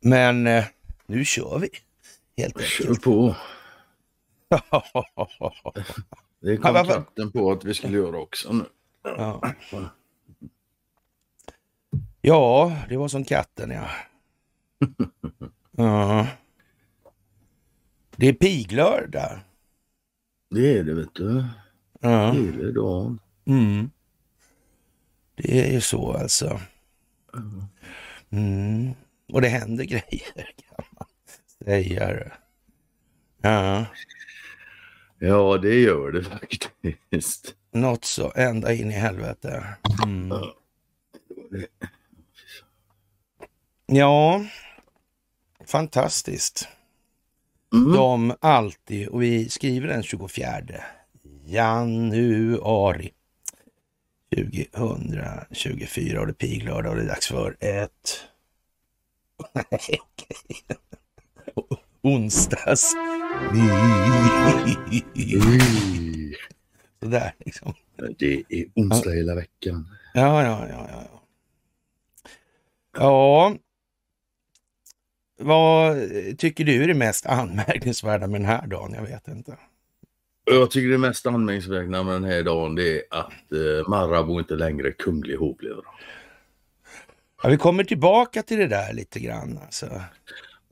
Men 0.00 0.46
eh, 0.46 0.64
nu 1.06 1.24
kör 1.24 1.58
vi 1.58 1.68
helt 2.36 2.60
Kör 2.60 2.84
enkelt. 2.84 3.02
på. 3.02 3.36
Det 6.42 6.58
varför- 6.58 6.94
katten 6.94 7.32
på 7.32 7.52
att 7.52 7.64
vi 7.64 7.74
skulle 7.74 7.96
göra 7.98 8.18
också 8.18 8.52
nu. 8.52 8.64
ja. 9.02 9.42
ja, 12.20 12.76
det 12.88 12.96
var 12.96 13.08
som 13.08 13.24
katten 13.24 13.70
ja. 13.70 13.88
ja. 15.76 16.26
Det 18.16 18.26
är 18.28 18.32
piglördag. 18.32 19.38
Det 20.50 20.78
är 20.78 20.84
det 20.84 20.94
vet 20.94 21.14
du. 21.14 21.44
Ja. 22.00 22.32
Hela 22.32 22.72
dagen. 22.72 23.18
Mm. 23.46 23.90
Det 25.36 25.68
är 25.68 25.72
ju 25.72 25.80
så 25.80 26.12
alltså. 26.12 26.60
Mm. 28.30 28.90
Och 29.32 29.40
det 29.40 29.48
händer 29.48 29.84
grejer 29.92 30.34
kan 30.56 30.84
man 30.98 31.06
säga. 31.64 32.30
Ja, 33.42 33.86
Ja, 35.18 35.58
det 35.58 35.74
gör 35.74 36.12
det 36.12 36.22
faktiskt. 36.24 37.54
något 37.72 38.04
så 38.04 38.32
ända 38.36 38.72
in 38.74 38.90
i 38.90 38.94
helvete. 38.94 39.64
Mm. 40.04 40.32
Ja, 43.86 44.44
fantastiskt. 45.66 46.68
Mm. 47.74 47.92
De 47.92 48.34
alltid, 48.40 49.08
och 49.08 49.22
vi 49.22 49.48
skriver 49.48 49.88
den 49.88 50.02
24 50.02 50.46
januari 51.44 53.10
2024 54.30 56.20
och 56.20 56.26
det 56.26 56.30
är 56.30 56.34
piglördag 56.34 56.90
och 56.90 56.96
det 56.96 57.02
är 57.02 57.08
dags 57.08 57.28
för 57.28 57.56
ett 57.60 58.20
onsdags. 62.02 62.94
Sådär 67.02 67.34
liksom. 67.38 67.74
Det 68.18 68.42
är 68.48 68.64
onsdag 68.74 69.10
hela 69.10 69.34
veckan. 69.34 69.88
Ja, 70.14 70.44
ja, 70.44 70.66
ja, 70.68 70.86
ja. 70.88 70.90
ja. 70.90 71.22
Ja. 72.98 73.54
Vad 75.42 75.96
tycker 76.38 76.64
du 76.64 76.84
är 76.84 76.88
det 76.88 76.94
mest 76.94 77.26
anmärkningsvärda 77.26 78.26
med 78.26 78.40
den 78.40 78.48
här 78.48 78.66
dagen? 78.66 78.92
Jag 78.94 79.02
vet 79.02 79.28
inte. 79.28 79.56
Jag 80.50 80.70
tycker 80.70 80.88
det 80.88 80.98
mest 80.98 81.26
anmärkningsvärda 81.26 82.02
med 82.02 82.14
den 82.14 82.24
här 82.24 82.42
dagen 82.42 82.74
det 82.74 82.96
är 82.96 83.02
att 83.10 83.52
eh, 83.52 83.88
Marabou 83.88 84.38
inte 84.38 84.54
längre 84.54 84.88
är 84.88 84.92
kunglig 84.92 85.36
hovleverantör. 85.36 85.90
Ja, 87.42 87.48
vi 87.48 87.56
kommer 87.56 87.84
tillbaka 87.84 88.42
till 88.42 88.58
det 88.58 88.66
där 88.66 88.92
lite 88.92 89.20
grann. 89.20 89.58
Alltså. 89.64 89.86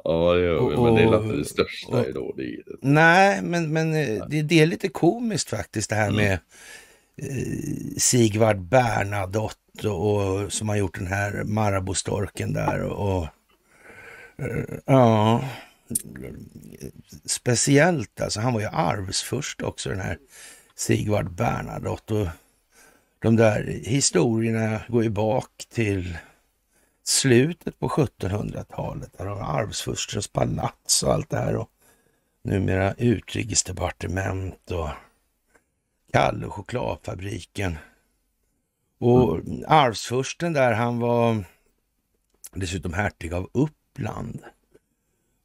Ja, 0.04 0.32
det 0.34 0.40
gör 0.40 0.54
vi, 0.54 0.76
Och- 0.76 0.82
men 0.84 0.94
det 0.94 1.02
är 1.02 1.14
och- 1.14 1.24
inte 1.24 1.36
det 1.36 1.44
största 1.44 1.96
och- 2.00 2.08
idag. 2.08 2.34
Det. 2.36 2.62
Nej, 2.80 3.42
men, 3.42 3.72
men 3.72 3.94
eh, 3.94 4.26
det, 4.28 4.42
det 4.42 4.60
är 4.60 4.66
lite 4.66 4.88
komiskt 4.88 5.50
faktiskt 5.50 5.90
det 5.90 5.96
här 5.96 6.10
med 6.10 6.32
eh, 6.32 6.38
Sigvard 7.96 8.60
Bernadotte 8.60 9.88
och, 9.88 10.40
och 10.42 10.52
som 10.52 10.68
har 10.68 10.76
gjort 10.76 10.94
den 10.98 11.06
här 11.06 11.44
Marabou-storken 11.44 12.52
där. 12.52 12.82
Och, 12.82 13.22
eh, 14.38 14.64
ja, 14.86 15.44
speciellt 17.25 18.20
alltså. 18.20 18.41
Han 18.41 18.53
var 18.53 18.61
ju 18.61 18.67
arvsförst 18.67 19.62
också 19.62 19.91
den 19.91 20.00
här 20.00 20.19
Sigvard 20.75 21.30
Bernadotte. 21.30 22.14
Och 22.14 22.28
de 23.19 23.36
där 23.36 23.64
historierna 23.84 24.80
går 24.89 25.03
ju 25.03 25.11
bak 25.11 25.67
till 25.69 26.19
slutet 27.05 27.78
på 27.78 27.89
1700-talet. 27.89 29.19
Där 29.19 29.27
har 29.27 29.61
arvsfurstens 29.61 30.29
palats 30.29 31.02
och 31.02 31.12
allt 31.12 31.30
det 31.30 31.36
här. 31.36 31.57
Och 31.57 31.70
numera 32.42 32.95
utrikesdepartement 32.95 34.70
och 34.70 34.89
Kalle 36.12 36.46
och 36.46 36.52
chokladfabriken. 36.52 37.79
Och 38.98 39.41
arvsfursten 39.67 40.52
där, 40.52 40.73
han 40.73 40.98
var 40.98 41.45
dessutom 42.52 42.92
hertig 42.92 43.35
av 43.35 43.51
Uppland. 43.52 44.42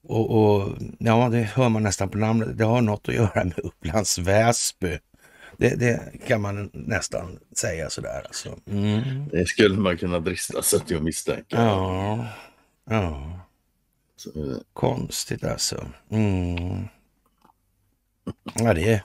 Och, 0.08 0.32
och 0.56 0.70
ja, 1.00 1.30
det 1.30 1.38
hör 1.42 1.70
man 1.70 1.84
nästan 1.84 2.10
på 2.10 2.18
namnet. 2.18 2.58
Det 2.58 2.64
har 2.64 2.82
något 2.82 3.10
att 3.10 3.16
göra 3.16 3.44
med 3.44 3.60
Upplands 3.60 4.18
Väsby. 4.18 5.00
Det, 5.58 5.76
det 5.80 6.12
kan 6.28 6.42
man 6.42 6.70
nästan 6.74 7.40
säga 7.58 7.90
sådär 7.90 8.24
alltså. 8.28 8.60
Mm. 8.66 9.28
Det 9.32 9.46
skulle 9.48 9.78
man 9.78 9.98
kunna 9.98 10.20
drista 10.20 10.62
sig 10.62 10.80
till 10.80 10.98
att 10.98 11.04
misstänka. 11.04 11.56
Ja, 11.62 12.28
ja. 12.90 13.40
Så, 14.16 14.30
Konstigt 14.74 15.44
alltså. 15.44 15.86
Mm. 16.10 16.88
Ja, 18.54 18.74
det 18.74 18.94
är 18.94 19.04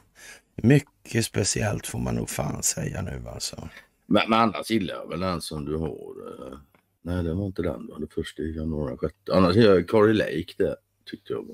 mycket 0.56 1.24
speciellt 1.24 1.86
får 1.86 1.98
man 1.98 2.14
nog 2.14 2.30
fan 2.30 2.62
säga 2.62 3.02
nu 3.02 3.22
alltså. 3.34 3.68
Men, 4.06 4.30
men 4.30 4.38
annars 4.40 4.70
gillar 4.70 4.94
jag 4.94 5.08
väl 5.08 5.20
den 5.20 5.40
som 5.40 5.64
du 5.64 5.76
har. 5.76 5.88
eh, 5.88 6.58
Nej, 7.02 7.22
det 7.24 7.34
var 7.34 7.46
inte 7.46 7.62
den. 7.62 7.86
Det 7.86 7.92
var 7.92 8.00
det 8.00 8.14
första 8.14 8.42
i 8.42 8.56
januari, 8.56 8.96
sjätte. 8.96 9.34
Annars 9.34 9.56
gillar 9.56 9.74
jag 9.74 9.88
Kari 9.88 10.14
Lake 10.14 10.54
det 10.58 10.76
tyckte 11.10 11.32
jag. 11.32 11.46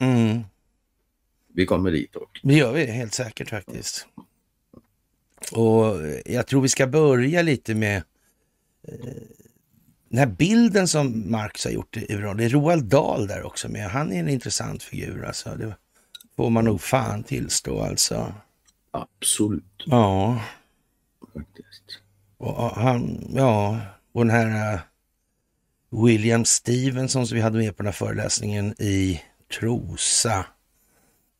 Mm. 0.00 0.40
Vi 1.54 1.66
kommer 1.66 1.90
dit 1.90 2.16
också. 2.16 2.46
Det 2.46 2.54
gör 2.54 2.72
vi 2.72 2.86
helt 2.86 3.14
säkert 3.14 3.50
faktiskt. 3.50 4.06
Och 5.52 5.96
jag 6.24 6.46
tror 6.46 6.62
vi 6.62 6.68
ska 6.68 6.86
börja 6.86 7.42
lite 7.42 7.74
med 7.74 7.96
eh, 8.88 8.98
den 10.08 10.18
här 10.18 10.26
bilden 10.26 10.88
som 10.88 11.30
Marx 11.30 11.64
har 11.64 11.72
gjort 11.72 11.96
i 11.96 12.12
Iran. 12.12 12.36
Det 12.36 12.44
är 12.44 12.48
Roald 12.48 12.84
Dahl 12.84 13.26
där 13.26 13.42
också 13.42 13.68
med. 13.68 13.90
Han 13.90 14.12
är 14.12 14.20
en 14.20 14.28
intressant 14.28 14.82
figur 14.82 15.24
alltså. 15.24 15.54
Det 15.56 15.76
får 16.36 16.50
man 16.50 16.64
nog 16.64 16.80
fan 16.80 17.22
tillstå 17.22 17.82
alltså. 17.82 18.34
Absolut 18.90 19.64
Ja. 19.86 20.40
faktiskt. 21.34 22.00
Och 22.36 22.70
han, 22.70 23.30
ja, 23.34 23.80
och 24.12 24.26
den 24.26 24.34
här 24.36 24.74
eh, 24.74 24.80
William 25.90 26.44
Stevenson 26.44 27.26
som 27.26 27.36
vi 27.36 27.42
hade 27.42 27.58
med 27.58 27.76
på 27.76 27.82
den 27.82 27.86
här 27.86 27.92
föreläsningen 27.92 28.74
i 28.78 29.22
Trosa. 29.58 30.46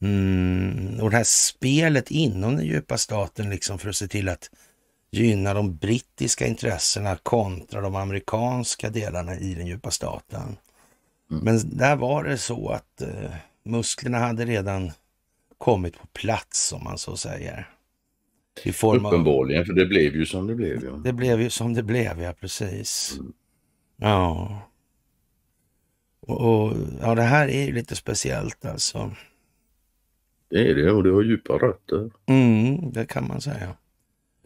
Mm, 0.02 1.00
och 1.00 1.10
det 1.10 1.16
här 1.16 1.24
spelet 1.24 2.10
inom 2.10 2.56
den 2.56 2.66
djupa 2.66 2.98
staten 2.98 3.50
liksom 3.50 3.78
för 3.78 3.88
att 3.88 3.96
se 3.96 4.08
till 4.08 4.28
att 4.28 4.50
gynna 5.10 5.54
de 5.54 5.76
brittiska 5.76 6.46
intressena 6.46 7.16
kontra 7.16 7.80
de 7.80 7.96
amerikanska 7.96 8.90
delarna 8.90 9.36
i 9.36 9.54
den 9.54 9.66
djupa 9.66 9.90
staten. 9.90 10.56
Mm. 11.30 11.44
Men 11.44 11.78
där 11.78 11.96
var 11.96 12.24
det 12.24 12.38
så 12.38 12.68
att 12.68 13.02
eh, 13.02 13.30
musklerna 13.64 14.18
hade 14.18 14.44
redan 14.44 14.92
kommit 15.58 15.98
på 15.98 16.06
plats 16.06 16.72
om 16.72 16.84
man 16.84 16.98
så 16.98 17.16
säger. 17.16 17.68
I 18.64 18.72
form 18.72 19.06
av 19.06 19.12
Uppenbarligen, 19.12 19.66
för 19.66 19.72
det 19.72 19.86
blev 19.86 20.16
ju 20.16 20.26
som 20.26 20.46
det 20.46 20.54
blev. 20.54 20.84
Ja. 20.84 20.90
det 20.90 21.12
blev 21.12 21.40
ju 21.40 21.50
som 21.50 21.74
det 21.74 21.82
blev, 21.82 22.22
ja 22.22 22.32
precis. 22.32 23.16
Mm. 23.18 23.32
Ja. 24.00 24.62
Och, 26.20 26.40
och 26.40 26.76
ja, 27.00 27.14
det 27.14 27.22
här 27.22 27.48
är 27.48 27.66
ju 27.66 27.72
lite 27.72 27.96
speciellt 27.96 28.64
alltså. 28.64 29.10
Det 30.48 30.70
är 30.70 30.74
det 30.74 30.90
och 30.90 31.02
det 31.02 31.10
har 31.10 31.22
djupa 31.22 31.52
rötter. 31.52 32.10
Mm, 32.26 32.92
det 32.92 33.06
kan 33.06 33.28
man 33.28 33.40
säga. 33.40 33.76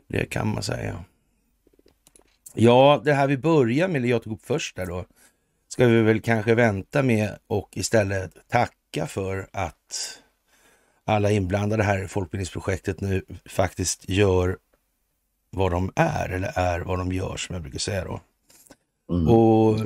Det 0.08 0.26
kan 0.26 0.48
man 0.54 0.62
säga. 0.62 1.04
Ja, 2.54 3.02
det 3.04 3.12
här 3.12 3.28
vi 3.28 3.36
börjar 3.38 3.88
med, 3.88 3.96
eller 3.96 4.08
jag 4.08 4.22
tog 4.22 4.32
upp 4.32 4.44
först 4.44 4.76
där 4.76 4.86
då, 4.86 5.04
ska 5.68 5.86
vi 5.86 6.02
väl 6.02 6.20
kanske 6.20 6.54
vänta 6.54 7.02
med 7.02 7.38
och 7.46 7.68
istället 7.72 8.48
tacka 8.48 9.06
för 9.06 9.48
att 9.52 10.18
alla 11.04 11.30
inblandade 11.30 11.82
här 11.82 12.04
i 12.04 12.08
folkbildningsprojektet 12.08 13.00
nu 13.00 13.24
faktiskt 13.46 14.08
gör 14.08 14.58
vad 15.50 15.72
de 15.72 15.92
är, 15.96 16.28
eller 16.28 16.52
är 16.54 16.80
vad 16.80 16.98
de 16.98 17.12
gör 17.12 17.36
som 17.36 17.54
jag 17.54 17.62
brukar 17.62 17.78
säga 17.78 18.04
då. 18.04 18.20
Mm. 19.10 19.28
Och 19.28 19.80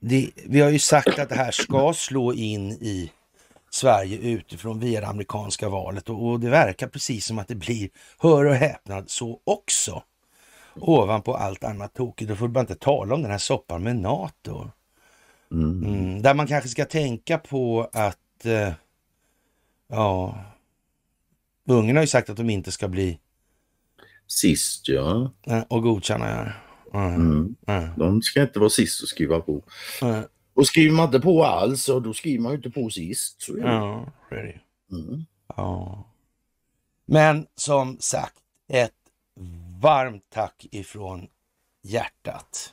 det, 0.00 0.30
vi 0.46 0.60
har 0.60 0.70
ju 0.70 0.78
sagt 0.78 1.18
att 1.18 1.28
det 1.28 1.34
här 1.34 1.50
ska 1.50 1.92
slå 1.92 2.32
in 2.32 2.72
i 2.72 3.12
Sverige 3.70 4.18
utifrån 4.18 4.80
via 4.80 5.00
det 5.00 5.06
amerikanska 5.06 5.68
valet 5.68 6.08
och, 6.08 6.26
och 6.26 6.40
det 6.40 6.50
verkar 6.50 6.86
precis 6.86 7.26
som 7.26 7.38
att 7.38 7.48
det 7.48 7.54
blir, 7.54 7.88
hör 8.18 8.44
och 8.44 8.54
häpnad, 8.54 9.10
så 9.10 9.40
också. 9.44 10.02
Ovanpå 10.74 11.34
allt 11.34 11.64
annat 11.64 11.94
tokigt. 11.94 12.28
Då 12.28 12.36
får 12.36 12.48
bara 12.48 12.60
inte 12.60 12.74
tala 12.74 13.14
om 13.14 13.22
den 13.22 13.30
här 13.30 13.38
soppan 13.38 13.82
med 13.82 13.96
NATO. 13.96 14.70
Mm. 15.52 15.84
Mm, 15.84 16.22
där 16.22 16.34
man 16.34 16.46
kanske 16.46 16.68
ska 16.68 16.84
tänka 16.84 17.38
på 17.38 17.90
att, 17.92 18.46
eh, 18.46 18.72
ja, 19.88 20.44
Ungern 21.68 21.96
har 21.96 22.02
ju 22.02 22.06
sagt 22.06 22.30
att 22.30 22.36
de 22.36 22.50
inte 22.50 22.72
ska 22.72 22.88
bli 22.88 23.18
Sist 24.26 24.88
ja. 24.88 25.32
eh, 25.46 25.62
och 25.68 25.82
godkänna. 25.82 26.30
Ja. 26.30 26.52
Mm, 26.94 27.54
Mm. 27.66 27.90
De 27.98 28.22
ska 28.22 28.42
inte 28.42 28.58
vara 28.58 28.70
sist 28.70 29.02
att 29.02 29.08
skriva 29.08 29.40
på. 29.40 29.62
mm. 30.02 30.24
Och 30.54 30.66
skriver 30.66 30.94
man 30.96 31.06
inte 31.06 31.20
på 31.20 31.44
alls, 31.44 31.82
så 31.84 32.00
då 32.00 32.12
skriver 32.14 32.42
man 32.42 32.52
ju 32.52 32.56
inte 32.56 32.70
på 32.70 32.90
sist. 32.90 33.42
Så 33.42 33.52
är 33.56 33.60
det. 33.62 33.68
Ja, 33.68 34.12
det 34.30 34.36
är 34.36 34.42
det. 34.42 34.60
Mm. 34.96 35.24
Ja. 35.56 36.04
Men 37.06 37.46
som 37.54 37.96
sagt, 38.00 38.34
ett 38.68 38.92
varmt 39.80 40.24
tack 40.34 40.66
ifrån 40.70 41.26
hjärtat 41.82 42.72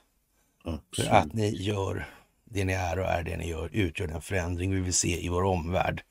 för 0.63 0.71
Absolut. 0.73 1.11
att 1.11 1.33
ni 1.33 1.49
gör 1.55 2.05
det 2.45 2.65
ni 2.65 2.73
är 2.73 2.99
och 2.99 3.05
är 3.05 3.23
det 3.23 3.37
ni 3.37 3.49
gör, 3.49 3.69
utgör 3.73 4.07
den 4.07 4.21
förändring 4.21 4.73
vi 4.75 4.81
vill 4.81 4.93
se 4.93 5.25
i 5.25 5.29
vår 5.29 5.43
omvärld. 5.43 6.03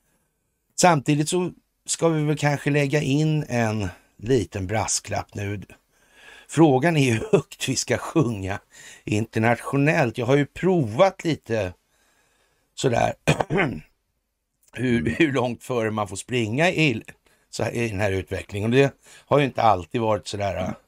Samtidigt 0.81 1.29
så 1.29 1.51
ska 1.85 2.09
vi 2.09 2.23
väl 2.23 2.37
kanske 2.37 2.69
lägga 2.69 3.01
in 3.01 3.45
en 3.49 3.87
liten 4.17 4.67
brasklapp 4.67 5.35
nu. 5.35 5.61
Frågan 6.49 6.97
är 6.97 7.11
hur 7.13 7.27
högt 7.31 7.69
vi 7.69 7.75
ska 7.75 7.97
sjunga 7.97 8.59
internationellt. 9.03 10.17
Jag 10.17 10.25
har 10.25 10.37
ju 10.37 10.45
provat 10.45 11.23
lite 11.23 11.73
sådär 12.75 13.13
hur, 14.73 15.15
hur 15.17 15.33
långt 15.33 15.63
före 15.63 15.91
man 15.91 16.07
får 16.07 16.15
springa 16.15 16.69
i, 16.69 17.03
så 17.49 17.63
här, 17.63 17.71
i 17.71 17.89
den 17.89 17.99
här 17.99 18.11
utvecklingen. 18.11 18.69
Och 18.69 18.77
det 18.77 18.93
har 19.25 19.39
ju 19.39 19.45
inte 19.45 19.61
alltid 19.61 20.01
varit 20.01 20.27
sådär. 20.27 20.73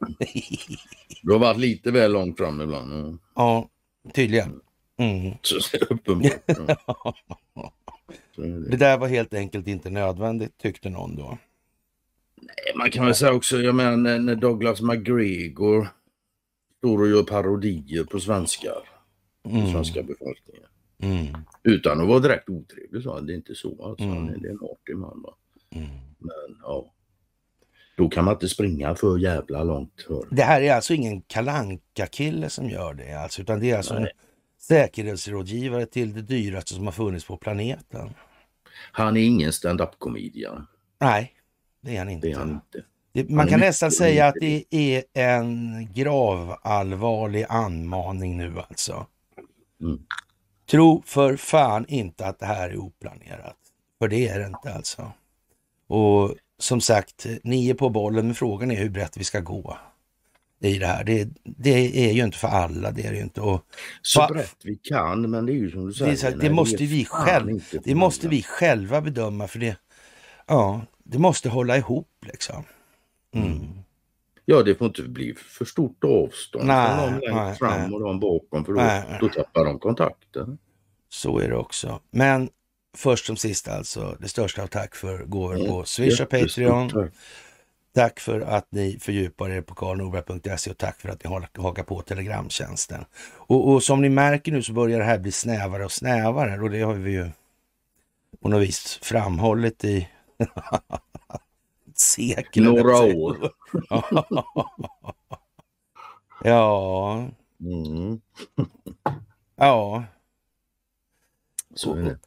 Du 1.23 1.31
har 1.31 1.39
varit 1.39 1.57
lite 1.57 1.91
väl 1.91 2.11
långt 2.11 2.37
fram 2.37 2.61
ibland. 2.61 2.93
ja. 2.93 3.17
ja, 3.35 3.69
tydligen. 4.13 4.59
Mm. 4.97 5.33
Uppenbart. 5.89 6.31
Ja. 7.53 7.73
Det. 8.35 8.77
där 8.77 8.97
var 8.97 9.07
helt 9.07 9.33
enkelt 9.33 9.67
inte 9.67 9.89
nödvändigt 9.89 10.57
tyckte 10.57 10.89
någon 10.89 11.15
då. 11.15 11.37
Man 12.75 12.91
kan 12.91 13.05
väl 13.05 13.15
säga 13.15 13.33
också, 13.33 13.57
jag 13.61 13.75
menar 13.75 14.17
när, 14.19 14.35
Douglas 14.35 14.81
McGregor 14.81 15.87
står 16.77 17.01
och 17.01 17.07
gör 17.07 17.23
parodier 17.23 18.03
på 18.03 18.19
svenskar, 18.19 18.89
Mm. 19.45 19.71
svenska 19.71 20.03
befolkningen. 20.03 20.63
Mm. 21.03 21.27
Utan 21.63 22.01
att 22.01 22.07
vara 22.07 22.19
direkt 22.19 22.49
otrevlig 22.49 23.03
så 23.03 23.19
det 23.19 23.33
är 23.33 23.35
inte 23.35 23.55
så 23.55 23.85
alltså. 23.85 24.03
Mm. 24.05 24.41
Det 24.41 24.47
är 24.47 24.51
en 24.51 24.59
artig 24.61 24.97
man. 24.97 25.21
Va? 25.21 25.33
Mm. 25.75 25.87
Men 26.17 26.57
ja. 26.63 26.93
Då 27.97 28.09
kan 28.09 28.25
man 28.25 28.33
inte 28.33 28.49
springa 28.49 28.95
för 28.95 29.17
jävla 29.17 29.63
långt. 29.63 30.01
För. 30.07 30.27
Det 30.31 30.43
här 30.43 30.61
är 30.61 30.73
alltså 30.73 30.93
ingen 30.93 31.21
kalanka 31.21 32.05
kille 32.11 32.49
som 32.49 32.69
gör 32.69 32.93
det 32.93 33.13
alltså, 33.13 33.41
utan 33.41 33.59
det 33.59 33.71
är 33.71 33.77
alltså 33.77 33.93
en 33.93 34.01
Nej. 34.01 34.11
säkerhetsrådgivare 34.61 35.85
till 35.85 36.13
det 36.13 36.21
dyraste 36.21 36.73
som 36.73 36.85
har 36.85 36.91
funnits 36.91 37.25
på 37.25 37.37
planeten. 37.37 38.09
Han 38.91 39.17
är 39.17 39.21
ingen 39.21 39.53
stand-up 39.53 39.89
comedian. 39.97 40.67
Nej, 40.99 41.33
det 41.81 41.95
är 41.95 41.99
han 41.99 42.09
inte. 42.09 42.27
Det 42.27 42.33
är 42.33 42.37
han 42.37 42.49
inte. 42.49 42.83
Det, 43.13 43.29
man 43.29 43.39
Han 43.39 43.47
kan 43.47 43.59
nästan 43.59 43.91
säga 43.91 44.27
att 44.27 44.35
det 44.39 44.63
är 44.69 45.03
en 45.13 45.87
gravallvarlig 45.93 47.45
anmaning 47.49 48.37
nu 48.37 48.59
alltså. 48.69 49.07
Mm. 49.81 49.99
Tro 50.71 51.03
för 51.05 51.35
fan 51.35 51.85
inte 51.87 52.25
att 52.25 52.39
det 52.39 52.45
här 52.45 52.69
är 52.69 52.77
oplanerat. 52.77 53.57
För 53.99 54.07
det 54.07 54.27
är 54.27 54.39
det 54.39 54.45
inte 54.45 54.73
alltså. 54.73 55.11
Och 55.87 56.35
som 56.59 56.81
sagt, 56.81 57.25
ni 57.43 57.69
är 57.69 57.73
på 57.73 57.89
bollen, 57.89 58.25
men 58.25 58.35
frågan 58.35 58.71
är 58.71 58.75
hur 58.75 58.89
brett 58.89 59.17
vi 59.17 59.23
ska 59.23 59.39
gå 59.39 59.77
i 60.61 60.77
det 60.77 60.87
här. 60.87 61.03
Det, 61.03 61.29
det 61.43 62.09
är 62.09 62.13
ju 62.13 62.23
inte 62.23 62.37
för 62.37 62.47
alla, 62.47 62.91
det 62.91 63.05
är 63.05 63.11
det 63.11 63.17
ju 63.17 63.23
inte. 63.23 63.41
Och 63.41 63.65
Så 64.01 64.27
brett 64.27 64.57
vi 64.63 64.75
kan, 64.75 65.31
men 65.31 65.45
det 65.45 65.51
är 65.51 65.55
ju 65.55 65.71
som 65.71 65.81
du 65.81 65.87
det, 65.87 65.97
säger. 65.97 66.15
så 66.15 66.27
här, 66.27 66.35
det 66.35 66.49
måste 66.49 66.85
vi 66.85 67.05
själv, 67.05 67.63
det 67.83 67.95
måste 67.95 68.27
vi 68.27 68.43
själva 68.43 69.01
bedöma 69.01 69.47
för 69.47 69.59
det, 69.59 69.77
ja, 70.51 70.81
det 71.03 71.17
måste 71.17 71.49
hålla 71.49 71.77
ihop 71.77 72.09
liksom. 72.21 72.63
Mm. 73.33 73.81
Ja, 74.45 74.63
det 74.63 74.75
får 74.75 74.87
inte 74.87 75.03
bli 75.03 75.33
för 75.35 75.65
stort 75.65 76.03
avstånd 76.03 76.65
Nej, 76.65 76.97
från 76.97 77.11
någon 77.11 77.19
längst 77.19 77.59
fram 77.59 77.81
nej. 77.81 77.93
och 77.93 78.01
någon 78.01 78.19
bakom 78.19 78.65
för 78.65 78.73
då, 78.73 78.79
Nej, 78.81 79.03
då 79.19 79.29
tappar 79.29 79.65
de 79.65 79.79
kontakten. 79.79 80.57
Så 81.09 81.39
är 81.39 81.49
det 81.49 81.55
också. 81.55 81.99
Men 82.11 82.49
först 82.97 83.25
som 83.25 83.37
sist 83.37 83.67
alltså, 83.67 84.17
det 84.19 84.27
största 84.27 84.63
av 84.63 84.67
tack 84.67 84.95
för 84.95 85.23
gåvor 85.23 85.67
på 85.67 85.83
Swish 85.83 86.21
och 86.21 86.29
Patreon. 86.29 86.89
tack. 86.89 87.11
Tack 87.93 88.19
för 88.19 88.41
att 88.41 88.67
ni 88.71 88.99
fördjupar 89.01 89.49
er 89.49 89.61
på 89.61 89.75
karlnorberg.se 89.75 90.71
och 90.71 90.77
tack 90.77 91.01
för 91.01 91.09
att 91.09 91.23
ni 91.23 91.29
hakar 91.63 91.83
på 91.83 92.01
Telegramtjänsten. 92.01 93.05
Och, 93.33 93.69
och 93.69 93.83
som 93.83 94.01
ni 94.01 94.09
märker 94.09 94.51
nu 94.51 94.61
så 94.61 94.73
börjar 94.73 94.99
det 94.99 95.05
här 95.05 95.19
bli 95.19 95.31
snävare 95.31 95.85
och 95.85 95.91
snävare 95.91 96.61
och 96.61 96.69
det 96.69 96.81
har 96.81 96.93
vi 96.93 97.11
ju 97.11 97.29
på 98.41 98.49
något 98.49 98.61
vis 98.61 98.99
framhållit 99.01 99.83
i 99.83 100.07
sekel. 101.95 102.63
Några 102.63 102.99
år. 103.15 103.51
ja, 106.43 107.29
Mm. 107.63 108.21
ja. 109.55 110.03
Så 111.75 111.95
är 111.95 112.01
det. 112.01 112.19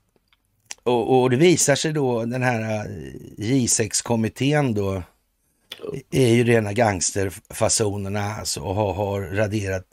Och, 0.83 1.23
och 1.23 1.31
det 1.31 1.37
visar 1.37 1.75
sig 1.75 1.93
då, 1.93 2.25
den 2.25 2.43
här 2.43 2.87
eh, 2.87 2.91
J6-kommittén 3.39 4.75
då, 4.75 5.03
är 6.11 6.29
ju 6.29 6.45
rena 6.45 6.73
gangsterfasonerna 6.73 8.35
alltså, 8.35 8.61
och 8.61 8.75
har, 8.75 8.95
har 8.95 9.21
raderat 9.21 9.87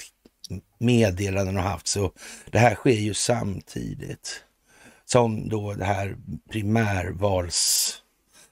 meddelanden 0.78 1.58
och 1.58 1.64
haft 1.64 1.88
så. 1.88 2.12
Det 2.52 2.60
här 2.60 2.76
sker 2.76 2.92
ju 2.92 3.14
samtidigt 3.14 4.44
som 5.06 5.50
då 5.50 5.74
det 5.74 5.86
här 5.86 6.18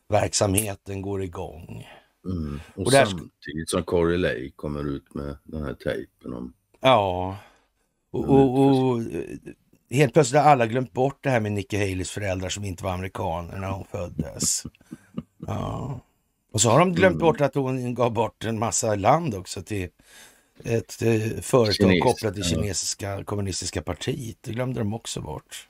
primärvalsverksamheten 0.10 1.02
går 1.02 1.24
igång. 1.24 1.88
Mm. 2.26 2.60
Och, 2.76 2.86
Och 2.86 2.92
samtidigt 2.94 3.70
som 3.70 3.84
Corey 3.84 4.18
Lake 4.18 4.52
kommer 4.56 4.90
ut 4.96 5.14
med 5.14 5.38
den 5.44 5.64
här 5.64 5.74
tejpen 5.74 6.34
om 6.34 6.54
Ja, 6.82 7.38
och, 8.12 8.30
och, 8.30 8.60
och 8.60 9.02
eh, 9.02 9.22
helt 9.90 10.14
plötsligt 10.14 10.42
har 10.42 10.50
alla 10.52 10.68
glömt 10.68 10.94
bort 10.94 11.18
det 11.24 11.30
här 11.30 11.40
med 11.40 11.52
Nikki 11.52 11.78
Haleys 11.78 12.12
föräldrar 12.12 12.50
som 12.50 12.64
inte 12.64 12.84
var 12.84 12.92
amerikaner 12.92 13.58
när 13.60 13.70
hon 13.72 13.86
föddes. 13.86 14.64
Ja. 15.48 16.00
Och 16.52 16.62
så 16.62 16.70
har 16.70 16.80
de 16.80 16.94
glömt 16.94 17.16
Mm. 17.16 17.20
bort 17.26 17.42
att 17.42 17.56
hon 17.56 17.94
gav 17.96 18.12
bort 18.14 18.46
en 18.46 18.60
massa 18.60 18.96
land 18.96 19.36
också 19.36 19.62
till 19.62 19.90
ett 20.64 21.02
eh, 21.02 21.42
företag 21.42 21.74
Kines, 21.90 22.04
kopplat 22.04 22.34
till 22.34 22.44
ja. 22.44 22.50
kinesiska 22.50 23.24
kommunistiska 23.24 23.82
partiet. 23.82 24.38
Det 24.42 24.52
glömde 24.52 24.80
de 24.80 24.94
också 24.94 25.22
bort. 25.22 25.68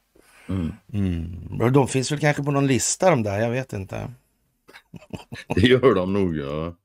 mm. 0.49 0.71
Mm. 0.93 1.61
Och 1.61 1.71
De 1.71 1.87
finns 1.87 2.11
väl 2.11 2.19
kanske 2.19 2.43
på 2.43 2.51
någon 2.51 2.67
lista 2.67 3.09
de 3.09 3.23
där, 3.23 3.39
jag 3.39 3.49
vet 3.49 3.73
inte. 3.73 4.11
Det 5.55 5.61
gör 5.61 5.95
de 5.95 6.13
nog 6.13 6.37
ja. 6.37 6.75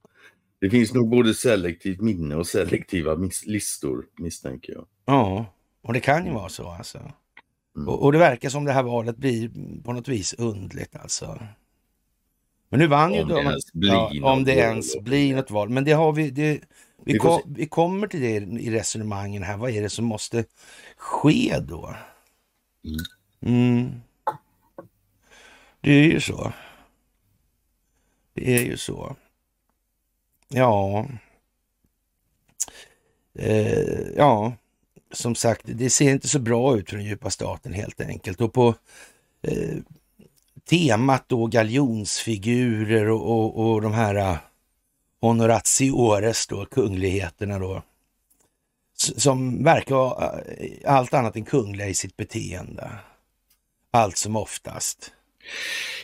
Det 0.60 0.70
finns 0.70 0.94
nog 0.94 1.10
både 1.10 1.34
selektivt 1.34 2.00
minne 2.00 2.36
och 2.36 2.46
selektiva 2.46 3.14
mis- 3.14 3.46
listor 3.46 4.06
misstänker 4.18 4.72
jag. 4.72 4.86
Ja, 5.04 5.46
och 5.82 5.92
det 5.92 6.00
kan 6.00 6.26
ju 6.26 6.32
vara 6.32 6.48
så 6.48 6.68
alltså. 6.68 6.98
Mm. 7.76 7.88
Och, 7.88 8.02
och 8.02 8.12
det 8.12 8.18
verkar 8.18 8.48
som 8.48 8.64
det 8.64 8.72
här 8.72 8.82
valet 8.82 9.16
blir 9.16 9.50
på 9.82 9.92
något 9.92 10.08
vis 10.08 10.34
undligt 10.34 10.96
alltså. 10.96 11.38
Men 12.68 12.80
nu 12.80 12.86
vann 12.86 13.14
ju 13.14 13.22
Om 13.22 13.28
det 13.28 13.34
de, 13.34 13.40
ens 13.46 13.72
blir 13.72 13.90
ja, 13.90 14.32
om 14.32 14.44
det 14.44 14.54
val. 14.54 14.60
ens 14.60 15.00
blir 15.00 15.36
något 15.36 15.50
val. 15.50 15.68
Men 15.68 15.84
det 15.84 15.92
har 15.92 16.12
vi, 16.12 16.30
det, 16.30 16.60
vi, 17.04 17.12
Vi 17.12 17.18
kom, 17.18 17.40
vi 17.46 17.66
kommer 17.66 18.06
till 18.06 18.20
det 18.20 18.36
i 18.60 18.70
resonemangen 18.70 19.42
här. 19.42 19.56
Vad 19.56 19.70
är 19.70 19.82
det 19.82 19.90
som 19.90 20.04
måste 20.04 20.44
ske 20.96 21.58
då? 21.68 21.94
Mm. 23.40 23.90
Det 25.80 25.90
är 25.92 26.04
ju 26.04 26.20
så. 26.20 26.52
Det 28.34 28.56
är 28.56 28.64
ju 28.64 28.76
så. 28.76 29.16
Ja. 30.48 31.06
Eh, 33.38 34.00
ja, 34.16 34.52
som 35.12 35.34
sagt, 35.34 35.62
det 35.64 35.90
ser 35.90 36.10
inte 36.10 36.28
så 36.28 36.38
bra 36.38 36.76
ut 36.76 36.90
för 36.90 36.96
den 36.96 37.06
djupa 37.06 37.30
staten 37.30 37.72
helt 37.72 38.00
enkelt. 38.00 38.40
Och 38.40 38.52
på 38.52 38.74
eh, 39.42 39.76
temat 40.64 41.24
då 41.28 41.46
galjonsfigurer 41.46 43.10
och, 43.10 43.30
och, 43.30 43.72
och 43.72 43.82
de 43.82 43.92
här 43.92 44.14
eh, 44.14 44.36
honoratiores 45.20 46.46
då, 46.46 46.66
kungligheterna 46.66 47.58
då. 47.58 47.82
Som 48.96 49.64
verkar 49.64 49.94
vara 49.94 50.40
eh, 50.40 50.94
allt 50.94 51.14
annat 51.14 51.36
än 51.36 51.44
kungliga 51.44 51.88
i 51.88 51.94
sitt 51.94 52.16
beteende. 52.16 52.90
Allt 53.90 54.16
som 54.16 54.36
oftast. 54.36 55.12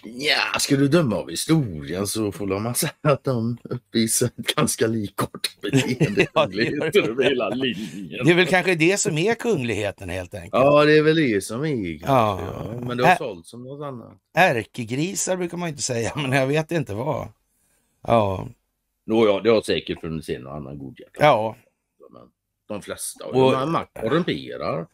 Ja, 0.03 0.59
ska 0.59 0.77
du 0.77 0.89
döma 0.89 1.17
av 1.17 1.31
historien 1.31 2.07
så 2.07 2.33
får 2.33 2.47
man 2.61 2.75
säga 2.75 2.93
att 3.03 3.25
de 3.25 3.59
uppvisar 3.65 4.27
ett 4.27 4.55
ganska 4.57 4.87
likartat 4.87 5.61
beteende. 5.63 6.27
Ja, 6.35 6.47
de. 6.47 6.99
över 7.01 7.25
hela 7.25 7.49
linjen. 7.49 8.25
Det 8.25 8.31
är 8.31 8.35
väl 8.35 8.47
kanske 8.47 8.75
det 8.75 9.01
som 9.01 9.19
är 9.19 9.35
kungligheten 9.35 10.09
helt 10.09 10.35
enkelt. 10.35 10.51
Ja, 10.53 10.85
det 10.85 10.99
är 10.99 11.03
väl 11.03 11.17
det 11.17 11.45
som 11.45 11.65
är 11.65 11.99
kanske, 11.99 12.07
Ja. 12.13 12.41
ja. 12.75 12.81
Men 12.87 12.97
det 12.97 13.05
har 13.07 13.13
Ä- 13.15 13.19
sålt 13.19 13.47
som 13.47 13.63
något 13.63 13.85
annat. 13.87 14.13
Ärkegrisar 14.35 15.37
brukar 15.37 15.57
man 15.59 15.69
inte 15.69 15.83
säga, 15.83 16.13
men 16.17 16.33
jag 16.33 16.47
vet 16.47 16.71
inte 16.73 16.95
vad. 16.95 17.29
Ja, 18.07 18.49
Nåja, 19.07 19.41
det 19.41 19.51
har 19.51 19.61
säkert 19.63 20.01
funnits 20.01 20.29
en 20.29 20.47
och 20.47 20.55
annan 20.57 20.79
godhjärtad. 20.79 21.25
ja. 21.27 21.57
Men 22.11 22.23
de 22.69 22.83
flesta 22.83 23.25
Och- 23.27 23.47
och, 23.47 23.53
korrumperar. 24.01 24.87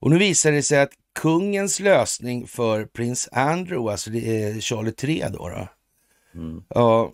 Och 0.00 0.10
nu 0.10 0.18
visar 0.18 0.52
det 0.52 0.62
sig 0.62 0.80
att 0.80 0.90
kungens 1.18 1.80
lösning 1.80 2.46
för 2.46 2.84
prins 2.84 3.28
Andrew, 3.32 3.92
alltså 3.92 4.10
det 4.10 4.42
är 4.42 4.60
Charlie 4.60 4.92
3 4.92 5.28
då, 5.28 5.48
då 5.48 5.68
Mm. 6.34 6.62
Ja, 6.68 7.12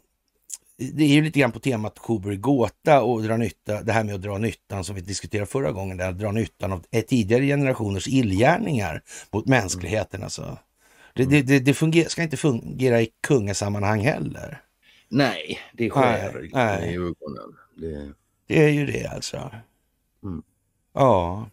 det 0.76 1.04
är 1.04 1.08
ju 1.08 1.22
lite 1.22 1.40
grann 1.40 1.52
på 1.52 1.60
temat 1.60 1.98
Coburg 1.98 2.40
gåta 2.40 3.02
och 3.02 3.22
dra 3.22 3.36
nytta, 3.36 3.82
det 3.82 3.92
här 3.92 4.04
med 4.04 4.14
att 4.14 4.22
dra 4.22 4.38
nyttan 4.38 4.84
som 4.84 4.94
vi 4.94 5.00
diskuterade 5.00 5.46
förra 5.46 5.72
gången, 5.72 5.96
där, 5.96 6.08
att 6.08 6.18
dra 6.18 6.32
nyttan 6.32 6.72
av 6.72 6.84
tidigare 7.06 7.46
generationers 7.46 8.08
illgärningar 8.08 9.02
mot 9.30 9.46
mänskligheten. 9.46 10.22
Alltså. 10.22 10.58
Det, 11.14 11.24
det, 11.24 11.42
det, 11.42 11.58
det 11.58 11.74
funger, 11.74 12.04
ska 12.04 12.22
inte 12.22 12.36
fungera 12.36 13.02
i 13.02 13.08
kungasammanhang 13.26 14.00
heller. 14.00 14.62
Nej, 15.08 15.58
det 15.72 15.90
skär 15.90 16.32
Nej, 16.34 16.50
nej. 16.52 16.90
i 16.90 16.94
ögonen. 16.94 17.56
Det... 17.76 18.12
Det 18.46 18.64
är 18.64 18.68
ju 18.68 18.86
det 18.86 19.06
alltså. 19.06 19.50
Mm. 20.22 20.42
Ja, 20.92 21.46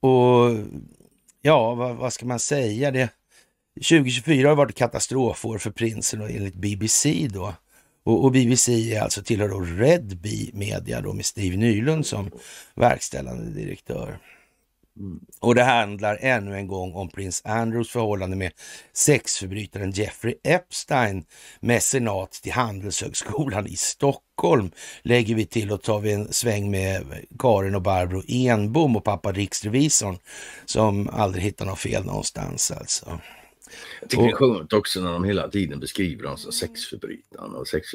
och 0.00 0.50
ja, 1.42 1.74
vad, 1.74 1.96
vad, 1.96 2.12
ska 2.12 2.26
man 2.26 2.38
säga? 2.38 2.90
Det, 2.90 3.08
2024 3.74 4.48
har 4.48 4.56
varit 4.56 4.76
katastrofår 4.76 5.58
för 5.58 5.70
prinsen 5.70 6.20
och 6.20 6.30
enligt 6.30 6.54
BBC 6.54 7.28
då. 7.32 7.54
Och, 8.04 8.24
och 8.24 8.32
BBC 8.32 8.94
är 8.94 9.00
alltså 9.00 9.22
tillhör 9.22 9.48
då 9.48 9.60
Red 9.60 10.16
Bee 10.16 10.50
Media 10.52 11.00
då 11.00 11.12
med 11.12 11.24
Steve 11.24 11.56
Nylund 11.56 12.06
som 12.06 12.30
verkställande 12.74 13.50
direktör. 13.50 14.18
Mm. 14.96 15.20
Och 15.40 15.54
det 15.54 15.62
handlar 15.62 16.18
ännu 16.20 16.56
en 16.56 16.66
gång 16.66 16.94
om 16.94 17.08
prins 17.08 17.42
Andrews 17.44 17.90
förhållande 17.90 18.36
med 18.36 18.52
sexförbrytaren 18.92 19.90
Jeffrey 19.90 20.34
Epstein, 20.44 21.24
mecenat 21.60 22.32
till 22.32 22.52
Handelshögskolan 22.52 23.66
i 23.66 23.76
Stockholm. 23.76 24.22
Lägger 25.02 25.34
vi 25.34 25.46
till 25.46 25.72
och 25.72 25.82
tar 25.82 26.00
vi 26.00 26.12
en 26.12 26.32
sväng 26.32 26.70
med 26.70 27.04
Karin 27.38 27.74
och 27.74 27.82
Barbro 27.82 28.22
Enbom 28.28 28.96
och 28.96 29.04
pappa 29.04 29.32
riksrevisorn 29.32 30.18
som 30.64 31.08
aldrig 31.08 31.44
hittar 31.44 31.66
något 31.66 31.78
fel 31.78 32.04
någonstans 32.04 32.70
alltså. 32.70 33.20
Jag 34.00 34.10
tycker 34.10 34.24
det 34.24 34.30
är 34.30 34.34
skönt 34.34 34.72
också 34.72 35.00
när 35.00 35.12
de 35.12 35.24
hela 35.24 35.48
tiden 35.48 35.80
beskriver 35.80 36.22
dem 36.22 36.36
som 36.36 36.52
sexförbrytare 36.52 37.46
och 37.46 37.68
sex, 37.68 37.88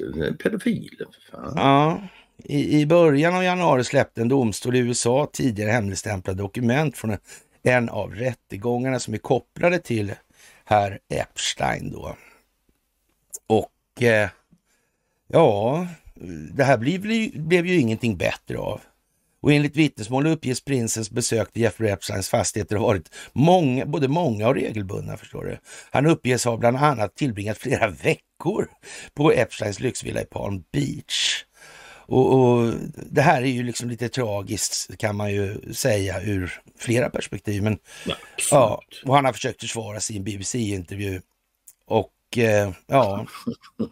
fan. 1.31 1.53
Ja, 1.55 2.01
i, 2.43 2.81
I 2.81 2.85
början 2.85 3.35
av 3.35 3.43
januari 3.43 3.83
släppte 3.83 4.21
en 4.21 4.29
domstol 4.29 4.75
i 4.75 4.79
USA 4.79 5.29
tidigare 5.33 5.71
hemligstämplade 5.71 6.41
dokument 6.41 6.97
från 6.97 7.11
en, 7.11 7.19
en 7.63 7.89
av 7.89 8.15
rättegångarna 8.15 8.99
som 8.99 9.13
är 9.13 9.17
kopplade 9.17 9.79
till 9.79 10.13
herr 10.65 10.99
Epstein 11.09 11.91
då. 11.91 12.15
Och 13.47 14.03
eh, 14.03 14.29
ja, 15.27 15.87
det 16.53 16.63
här 16.63 16.77
blev, 16.77 17.01
blev 17.47 17.65
ju 17.65 17.79
ingenting 17.79 18.17
bättre 18.17 18.57
av. 18.57 18.81
Och 19.41 19.53
enligt 19.53 19.75
vittnesmål 19.75 20.27
uppges 20.27 20.62
prinsens 20.62 21.12
besök 21.12 21.53
till 21.53 21.62
Jeffrey 21.62 21.89
Epsteins 21.89 22.29
fastigheter 22.29 22.75
har 22.75 22.83
varit 22.83 23.09
många, 23.33 23.86
både 23.86 24.07
många 24.07 24.47
och 24.47 24.55
regelbundna. 24.55 25.17
förstår 25.17 25.45
du. 25.45 25.57
Han 25.91 26.05
uppges 26.05 26.45
ha 26.45 26.57
bland 26.57 26.77
annat 26.77 27.15
tillbringat 27.15 27.57
flera 27.57 27.88
veckor 28.03 28.69
på 29.13 29.31
Epsteins 29.31 29.79
lyxvilla 29.79 30.21
i 30.21 30.25
Palm 30.25 30.63
Beach. 30.71 31.43
Och, 32.09 32.33
och, 32.33 32.74
Det 33.12 33.21
här 33.21 33.41
är 33.41 33.45
ju 33.45 33.63
liksom 33.63 33.89
lite 33.89 34.09
tragiskt 34.09 34.97
kan 34.97 35.15
man 35.15 35.33
ju 35.33 35.74
säga 35.74 36.21
ur 36.21 36.62
flera 36.77 37.09
perspektiv. 37.09 37.63
Men, 37.63 37.77
ja, 38.51 38.81
och 39.05 39.15
han 39.15 39.25
har 39.25 39.33
försökt 39.33 39.62
försvara 39.62 40.00
sin 40.00 40.24
BBC-intervju. 40.24 41.21
Eh, 42.36 42.72
ja... 42.88 43.25
ja, 43.77 43.86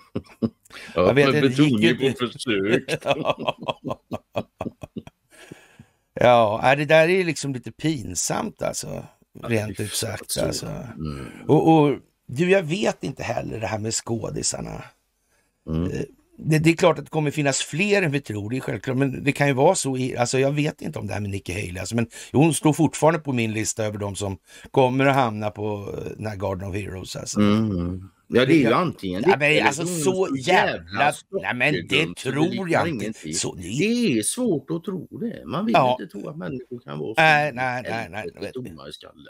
jag 0.94 1.13
vet, 1.13 1.32
med 1.32 1.42
betoning 1.42 1.98
på 1.98 2.27
försök. 2.27 2.84
ja, 6.13 6.75
det 6.77 6.86
där 6.86 7.10
är 7.10 7.24
liksom 7.24 7.54
lite 7.54 7.72
pinsamt 7.72 8.62
alltså. 8.62 9.06
Rent 9.44 9.80
ut 9.80 9.94
sagt 9.94 10.38
alltså. 10.38 10.65
Mm. 10.65 11.27
Och, 11.48 11.74
och, 11.74 11.98
du, 12.27 12.50
jag 12.50 12.63
vet 12.63 13.04
inte 13.04 13.24
heller 13.24 13.60
det 13.60 13.68
här 13.68 13.80
med 13.80 13.94
skådisarna. 13.94 14.84
Mm. 15.70 15.92
Eh, 15.92 16.01
det, 16.38 16.60
det, 16.60 16.70
är 16.70 16.75
klart 16.75 17.00
att 17.00 17.06
det 17.06 17.12
kommer 17.12 17.32
finnas 17.32 17.62
fler 17.62 18.01
än 18.01 18.12
vi 18.12 18.22
tror, 18.22 18.50
det 18.50 18.58
är 18.58 18.62
självklart. 18.62 18.98
Men 18.98 19.24
det 19.24 19.32
kan 19.32 19.48
ju 19.48 19.54
vara 19.54 19.75
så, 19.75 19.98
i, 19.98 20.18
alltså 20.18 20.39
jag 20.39 20.51
vet 20.51 20.82
inte 20.82 21.00
om 21.00 21.08
det 21.08 21.13
här 21.13 21.22
med 21.22 21.30
Nikki 21.30 21.54
Haley, 21.54 21.80
alltså, 21.80 21.96
men 21.96 22.08
hon 22.32 22.54
står 22.54 22.74
fortfarande 22.74 23.20
på 23.20 23.34
min 23.34 23.54
lista 23.54 23.86
över 23.86 23.98
de 23.98 24.15
som 24.15 24.38
kommer 24.72 25.06
att 25.06 25.15
hamna 25.15 25.51
på 25.51 25.96
eh, 25.98 26.12
den 26.18 26.25
här 26.25 26.36
Garden 26.36 26.70
of 26.70 26.75
Heroes. 26.75 27.15
Alltså. 27.15 27.39
Mm. 27.39 28.10
Ja, 28.27 28.46
det 28.46 28.53
är 28.53 28.58
ju 28.58 28.74
antingen 28.74 29.24
ja, 29.27 29.38
men, 29.39 29.67
alltså 29.67 29.86
så 29.86 30.36
jävla... 30.39 31.13
Nej, 31.29 31.55
men 31.55 31.88
det 31.88 32.15
tror 32.15 32.70
jag 32.70 32.88
inte. 32.88 33.34
Så, 33.34 33.55
det... 33.55 33.62
det 33.62 34.17
är 34.17 34.24
svårt 34.24 34.72
att 34.72 34.84
tro 34.84 35.08
det. 35.20 35.46
Man 35.46 35.65
vill 35.65 35.74
ja. 35.74 35.98
inte 36.00 36.12
tro 36.12 36.29
att 36.29 36.38
människor 36.38 36.79
kan 36.79 37.00
vara 37.00 37.15
så 37.15 37.22
nej, 37.22 37.51
nej, 37.53 37.84
nej, 38.12 38.29
nej, 38.41 38.51
dumma 38.53 38.88
i 38.88 38.91
skallen. 38.91 39.25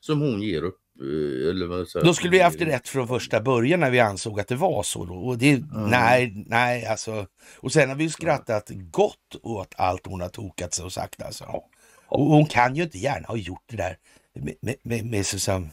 Som 0.00 0.20
hon 0.20 0.42
ger 0.42 0.62
upp 0.62 0.80
Eh, 1.00 1.50
eller 1.50 1.66
vad 1.66 1.88
säger, 1.88 2.06
då 2.06 2.14
skulle 2.14 2.30
vi 2.30 2.40
haft 2.40 2.60
rätt 2.60 2.88
från 2.88 3.08
första 3.08 3.40
början 3.40 3.80
när 3.80 3.90
vi 3.90 4.00
ansåg 4.00 4.40
att 4.40 4.48
det 4.48 4.56
var 4.56 4.82
så. 4.82 5.04
Då. 5.04 5.14
Och 5.14 5.38
det, 5.38 5.50
mm. 5.50 5.90
Nej, 5.90 6.44
nej 6.46 6.86
alltså. 6.86 7.26
Och 7.56 7.72
sen 7.72 7.88
har 7.88 7.96
vi 7.96 8.10
skrattat 8.10 8.70
gott 8.70 9.36
åt 9.42 9.74
allt 9.76 10.06
hon 10.06 10.20
har 10.20 10.28
tokat 10.28 10.74
sig 10.74 10.84
och 10.84 10.92
sagt 10.92 11.22
alltså. 11.22 11.62
Och 12.06 12.24
hon 12.24 12.46
kan 12.46 12.76
ju 12.76 12.82
inte 12.82 12.98
gärna 12.98 13.26
ha 13.26 13.36
gjort 13.36 13.62
det 13.66 13.76
där 13.76 13.96
med, 14.34 14.54
med, 14.60 14.74
med, 14.82 15.04
med 15.06 15.26
så, 15.26 15.68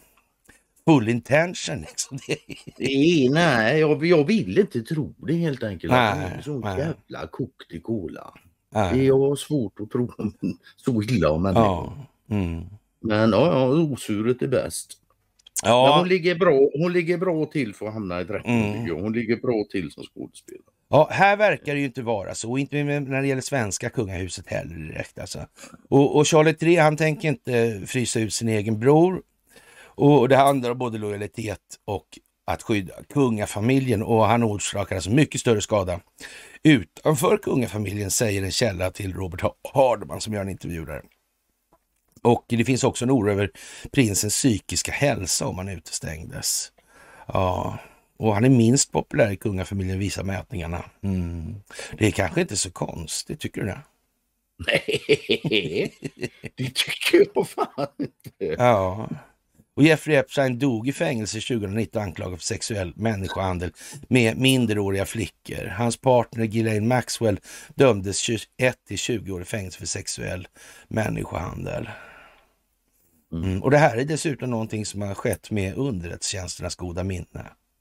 full 0.85 1.09
intention. 1.09 1.81
Liksom. 1.81 2.19
nej, 2.77 3.29
nej 3.29 3.79
jag, 3.79 4.05
jag 4.05 4.23
vill 4.23 4.59
inte 4.59 4.81
tro 4.81 5.13
det 5.17 5.33
helt 5.33 5.63
enkelt. 5.63 5.93
Nej, 5.93 6.39
så 6.43 6.59
nej. 6.59 6.79
jävla 6.79 7.27
kokt 7.27 7.71
i 7.71 7.79
kola. 7.79 8.33
Nej. 8.73 8.93
Det 8.93 9.07
är 9.07 9.35
svårt 9.35 9.79
att 9.79 9.89
tro 9.89 10.13
så 10.75 11.03
illa 11.03 11.31
om 11.31 11.43
människor. 11.43 11.63
Ja. 12.27 12.35
Mm. 12.35 12.65
Men 12.99 13.31
ja, 13.31 13.45
ja, 13.45 13.67
osuret 13.67 14.41
är 14.41 14.47
bäst. 14.47 14.97
Ja. 15.63 15.85
Men 15.89 15.99
hon, 15.99 16.07
ligger 16.07 16.35
bra, 16.35 16.69
hon 16.73 16.93
ligger 16.93 17.17
bra 17.17 17.45
till 17.45 17.75
för 17.75 17.87
att 17.87 17.93
hamna 17.93 18.21
i 18.21 18.23
rätten 18.23 18.51
mm. 18.51 19.01
Hon 19.01 19.13
ligger 19.13 19.37
bra 19.37 19.65
till 19.71 19.91
som 19.91 20.03
skådespelare. 20.03 20.63
Ja, 20.89 21.07
här 21.11 21.37
verkar 21.37 21.73
det 21.73 21.79
ju 21.79 21.85
inte 21.85 22.01
vara 22.01 22.35
så. 22.35 22.57
Inte 22.57 22.83
när 22.83 23.21
det 23.21 23.27
gäller 23.27 23.41
svenska 23.41 23.89
kungahuset 23.89 24.47
heller 24.47 24.75
direkt. 24.75 25.19
Alltså. 25.19 25.39
Och, 25.89 26.15
och 26.15 26.27
Charlie 26.27 26.55
III, 26.59 26.75
han 26.75 26.97
tänker 26.97 27.27
inte 27.27 27.81
frysa 27.85 28.19
ut 28.19 28.33
sin 28.33 28.49
egen 28.49 28.79
bror. 28.79 29.21
Och 29.95 30.29
det 30.29 30.35
handlar 30.35 30.71
om 30.71 30.77
både 30.77 30.97
lojalitet 30.97 31.59
och 31.85 32.05
att 32.45 32.63
skydda 32.63 32.93
kungafamiljen 33.13 34.03
och 34.03 34.25
han 34.25 34.43
orsakar 34.43 34.95
alltså 34.95 35.09
mycket 35.09 35.41
större 35.41 35.61
skada 35.61 35.99
utanför 36.63 37.37
kungafamiljen, 37.37 38.11
säger 38.11 38.43
en 38.43 38.51
källa 38.51 38.91
till 38.91 39.13
Robert 39.13 39.41
Hardman 39.73 40.21
som 40.21 40.33
gör 40.33 40.41
en 40.41 40.49
intervju 40.49 40.85
där. 40.85 41.01
Och 42.21 42.45
det 42.47 42.65
finns 42.65 42.83
också 42.83 43.05
en 43.05 43.11
oro 43.11 43.31
över 43.31 43.51
prinsens 43.91 44.33
psykiska 44.33 44.91
hälsa 44.91 45.47
om 45.47 45.57
han 45.57 45.69
utestängdes. 45.69 46.71
Ja, 47.27 47.77
och 48.17 48.33
han 48.33 48.45
är 48.45 48.49
minst 48.49 48.91
populär 48.91 49.31
i 49.31 49.37
kungafamiljen 49.37 49.99
visar 49.99 50.23
mätningarna. 50.23 50.85
Mm. 51.03 51.55
Det 51.97 52.07
är 52.07 52.11
kanske 52.11 52.41
inte 52.41 52.57
så 52.57 52.71
konstigt, 52.71 53.39
tycker 53.39 53.61
du 53.61 53.67
det? 53.67 53.81
Nej, 54.67 55.93
det 56.55 56.75
tycker 56.75 57.27
jag 57.33 57.49
fan 57.49 57.87
inte. 57.97 58.55
Ja. 58.63 59.09
Och 59.81 59.87
Jeffrey 59.87 60.15
Epstein 60.15 60.59
dog 60.59 60.87
i 60.87 60.93
fängelse 60.93 61.39
2019 61.39 62.01
anklagad 62.01 62.39
för 62.39 62.45
sexuell 62.45 62.93
människohandel 62.95 63.71
med 64.07 64.37
minderåriga 64.37 65.05
flickor. 65.05 65.65
Hans 65.65 65.97
partner 65.97 66.45
Ghislaine 66.45 66.87
Maxwell 66.87 67.39
dömdes 67.75 68.17
21 68.17 68.47
till 68.87 68.97
20 68.97 69.31
år 69.31 69.41
i 69.41 69.45
fängelse 69.45 69.79
för 69.79 69.85
sexuell 69.85 70.47
människohandel. 70.87 71.89
Mm. 73.31 73.43
mm. 73.43 73.63
Och 73.63 73.71
det 73.71 73.77
här 73.77 73.97
är 73.97 74.05
dessutom 74.05 74.49
någonting 74.49 74.85
som 74.85 75.01
har 75.01 75.13
skett 75.13 75.51
med 75.51 75.77
underrättelsetjänsternas 75.77 76.75
goda 76.75 77.03
minne. 77.03 77.25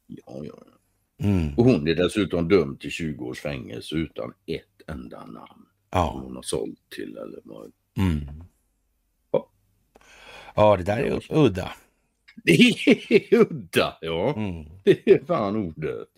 Ja, 0.06 0.22
ja. 0.26 0.42
ja. 0.44 1.26
Mm. 1.26 1.54
Och 1.54 1.64
hon 1.64 1.88
är 1.88 1.94
dessutom 1.94 2.48
dömd 2.48 2.80
till 2.80 2.90
20 2.90 3.24
års 3.24 3.40
fängelse 3.40 3.94
utan 3.94 4.32
ett 4.46 4.90
enda 4.90 5.26
namn. 5.26 5.66
Ja. 5.90 6.12
Som 6.12 6.22
hon 6.22 6.36
har 6.36 6.42
sålt 6.42 6.78
till 6.96 7.16
eller 7.16 7.40
vad. 7.44 7.72
Mm. 7.96 8.44
Ja. 9.30 9.50
ja, 10.54 10.76
det 10.76 10.82
där 10.82 10.98
är 10.98 11.20
udda. 11.30 11.72
Det 12.44 12.52
är 12.52 13.34
udda, 13.34 13.98
ja. 14.00 14.34
Mm. 14.36 14.64
Det 14.84 15.10
är 15.10 15.24
fan 15.26 15.56
ordet. 15.56 16.08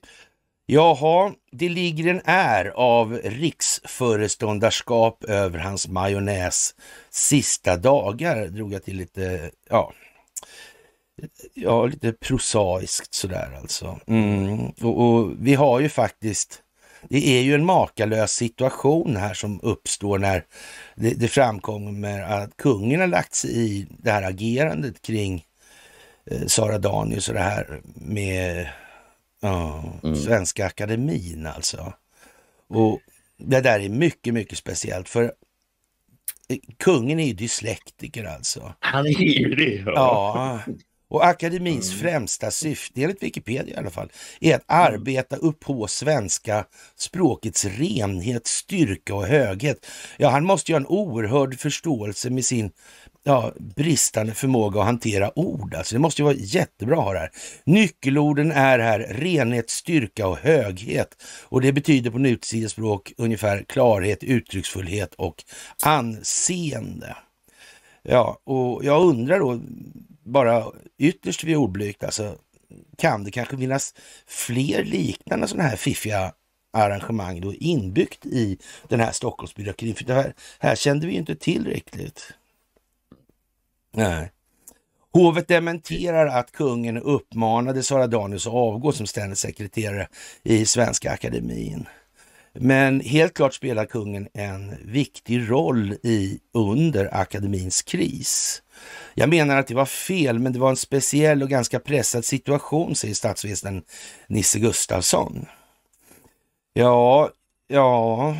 Jaha, 0.66 1.34
det 1.52 1.68
ligger 1.68 2.10
en 2.10 2.20
är 2.24 2.64
av 2.64 3.20
riksföreståndarskap 3.24 5.24
över 5.24 5.58
hans 5.58 5.88
majonnäs 5.88 6.74
sista 7.10 7.76
dagar, 7.76 8.46
drog 8.46 8.72
jag 8.72 8.84
till 8.84 8.96
lite, 8.96 9.50
ja, 9.70 9.92
ja 11.54 11.86
lite 11.86 12.12
prosaiskt 12.12 13.14
sådär 13.14 13.58
alltså. 13.60 14.00
Mm. 14.06 14.66
Och, 14.66 15.00
och, 15.00 15.32
vi 15.38 15.54
har 15.54 15.80
ju 15.80 15.88
faktiskt, 15.88 16.62
det 17.08 17.28
är 17.28 17.42
ju 17.42 17.54
en 17.54 17.64
makalös 17.64 18.32
situation 18.32 19.16
här 19.16 19.34
som 19.34 19.60
uppstår 19.62 20.18
när 20.18 20.44
det, 20.94 21.10
det 21.10 21.28
framkommer 21.28 22.22
att 22.22 22.56
kungen 22.56 23.00
har 23.00 23.06
lagt 23.06 23.34
sig 23.34 23.50
i 23.50 23.86
det 23.98 24.10
här 24.10 24.22
agerandet 24.22 25.02
kring 25.02 25.44
Sara 26.46 26.78
Danius 26.78 27.28
och 27.28 27.34
det 27.34 27.40
här 27.40 27.80
med 27.94 28.68
Ja, 29.42 29.84
mm. 30.02 30.16
Svenska 30.16 30.66
Akademin 30.66 31.46
alltså. 31.46 31.92
Och 32.68 33.00
det 33.38 33.60
där 33.60 33.80
är 33.80 33.88
mycket, 33.88 34.34
mycket 34.34 34.58
speciellt 34.58 35.08
för 35.08 35.32
kungen 36.78 37.20
är 37.20 37.26
ju 37.26 37.32
dyslektiker 37.32 38.24
alltså. 38.24 38.74
Han 38.80 39.06
är 39.06 39.20
ju 39.20 39.54
det. 39.54 39.82
Ja. 39.86 40.60
ja. 40.66 40.72
Och 41.08 41.26
akademins 41.26 41.88
mm. 41.88 42.00
främsta 42.00 42.50
syfte, 42.50 43.02
enligt 43.02 43.22
Wikipedia 43.22 43.74
i 43.74 43.76
alla 43.76 43.90
fall, 43.90 44.12
är 44.40 44.54
att 44.54 44.64
arbeta 44.66 45.36
upp 45.36 45.60
på 45.60 45.86
svenska 45.86 46.64
språkets 46.96 47.64
renhet, 47.64 48.46
styrka 48.46 49.14
och 49.14 49.26
höghet. 49.26 49.86
Ja, 50.16 50.28
han 50.28 50.44
måste 50.44 50.72
ju 50.72 50.74
ha 50.74 50.80
en 50.80 50.86
oerhörd 50.86 51.58
förståelse 51.58 52.30
med 52.30 52.44
sin 52.44 52.70
ja, 53.24 53.52
bristande 53.58 54.34
förmåga 54.34 54.80
att 54.80 54.86
hantera 54.86 55.38
ord. 55.38 55.74
Alltså 55.74 55.94
det 55.94 55.98
måste 55.98 56.22
ju 56.22 56.24
vara 56.24 56.36
jättebra 56.38 56.98
att 56.98 57.04
ha 57.04 57.12
det 57.12 57.18
här. 57.18 57.30
Nyckelorden 57.64 58.52
är 58.52 58.78
här 58.78 58.98
renhet, 58.98 59.70
styrka 59.70 60.26
och 60.26 60.38
höghet. 60.38 61.22
Och 61.44 61.60
det 61.60 61.72
betyder 61.72 62.10
på 62.10 62.18
nutidsspråk 62.18 63.12
ungefär 63.16 63.64
klarhet, 63.68 64.22
uttrycksfullhet 64.22 65.14
och 65.14 65.44
anseende. 65.82 67.16
Ja, 68.02 68.38
och 68.44 68.84
jag 68.84 69.02
undrar 69.02 69.38
då 69.38 69.60
bara 70.24 70.64
ytterst 70.98 71.44
vid 71.44 71.56
ordblygt, 71.56 72.04
alltså 72.04 72.36
kan 72.98 73.24
det 73.24 73.30
kanske 73.30 73.56
finnas 73.56 73.94
fler 74.26 74.84
liknande 74.84 75.48
sådana 75.48 75.68
här 75.68 75.76
fiffiga 75.76 76.32
arrangemang 76.72 77.40
då 77.40 77.54
inbyggt 77.54 78.26
i 78.26 78.58
den 78.88 79.00
här 79.00 79.12
Stockholmsbyråkratin? 79.12 79.94
För 79.94 80.04
det 80.04 80.14
här, 80.14 80.34
här 80.58 80.76
kände 80.76 81.06
vi 81.06 81.12
ju 81.12 81.18
inte 81.18 81.36
till 81.36 81.66
riktigt. 81.66 82.32
Nej. 83.92 84.30
Hovet 85.12 85.48
dementerar 85.48 86.26
att 86.26 86.52
kungen 86.52 86.96
uppmanade 86.96 87.82
Sara 87.82 88.06
Danius 88.06 88.46
att 88.46 88.52
avgå 88.52 88.92
som 88.92 89.06
ständig 89.06 89.38
sekreterare 89.38 90.08
i 90.42 90.66
Svenska 90.66 91.12
Akademien. 91.12 91.86
Men 92.54 93.00
helt 93.00 93.34
klart 93.34 93.54
spelar 93.54 93.84
kungen 93.84 94.28
en 94.34 94.76
viktig 94.84 95.50
roll 95.50 95.92
i 95.92 96.40
under 96.54 97.14
akademins 97.14 97.82
kris. 97.82 98.62
Jag 99.14 99.28
menar 99.28 99.56
att 99.56 99.66
det 99.66 99.74
var 99.74 99.86
fel, 99.86 100.38
men 100.38 100.52
det 100.52 100.58
var 100.58 100.70
en 100.70 100.76
speciell 100.76 101.42
och 101.42 101.48
ganska 101.48 101.80
pressad 101.80 102.24
situation, 102.24 102.94
säger 102.94 103.14
statsministern 103.14 103.82
Nisse 104.26 104.58
Gustafsson. 104.58 105.46
Ja, 106.72 107.30
ja, 107.68 108.36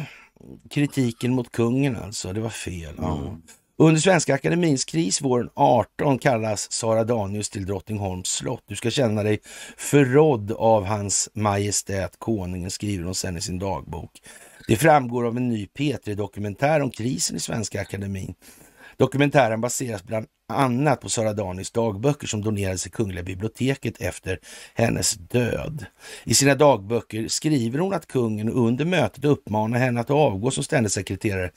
kritiken 0.71 1.35
mot 1.35 1.53
kungen 1.53 1.97
alltså, 1.97 2.33
det 2.33 2.41
var 2.41 2.51
fel. 2.51 2.95
Ja. 2.99 3.19
Mm. 3.19 3.43
Under 3.83 4.01
Svenska 4.01 4.35
Akademins 4.35 4.85
kris 4.85 5.21
våren 5.21 5.51
18 5.55 6.19
kallas 6.19 6.73
Sara 6.73 7.05
Danius 7.05 7.51
till 7.51 7.67
Drottningholms 7.67 8.29
slott. 8.29 8.65
Du 8.67 8.77
ska 8.77 8.91
känna 8.91 9.23
dig 9.23 9.41
förrådd 9.77 10.53
av 10.53 10.85
hans 10.85 11.29
majestät 11.35 12.19
konungen, 12.19 12.71
skriver 12.71 13.05
hon 13.05 13.15
sen 13.15 13.37
i 13.37 13.41
sin 13.41 13.59
dagbok. 13.59 14.11
Det 14.69 14.77
framgår 14.77 15.27
av 15.27 15.37
en 15.37 15.49
ny 15.49 15.69
P3-dokumentär 15.79 16.81
om 16.81 16.91
krisen 16.91 17.37
i 17.37 17.41
Svenska 17.41 17.81
Akademin. 17.81 18.35
Dokumentären 18.97 19.61
baseras 19.61 20.05
bland 20.05 20.27
annat 20.49 21.01
på 21.01 21.09
Sara 21.09 21.33
Danius 21.33 21.71
dagböcker 21.71 22.27
som 22.27 22.43
donerades 22.43 22.83
till 22.83 22.93
Kungliga 22.93 23.23
biblioteket 23.23 24.01
efter 24.01 24.39
hennes 24.75 25.15
död. 25.15 25.85
I 26.25 26.35
sina 26.35 26.55
dagböcker 26.55 27.29
skriver 27.29 27.79
hon 27.79 27.95
att 27.95 28.07
kungen 28.07 28.49
under 28.49 28.85
mötet 28.85 29.25
uppmanar 29.25 29.79
henne 29.79 30.01
att 30.01 30.11
avgå 30.11 30.51
som 30.51 30.65
ständig 30.65 30.93
sekreterare 30.93 31.51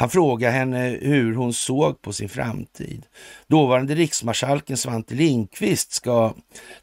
han 0.00 0.10
frågade 0.10 0.52
henne 0.52 0.98
hur 1.00 1.34
hon 1.34 1.52
såg 1.52 2.02
på 2.02 2.12
sin 2.12 2.28
framtid. 2.28 3.06
Dåvarande 3.46 3.94
riksmarskalken 3.94 4.76
Svante 4.76 5.14
Lindqvist 5.14 5.92
ska 5.92 6.34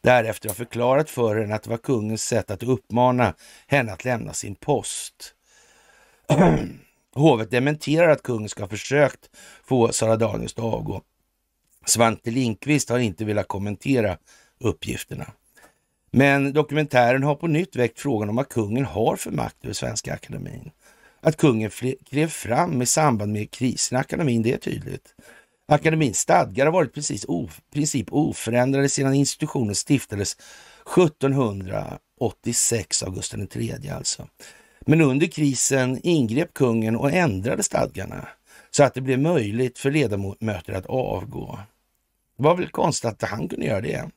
därefter 0.01 0.49
ha 0.49 0.55
förklarat 0.55 1.09
för 1.09 1.35
henne 1.35 1.55
att 1.55 1.63
det 1.63 1.69
var 1.69 1.77
kungens 1.77 2.23
sätt 2.23 2.51
att 2.51 2.63
uppmana 2.63 3.33
henne 3.67 3.91
att 3.91 4.05
lämna 4.05 4.33
sin 4.33 4.55
post. 4.55 5.33
Hovet 7.15 7.51
dementerar 7.51 8.09
att 8.09 8.23
kungen 8.23 8.49
ska 8.49 8.63
ha 8.63 8.69
försökt 8.69 9.29
få 9.63 9.91
Sara 9.91 10.17
Danius 10.17 10.53
att 10.53 10.63
avgå. 10.63 11.01
Svante 11.85 12.31
Lindqvist 12.31 12.89
har 12.89 12.99
inte 12.99 13.25
velat 13.25 13.47
kommentera 13.47 14.17
uppgifterna. 14.59 15.25
Men 16.11 16.53
dokumentären 16.53 17.23
har 17.23 17.35
på 17.35 17.47
nytt 17.47 17.75
väckt 17.75 17.99
frågan 17.99 18.29
om 18.29 18.35
vad 18.35 18.49
kungen 18.49 18.85
har 18.85 19.15
för 19.15 19.31
makt 19.31 19.63
över 19.63 19.73
Svenska 19.73 20.13
Akademin. 20.13 20.71
Att 21.25 21.37
kungen 21.37 21.71
klev 22.09 22.27
fram 22.27 22.81
i 22.81 22.85
samband 22.85 23.31
med 23.31 23.51
krisen 23.51 23.97
i 23.97 24.01
akademin, 24.01 24.41
det 24.41 24.53
är 24.53 24.57
tydligt. 24.57 25.15
Akademins 25.67 26.19
stadgar 26.19 26.65
har 26.65 26.73
varit 26.73 26.93
precis 26.93 27.25
princip 27.73 28.07
oförändrade 28.11 28.89
sedan 28.89 29.13
institutionen 29.13 29.75
stiftades 29.75 30.37
1786 30.97 33.03
av 33.03 33.15
Gustav 33.15 33.47
III 33.55 33.89
alltså. 33.89 34.27
Men 34.81 35.01
under 35.01 35.27
krisen 35.27 35.99
ingrep 36.03 36.53
kungen 36.53 36.95
och 36.95 37.11
ändrade 37.11 37.63
stadgarna 37.63 38.27
så 38.71 38.83
att 38.83 38.93
det 38.93 39.01
blev 39.01 39.19
möjligt 39.19 39.79
för 39.79 39.91
ledamöter 39.91 40.73
att 40.73 40.85
avgå. 40.85 41.59
Det 42.37 42.43
var 42.43 42.55
väl 42.55 42.69
konstigt 42.69 43.11
att 43.11 43.29
han 43.29 43.47
kunde 43.47 43.65
göra 43.65 43.81
det. 43.81 44.09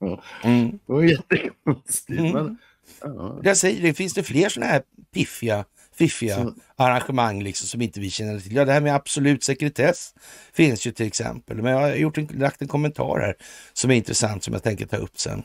Mm. 0.44 0.70
Det 0.70 0.92
var 0.92 1.02
jättekonstigt. 1.02 2.20
Mm. 2.20 2.32
Men, 2.32 2.58
ja. 3.00 3.40
Jag 3.42 3.56
säger 3.56 3.82
det, 3.82 3.94
finns 3.94 4.14
det 4.14 4.22
fler 4.22 4.48
sådana 4.48 4.72
här 4.72 4.82
piffiga 5.14 5.64
fiffiga 6.08 6.36
så. 6.36 6.54
arrangemang 6.76 7.42
liksom, 7.42 7.66
som 7.66 7.82
inte 7.82 8.00
vi 8.00 8.10
känner 8.10 8.40
till. 8.40 8.54
Ja, 8.54 8.64
det 8.64 8.72
här 8.72 8.80
med 8.80 8.94
absolut 8.94 9.44
sekretess 9.44 10.14
finns 10.52 10.86
ju 10.86 10.92
till 10.92 11.06
exempel. 11.06 11.62
Men 11.62 11.72
jag 11.72 11.80
har 11.80 11.94
gjort 11.94 12.18
en, 12.18 12.26
lagt 12.26 12.62
en 12.62 12.68
kommentar 12.68 13.20
här 13.20 13.34
som 13.72 13.90
är 13.90 13.94
intressant 13.94 14.44
som 14.44 14.54
jag 14.54 14.62
tänker 14.62 14.86
ta 14.86 14.96
upp 14.96 15.18
sen. 15.18 15.42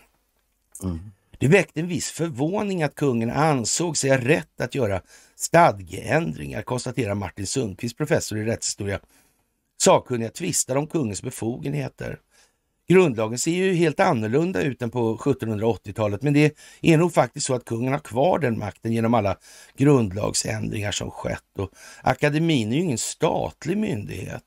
Mm. 0.83 0.99
Det 1.37 1.47
väckte 1.47 1.79
en 1.79 1.87
viss 1.87 2.11
förvåning 2.11 2.83
att 2.83 2.95
kungen 2.95 3.31
ansåg 3.31 3.97
sig 3.97 4.09
ha 4.09 4.17
rätt 4.17 4.61
att 4.61 4.75
göra 4.75 5.01
stadgeändringar, 5.35 6.61
konstaterar 6.61 7.15
Martin 7.15 7.47
Sundqvist, 7.47 7.97
professor 7.97 8.37
i 8.37 8.45
rättshistoria. 8.45 8.99
Sakkunniga 9.81 10.29
tvistar 10.29 10.75
om 10.75 10.87
kungens 10.87 11.21
befogenheter. 11.21 12.19
Grundlagen 12.87 13.37
ser 13.37 13.51
ju 13.51 13.73
helt 13.73 13.99
annorlunda 13.99 14.61
ut 14.61 14.81
än 14.81 14.89
på 14.89 15.17
1780-talet, 15.17 16.21
men 16.21 16.33
det 16.33 16.55
är 16.81 16.97
nog 16.97 17.13
faktiskt 17.13 17.45
så 17.45 17.53
att 17.55 17.65
kungen 17.65 17.91
har 17.91 17.99
kvar 17.99 18.39
den 18.39 18.59
makten 18.59 18.93
genom 18.93 19.13
alla 19.13 19.37
grundlagsändringar 19.77 20.91
som 20.91 21.11
skett. 21.11 21.59
Och 21.59 21.69
akademin 22.01 22.71
är 22.71 22.75
ju 22.75 22.81
ingen 22.81 22.97
statlig 22.97 23.77
myndighet. 23.77 24.43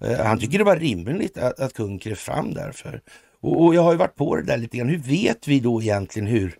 Eh, 0.00 0.24
han 0.24 0.38
tycker 0.38 0.58
det 0.58 0.64
var 0.64 0.76
rimligt 0.76 1.38
att, 1.38 1.60
att 1.60 1.72
kungen 1.72 1.98
klev 1.98 2.14
fram 2.14 2.54
därför. 2.54 3.00
Och, 3.40 3.64
och 3.64 3.74
jag 3.74 3.82
har 3.82 3.92
ju 3.92 3.98
varit 3.98 4.16
på 4.16 4.36
det 4.36 4.42
där 4.42 4.56
lite 4.56 4.76
grann. 4.76 4.88
Hur 4.88 4.98
vet 4.98 5.48
vi 5.48 5.60
då 5.60 5.82
egentligen 5.82 6.28
hur 6.28 6.58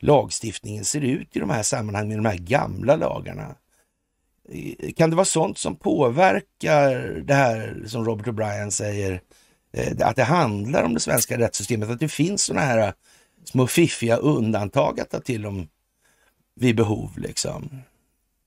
lagstiftningen 0.00 0.84
ser 0.84 1.00
ut 1.00 1.36
i 1.36 1.40
de 1.40 1.50
här 1.50 1.62
sammanhangen 1.62 2.08
med 2.08 2.18
de 2.18 2.26
här 2.26 2.46
gamla 2.46 2.96
lagarna? 2.96 3.54
Eh, 4.52 4.92
kan 4.92 5.10
det 5.10 5.16
vara 5.16 5.24
sånt 5.24 5.58
som 5.58 5.76
påverkar 5.76 7.22
det 7.24 7.34
här 7.34 7.82
som 7.86 8.04
Robert 8.04 8.26
O'Brien 8.26 8.70
säger, 8.70 9.12
Eh, 9.12 9.18
Eh, 9.74 10.08
att 10.08 10.16
det 10.16 10.22
handlar 10.22 10.84
om 10.84 10.94
det 10.94 11.00
svenska 11.00 11.38
rättssystemet, 11.38 11.90
att 11.90 12.00
det 12.00 12.08
finns 12.08 12.44
sådana 12.44 12.66
här 12.66 12.88
eh, 12.88 12.94
små 13.44 13.66
fiffiga 13.66 14.16
undantag 14.16 15.00
att 15.00 15.10
ta 15.10 15.20
till 15.20 15.46
om 15.46 15.68
vid 16.54 16.76
behov 16.76 17.10
liksom. 17.16 17.68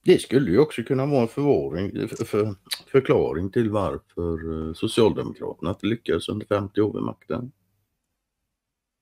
Det 0.04 0.18
skulle 0.18 0.50
ju 0.50 0.58
också 0.58 0.82
kunna 0.82 1.06
vara 1.06 1.22
en 1.22 1.28
förvaring, 1.28 1.96
eh, 1.96 2.08
för, 2.26 2.54
förklaring 2.92 3.50
till 3.50 3.70
varför 3.70 4.74
Socialdemokraterna 4.74 5.70
inte 5.70 5.86
lyckades 5.86 6.28
under 6.28 6.46
50 6.46 6.80
år 6.80 6.92
vid 6.92 7.02
makten. 7.02 7.52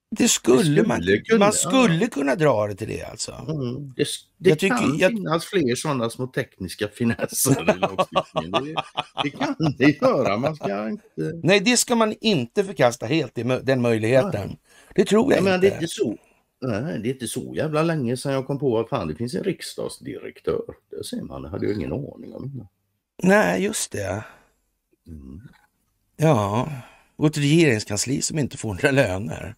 Det 0.09 0.27
skulle, 0.27 0.57
det 0.57 0.63
skulle 0.63 0.83
man, 0.83 1.01
kunna, 1.01 1.45
man 1.45 1.53
skulle 1.53 2.03
ja. 2.03 2.07
kunna 2.07 2.35
dra 2.35 2.67
det 2.67 2.75
till 2.75 2.87
det 2.87 3.03
alltså. 3.03 3.31
Mm. 3.31 3.93
Det, 3.95 4.07
det 4.37 4.49
jag 4.49 4.59
kan 4.59 4.91
tycker, 4.91 5.01
jag... 5.01 5.11
finnas 5.11 5.45
fler 5.45 5.75
sådana 5.75 6.09
små 6.09 6.27
tekniska 6.27 6.87
finesser 6.87 7.75
i 7.75 7.79
lagstiftningen. 7.79 8.51
Det, 8.51 8.75
det, 9.23 9.29
kan 9.29 9.55
det 9.77 10.01
göra. 10.01 10.37
Man 10.37 10.55
ska 10.55 10.89
inte... 10.89 11.03
Nej, 11.43 11.59
det 11.59 11.77
ska 11.77 11.95
man 11.95 12.15
inte 12.21 12.63
förkasta 12.63 13.05
helt, 13.05 13.35
den 13.63 13.81
möjligheten. 13.81 14.47
Nej. 14.47 14.59
Det 14.95 15.05
tror 15.05 15.33
jag, 15.33 15.43
jag 15.43 15.55
inte. 15.55 15.67
det, 15.67 15.73
är 15.73 15.75
inte 15.75 15.87
så, 15.87 16.17
nej, 16.61 16.99
det 16.99 17.09
är 17.09 17.13
inte 17.13 17.27
så 17.27 17.53
jävla 17.55 17.83
länge 17.83 18.17
sedan 18.17 18.33
jag 18.33 18.47
kom 18.47 18.59
på 18.59 18.79
att 18.79 18.89
fan, 18.89 19.07
det 19.07 19.15
finns 19.15 19.35
en 19.35 19.43
riksdagsdirektör. 19.43 20.63
Det 20.89 21.03
ser 21.03 21.21
man, 21.21 21.41
det 21.41 21.49
hade 21.49 21.65
jag 21.65 21.75
ingen 21.75 21.93
aning 21.93 22.33
om. 22.33 22.67
Nej, 23.23 23.63
just 23.63 23.91
det. 23.91 24.23
Mm. 25.07 25.41
Ja, 26.17 26.71
och 27.15 27.27
ett 27.27 27.37
regeringskansli 27.37 28.21
som 28.21 28.39
inte 28.39 28.57
får 28.57 28.69
några 28.69 28.91
löner. 28.91 29.55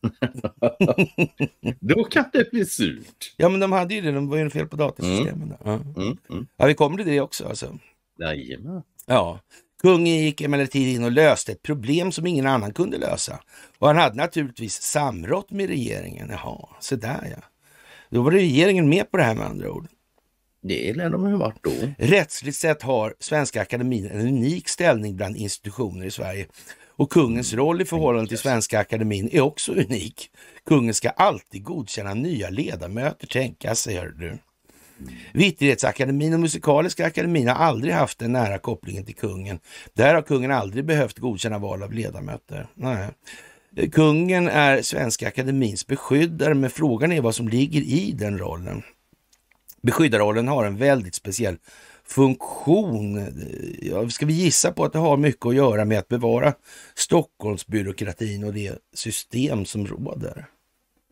Då 1.80 2.04
kan 2.04 2.24
det 2.32 2.50
bli 2.50 2.66
surt. 2.66 3.34
Ja, 3.36 3.48
men 3.48 3.60
de 3.60 3.72
hade 3.72 3.94
ju 3.94 4.00
det. 4.00 4.12
De 4.12 4.28
var 4.28 4.36
ju 4.36 4.50
fel 4.50 4.66
på 4.66 4.76
datasystemen. 4.76 5.54
Mm. 5.64 5.80
Mm, 5.96 6.16
mm. 6.30 6.46
ja, 6.56 6.66
vi 6.66 6.74
kommer 6.74 6.96
till 6.96 7.06
det 7.06 7.20
också 7.20 7.48
alltså. 7.48 7.78
Jajamän. 8.18 8.82
Ja. 9.06 9.40
Kungen 9.82 10.24
gick 10.24 10.40
emellertid 10.40 10.96
in 10.96 11.04
och 11.04 11.12
löste 11.12 11.52
ett 11.52 11.62
problem 11.62 12.12
som 12.12 12.26
ingen 12.26 12.46
annan 12.46 12.72
kunde 12.72 12.98
lösa. 12.98 13.40
Och 13.78 13.86
han 13.86 13.96
hade 13.96 14.16
naturligtvis 14.16 14.82
samrått 14.82 15.50
med 15.50 15.68
regeringen. 15.68 16.28
Jaha, 16.30 16.68
så 16.80 16.96
där 16.96 17.36
ja. 17.36 17.44
Då 18.10 18.22
var 18.22 18.30
regeringen 18.30 18.88
med 18.88 19.10
på 19.10 19.16
det 19.16 19.22
här 19.22 19.34
med 19.34 19.46
andra 19.46 19.70
ord. 19.70 19.86
Det 20.62 20.92
lär 20.92 21.10
de 21.10 21.22
ha 21.22 21.36
varit 21.36 21.62
då. 21.64 21.72
Rättsligt 21.98 22.56
sett 22.56 22.82
har 22.82 23.14
Svenska 23.20 23.62
Akademin 23.62 24.06
en 24.06 24.20
unik 24.20 24.68
ställning 24.68 25.16
bland 25.16 25.36
institutioner 25.36 26.06
i 26.06 26.10
Sverige 26.10 26.46
och 26.98 27.10
kungens 27.10 27.54
roll 27.54 27.80
i 27.80 27.84
förhållande 27.84 28.28
till 28.28 28.38
Svenska 28.38 28.80
Akademin 28.80 29.28
är 29.32 29.40
också 29.40 29.72
unik. 29.72 30.30
Kungen 30.66 30.94
ska 30.94 31.08
alltid 31.08 31.64
godkänna 31.64 32.14
nya 32.14 32.50
ledamöter, 32.50 33.26
tänka 33.26 33.74
sig, 33.74 33.96
hör 33.96 34.08
du. 34.08 34.38
Vitterhetsakademin 35.32 36.34
och 36.34 36.40
Musikaliska 36.40 37.06
akademin 37.06 37.48
har 37.48 37.54
aldrig 37.54 37.94
haft 37.94 38.18
den 38.18 38.32
nära 38.32 38.58
kopplingen 38.58 39.04
till 39.04 39.14
kungen. 39.14 39.58
Där 39.94 40.14
har 40.14 40.22
kungen 40.22 40.50
aldrig 40.50 40.84
behövt 40.84 41.18
godkänna 41.18 41.58
val 41.58 41.82
av 41.82 41.92
ledamöter. 41.92 42.66
Nej. 42.74 43.08
Kungen 43.92 44.48
är 44.48 44.82
Svenska 44.82 45.28
akademins 45.28 45.86
beskyddare, 45.86 46.54
men 46.54 46.70
frågan 46.70 47.12
är 47.12 47.20
vad 47.20 47.34
som 47.34 47.48
ligger 47.48 47.80
i 47.80 48.12
den 48.12 48.38
rollen. 48.38 48.82
Beskyddarrollen 49.82 50.48
har 50.48 50.64
en 50.64 50.76
väldigt 50.76 51.14
speciell 51.14 51.56
funktion. 52.08 53.26
Ja, 53.82 54.08
ska 54.08 54.26
vi 54.26 54.32
gissa 54.32 54.72
på 54.72 54.84
att 54.84 54.92
det 54.92 54.98
har 54.98 55.16
mycket 55.16 55.46
att 55.46 55.54
göra 55.54 55.84
med 55.84 55.98
att 55.98 56.08
bevara 56.08 56.54
Stockholmsbyråkratin 56.94 58.44
och 58.44 58.54
det 58.54 58.78
system 58.94 59.64
som 59.64 59.86
råder? 59.86 60.46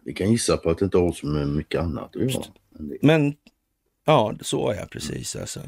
Vi 0.04 0.12
kan 0.12 0.30
gissa 0.30 0.56
på 0.56 0.70
att 0.70 0.78
det 0.78 0.84
inte 0.84 0.98
har 0.98 1.12
så 1.12 1.26
mycket 1.26 1.80
annat 1.80 2.14
göra. 2.14 2.44
Men 3.02 3.34
ja, 4.04 4.34
så 4.40 4.70
är 4.70 4.74
jag 4.76 4.90
precis 4.90 5.36
alltså. 5.36 5.60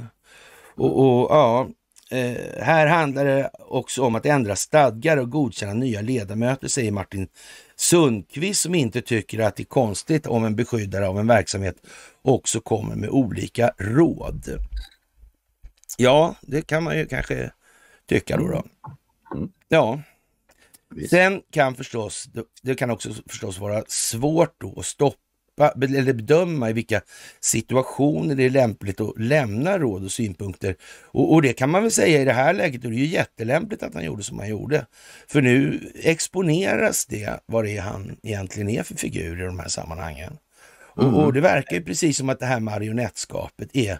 Och, 0.74 0.98
och 0.98 1.30
ja, 1.30 1.68
eh, 2.10 2.62
här 2.62 2.86
handlar 2.86 3.24
det 3.24 3.50
också 3.58 4.02
om 4.02 4.14
att 4.14 4.26
ändra 4.26 4.56
stadgar 4.56 5.16
och 5.16 5.30
godkänna 5.30 5.72
nya 5.72 6.00
ledamöter, 6.00 6.68
säger 6.68 6.92
Martin 6.92 7.28
Sundqvist 7.76 8.62
som 8.62 8.74
inte 8.74 9.00
tycker 9.00 9.38
att 9.38 9.56
det 9.56 9.62
är 9.62 9.64
konstigt 9.64 10.26
om 10.26 10.44
en 10.44 10.56
beskyddare 10.56 11.08
av 11.08 11.18
en 11.18 11.26
verksamhet 11.26 11.76
också 12.22 12.60
kommer 12.60 12.96
med 12.96 13.10
olika 13.10 13.70
råd. 13.78 14.58
Ja, 15.96 16.34
det 16.40 16.66
kan 16.66 16.82
man 16.82 16.98
ju 16.98 17.06
kanske 17.06 17.50
tycka 18.08 18.36
då. 18.36 18.48
då. 18.48 18.64
Mm. 19.34 19.52
Ja. 19.68 20.00
Sen 21.10 21.42
kan 21.52 21.74
förstås, 21.74 22.28
det 22.62 22.74
kan 22.74 22.90
också 22.90 23.08
förstås 23.26 23.58
vara 23.58 23.84
svårt 23.88 24.54
då 24.60 24.74
att 24.78 24.86
stoppa 24.86 25.18
eller 25.82 26.12
bedöma 26.12 26.70
i 26.70 26.72
vilka 26.72 27.00
situationer 27.40 28.34
det 28.34 28.44
är 28.44 28.50
lämpligt 28.50 29.00
att 29.00 29.18
lämna 29.18 29.78
råd 29.78 30.04
och 30.04 30.12
synpunkter. 30.12 30.76
Och, 31.04 31.32
och, 31.32 31.42
det 31.42 31.52
kan 31.52 31.70
man 31.70 31.82
väl 31.82 31.90
säga 31.90 32.22
i 32.22 32.24
det 32.24 32.32
här 32.32 32.54
läget, 32.54 32.84
och 32.84 32.90
det 32.90 32.96
är 32.96 33.00
ju 33.00 33.06
jättelämpligt 33.06 33.82
att 33.82 33.94
han 33.94 34.04
gjorde 34.04 34.22
som 34.22 34.38
han 34.38 34.48
gjorde. 34.48 34.86
För 35.26 35.42
nu 35.42 35.80
exponeras 35.94 37.06
det 37.06 37.40
vad 37.46 37.64
det 37.64 37.76
är 37.76 37.80
han 37.80 38.16
egentligen 38.22 38.68
är 38.68 38.82
för 38.82 38.94
figur 38.94 39.40
i 39.40 39.44
de 39.44 39.58
här 39.58 39.68
sammanhangen. 39.68 40.38
Mm. 40.98 41.14
Och, 41.14 41.24
och, 41.24 41.32
det 41.32 41.40
verkar 41.40 41.76
ju 41.76 41.82
precis 41.82 42.16
som 42.16 42.28
att 42.28 42.40
det 42.40 42.46
här 42.46 42.60
marionettskapet 42.60 43.76
är 43.76 43.98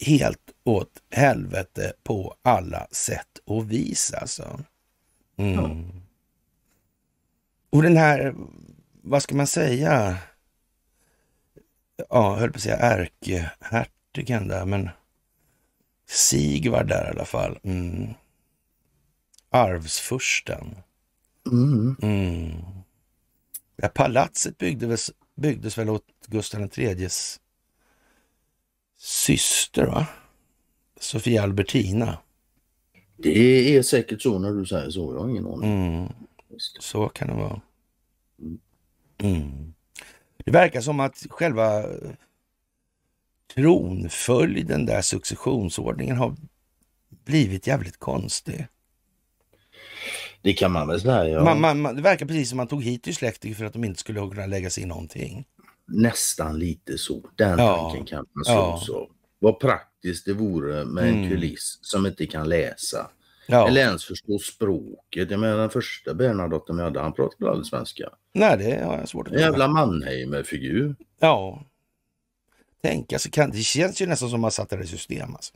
helt 0.00 0.52
åt 0.64 1.02
helvete 1.10 1.92
på 2.02 2.36
alla 2.42 2.86
sätt 2.90 3.38
och 3.44 3.72
vis 3.72 4.12
alltså. 4.14 4.60
Mm. 5.36 6.02
Och 7.70 7.82
den 7.82 7.96
här, 7.96 8.34
vad 9.02 9.22
ska 9.22 9.34
man 9.34 9.46
säga? 9.46 10.18
Ja, 11.96 12.06
jag 12.08 12.36
höll 12.36 12.52
på 12.52 12.56
att 12.56 12.62
säga 12.62 12.76
ärkehertigen 12.76 14.48
där, 14.48 14.64
men 14.64 14.90
Sigvard 16.08 16.88
där 16.88 17.06
i 17.06 17.10
alla 17.10 17.24
fall. 17.24 17.58
Mm. 17.62 18.14
Arvsfursten. 19.50 20.76
Mm. 21.46 21.96
Mm. 22.02 22.52
Ja, 23.76 23.88
palatset 23.88 24.58
byggdes, 24.58 25.10
byggdes 25.36 25.78
väl 25.78 25.90
åt 25.90 26.06
Gustav 26.26 26.70
IIIs 26.76 27.40
syster, 29.06 29.86
va? 29.86 30.06
Sofia 31.00 31.42
Albertina. 31.42 32.18
Det 33.16 33.76
är 33.76 33.82
säkert 33.82 34.22
så 34.22 34.38
när 34.38 34.52
du 34.52 34.66
säger 34.66 34.90
så. 34.90 35.14
Jag 35.14 35.20
har 35.20 35.28
ingen 35.28 35.46
aning. 35.46 35.88
Mm. 35.88 36.08
Så 36.80 37.08
kan 37.08 37.28
det 37.28 37.34
vara. 37.34 37.60
Mm. 39.18 39.74
Det 40.44 40.50
verkar 40.50 40.80
som 40.80 41.00
att 41.00 41.26
själva 41.30 41.84
tronföljden 43.54 44.86
där, 44.86 45.02
successionsordningen, 45.02 46.16
har 46.16 46.36
blivit 47.24 47.66
jävligt 47.66 47.98
konstig. 47.98 48.66
Det 50.42 50.52
kan 50.52 50.72
man 50.72 50.88
väl 50.88 51.00
säga. 51.00 51.28
Ja. 51.28 51.54
Man, 51.54 51.80
man, 51.80 51.96
det 51.96 52.02
verkar 52.02 52.26
precis 52.26 52.48
som 52.48 52.56
man 52.56 52.68
tog 52.68 52.82
hit 52.82 53.16
släktingar 53.16 53.56
för 53.56 53.64
att 53.64 53.72
de 53.72 53.84
inte 53.84 54.00
skulle 54.00 54.20
kunna 54.20 54.46
lägga 54.46 54.70
sig 54.70 54.82
i 54.82 54.86
någonting. 54.86 55.44
Nästan 55.86 56.58
lite 56.58 56.98
så. 56.98 57.30
Den 57.36 57.58
ja. 57.58 57.76
tanken 57.76 58.06
kan 58.06 58.26
man 58.32 58.44
ja. 58.46 58.82
så. 58.86 59.10
Vad 59.38 59.60
praktiskt 59.60 60.24
det 60.24 60.32
vore 60.32 60.84
med 60.84 61.04
en 61.04 61.14
mm. 61.14 61.30
kuliss 61.30 61.78
som 61.82 62.06
inte 62.06 62.26
kan 62.26 62.48
läsa. 62.48 63.10
Ja. 63.46 63.68
Eller 63.68 63.80
ens 63.80 64.04
förstå 64.04 64.38
språket. 64.38 65.30
Jag 65.30 65.40
menar 65.40 65.58
den 65.58 65.70
första 65.70 66.14
Bernadotten 66.14 66.76
vi 66.76 66.82
hade, 66.82 67.00
han 67.00 67.12
pratade 67.12 67.50
aldrig 67.50 67.66
svenska. 67.66 68.08
Nej, 68.32 68.58
det 68.58 68.84
har 68.84 68.98
jag 68.98 69.08
svårt 69.08 69.28
att 69.28 69.32
En 69.34 69.40
jävla 69.40 69.68
Mannheimer-figur. 69.68 70.96
Ja. 71.18 71.64
Tänk, 72.82 73.12
alltså, 73.12 73.30
kan, 73.30 73.50
det 73.50 73.58
känns 73.58 74.02
ju 74.02 74.06
nästan 74.06 74.30
som 74.30 74.40
man 74.40 74.50
satte 74.50 74.76
det 74.76 74.84
i 74.84 74.86
system. 74.86 75.34
Alltså. 75.34 75.54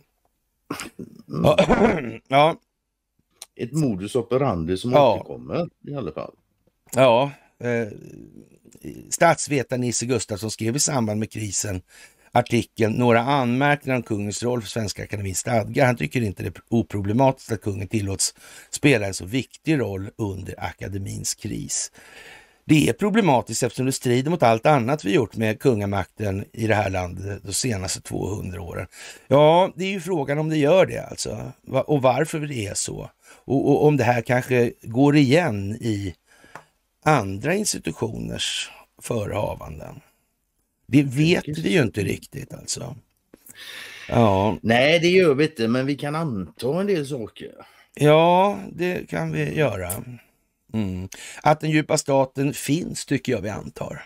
Mm. 1.28 1.42
Ja. 1.44 1.56
ja. 2.28 2.56
Ett 3.56 3.72
modus 3.72 4.16
operandi 4.16 4.76
som 4.76 4.92
ja. 4.92 5.14
återkommer 5.14 5.68
i 5.88 5.94
alla 5.94 6.12
fall. 6.12 6.34
Ja. 6.94 7.30
Eh, 7.58 7.88
statsvetaren 9.11 9.80
Nisse 9.80 10.06
Gustafsson 10.06 10.50
skrev 10.50 10.76
i 10.76 10.78
samband 10.78 11.20
med 11.20 11.30
krisen 11.30 11.83
artikeln 12.33 12.92
några 12.92 13.20
anmärkningar 13.20 13.96
om 13.96 14.02
kungens 14.02 14.42
roll 14.42 14.62
för 14.62 14.68
Svenska 14.68 15.02
Akademins 15.02 15.38
stadgar. 15.38 15.87
Han 15.87 15.96
tycker 15.96 16.20
inte 16.20 16.42
det 16.42 16.48
är 16.48 16.62
oproblematiskt 16.68 17.52
att 17.52 17.62
kungen 17.62 17.88
tillåts 17.88 18.35
spela 18.70 19.06
en 19.06 19.14
så 19.14 19.24
viktig 19.24 19.80
roll 19.80 20.11
under 20.16 20.54
akademins 20.59 21.35
kris. 21.35 21.92
Det 22.64 22.88
är 22.88 22.92
problematiskt 22.92 23.62
eftersom 23.62 23.87
det 23.87 23.92
strider 23.92 24.30
mot 24.30 24.42
allt 24.42 24.66
annat 24.66 25.04
vi 25.04 25.14
gjort 25.14 25.37
med 25.37 25.61
kungamakten 25.61 26.44
i 26.52 26.66
det 26.66 26.74
här 26.74 26.90
landet 26.90 27.40
de 27.44 27.52
senaste 27.52 28.00
200 28.00 28.62
åren. 28.62 28.87
Ja, 29.28 29.72
det 29.76 29.85
är 29.85 29.90
ju 29.90 30.00
frågan 30.00 30.38
om 30.38 30.48
det 30.48 30.56
gör 30.56 30.87
det 30.87 30.98
alltså 30.98 31.52
och 31.87 32.02
varför 32.02 32.38
det 32.38 32.66
är 32.66 32.74
så. 32.74 33.11
Och, 33.44 33.70
och 33.70 33.87
om 33.87 33.96
det 33.96 34.04
här 34.04 34.22
kanske 34.22 34.72
går 34.83 35.16
igen 35.16 35.72
i 35.72 36.14
andra 37.02 37.54
institutioners 37.54 38.70
förehavanden. 39.02 40.00
Det 40.86 41.02
vet 41.02 41.58
vi 41.58 41.72
ju 41.72 41.82
inte 41.82 42.02
riktigt 42.02 42.54
alltså. 42.54 42.96
Ja. 44.08 44.58
Nej, 44.62 44.98
det 44.98 45.08
gör 45.08 45.34
vi 45.34 45.44
inte, 45.44 45.68
men 45.68 45.86
vi 45.86 45.96
kan 45.96 46.14
anta 46.14 46.80
en 46.80 46.86
del 46.86 47.06
saker. 47.06 47.54
Ja, 47.94 48.58
det 48.72 49.08
kan 49.08 49.32
vi 49.32 49.54
göra. 49.54 49.90
Mm. 50.72 51.08
Att 51.42 51.60
den 51.60 51.70
djupa 51.70 51.98
staten 51.98 52.54
finns 52.54 53.06
tycker 53.06 53.32
jag 53.32 53.40
vi 53.40 53.48
antar. 53.48 54.04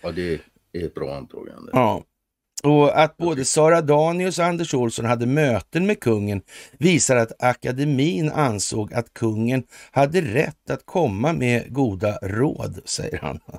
Ja, 0.00 0.12
det 0.12 0.40
är 0.72 0.86
ett 0.86 0.94
bra 0.94 1.16
antagande. 1.16 1.70
Ja. 1.72 2.04
Och 2.62 3.00
att 3.02 3.16
både 3.16 3.44
Sara 3.44 3.80
Danius 3.80 4.38
och 4.38 4.44
Anders 4.44 4.74
Olsson 4.74 5.04
hade 5.04 5.26
möten 5.26 5.86
med 5.86 6.00
kungen 6.00 6.42
visar 6.78 7.16
att 7.16 7.42
akademin 7.42 8.30
ansåg 8.30 8.94
att 8.94 9.14
kungen 9.14 9.62
hade 9.90 10.20
rätt 10.20 10.70
att 10.70 10.86
komma 10.86 11.32
med 11.32 11.72
goda 11.72 12.18
råd, 12.22 12.80
säger 12.84 13.18
han. 13.18 13.40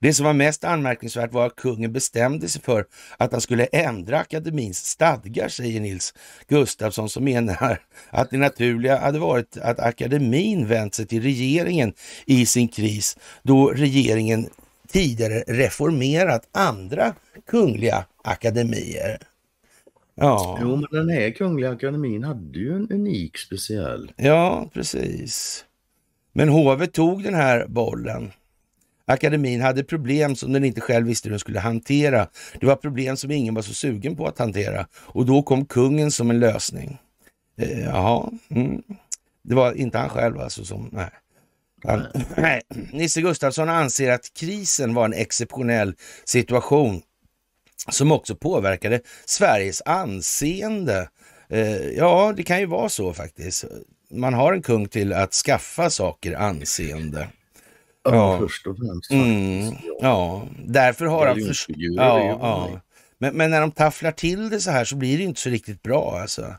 Det 0.00 0.14
som 0.14 0.26
var 0.26 0.32
mest 0.32 0.64
anmärkningsvärt 0.64 1.32
var 1.32 1.46
att 1.46 1.56
kungen 1.56 1.92
bestämde 1.92 2.48
sig 2.48 2.62
för 2.62 2.84
att 3.16 3.32
han 3.32 3.40
skulle 3.40 3.64
ändra 3.64 4.18
akademins 4.18 4.86
stadgar, 4.86 5.48
säger 5.48 5.80
Nils 5.80 6.14
Gustafsson 6.48 7.08
som 7.08 7.24
menar 7.24 7.80
att 8.10 8.30
det 8.30 8.36
naturliga 8.36 8.98
hade 8.98 9.18
varit 9.18 9.56
att 9.56 9.80
akademin 9.80 10.66
vänt 10.66 10.94
sig 10.94 11.06
till 11.06 11.22
regeringen 11.22 11.92
i 12.26 12.46
sin 12.46 12.68
kris 12.68 13.16
då 13.42 13.68
regeringen 13.70 14.48
tidigare 14.96 15.44
reformerat 15.46 16.48
andra 16.52 17.14
kungliga 17.46 18.04
akademier. 18.24 19.18
Ja. 20.14 20.58
Jo, 20.60 20.76
men 20.76 20.86
den 20.90 21.08
här 21.08 21.30
kungliga 21.30 21.70
akademin 21.70 22.24
hade 22.24 22.58
ju 22.58 22.76
en 22.76 22.92
unik 22.92 23.38
speciell. 23.38 24.12
Ja, 24.16 24.70
precis. 24.74 25.64
Men 26.32 26.48
hovet 26.48 26.92
tog 26.92 27.22
den 27.22 27.34
här 27.34 27.66
bollen 27.68 28.32
Akademin 29.08 29.60
hade 29.60 29.84
problem 29.84 30.36
som 30.36 30.52
den 30.52 30.64
inte 30.64 30.80
själv 30.80 31.06
visste 31.06 31.28
hur 31.28 31.30
den 31.30 31.40
skulle 31.40 31.60
hantera. 31.60 32.28
Det 32.60 32.66
var 32.66 32.76
problem 32.76 33.16
som 33.16 33.30
ingen 33.30 33.54
var 33.54 33.62
så 33.62 33.74
sugen 33.74 34.16
på 34.16 34.26
att 34.26 34.38
hantera 34.38 34.86
och 34.94 35.26
då 35.26 35.42
kom 35.42 35.66
kungen 35.66 36.10
som 36.10 36.30
en 36.30 36.40
lösning. 36.40 36.98
Eh, 37.58 37.80
jaha, 37.80 38.30
mm. 38.48 38.82
det 39.42 39.54
var 39.54 39.72
inte 39.72 39.98
han 39.98 40.08
själv 40.08 40.38
alltså 40.38 40.64
som... 40.64 40.88
Nej. 40.92 41.10
Han, 41.84 42.06
nej. 42.36 42.62
Nisse 42.92 43.20
Gustafsson 43.20 43.68
anser 43.68 44.10
att 44.10 44.34
krisen 44.34 44.94
var 44.94 45.04
en 45.04 45.12
exceptionell 45.12 45.94
situation 46.24 47.02
som 47.90 48.12
också 48.12 48.36
påverkade 48.36 49.00
Sveriges 49.24 49.82
anseende. 49.84 51.08
Eh, 51.50 51.90
ja, 51.90 52.34
det 52.36 52.42
kan 52.42 52.60
ju 52.60 52.66
vara 52.66 52.88
så 52.88 53.12
faktiskt. 53.12 53.64
Man 54.10 54.34
har 54.34 54.52
en 54.52 54.62
kung 54.62 54.88
till 54.88 55.12
att 55.12 55.32
skaffa 55.32 55.90
saker 55.90 56.34
anseende. 56.36 57.28
Ja, 58.04 58.38
först 58.38 58.66
och 58.66 58.76
främst. 58.76 59.10
Mm, 59.10 59.74
ja. 60.00 60.48
därför 60.66 61.06
har 61.06 61.26
han... 61.26 61.36
För... 61.36 61.54
Ja, 61.68 62.18
ja. 62.20 62.80
Men, 63.18 63.36
men, 63.36 63.50
när 63.50 63.60
de 63.60 63.70
tafflar 63.70 64.12
till 64.12 64.50
det 64.50 64.60
så 64.60 64.70
här 64.70 64.84
så 64.84 64.96
blir 64.96 65.18
det 65.18 65.24
inte 65.24 65.40
så 65.40 65.50
riktigt 65.50 65.82
bra 65.82 66.18
alltså. 66.20 66.54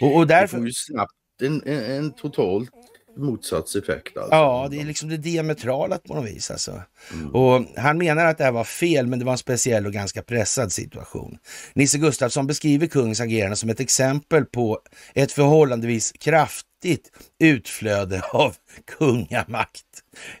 Och, 0.00 0.16
och 0.16 0.26
därför... 0.26 0.56
Det 0.56 0.60
får 0.60 0.66
ju 0.66 0.72
snabbt 0.72 1.12
en, 1.42 1.62
en, 1.66 1.84
en 1.84 2.12
totalt 2.12 2.70
motsatt 3.16 3.74
effekt. 3.74 4.16
Alltså. 4.16 4.34
Ja, 4.34 4.68
det 4.70 4.80
är 4.80 4.84
liksom 4.84 5.08
det 5.08 5.16
diametrala 5.16 5.98
på 5.98 6.14
något 6.14 6.30
vis. 6.30 6.50
Alltså. 6.50 6.82
Mm. 7.12 7.34
Och 7.34 7.64
han 7.76 7.98
menar 7.98 8.24
att 8.26 8.38
det 8.38 8.44
här 8.44 8.52
var 8.52 8.64
fel, 8.64 9.06
men 9.06 9.18
det 9.18 9.24
var 9.24 9.32
en 9.32 9.38
speciell 9.38 9.86
och 9.86 9.92
ganska 9.92 10.22
pressad 10.22 10.72
situation. 10.72 11.38
Nisse 11.72 11.98
Gustafsson 11.98 12.46
beskriver 12.46 12.86
kungens 12.86 13.20
agerande 13.20 13.56
som 13.56 13.70
ett 13.70 13.80
exempel 13.80 14.44
på 14.44 14.78
ett 15.14 15.32
förhållandevis 15.32 16.12
kraftigt 16.12 17.10
utflöde 17.38 18.22
av 18.32 18.56
kungamakt. 18.98 19.84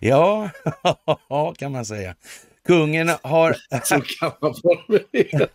Ja, 0.00 0.50
kan 1.56 1.72
man 1.72 1.84
säga. 1.84 2.14
Kungen 2.66 3.10
har... 3.22 3.56
Så 3.84 4.00
kan 4.00 4.32
man 4.40 4.54
formulera. 4.54 5.48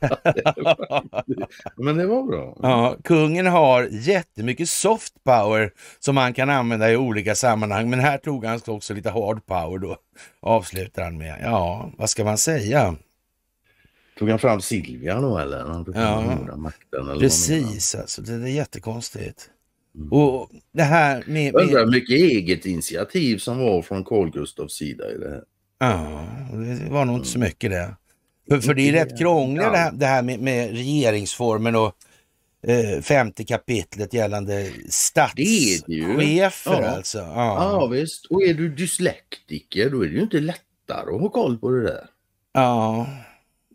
Men 1.77 1.97
det 1.97 2.07
var 2.07 2.23
bra. 2.23 2.57
Ja, 2.61 2.97
kungen 3.03 3.45
har 3.45 3.87
jättemycket 3.91 4.69
soft 4.69 5.13
power 5.23 5.71
som 5.99 6.17
han 6.17 6.33
kan 6.33 6.49
använda 6.49 6.91
i 6.91 6.97
olika 6.97 7.35
sammanhang. 7.35 7.89
Men 7.89 7.99
här 7.99 8.17
tog 8.17 8.45
han 8.45 8.59
också 8.67 8.93
lite 8.93 9.09
hard 9.09 9.45
power 9.45 9.77
då. 9.77 9.97
Avslutar 10.39 11.03
han 11.03 11.17
med. 11.17 11.39
Ja, 11.43 11.91
vad 11.97 12.09
ska 12.09 12.23
man 12.23 12.37
säga? 12.37 12.95
Tog 14.19 14.29
han 14.29 14.39
fram 14.39 14.61
Silvia 14.61 15.21
då 15.21 15.37
eller? 15.37 15.59
Han 15.59 15.85
ja, 15.95 16.55
makten, 16.57 17.09
eller 17.09 17.19
precis 17.19 17.95
alltså. 17.95 18.21
Det 18.21 18.33
är 18.33 18.47
jättekonstigt. 18.47 19.49
Mm. 19.95 20.11
Och 20.11 20.49
det 20.71 20.83
här 20.83 21.23
med... 21.27 21.53
med... 21.53 21.63
Undrar 21.63 21.85
mycket 21.85 22.15
eget 22.15 22.65
initiativ 22.65 23.37
som 23.37 23.59
var 23.59 23.81
från 23.81 24.03
Carl 24.03 24.31
Gustavs 24.31 24.73
sida 24.73 25.11
i 25.11 25.17
det 25.17 25.29
här. 25.29 25.43
Ja, 25.77 26.25
det 26.51 26.89
var 26.89 27.05
nog 27.05 27.15
inte 27.15 27.29
så 27.29 27.39
mycket 27.39 27.71
det. 27.71 27.95
För, 28.49 28.59
för 28.59 28.73
det 28.73 28.89
är 28.89 28.91
rätt 28.91 29.19
krångligt 29.19 29.71
det 29.71 29.77
här, 29.77 29.91
det 29.91 30.05
här 30.05 30.21
med, 30.21 30.39
med 30.39 30.71
regeringsformen 30.71 31.75
och 31.75 31.95
eh, 32.67 33.01
femte 33.01 33.43
kapitlet 33.43 34.13
gällande 34.13 34.71
statschefer 34.89 36.81
ja. 36.81 36.88
alltså. 36.88 37.17
Ja. 37.17 37.79
ja 37.79 37.88
visst, 37.88 38.25
och 38.25 38.43
är 38.43 38.53
du 38.53 38.69
dyslektiker 38.69 39.89
då 39.89 40.05
är 40.05 40.07
det 40.07 40.13
ju 40.13 40.21
inte 40.21 40.39
lättare 40.39 41.15
att 41.15 41.21
ha 41.21 41.29
koll 41.29 41.57
på 41.57 41.71
det 41.71 41.83
där. 41.83 42.09
Ja. 42.53 43.07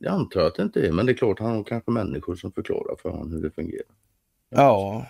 Jag 0.00 0.14
antar 0.14 0.40
att 0.40 0.54
det 0.54 0.62
inte 0.62 0.86
är, 0.86 0.92
men 0.92 1.06
det 1.06 1.12
är 1.12 1.16
klart 1.16 1.38
han 1.38 1.56
har 1.56 1.64
kanske 1.64 1.90
människor 1.90 2.36
som 2.36 2.52
förklarar 2.52 2.96
för 3.02 3.08
honom 3.08 3.32
hur 3.32 3.42
det 3.42 3.50
fungerar. 3.50 3.86
Ja. 4.50 5.06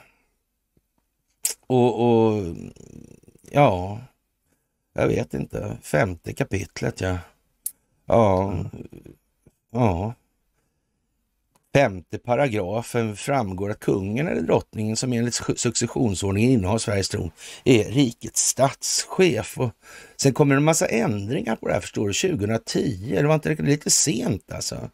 Och, 1.66 2.00
och 2.02 2.44
ja, 3.50 4.00
jag 4.92 5.08
vet 5.08 5.34
inte, 5.34 5.78
femte 5.82 6.32
kapitlet 6.32 7.00
ja. 7.00 7.18
Ja, 8.06 8.64
ja. 9.72 10.14
Femte 11.74 12.18
paragrafen 12.18 13.16
framgår 13.16 13.70
att 13.70 13.80
kungen 13.80 14.28
eller 14.28 14.40
drottningen 14.42 14.96
som 14.96 15.12
enligt 15.12 15.40
successionsordningen 15.56 16.50
innehar 16.50 16.78
Sveriges 16.78 17.08
tron 17.08 17.30
är 17.64 17.84
rikets 17.84 18.42
statschef. 18.42 19.58
Och 19.58 19.70
sen 20.16 20.32
kommer 20.32 20.54
det 20.54 20.58
en 20.58 20.64
massa 20.64 20.86
ändringar 20.86 21.56
på 21.56 21.68
det 21.68 21.74
här 21.74 21.80
förstår 21.80 22.08
du, 22.08 22.14
2010. 22.14 23.14
Det 23.14 23.26
var 23.26 23.34
inte 23.34 23.54
lite 23.54 23.90
sent 23.90 24.52
alltså 24.52 24.90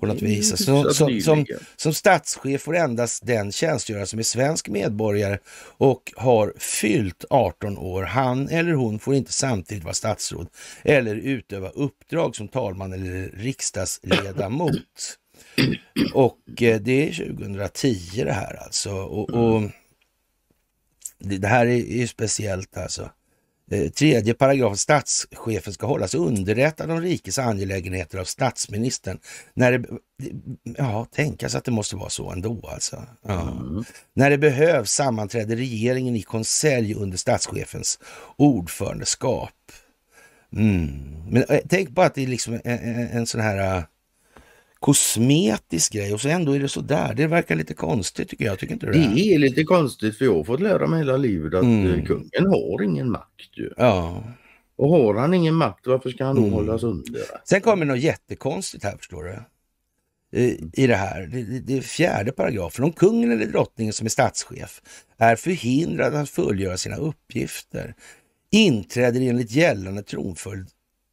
på 0.00 0.06
något 0.06 0.22
vis. 0.22 0.64
Så, 0.64 0.90
som, 0.90 1.20
som, 1.20 1.46
som 1.76 1.94
statschef 1.94 2.62
får 2.62 2.76
endast 2.76 3.26
den 3.26 3.52
tjänstgöra 3.52 4.06
som 4.06 4.18
är 4.18 4.22
svensk 4.22 4.68
medborgare 4.68 5.38
och 5.78 6.12
har 6.16 6.54
fyllt 6.58 7.24
18 7.30 7.78
år. 7.78 8.02
Han 8.02 8.48
eller 8.48 8.72
hon 8.72 8.98
får 8.98 9.14
inte 9.14 9.32
samtidigt 9.32 9.84
vara 9.84 9.94
statsråd 9.94 10.46
eller 10.82 11.14
utöva 11.14 11.68
uppdrag 11.68 12.36
som 12.36 12.48
talman 12.48 12.92
eller 12.92 13.30
riksdagsledamot. 13.36 15.18
Och 16.14 16.62
eh, 16.62 16.80
det 16.80 17.08
är 17.08 17.12
2010 17.12 18.24
det 18.24 18.32
här 18.32 18.62
alltså. 18.64 18.90
Och, 18.90 19.30
och 19.30 19.62
det 21.18 21.46
här 21.46 21.66
är 21.66 21.76
ju 21.76 22.06
speciellt 22.06 22.76
alltså. 22.76 23.10
Eh, 23.72 23.90
tredje 23.90 24.34
paragrafen, 24.34 24.76
statschefen 24.76 25.72
ska 25.72 25.86
hållas 25.86 26.14
underrättad 26.14 26.90
om 26.90 27.00
rikets 27.00 27.38
angelägenheter 27.38 28.18
av 28.18 28.24
statsministern. 28.24 29.18
När 29.54 29.78
det, 29.78 29.88
ja, 30.78 31.04
tänkas 31.04 31.54
att 31.54 31.64
det 31.64 31.70
måste 31.70 31.96
vara 31.96 32.10
så 32.10 32.30
ändå 32.30 32.68
alltså. 32.72 33.02
Ja. 33.22 33.40
Mm. 33.42 33.84
När 34.14 34.30
det 34.30 34.38
behövs 34.38 34.92
sammanträder 34.92 35.56
regeringen 35.56 36.16
i 36.16 36.22
konselj 36.22 36.94
under 36.94 37.18
statschefens 37.18 37.98
ordförandeskap. 38.36 39.50
Mm. 40.56 40.90
Men 41.28 41.44
eh, 41.48 41.60
tänk 41.68 41.88
bara 41.88 42.06
att 42.06 42.14
det 42.14 42.22
är 42.22 42.26
liksom 42.26 42.54
en, 42.54 42.60
en, 42.64 43.08
en 43.08 43.26
sån 43.26 43.40
här 43.40 43.76
eh, 43.76 43.82
kosmetisk 44.82 45.92
grej 45.92 46.14
och 46.14 46.20
så 46.20 46.28
ändå 46.28 46.52
är 46.52 46.60
det 46.60 46.68
så 46.68 46.80
där. 46.80 47.14
Det 47.14 47.26
verkar 47.26 47.54
lite 47.54 47.74
konstigt 47.74 48.28
tycker 48.28 48.44
jag. 48.44 48.58
Tycker 48.58 48.74
inte 48.74 48.86
det? 48.86 48.92
Det 48.92 49.34
är 49.34 49.38
lite 49.38 49.64
konstigt 49.64 50.18
för 50.18 50.24
jag 50.24 50.34
har 50.34 50.44
fått 50.44 50.60
lära 50.60 50.86
mig 50.86 50.98
hela 50.98 51.16
livet 51.16 51.54
att 51.54 51.62
mm. 51.62 51.86
Eh, 51.86 52.04
kungen 52.04 52.46
har 52.46 52.82
ingen 52.82 53.10
makt. 53.10 53.58
Ju. 53.58 53.70
Ja. 53.76 54.24
Och 54.76 54.88
har 54.88 55.14
han 55.14 55.34
ingen 55.34 55.54
makt, 55.54 55.86
varför 55.86 56.10
ska 56.10 56.24
han 56.24 56.36
då 56.36 56.42
mm. 56.42 56.52
hållas 56.52 56.82
under? 56.82 57.22
Sen 57.44 57.60
kommer 57.60 57.86
något 57.86 57.98
jättekonstigt 57.98 58.84
här 58.84 58.96
förstår 58.96 59.24
du. 59.24 59.38
I 60.72 60.86
det 60.86 60.96
här, 60.96 61.26
det, 61.26 61.60
det 61.60 61.76
är 61.76 61.80
fjärde 61.80 62.32
paragrafen. 62.32 62.84
Om 62.84 62.92
kungen 62.92 63.32
eller 63.32 63.46
drottningen 63.46 63.92
som 63.92 64.04
är 64.04 64.10
statschef 64.10 64.82
är 65.18 65.36
förhindrad 65.36 66.14
att 66.14 66.30
fullgöra 66.30 66.76
sina 66.76 66.96
uppgifter 66.96 67.94
inträder 68.50 69.20
enligt 69.20 69.50
gällande 69.50 70.02
tronföljd 70.02 70.68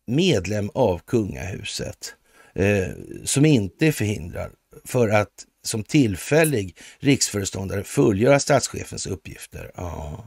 medlem 0.08 0.69
av 0.73 1.01
kungahuset 1.08 2.15
eh, 2.53 2.88
som 3.23 3.45
inte 3.45 3.88
är 3.88 3.91
förhindrad 3.91 4.51
för 4.85 5.09
att 5.09 5.45
som 5.63 5.83
tillfällig 5.83 6.77
riksföreståndare 6.99 7.83
fullgöra 7.83 8.39
statschefens 8.39 9.07
uppgifter. 9.07 9.71
Ja, 9.75 10.25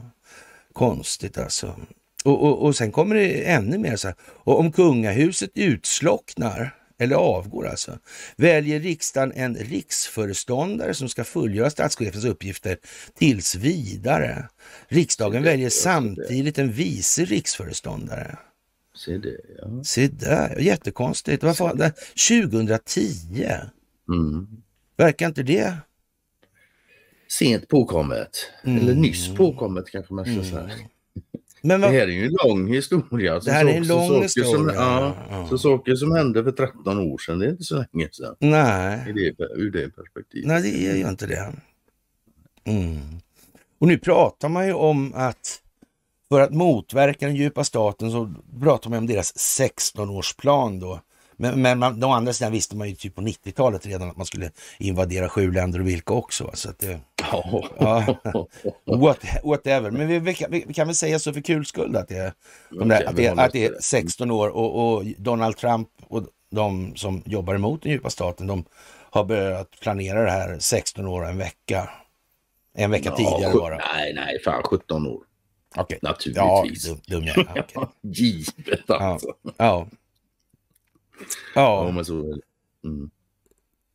konstigt 0.73 1.37
alltså. 1.37 1.75
Och, 2.23 2.43
och, 2.43 2.65
och 2.65 2.75
sen 2.75 2.91
kommer 2.91 3.15
det 3.15 3.43
ännu 3.43 3.77
mer 3.77 3.95
så 3.95 4.07
här. 4.07 4.15
Och 4.23 4.59
om 4.59 4.71
kungahuset 4.71 5.51
utslocknar 5.55 6.75
eller 6.99 7.15
avgår 7.15 7.67
alltså, 7.67 7.99
väljer 8.35 8.79
riksdagen 8.79 9.31
en 9.35 9.55
riksföreståndare 9.55 10.93
som 10.93 11.09
ska 11.09 11.23
fullgöra 11.23 11.69
statschefens 11.69 12.25
uppgifter 12.25 12.77
tills 13.17 13.55
vidare. 13.55 14.47
Riksdagen 14.87 15.43
väljer 15.43 15.69
samtidigt 15.69 16.57
en 16.57 16.71
vice 16.71 17.25
riksföreståndare. 17.25 18.37
Se 18.95 19.17
det, 19.17 19.37
ja. 19.57 19.83
Se 19.83 20.07
där, 20.07 20.59
jättekonstigt. 20.59 21.43
Varför, 21.43 21.91
2010? 22.29 23.01
Mm. 24.09 24.47
Verkar 24.97 25.27
inte 25.27 25.43
det? 25.43 25.77
Sent 27.27 27.67
påkommet. 27.67 28.29
Mm. 28.63 28.81
Eller 28.81 28.95
nyss 28.95 29.35
påkommet 29.35 29.89
kanske 29.89 30.13
man 30.13 30.25
ska 30.25 30.33
mm. 30.33 30.45
säga. 30.45 30.69
Men 31.61 31.81
vad... 31.81 31.91
Det 31.91 31.99
här 31.99 32.07
är 32.07 32.11
ju 32.11 32.25
en 32.25 32.35
lång 32.43 32.73
historia. 32.73 33.39
det 33.39 33.51
här 33.51 33.65
är 33.65 33.77
en 33.77 33.87
lång 33.87 34.21
historia. 34.21 34.51
Som, 34.51 34.71
ja, 34.75 35.15
ja. 35.29 35.47
Så 35.49 35.57
saker 35.57 35.95
som 35.95 36.11
hände 36.11 36.43
för 36.43 36.51
13 36.51 36.99
år 36.99 37.17
sedan, 37.17 37.39
det 37.39 37.45
är 37.45 37.49
inte 37.49 37.63
så 37.63 37.75
länge 37.75 38.09
sedan. 38.11 38.35
Nej. 38.39 39.09
I 39.09 39.11
det, 39.11 39.43
ur 39.55 39.71
det 39.71 39.89
perspektivet. 39.89 40.47
Nej, 40.47 40.61
det 40.61 40.87
är 40.87 40.95
ju 40.95 41.09
inte 41.09 41.27
det. 41.27 41.53
Mm. 42.63 42.99
Och 43.79 43.87
nu 43.87 43.97
pratar 43.97 44.49
man 44.49 44.67
ju 44.67 44.73
om 44.73 45.13
att 45.13 45.62
för 46.33 46.41
att 46.41 46.53
motverka 46.53 47.25
den 47.25 47.35
djupa 47.35 47.63
staten 47.63 48.11
så 48.11 48.33
pratar 48.61 48.89
man 48.89 48.99
om 48.99 49.07
deras 49.07 49.33
16-årsplan 49.35 50.79
då. 50.79 50.99
Men, 51.35 51.61
men 51.61 51.79
man, 51.79 52.03
å 52.03 52.11
andra 52.11 52.33
sidan 52.33 52.51
visste 52.51 52.75
man 52.75 52.89
ju 52.89 52.95
typ 52.95 53.15
på 53.15 53.21
90-talet 53.21 53.85
redan 53.85 54.09
att 54.09 54.17
man 54.17 54.25
skulle 54.25 54.51
invadera 54.79 55.29
sju 55.29 55.51
länder 55.51 55.79
och 55.79 55.87
vilka 55.87 56.13
också. 56.13 56.51
Så 56.53 56.69
att 56.69 56.79
det, 56.79 56.99
ja, 57.79 58.17
what, 58.85 59.19
whatever. 59.43 59.91
Men 59.91 60.07
vi, 60.07 60.19
vi, 60.19 60.33
kan, 60.33 60.51
vi, 60.51 60.73
kan 60.73 60.87
väl 60.87 60.95
säga 60.95 61.19
så 61.19 61.33
för 61.33 61.41
kul 61.41 61.65
skull 61.65 61.95
att 61.95 62.07
det, 62.07 62.33
de 62.69 62.89
där, 62.89 63.05
att 63.05 63.15
det, 63.15 63.29
att 63.29 63.51
det 63.51 63.65
är 63.65 63.75
16 63.79 64.31
år 64.31 64.49
och, 64.49 64.95
och 64.95 65.05
Donald 65.17 65.57
Trump 65.57 65.89
och 66.07 66.23
de 66.51 66.95
som 66.95 67.23
jobbar 67.25 67.55
emot 67.55 67.81
den 67.81 67.91
djupa 67.91 68.09
staten, 68.09 68.47
de 68.47 68.65
har 69.09 69.23
börjat 69.23 69.79
planera 69.81 70.23
det 70.23 70.31
här 70.31 70.59
16 70.59 71.07
år 71.07 71.25
en 71.25 71.37
vecka. 71.37 71.89
En 72.75 72.91
vecka 72.91 73.09
ja, 73.09 73.15
tidigare 73.15 73.53
bara. 73.53 73.77
Nej, 73.77 74.13
nej, 74.13 74.39
fan 74.45 74.63
17 74.63 75.07
år. 75.07 75.32
Okay. 75.77 75.99
Naturligtvis. 76.01 76.87
Ja, 76.87 76.93
dum, 77.07 77.23
dum 77.25 77.33
ja. 77.35 77.51
Okay. 77.51 77.85
Givet 78.01 78.89
alltså. 78.89 79.27
Ja. 79.43 79.53
Ja. 79.57 79.87
ja. 81.55 81.91
men 81.91 82.05
så 82.05 82.39
mm. 82.83 83.09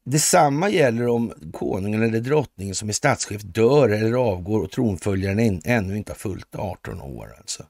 Detsamma 0.04 0.70
gäller 0.70 1.08
om 1.08 1.32
konungen 1.52 2.02
eller 2.02 2.20
drottningen 2.20 2.74
som 2.74 2.88
är 2.88 2.92
statschef 2.92 3.42
dör 3.42 3.88
eller 3.88 4.12
avgår 4.12 4.62
och 4.62 4.70
tronföljaren 4.70 5.60
ännu 5.64 5.96
inte 5.96 6.12
har 6.12 6.16
fyllt 6.16 6.54
18 6.54 7.00
år. 7.00 7.34
Alltså. 7.38 7.62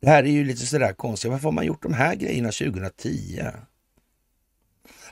Det 0.00 0.08
här 0.08 0.24
är 0.24 0.28
ju 0.28 0.44
lite 0.44 0.66
sådär 0.66 0.92
konstigt. 0.92 1.30
Varför 1.30 1.44
har 1.44 1.52
man 1.52 1.66
gjort 1.66 1.82
de 1.82 1.92
här 1.92 2.14
grejerna 2.14 2.50
2010? 2.50 3.42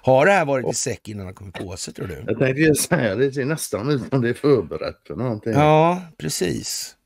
Har 0.03 0.27
det 0.27 0.33
här 0.33 0.45
varit 0.45 0.73
i 0.73 0.75
säck 0.75 1.09
innan 1.09 1.27
han 1.27 1.35
kommit 1.35 1.55
på 1.55 1.77
sig 1.77 1.95
tror 1.95 2.07
du? 2.07 2.25
Jag 2.27 2.39
tänkte 2.39 2.75
säga 2.75 3.15
det, 3.15 3.31
det 3.31 3.41
är 3.41 3.45
nästan 3.45 3.91
utan 3.91 4.21
det 4.21 4.29
är 4.29 4.35
förberett 4.35 5.01
för 5.07 5.17
någonting. 5.17 5.53
Ja, 5.53 6.03
precis. 6.19 6.97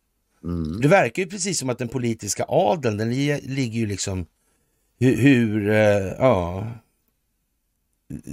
Mm. 0.45 0.81
Det 0.81 0.89
verkar 0.89 1.23
ju 1.23 1.29
precis 1.29 1.59
som 1.59 1.71
att 1.71 1.79
den 1.79 1.89
politiska 1.89 2.45
adeln, 2.49 2.97
den 2.97 3.11
ligger 3.11 3.81
ju 3.81 3.87
liksom 3.87 4.27
hur, 4.99 5.17
hur 5.17 5.69
uh, 5.69 6.13
ja, 6.19 6.67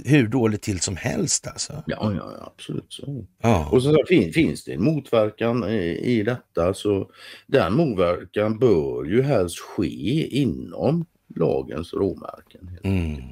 hur 0.04 0.28
dåligt 0.28 0.62
till 0.62 0.80
som 0.80 0.96
helst 0.96 1.46
alltså. 1.46 1.82
Ja, 1.86 2.12
ja 2.14 2.52
absolut. 2.54 2.92
Så. 2.92 3.26
Ja. 3.42 3.68
Och 3.72 3.82
så 3.82 4.04
fin, 4.08 4.32
finns 4.32 4.64
det 4.64 4.72
en 4.72 4.84
motverkan 4.84 5.64
i, 5.64 5.98
i 6.02 6.22
detta 6.22 6.74
så 6.74 7.10
den 7.46 7.74
motverkan 7.74 8.58
bör 8.58 9.04
ju 9.04 9.22
helst 9.22 9.58
ske 9.58 10.26
inom 10.38 11.06
lagens 11.36 11.94
råmärken. 11.94 12.78
Mm. 12.84 13.22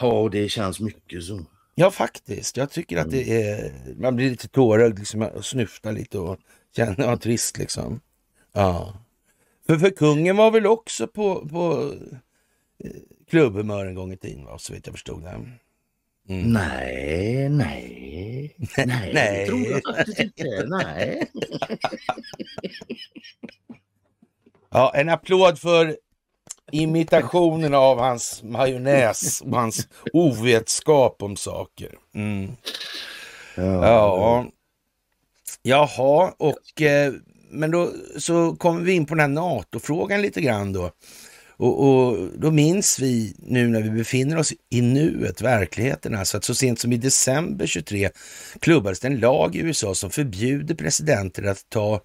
Ja, 0.00 0.28
det 0.32 0.48
känns 0.48 0.80
mycket 0.80 1.24
så. 1.24 1.46
Ja, 1.74 1.90
faktiskt. 1.90 2.56
Jag 2.56 2.70
tycker 2.70 2.96
att 2.96 3.10
det 3.10 3.22
mm. 3.22 3.64
är... 3.64 3.94
Man 3.94 4.16
blir 4.16 4.30
lite 4.30 4.48
tårögd 4.48 4.98
liksom, 4.98 5.22
och 5.22 5.44
snyftar 5.44 5.92
lite 5.92 6.18
och 6.18 6.38
känner 6.76 7.04
ja, 7.04 7.16
trist 7.16 7.58
liksom. 7.58 8.00
Ja. 8.52 8.94
För, 9.66 9.78
för 9.78 9.90
kungen 9.90 10.36
var 10.36 10.50
väl 10.50 10.66
också 10.66 11.06
på, 11.06 11.48
på 11.48 11.94
eh, 12.84 12.90
klubbhumör 13.30 13.86
en 13.86 13.94
gång 13.94 14.12
i 14.12 14.16
tiden, 14.16 14.44
va? 14.44 14.58
så 14.58 14.72
vitt 14.72 14.86
jag 14.86 14.94
förstod 14.94 15.22
det. 15.22 15.46
Mm. 16.28 16.52
Nej, 16.52 17.48
nej, 17.48 18.56
nej, 18.76 18.86
nej. 18.86 19.12
det 19.14 19.46
tror 19.46 19.66
jag 19.66 19.82
faktiskt 19.96 20.20
inte. 20.20 20.64
Nej. 20.66 21.30
ja, 24.70 24.92
en 24.94 25.08
applåd 25.08 25.58
för 25.58 25.96
imitationen 26.72 27.74
av 27.74 27.98
hans 27.98 28.42
majonnäs 28.42 29.40
och 29.40 29.56
hans 29.56 29.88
ovetskap 30.12 31.22
om 31.22 31.36
saker. 31.36 31.98
Mm. 32.14 32.56
Ja. 33.56 33.86
ja. 33.86 34.46
Jaha, 35.62 36.32
och 36.38 36.82
eh, 36.82 37.12
men 37.50 37.70
då 37.70 37.90
så 38.18 38.56
kommer 38.56 38.80
vi 38.80 38.92
in 38.92 39.06
på 39.06 39.14
den 39.14 39.20
här 39.20 39.28
NATO-frågan 39.28 40.22
lite 40.22 40.40
grann 40.40 40.72
då. 40.72 40.90
Och, 41.58 41.88
och, 41.88 42.28
då 42.38 42.50
minns 42.50 42.98
vi 42.98 43.34
nu 43.38 43.68
när 43.68 43.82
vi 43.82 43.90
befinner 43.90 44.38
oss 44.38 44.52
i 44.70 44.82
nuet, 44.82 45.40
verkligheten 45.40 46.14
alltså, 46.14 46.36
att 46.36 46.44
så 46.44 46.54
sent 46.54 46.80
som 46.80 46.92
i 46.92 46.96
december 46.96 47.66
23 47.66 48.10
klubbades 48.60 49.00
det 49.00 49.08
en 49.08 49.20
lag 49.20 49.56
i 49.56 49.58
USA 49.58 49.94
som 49.94 50.10
förbjuder 50.10 50.74
presidenter 50.74 51.42
att 51.42 51.68
ta 51.68 52.00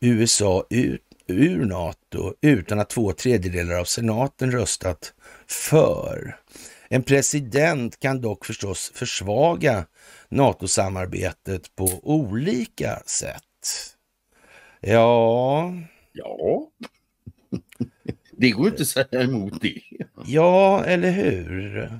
USA 0.00 0.66
ut 0.70 1.02
ur 1.26 1.64
NATO 1.64 2.34
utan 2.40 2.80
att 2.80 2.90
två 2.90 3.12
tredjedelar 3.12 3.74
av 3.74 3.84
senaten 3.84 4.52
röstat 4.52 5.12
för. 5.46 6.36
En 6.88 7.02
president 7.02 8.00
kan 8.00 8.20
dock 8.20 8.44
förstås 8.44 8.92
försvaga 8.94 9.86
NATO-samarbetet 10.28 11.76
på 11.76 12.00
olika 12.02 13.02
sätt. 13.06 13.42
Ja... 14.80 15.72
Ja. 16.12 16.68
Det 18.36 18.50
går 18.50 18.68
inte 18.68 18.82
att 18.82 18.88
säga 18.88 19.22
emot 19.22 19.60
det. 19.60 19.80
Ja, 20.26 20.84
eller 20.84 21.10
hur? 21.10 21.90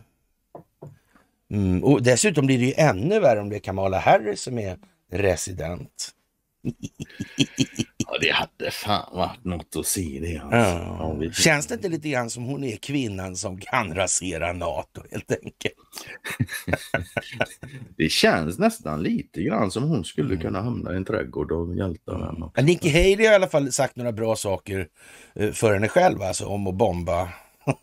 Mm, 1.50 1.84
och 1.84 2.02
dessutom 2.02 2.46
blir 2.46 2.58
det 2.58 2.64
ju 2.64 2.74
ännu 2.76 3.20
värre 3.20 3.40
om 3.40 3.48
det 3.48 3.56
är 3.56 3.60
Kamala 3.60 3.98
Harris 3.98 4.40
som 4.40 4.58
är 4.58 4.78
resident. 5.10 6.10
ja, 8.26 8.48
det 8.58 8.62
hade 8.62 8.70
fan 8.70 9.16
varit 9.16 9.44
något 9.44 9.76
att 9.76 9.86
se 9.86 10.18
det. 10.20 10.38
Alltså. 10.38 11.26
Ja. 11.26 11.32
Känns 11.32 11.66
det 11.66 11.74
inte 11.74 11.88
lite 11.88 12.08
grann 12.08 12.30
som 12.30 12.44
hon 12.44 12.64
är 12.64 12.76
kvinnan 12.76 13.36
som 13.36 13.60
kan 13.60 13.94
rasera 13.94 14.52
NATO 14.52 15.02
helt 15.10 15.32
enkelt? 15.32 15.74
det 17.96 18.08
känns 18.08 18.58
nästan 18.58 19.02
lite 19.02 19.42
grann 19.42 19.70
som 19.70 19.82
hon 19.82 20.04
skulle 20.04 20.36
kunna 20.36 20.60
hamna 20.60 20.92
i 20.92 20.96
en 20.96 21.04
trädgård 21.04 21.52
av 21.52 21.76
hjältar. 21.76 22.30
Mm. 22.30 22.66
Nikki 22.66 22.88
Haley 22.88 23.26
har 23.26 23.32
i 23.32 23.34
alla 23.34 23.48
fall 23.48 23.72
sagt 23.72 23.96
några 23.96 24.12
bra 24.12 24.36
saker 24.36 24.88
eh, 25.34 25.50
för 25.52 25.74
henne 25.74 25.88
själv, 25.88 26.22
alltså 26.22 26.46
om 26.46 26.66
att 26.66 26.74
bomba 26.74 27.28
ja, 27.66 27.82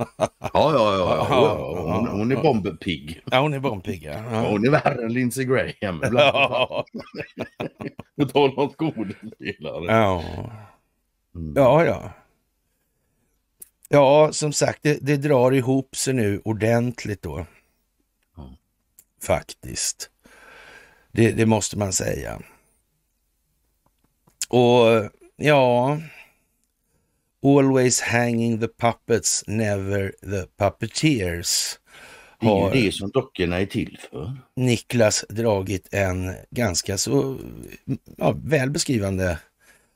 ja, 0.53 0.97
ja. 0.97 1.27
ja. 1.29 1.73
Hon, 1.81 2.07
hon 2.07 2.31
är 2.31 2.35
bombpigg. 2.35 3.21
Ja, 3.31 3.39
hon 3.39 3.53
är 3.53 3.59
bombpigg. 3.59 4.03
Ja. 4.03 4.41
Hon 4.49 4.65
är 4.65 4.69
värre 4.69 5.05
än 5.05 5.13
Lindsey 5.13 5.45
Graham. 5.45 5.99
På 8.17 8.25
tal 8.25 8.59
om 8.59 8.69
skådespelare. 8.69 9.85
Ja. 9.85 10.23
Mm. 11.35 11.53
ja, 11.55 11.85
ja. 11.85 12.11
Ja, 13.89 14.29
som 14.31 14.53
sagt, 14.53 14.79
det, 14.83 14.97
det, 15.01 15.17
drar 15.17 15.51
ihop 15.51 15.95
sig 15.95 16.13
nu 16.13 16.41
ordentligt 16.45 17.21
då. 17.21 17.45
Faktiskt. 19.21 20.09
Det, 21.11 21.31
det 21.31 21.45
måste 21.45 21.77
man 21.77 21.93
säga. 21.93 22.39
Och 24.49 25.09
ja, 25.35 25.97
Always 27.43 28.02
hanging 28.02 28.60
the 28.60 28.67
puppets, 28.67 29.43
never 29.47 30.12
the 30.21 30.45
puppeteers. 30.58 31.80
Det 32.41 32.47
är 32.47 32.75
ju 32.75 32.86
det 32.86 32.91
som 32.91 33.10
dockorna 33.10 33.60
är 33.60 33.65
till 33.65 33.99
för. 34.12 34.38
Niklas 34.56 35.25
dragit 35.30 35.88
en 35.91 36.34
ganska 36.49 36.97
så 36.97 37.38
ja, 38.17 38.36
väl 38.43 38.69
beskrivande 38.69 39.39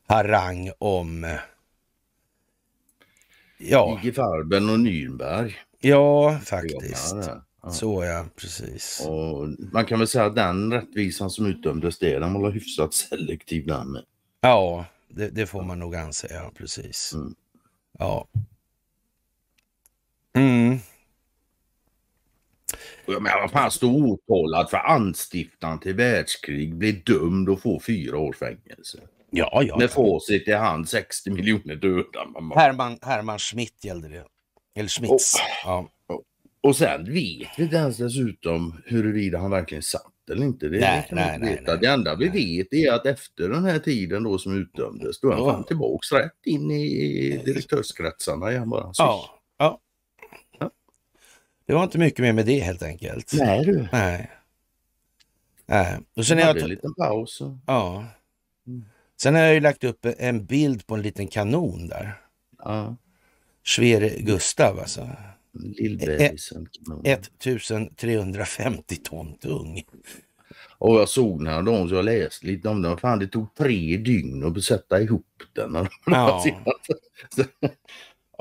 harang 0.08 0.72
om 0.78 1.38
ja. 3.58 4.00
Iggy 4.00 4.12
Farben 4.12 4.70
och 4.70 4.78
Nürnberg. 4.78 5.54
Ja, 5.80 6.40
faktiskt. 6.46 7.16
Ja. 7.62 7.72
Så 7.72 8.04
ja, 8.04 8.26
precis. 8.36 9.02
Och 9.08 9.48
man 9.72 9.86
kan 9.86 10.00
väl 10.00 10.08
säga 10.08 10.26
att 10.26 10.36
den 10.36 10.74
rättvisan 10.74 11.30
som 11.30 11.46
utdömdes 11.46 12.00
där, 12.00 12.20
den 12.20 12.34
var 12.34 12.52
hyfsat 12.52 12.94
selektiv 12.94 13.68
den 13.68 13.92
med. 13.92 14.04
Ja, 14.42 14.86
det, 15.16 15.30
det, 15.30 15.46
får 15.46 15.64
man 15.64 15.80
nog 15.80 15.96
anse, 15.96 16.28
ja 16.32 16.52
precis. 16.56 17.14
Mm. 17.14 17.36
Ja. 18.00 18.28
Mm. 20.36 20.78
Jag 23.06 23.22
menar, 23.22 23.42
vad 23.42 23.52
fan 23.52 23.72
står 23.72 23.90
åtalad 23.90 24.70
för 24.70 24.78
anstiftan 24.78 25.80
till 25.80 25.96
världskrig, 25.96 26.76
blir 26.76 26.94
dömd 26.94 27.50
och 27.50 27.62
får 27.62 27.80
fyra 27.80 28.18
års 28.18 28.38
fängelse. 28.38 29.00
Ja, 29.30 29.64
ja. 29.64 29.78
Med 29.78 29.92
facit 29.92 30.48
i 30.48 30.52
hand, 30.52 30.90
60 30.90 31.32
miljoner 31.32 31.76
döda. 31.76 32.28
Herman, 32.56 33.00
Herman 33.02 33.40
Schmidt 33.40 33.86
gällde 33.86 34.08
det. 34.08 34.26
Eller 34.76 34.90
Schmitz. 34.90 35.12
Och, 35.12 35.42
ja. 35.66 35.90
och, 36.08 36.24
och 36.62 36.76
sen 36.76 37.04
vet 37.04 37.50
vi 37.58 37.64
inte 37.64 37.76
ens 37.76 37.98
dessutom 37.98 38.82
huruvida 38.86 39.38
han 39.38 39.52
verkligen 39.52 39.84
satt 39.84 40.13
eller 40.30 40.46
inte. 40.46 40.70
Det, 40.70 40.80
nej, 40.80 41.06
kan 41.10 41.16
nej, 41.16 41.40
nej, 41.40 41.62
nej, 41.66 41.78
Det 41.78 41.88
enda 41.88 42.16
vi 42.16 42.30
vet 42.30 42.74
är 42.74 42.92
att 42.92 43.06
efter 43.06 43.50
den 43.50 43.66
här 43.66 43.80
tiden 43.80 44.24
då 44.24 44.38
som 44.38 44.58
utdömdes, 44.58 45.20
då 45.20 45.32
är 45.32 45.36
han 45.36 45.46
ja. 45.46 45.64
tillbaks 45.64 46.12
rätt 46.12 46.46
in 46.46 46.72
i 46.72 47.42
direktörskretsarna 47.46 48.52
igen 48.52 48.70
bara. 48.70 48.92
Ja, 48.98 49.40
ja. 49.58 49.80
ja. 50.60 50.72
Det 51.66 51.74
var 51.74 51.84
inte 51.84 51.98
mycket 51.98 52.20
mer 52.20 52.34
med 52.34 52.46
det 52.46 52.60
helt 52.60 52.84
enkelt. 52.84 53.32
Nej 53.34 53.66
du. 53.66 53.88
Nej. 53.92 54.32
Nej. 55.66 56.00
Och 56.16 56.26
sen 56.26 56.38
har 56.38 56.46
jag 56.46 56.58
en 56.58 56.70
liten 56.70 56.94
paus. 56.94 57.42
Och... 57.42 57.52
Ja. 57.68 58.06
Mm. 58.68 58.86
Sen 59.22 59.36
har 59.36 59.42
jag 59.42 59.54
ju 59.54 59.60
lagt 59.60 59.84
upp 59.84 60.06
en 60.18 60.46
bild 60.46 60.88
på 60.88 60.96
en 60.96 61.02
liten 61.02 61.28
kanon 61.28 61.88
där. 61.88 62.22
Ja. 62.64 62.96
Svere 63.66 64.10
Gustav 64.10 64.80
alltså. 64.80 65.10
Lillbebisen. 65.54 66.68
1350 67.04 68.96
ton 68.96 69.38
tung. 69.38 69.84
Och 70.78 70.96
jag 70.96 71.10
såg 71.10 71.42
när 71.42 71.62
de, 71.62 71.90
så 71.90 71.96
jag 71.96 72.06
läste 72.06 72.48
lite 72.48 72.70
om 72.70 72.82
det, 72.82 72.98
fan 72.98 73.20
det 73.20 73.28
tog 73.28 73.56
tre 73.56 73.98
dygn 73.98 74.44
att 74.44 74.64
sätta 74.64 75.02
ihop 75.02 75.26
den. 75.54 75.74
Ja. 76.06 76.44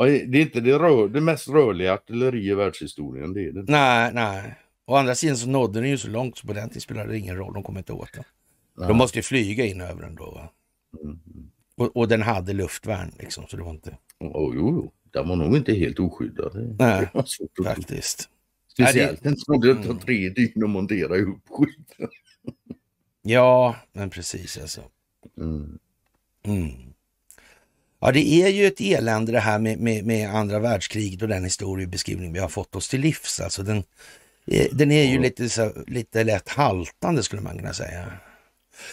det 0.06 0.38
är 0.38 0.42
inte 0.42 0.60
det, 0.60 0.78
rör, 0.78 1.08
det 1.08 1.20
mest 1.20 1.48
rörliga 1.48 1.94
artilleri 1.94 2.48
i 2.48 2.54
världshistorien. 2.54 3.32
Det 3.32 3.44
är 3.46 3.52
det. 3.52 3.64
Nej, 3.68 4.10
nej. 4.14 4.54
Å 4.86 4.94
andra 4.96 5.14
sidan 5.14 5.36
så 5.36 5.48
nådde 5.48 5.80
den 5.80 5.90
ju 5.90 5.98
så 5.98 6.08
långt 6.08 6.38
så 6.38 6.46
på 6.46 6.52
den 6.52 6.68
tiden 6.68 6.80
spelade 6.80 7.10
det 7.10 7.18
ingen 7.18 7.36
roll. 7.36 7.54
De 7.54 7.62
kom 7.62 7.78
inte 7.78 7.92
åt 7.92 8.12
den. 8.12 8.24
De 8.88 8.96
måste 8.96 9.18
ju 9.18 9.22
flyga 9.22 9.64
in 9.64 9.80
över 9.80 10.02
den 10.02 10.14
då. 10.14 10.50
Mm. 11.02 11.18
Och, 11.76 11.96
och, 11.96 12.08
den 12.08 12.22
hade 12.22 12.52
luftvärn 12.52 13.12
liksom, 13.18 13.44
så 13.48 13.56
det 13.56 13.62
var 13.62 13.70
inte... 13.70 13.98
Oh, 14.18 14.52
jo, 14.56 14.70
jo 14.70 14.92
den 15.12 15.28
var 15.28 15.36
nog 15.36 15.56
inte 15.56 15.72
helt 15.72 15.98
oskyddad. 15.98 16.76
Nej, 16.78 17.08
faktiskt. 17.64 18.28
Speciellt 18.72 19.26
inte 19.26 19.40
som 19.40 19.60
det 19.60 19.74
tar 19.74 19.94
tre 19.94 20.28
dygn 20.28 20.64
att 20.64 20.70
montera 20.70 21.16
ihop 21.16 21.42
skiten. 21.50 22.08
Ja, 23.22 23.76
men 23.92 24.10
precis 24.10 24.58
alltså. 24.58 24.80
Mm. 25.38 25.78
Mm. 26.46 26.92
Ja, 28.00 28.12
det 28.12 28.26
är 28.26 28.48
ju 28.48 28.66
ett 28.66 28.80
elände 28.80 29.32
det 29.32 29.40
här 29.40 29.58
med, 29.58 29.78
med, 29.78 30.04
med 30.06 30.34
andra 30.34 30.58
världskriget 30.58 31.22
och 31.22 31.28
den 31.28 31.44
historiebeskrivning 31.44 32.32
vi 32.32 32.38
har 32.38 32.48
fått 32.48 32.76
oss 32.76 32.88
till 32.88 33.00
livs. 33.00 33.40
Alltså 33.40 33.62
den, 33.62 33.84
den 34.72 34.90
är 34.90 35.04
ju 35.04 35.20
lite, 35.20 35.48
så, 35.48 35.72
lite 35.86 36.24
lätt 36.24 36.48
haltande 36.48 37.22
skulle 37.22 37.42
man 37.42 37.58
kunna 37.58 37.72
säga. 37.72 38.06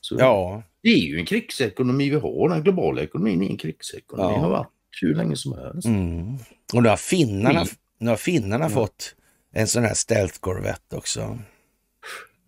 Så 0.00 0.16
ja. 0.18 0.62
Det 0.82 0.88
är 0.88 1.06
ju 1.06 1.18
en 1.18 1.26
krigsekonomi 1.26 2.10
vi 2.10 2.16
har. 2.16 2.48
Den 2.48 2.62
globala 2.62 3.02
ekonomin 3.02 3.42
är 3.42 3.50
en 3.50 3.56
krigsekonomi. 3.56 4.34
Ja. 4.34 4.40
har 4.40 4.50
varit 4.50 4.68
hur 5.02 5.14
länge 5.14 5.36
som 5.36 5.52
helst. 5.52 5.86
Mm. 5.86 6.38
Och 6.74 6.82
nu 6.82 6.88
har 6.88 6.96
finnarna, 6.96 7.64
nu 7.98 8.10
har 8.10 8.16
finnarna 8.16 8.64
ja. 8.64 8.68
fått 8.68 9.14
en 9.52 9.66
sån 9.66 9.82
här 9.82 9.94
stealth-korvett 9.94 10.92
också. 10.92 11.38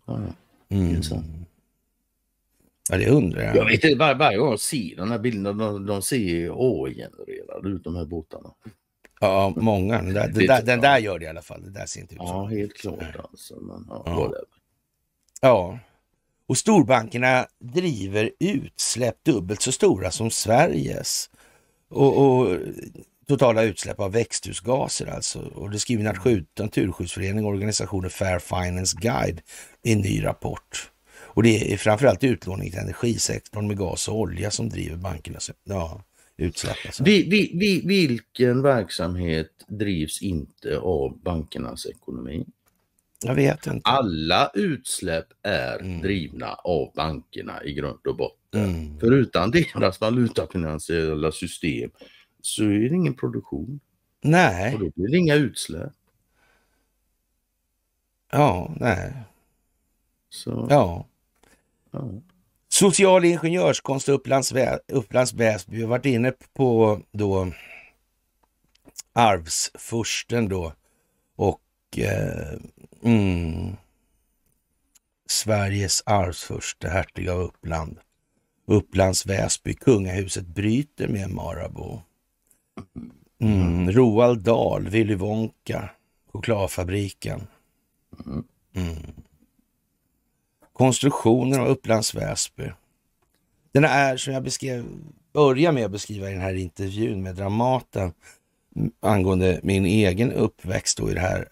Ja, 0.05 0.21
mm. 0.69 1.01
Ja, 2.89 2.97
det 2.97 3.09
undrar 3.09 3.43
jag. 3.43 3.55
Jag 3.55 3.65
vet 3.65 3.83
inte, 3.83 3.95
varje, 3.95 4.15
varje 4.15 4.37
gång 4.37 4.49
jag 4.49 4.59
ser 4.59 4.95
den 4.95 5.11
här 5.11 5.19
bilden, 5.19 5.57
de, 5.57 5.85
de 5.85 6.01
ser 6.01 6.49
AI-genererade 6.49 7.69
ut 7.69 7.83
de 7.83 7.95
här 7.95 8.05
båtarna. 8.05 8.49
Ja, 9.19 9.53
många. 9.55 10.01
Den 10.01 10.13
där, 10.13 10.27
den, 10.33 10.47
där, 10.47 10.61
den 10.61 10.81
där 10.81 10.97
gör 10.97 11.19
det 11.19 11.25
i 11.25 11.27
alla 11.27 11.41
fall. 11.41 11.63
Det 11.63 11.71
där 11.71 11.85
ser 11.85 12.01
inte 12.01 12.13
ut. 12.13 12.21
Ja, 12.23 12.45
helt 12.45 12.73
klart 12.73 13.15
alltså. 13.23 13.55
Men, 13.59 13.85
ja, 13.89 14.03
ja. 14.05 14.33
ja. 15.41 15.79
Och 16.47 16.57
storbankerna 16.57 17.45
driver 17.59 18.31
utsläpp 18.39 19.23
dubbelt 19.23 19.61
så 19.61 19.71
stora 19.71 20.11
som 20.11 20.31
Sveriges. 20.31 21.29
Och, 21.89 22.17
och 22.17 22.57
totala 23.27 23.63
utsläpp 23.63 23.99
av 23.99 24.11
växthusgaser 24.11 25.07
alltså. 25.07 25.39
Och 25.39 25.69
det 25.69 25.79
skriver 25.79 26.03
Naturskyddsföreningen 26.59 27.45
och 27.45 27.51
organisationen 27.51 28.09
Fair 28.09 28.39
Finance 28.39 28.97
Guide 29.01 29.41
i 29.83 29.93
en 29.93 29.99
ny 29.99 30.23
rapport. 30.23 30.91
Och 31.39 31.43
det 31.43 31.73
är 31.73 31.77
framförallt 31.77 32.23
utlåning 32.23 32.71
till 32.71 32.79
energisektorn 32.79 33.67
med 33.67 33.77
gas 33.77 34.07
och 34.07 34.15
olja 34.15 34.51
som 34.51 34.69
driver 34.69 34.97
bankernas 34.97 35.51
ja, 35.63 36.03
utsläpp. 36.37 36.77
Alltså. 36.85 37.03
Vi, 37.03 37.29
vi, 37.29 37.51
vi, 37.53 37.87
vilken 37.87 38.61
verksamhet 38.61 39.51
drivs 39.67 40.21
inte 40.21 40.77
av 40.77 41.19
bankernas 41.19 41.85
ekonomi? 41.85 42.45
Jag 43.25 43.35
vet 43.35 43.67
inte. 43.67 43.89
Alla 43.89 44.51
utsläpp 44.53 45.25
är 45.41 45.79
mm. 45.79 46.01
drivna 46.01 46.53
av 46.53 46.93
bankerna 46.95 47.63
i 47.63 47.73
grund 47.73 48.07
och 48.07 48.15
botten. 48.15 48.63
Mm. 48.63 48.99
För 48.99 49.11
utan 49.11 49.51
deras 49.51 50.01
valutafinansiella 50.01 51.31
system 51.31 51.91
så 52.41 52.63
är 52.63 52.89
det 52.89 52.95
ingen 52.95 53.15
produktion. 53.15 53.79
Nej. 54.21 54.73
Och 54.73 54.79
då 54.79 54.91
blir 54.95 55.11
det 55.11 55.17
inga 55.17 55.35
utsläpp. 55.35 55.93
Ja, 58.31 58.75
nej. 58.79 59.13
Så. 60.29 60.67
Ja. 60.69 61.08
Social 62.69 63.25
ingenjörskonst 63.25 64.09
Upplands, 64.09 64.53
Upplands 64.87 65.33
Väsby. 65.33 65.75
Vi 65.75 65.81
har 65.81 65.89
varit 65.89 66.05
inne 66.05 66.33
på 66.53 66.99
då 67.11 67.51
arvsfursten 69.13 70.49
då 70.49 70.73
och 71.35 71.61
eh, 71.97 72.59
Mm. 73.03 73.75
Sveriges 75.29 76.03
arvsförste 76.05 76.89
hertig 76.89 77.29
av 77.29 77.39
Uppland. 77.39 77.99
Upplands 78.67 79.25
Väsby, 79.25 79.73
kungahuset 79.73 80.47
bryter 80.47 81.07
med 81.07 81.29
Marabou. 81.29 82.01
Mm. 83.41 83.91
Roald 83.91 84.43
Dahl, 84.43 84.89
Willy 84.89 85.15
Wonka, 85.15 85.89
chokladfabriken. 86.31 87.47
Mm. 88.75 88.95
Konstruktionen 90.79 91.61
av 91.61 91.67
Upplands 91.67 92.15
Väsby. 92.15 92.71
Den 93.71 93.85
är 93.85 94.17
som 94.17 94.33
jag 94.33 94.43
beskrev, 94.43 94.85
börjar 95.33 95.71
med 95.71 95.85
att 95.85 95.91
beskriva 95.91 96.29
i 96.29 96.33
den 96.33 96.41
här 96.41 96.53
intervjun 96.53 97.23
med 97.23 97.35
Dramaten 97.35 98.13
angående 98.99 99.59
min 99.63 99.85
egen 99.85 100.31
uppväxt 100.31 100.97
då 100.97 101.11
i 101.11 101.13
det 101.13 101.19
här 101.19 101.47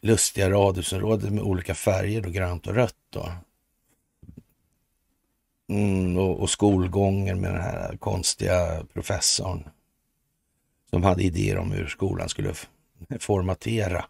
lustiga 0.00 0.50
radhusområden 0.50 1.34
med 1.34 1.44
olika 1.44 1.74
färger, 1.74 2.20
då, 2.20 2.30
grönt 2.30 2.66
och 2.66 2.74
rött. 2.74 2.94
Då. 3.10 3.32
Mm, 5.68 6.16
och, 6.16 6.40
och, 6.40 6.50
skolgången 6.50 7.40
med 7.40 7.52
den 7.52 7.62
här 7.62 7.96
konstiga 7.96 8.84
professorn 8.92 9.68
som 10.90 11.02
hade 11.02 11.22
idéer 11.22 11.58
om 11.58 11.72
hur 11.72 11.86
skolan 11.86 12.28
skulle 12.28 12.54
formatera, 13.20 14.04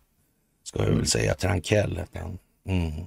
ska 0.63 0.79
jag 0.79 0.87
väl 0.87 0.95
mm. 0.95 1.07
säga, 1.07 1.35
Trankell 1.35 2.01
mm. 2.65 3.07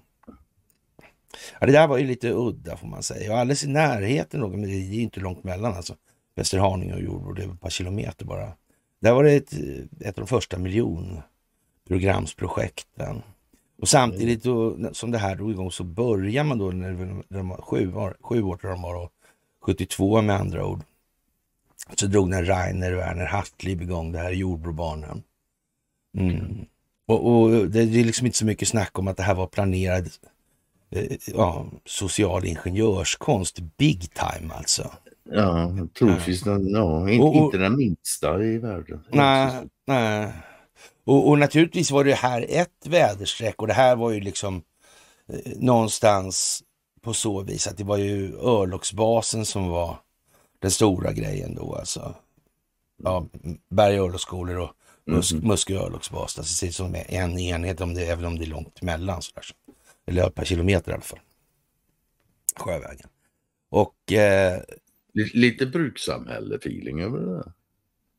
Ja, 1.60 1.68
det 1.68 1.74
där 1.74 1.88
var 1.88 1.98
ju 1.98 2.08
lite 2.08 2.32
udda 2.32 2.78
får 2.78 2.88
man 2.88 3.04
säga. 3.04 3.34
Och 3.34 3.40
alldeles 3.40 3.64
i 3.64 3.68
närheten, 3.68 4.42
men 4.42 4.62
det 4.62 4.70
är 4.70 4.94
ju 4.94 5.02
inte 5.02 5.20
långt 5.20 5.44
mellan 5.44 5.74
alltså. 5.74 5.96
Västerhaninge 6.36 6.94
och 6.94 7.02
Jordbro, 7.02 7.34
det 7.34 7.44
är 7.44 7.54
ett 7.54 7.62
par 7.62 7.70
kilometer 7.70 8.26
bara. 8.26 8.52
Där 9.02 9.14
var 9.14 9.24
det 9.24 9.32
ett, 9.32 9.54
ett 10.00 10.18
av 10.18 10.26
de 10.26 10.28
första 10.28 10.58
miljonprogramsprojekten. 10.58 13.22
Och 13.82 13.90
samtidigt 13.90 14.44
då, 14.44 14.78
som 14.92 15.12
det 15.12 15.18
här 15.18 15.36
drog 15.36 15.52
igång 15.52 15.72
så 15.72 15.84
börjar 15.84 16.44
man 16.44 16.58
då 16.58 16.72
när 16.72 17.24
de 17.30 17.50
var 17.50 17.62
sju 17.62 17.96
år, 17.96 18.18
sju 18.22 18.44
år 18.44 18.58
tror 18.58 18.72
de 18.72 18.82
var, 18.82 19.10
72 19.62 20.22
med 20.22 20.36
andra 20.36 20.66
ord. 20.66 20.84
Så 21.96 22.08
drog 22.08 22.32
den 22.32 22.46
Rainer 22.46 22.92
Werner 22.92 23.26
Hartlieb 23.26 23.82
igång 23.82 24.12
det 24.12 24.20
här 24.20 24.32
jordbrobanan. 24.32 25.24
Mm. 26.18 26.66
Och, 27.06 27.44
och, 27.44 27.70
det 27.70 27.80
är 27.80 28.04
liksom 28.04 28.26
inte 28.26 28.38
så 28.38 28.46
mycket 28.46 28.68
snack 28.68 29.00
om 29.00 29.08
att 29.08 29.18
det 29.18 29.24
här 29.24 29.36
var 29.36 29.48
planerat 29.48 30.20
ja, 31.26 31.66
social 31.86 32.46
ingenjörskonst, 32.46 33.60
big 33.60 34.14
time 34.14 34.54
alltså. 34.54 34.91
Ja, 35.32 35.72
troligtvis 36.00 36.46
ja. 36.46 36.60
ja, 36.60 37.10
inte, 37.10 37.24
och, 37.24 37.36
och, 37.36 37.46
inte 37.46 37.58
den 37.58 37.78
minsta 37.78 38.44
i 38.44 38.58
världen. 38.58 39.04
Nej, 39.12 39.52
nej. 39.88 40.32
Och, 41.06 41.30
och, 41.30 41.39
naturligtvis 41.39 41.91
var 41.91 42.04
det 42.04 42.14
här 42.14 42.46
ett 42.50 42.88
väderstreck 42.88 43.62
och 43.62 43.68
det 43.68 43.74
här 43.74 43.96
var 43.96 44.12
ju 44.12 44.20
liksom 44.20 44.62
eh, 45.30 45.52
någonstans 45.56 46.64
på 47.02 47.14
så 47.14 47.41
vis 47.41 47.68
att 47.68 47.78
det 47.78 47.84
var 47.84 47.98
ju 47.98 48.36
örlogsbasen 48.38 49.46
som 49.46 49.68
var 49.68 49.98
den 50.60 50.72
stora 50.72 51.12
grejen 51.12 51.56
då 51.56 51.76
alltså. 51.76 52.16
Ja, 53.04 53.26
Berga 53.70 54.02
örlogsskolor 54.02 54.58
och 54.58 54.72
Musk, 55.06 55.32
mm. 55.32 55.48
Muskö 55.48 55.74
örlogsbas. 55.74 56.38
Alltså, 56.38 56.72
som 56.72 56.96
en 56.96 57.39
enhet, 57.39 57.82
om 57.82 57.94
det, 57.94 58.06
även 58.06 58.26
om 58.26 58.38
det 58.38 58.46
är 58.46 58.48
långt 58.48 58.82
emellan. 58.82 59.22
Så 59.22 59.32
där. 59.36 59.44
Eller 60.08 60.30
per 60.30 60.45
kilometer 60.45 60.91
i 60.91 60.93
alla 60.93 61.04
fall. 61.04 61.20
Sjövägen. 62.56 63.08
Och... 63.70 64.12
Eh, 64.12 64.62
lite 65.34 65.66
brukssamhälle-feeling 65.66 67.01
över 67.01 67.20
det 67.20 67.34
där. 67.36 67.51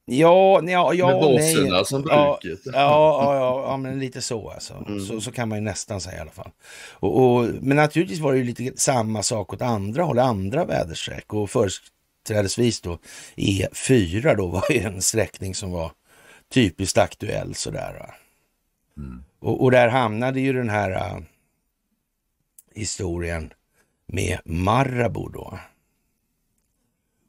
Ja, 0.06 0.62
ja, 0.64 0.94
ja 0.94 1.06
Med 1.06 1.20
baserna 1.20 1.84
som 1.84 2.02
bruket. 2.02 2.60
Ja, 2.64 2.72
ja, 2.72 3.34
ja, 3.34 3.64
ja, 3.68 3.76
men 3.76 3.98
lite 3.98 4.22
så 4.22 4.50
alltså. 4.50 4.84
Mm. 4.88 5.00
Så, 5.00 5.20
så 5.20 5.32
kan 5.32 5.48
man 5.48 5.58
ju 5.58 5.64
nästan 5.64 6.00
säga 6.00 6.16
i 6.16 6.20
alla 6.20 6.30
fall. 6.30 6.50
Och, 6.92 7.22
och, 7.22 7.48
men 7.60 7.76
naturligtvis 7.76 8.20
var 8.20 8.32
det 8.32 8.38
ju 8.38 8.44
lite 8.44 8.72
samma 8.76 9.22
sak 9.22 9.52
åt 9.52 9.62
andra 9.62 10.02
håll, 10.02 10.18
andra 10.18 10.64
väderstreck. 10.64 11.34
Och 11.34 11.50
företrädesvis 11.50 12.80
då 12.80 12.98
E4 13.36 14.36
då 14.36 14.46
var 14.46 14.64
ju 14.70 14.80
en 14.80 15.02
sträckning 15.02 15.54
som 15.54 15.72
var 15.72 15.92
typiskt 16.54 16.98
aktuell 16.98 17.54
sådär. 17.54 18.14
Mm. 18.96 19.24
Och, 19.40 19.62
och 19.62 19.70
där 19.70 19.88
hamnade 19.88 20.40
ju 20.40 20.52
den 20.52 20.68
här 20.68 20.90
uh, 20.90 21.22
historien 22.74 23.52
med 24.06 24.38
Marabou 24.44 25.28
då. 25.28 25.58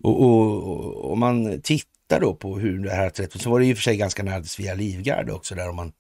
Och, 0.04 1.12
om 1.12 1.20
man 1.20 1.62
tittar 1.62 2.20
då 2.20 2.36
på 2.36 2.60
hur 2.60 2.84
det 2.84 2.92
här 2.92 3.10
träffades 3.10 3.42
så 3.42 3.50
var 3.50 3.60
det 3.60 3.66
och 3.74 3.78
för 3.78 3.84
sig 3.84 3.98
ganska 3.98 4.24
nära 4.24 4.42
till 4.42 4.50
Svea 4.50 4.74
Livgarde 4.74 5.34
också 5.34 5.56
där 5.56 5.70
om 5.70 5.76
man 5.76 5.94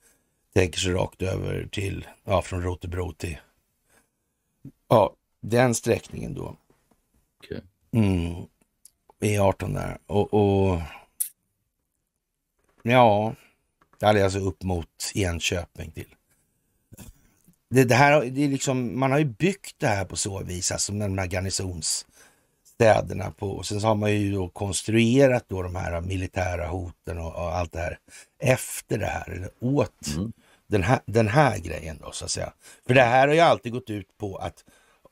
tänker 0.54 0.80
sig 0.80 0.94
rakt 0.94 1.22
över 1.22 1.68
till, 1.72 2.08
ja 2.24 2.42
från 2.42 2.64
Rotebro 2.64 3.12
till, 3.12 3.38
ja 4.88 5.16
den 5.42 5.76
sträckningen 5.76 6.34
då. 6.34 6.56
Okay. 7.40 7.62
Mm, 7.92 8.34
E18 9.20 9.74
där 9.74 9.98
och, 10.06 10.34
och 10.34 10.82
ja, 12.84 13.36
alltså 14.02 14.40
upp 14.40 14.64
mot 14.64 15.12
Enköping 15.16 15.92
till. 15.92 16.16
Det, 17.76 17.84
det 17.84 17.96
här, 17.96 18.26
det 18.26 18.44
är 18.44 18.48
liksom, 18.48 19.00
man 19.00 19.12
har 19.12 19.20
ju 19.20 19.26
byggt 19.26 19.76
det 19.78 19.88
här 19.88 20.06
på 20.06 20.16
så 20.16 20.44
vis, 20.44 20.72
alltså 20.72 20.94
de 20.94 21.18
här 21.18 21.28
garnisonsstäderna 21.28 23.32
på, 23.32 23.50
och 23.50 23.66
sen 23.66 23.82
så 23.82 23.88
har 23.88 23.96
man 23.96 24.12
ju 24.12 24.32
då 24.32 24.50
konstruerat 24.50 25.46
då 25.48 25.62
de 25.62 25.76
här 25.76 26.02
militära 26.02 26.68
hoten 26.68 27.18
och, 27.18 27.36
och 27.36 27.56
allt 27.56 27.72
det 27.72 27.80
här 27.80 27.98
efter 28.40 28.98
det 28.98 29.06
här, 29.06 29.30
eller 29.30 29.50
åt 29.60 30.08
mm. 30.16 30.32
den, 30.68 30.84
här, 30.84 31.00
den 31.06 31.28
här 31.28 31.58
grejen 31.58 31.98
då 32.02 32.12
så 32.12 32.26
att 32.26 32.32
säga. 32.32 32.54
För 32.88 32.94
det 32.94 33.04
här 33.04 33.28
har 33.28 33.36
ju 33.36 33.42
alltid 33.42 33.72
gått 33.72 33.90
ut 33.90 34.18
på 34.18 34.36
att 34.36 34.64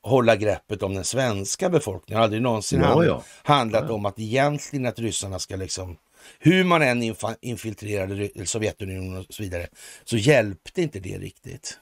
hålla 0.02 0.36
greppet 0.36 0.84
om 0.84 0.94
den 0.94 1.04
svenska 1.04 1.70
befolkningen. 1.70 2.16
Det 2.16 2.20
har 2.20 2.24
aldrig 2.24 2.42
någonsin 2.42 2.80
ja, 2.80 2.88
handlat, 2.88 3.08
ja. 3.08 3.24
handlat 3.44 3.86
ja. 3.88 3.94
om 3.94 4.06
att 4.06 4.20
egentligen 4.20 4.86
att 4.86 5.00
ryssarna 5.00 5.40
ska 5.40 5.56
liksom 5.56 5.98
hur 6.40 6.64
man 6.64 6.82
än 6.82 7.16
infiltrerade 7.42 8.46
Sovjetunionen 8.46 9.18
och 9.18 9.26
så 9.30 9.44
vidare, 9.44 9.68
så 10.04 10.18
hjälpte 10.18 10.82
inte 10.82 11.00
det 11.00 11.18
riktigt. 11.18 11.80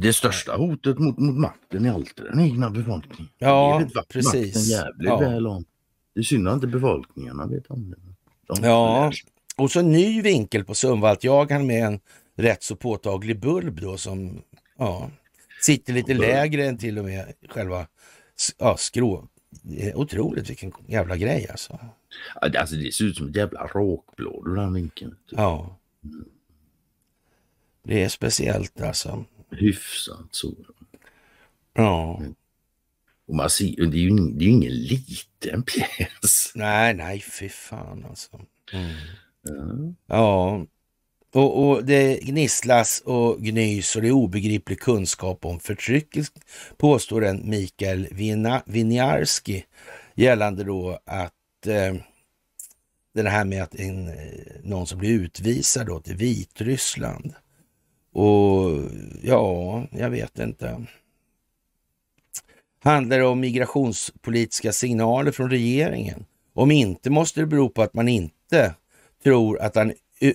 Det 0.00 0.12
största 0.12 0.56
hotet 0.56 0.98
mot, 0.98 1.18
mot 1.18 1.36
makten 1.36 1.86
är 1.86 1.92
alltid 1.92 2.24
den 2.24 2.40
egna 2.40 2.70
befolkningen. 2.70 3.32
Ja, 3.38 3.82
det 3.94 4.02
precis. 4.08 4.54
Makten 4.54 4.62
jävligt 4.62 5.08
ja. 5.08 5.18
väl 5.18 5.46
om. 5.46 5.64
Synd 6.24 6.48
att 6.48 6.54
inte 6.54 6.66
befolkningarna 6.66 7.46
vet 7.46 7.66
om 7.66 7.90
det. 7.90 7.96
De 8.46 8.64
ja, 8.64 9.12
och 9.56 9.70
så 9.70 9.80
en 9.80 9.92
ny 9.92 10.22
vinkel 10.22 10.64
på 10.64 10.74
Sundvalt. 10.74 11.24
Jag 11.24 11.50
han 11.50 11.66
med 11.66 11.84
en 11.84 12.00
rätt 12.36 12.62
så 12.62 12.76
påtaglig 12.76 13.40
bulb 13.40 13.80
då 13.80 13.96
som 13.96 14.42
ja, 14.78 15.10
sitter 15.60 15.92
lite 15.92 16.14
lägre 16.14 16.66
än 16.66 16.78
till 16.78 16.98
och 16.98 17.04
med 17.04 17.32
själva 17.48 17.86
ja, 18.58 18.76
skrå. 18.76 19.28
Otroligt 19.94 20.50
vilken 20.50 20.72
jävla 20.86 21.16
grej 21.16 21.46
alltså. 21.50 21.78
Alltså 22.40 22.76
det 22.76 22.94
ser 22.94 23.04
ut 23.04 23.16
som 23.16 23.28
ett 23.28 23.36
jävla 23.36 23.66
råkblad 23.66 24.56
den 24.56 24.74
vinkeln. 24.74 25.10
Typ. 25.10 25.38
Ja. 25.38 25.76
Det 27.82 28.02
är 28.02 28.08
speciellt 28.08 28.80
alltså. 28.80 29.24
Hyfsat 29.50 30.28
så. 30.30 30.54
Ja. 31.74 32.22
Och 33.26 33.34
man 33.34 33.50
ser, 33.50 33.86
det 33.86 33.96
är 33.96 34.00
ju 34.00 34.10
det 34.10 34.44
är 34.44 34.48
ingen 34.48 34.74
liten 34.74 35.62
pjäs. 35.62 36.52
Nej, 36.54 36.94
nej, 36.94 37.20
fy 37.20 37.48
fan 37.48 38.06
alltså. 38.08 38.40
Mm. 38.72 38.96
Ja. 39.42 39.94
ja. 40.06 40.66
Och, 41.32 41.68
och, 41.68 41.84
det 41.84 42.20
gnisslas 42.22 43.02
och 43.04 43.40
gnys 43.40 43.96
och 43.96 44.02
det 44.02 44.08
är 44.08 44.12
obegriplig 44.12 44.80
kunskap 44.80 45.44
om 45.44 45.60
förtryck, 45.60 46.16
påstår 46.76 47.24
en 47.24 47.50
Mikael 47.50 48.08
Winiarski 48.66 49.64
gällande 50.14 50.64
då 50.64 51.00
att 51.06 51.66
eh, 51.66 51.94
det 53.12 53.30
här 53.30 53.44
med 53.44 53.62
att 53.62 53.74
en, 53.74 54.08
eh, 54.08 54.14
någon 54.62 54.86
som 54.86 54.98
blir 54.98 55.10
utvisad 55.10 55.86
då 55.86 56.00
till 56.00 56.16
Vitryssland. 56.16 57.34
Och 58.12 58.80
ja, 59.22 59.86
jag 59.90 60.10
vet 60.10 60.38
inte. 60.38 60.86
Handlar 62.82 63.18
det 63.18 63.24
om 63.24 63.40
migrationspolitiska 63.40 64.72
signaler 64.72 65.32
från 65.32 65.50
regeringen? 65.50 66.24
Om 66.54 66.70
inte 66.70 67.10
måste 67.10 67.40
det 67.40 67.46
bero 67.46 67.68
på 67.68 67.82
att 67.82 67.94
man 67.94 68.08
inte 68.08 68.74
tror 69.22 69.60
att 69.60 69.76
han 69.76 69.92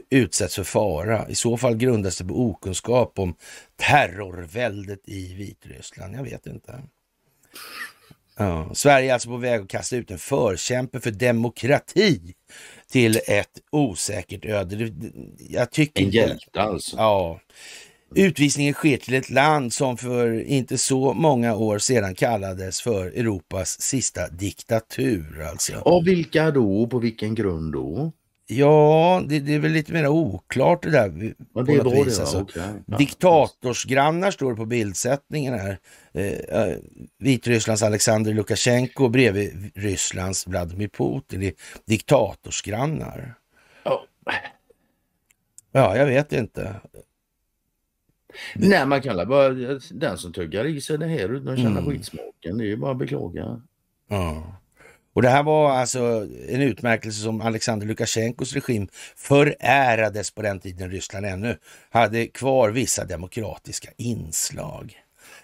utsätts 0.10 0.56
för 0.56 0.64
fara. 0.64 1.30
I 1.30 1.36
så 1.36 1.58
fall 1.58 1.76
grundas 1.76 2.18
det 2.18 2.26
på 2.26 2.50
okunskap 2.50 3.20
om 3.20 3.36
terrorväldet 3.76 5.00
i 5.06 5.34
Vitryssland. 5.34 6.16
Jag 6.16 6.24
vet 6.24 6.46
inte. 6.46 6.82
Ja, 8.38 8.72
Sverige 8.74 9.10
är 9.10 9.14
alltså 9.14 9.30
på 9.30 9.38
väg 9.38 9.62
att 9.62 9.68
kasta 9.68 9.96
ut 9.96 10.12
en 10.12 10.18
förkämpe 10.18 11.00
för 11.00 11.12
demokrati 11.12 12.34
till 12.92 13.20
ett 13.28 13.60
osäkert 13.72 14.46
öde. 14.46 14.92
Jag 15.50 15.72
tycker 15.72 16.04
en 16.04 16.10
hjälte 16.10 16.62
alltså. 16.62 16.98
Ja. 16.98 17.40
Utvisningen 18.16 18.74
sker 18.74 18.98
till 18.98 19.14
ett 19.14 19.30
land 19.30 19.74
som 19.74 19.98
för 19.98 20.42
inte 20.42 20.78
så 20.78 21.14
många 21.14 21.56
år 21.56 21.80
sedan 21.80 22.16
kallades 22.16 22.82
för 22.82 23.06
Europas 23.06 23.82
sista 23.82 24.30
diktatur. 24.30 25.42
Alltså. 25.52 25.80
Och 25.80 26.08
vilka 26.08 26.52
då? 26.52 26.88
På 26.88 27.00
vilken 27.00 27.36
grund 27.36 27.74
då? 27.74 28.12
Ja, 28.48 29.24
det, 29.28 29.40
det, 29.40 29.54
är 29.54 29.60
väl 29.60 29.72
lite 29.72 29.94
mer 29.94 30.08
oklart 30.08 30.84
det 30.84 30.90
där. 30.90 31.36
Ja, 31.54 31.62
det 31.62 31.78
var 31.84 32.06
vis, 32.06 32.16
det, 32.16 32.22
alltså. 32.22 32.42
okay. 32.42 32.64
ja. 32.86 32.98
Diktatorsgrannar 32.98 34.32
står 34.32 34.52
det 34.52 34.58
på 34.58 34.66
bildsättningen 34.66 35.54
här. 35.54 35.80
Eh, 36.14 36.78
Vitrysslands 37.20 37.84
Alexander 37.84 38.34
Lukasjenko 38.34 39.10
bredvid 39.10 39.72
Rysslands 39.76 40.48
Vladimir 40.48 40.88
Putin. 40.88 41.40
Det 41.40 41.48
är 41.48 41.54
diktatorsgrannar. 41.86 43.36
Oh. 43.86 44.00
Ja, 45.72 45.98
jag 45.98 46.06
vet 46.06 46.34
inte. 46.34 46.76
Nej, 48.56 48.86
man 48.86 49.02
kan 49.02 49.30
bara 49.30 49.50
den 49.92 50.18
som 50.18 50.34
tuggar 50.34 50.66
i 50.66 50.82
sig 50.82 50.98
det 50.98 51.08
här 51.08 51.30
utan 51.30 51.54
att 51.54 51.60
känna 51.60 51.80
mm. 51.80 51.86
skitsmaken. 51.86 52.58
Det 52.58 52.64
är 52.64 52.68
ju 52.68 52.78
bara 52.78 52.92
att 52.92 52.98
beklaga. 52.98 53.62
Ja. 54.08 54.62
Och 55.16 55.22
det 55.22 55.30
här 55.30 55.44
var 55.44 55.72
alltså 55.72 56.28
en 56.50 56.62
utmärkelse 56.62 57.22
som 57.22 57.42
Alexander 57.42 57.88
Lukasjenkos 57.88 58.54
regim 58.54 58.88
förärades 59.16 60.32
på 60.32 60.42
den 60.42 60.60
tiden 60.60 60.92
Ryssland 60.92 61.26
ännu 61.26 61.58
hade 61.90 62.28
kvar 62.28 62.70
vissa 62.70 63.06
demokratiska 63.06 63.90
inslag. 63.98 64.94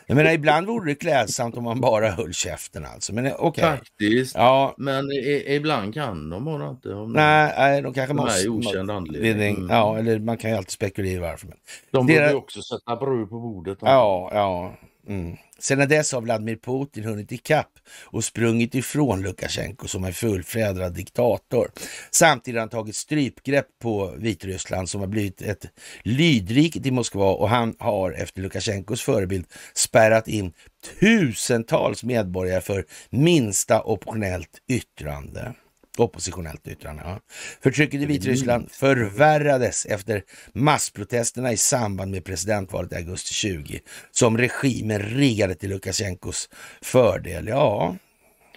Jag 0.05 0.15
menar, 0.15 0.31
ibland 0.31 0.67
vore 0.67 0.91
det 0.91 0.95
klädsamt 0.95 1.57
om 1.57 1.63
man 1.63 1.81
bara 1.81 2.09
höll 2.09 2.33
käften 2.33 2.85
alltså. 2.85 3.13
Men 3.13 3.25
okej. 3.25 3.47
Okay. 3.47 3.77
Faktiskt. 3.77 4.35
Ja. 4.35 4.75
Men 4.77 5.11
i, 5.11 5.45
ibland 5.47 5.93
kan 5.93 6.29
de 6.29 6.45
bara 6.45 6.69
inte. 6.69 6.93
Om 6.93 7.13
nej, 7.13 7.53
nej, 7.57 7.81
de 7.81 7.93
kanske 7.93 8.13
måste. 8.13 8.49
okänd 8.49 8.91
anledning. 8.91 9.55
Mm. 9.55 9.69
Ja, 9.69 9.97
eller 9.97 10.19
man 10.19 10.37
kan 10.37 10.51
ju 10.51 10.57
alltid 10.57 10.71
spekulera 10.71 11.21
varför. 11.21 11.47
Men 11.47 11.57
de 11.91 12.07
borde 12.07 12.29
ju 12.29 12.35
också 12.35 12.61
sätta 12.61 12.95
bröd 12.95 13.29
på 13.29 13.39
bordet. 13.39 13.77
Ja, 13.81 14.29
ja. 14.33 14.73
Mm. 15.07 15.37
Sedan 15.61 15.89
dess 15.89 16.11
har 16.11 16.21
Vladimir 16.21 16.55
Putin 16.55 17.03
hunnit 17.03 17.31
ikapp 17.31 17.71
och 18.05 18.23
sprungit 18.23 18.75
ifrån 18.75 19.21
Lukasjenko 19.21 19.87
som 19.87 20.03
en 20.03 20.13
fullfjädrad 20.13 20.93
diktator. 20.93 21.71
Samtidigt 22.11 22.55
har 22.55 22.61
han 22.61 22.69
tagit 22.69 22.95
strypgrepp 22.95 23.67
på 23.81 24.15
Vitryssland 24.17 24.89
som 24.89 25.01
har 25.01 25.07
blivit 25.07 25.41
ett 25.41 25.65
lydrike 26.03 26.79
i 26.83 26.91
Moskva 26.91 27.31
och 27.31 27.49
han 27.49 27.75
har 27.79 28.11
efter 28.11 28.41
Lukasjenkos 28.41 29.01
förebild 29.01 29.45
spärrat 29.73 30.27
in 30.27 30.53
tusentals 30.99 32.03
medborgare 32.03 32.61
för 32.61 32.85
minsta 33.09 33.81
optionellt 33.81 34.61
yttrande. 34.67 35.53
Oppositionellt 35.97 36.67
yttrande. 36.67 37.03
Ja. 37.05 37.19
Förtrycket 37.61 38.01
i 38.01 38.05
Vitryssland 38.05 38.71
förvärrades 38.71 39.85
efter 39.85 40.23
massprotesterna 40.53 41.51
i 41.51 41.57
samband 41.57 42.11
med 42.11 42.25
presidentvalet 42.25 42.91
i 42.91 42.95
augusti 42.95 43.33
20 43.33 43.79
som 44.11 44.37
regimen 44.37 44.99
riggade 44.99 45.55
till 45.55 45.69
Lukasjenkos 45.69 46.49
fördel. 46.81 47.47
Ja. 47.47 47.95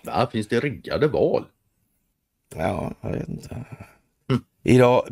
Va, 0.03 0.28
finns 0.32 0.49
det 0.49 0.61
riggade 0.61 1.09
val? 1.09 1.45
Ja, 2.57 2.95
jag 3.01 3.11
vet 3.11 3.28
inte. 3.28 3.64
Idag 4.67 5.07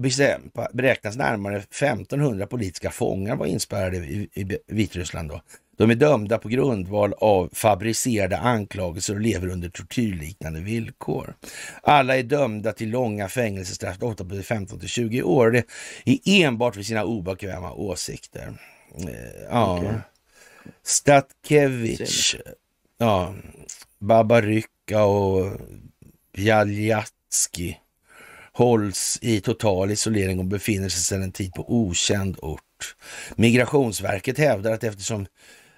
beräknas 0.73 1.17
närmare 1.17 1.57
1500 1.57 2.47
politiska 2.47 2.91
fångar 2.91 3.37
vara 3.37 3.49
inspärrade 3.49 3.97
i, 3.97 4.29
i 4.35 4.59
Vitryssland. 4.67 5.31
Då. 5.31 5.43
De 5.77 5.91
är 5.91 5.95
dömda 5.95 6.39
på 6.39 6.49
grundval 6.49 7.15
av 7.19 7.51
fabricerade 7.53 8.39
anklagelser 8.39 9.15
och 9.15 9.21
lever 9.21 9.49
under 9.49 9.69
tortyrliknande 9.69 10.61
villkor. 10.61 11.35
Alla 11.83 12.17
är 12.17 12.23
dömda 12.23 12.73
till 12.73 12.91
långa 12.91 13.29
fängelsestraff, 13.29 14.03
ofta 14.03 14.25
på 14.25 14.43
15 14.43 14.79
till 14.79 14.89
20 14.89 15.23
år. 15.23 15.51
Det 15.51 15.65
är 16.05 16.19
enbart 16.45 16.75
för 16.75 16.83
sina 16.83 17.05
obekväma 17.05 17.73
åsikter. 17.73 18.53
Eh, 18.99 19.43
ja. 19.51 19.79
Okay. 19.79 19.95
Statkevich, 20.83 22.37
ja, 22.99 23.35
Babaryka 23.99 25.05
och 25.05 25.53
Bjaljatski 26.33 27.79
hålls 28.63 29.19
i 29.23 29.41
total 29.41 29.91
isolering 29.91 30.39
och 30.39 30.45
befinner 30.45 30.89
sig 30.89 31.03
sedan 31.03 31.23
en 31.23 31.33
tid 31.33 31.53
på 31.53 31.65
okänd 31.73 32.37
ort. 32.43 32.97
Migrationsverket 33.37 34.39
hävdar 34.39 34.73
att 34.73 34.85
eftersom 34.85 35.27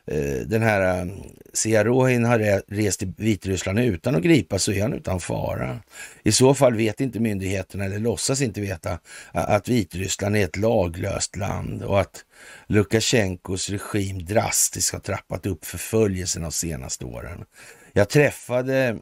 eh, 0.06 0.46
den 0.46 0.62
här 0.62 1.02
mm, 1.02 1.16
Siarohin 1.52 2.24
har 2.24 2.62
rest 2.74 2.98
till 2.98 3.12
Vitryssland 3.16 3.78
utan 3.78 4.14
att 4.14 4.22
gripa 4.22 4.58
så 4.58 4.72
är 4.72 4.82
han 4.82 4.92
utan 4.92 5.20
fara. 5.20 5.80
I 6.22 6.32
så 6.32 6.54
fall 6.54 6.74
vet 6.74 7.00
inte 7.00 7.20
myndigheterna, 7.20 7.84
eller 7.84 7.98
låtsas 7.98 8.40
inte 8.40 8.60
veta, 8.60 8.98
att 9.32 9.68
Vitryssland 9.68 10.36
är 10.36 10.44
ett 10.44 10.56
laglöst 10.56 11.36
land 11.36 11.82
och 11.82 12.00
att 12.00 12.24
Lukasjenkos 12.66 13.70
regim 13.70 14.24
drastiskt 14.24 14.92
har 14.92 15.00
trappat 15.00 15.46
upp 15.46 15.64
förföljelsen 15.64 16.42
de 16.42 16.52
senaste 16.52 17.04
åren. 17.04 17.44
Jag 17.92 18.08
träffade 18.08 18.98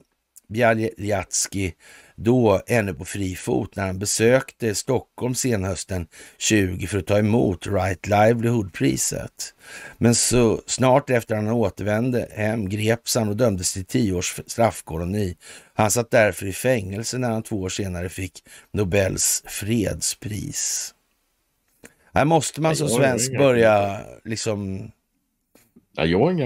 Bjaljatski 0.48 1.74
då 2.16 2.62
ännu 2.66 2.94
på 2.94 3.04
fri 3.04 3.36
fot 3.36 3.76
när 3.76 3.86
han 3.86 3.98
besökte 3.98 4.74
Stockholm 4.74 5.34
senhösten 5.34 6.06
20 6.38 6.86
för 6.86 6.98
att 6.98 7.06
ta 7.06 7.18
emot 7.18 7.66
Right 7.66 8.06
Livelihood-priset. 8.06 9.54
Men 9.98 10.14
så 10.14 10.60
snart 10.66 11.10
efter 11.10 11.36
han 11.36 11.48
återvände 11.48 12.28
hem 12.30 12.68
greps 12.68 13.14
han 13.14 13.28
och 13.28 13.36
dömdes 13.36 13.72
till 13.72 13.84
tio 13.84 14.12
års 14.12 14.40
straffkoloni. 14.46 15.36
Han 15.74 15.90
satt 15.90 16.10
därför 16.10 16.46
i 16.46 16.52
fängelse 16.52 17.18
när 17.18 17.30
han 17.30 17.42
två 17.42 17.60
år 17.60 17.68
senare 17.68 18.08
fick 18.08 18.44
Nobels 18.72 19.42
fredspris. 19.46 20.94
Här 22.14 22.24
måste 22.24 22.60
man 22.60 22.76
som 22.76 22.88
svensk 22.88 23.38
börja 23.38 24.00
liksom... 24.24 24.90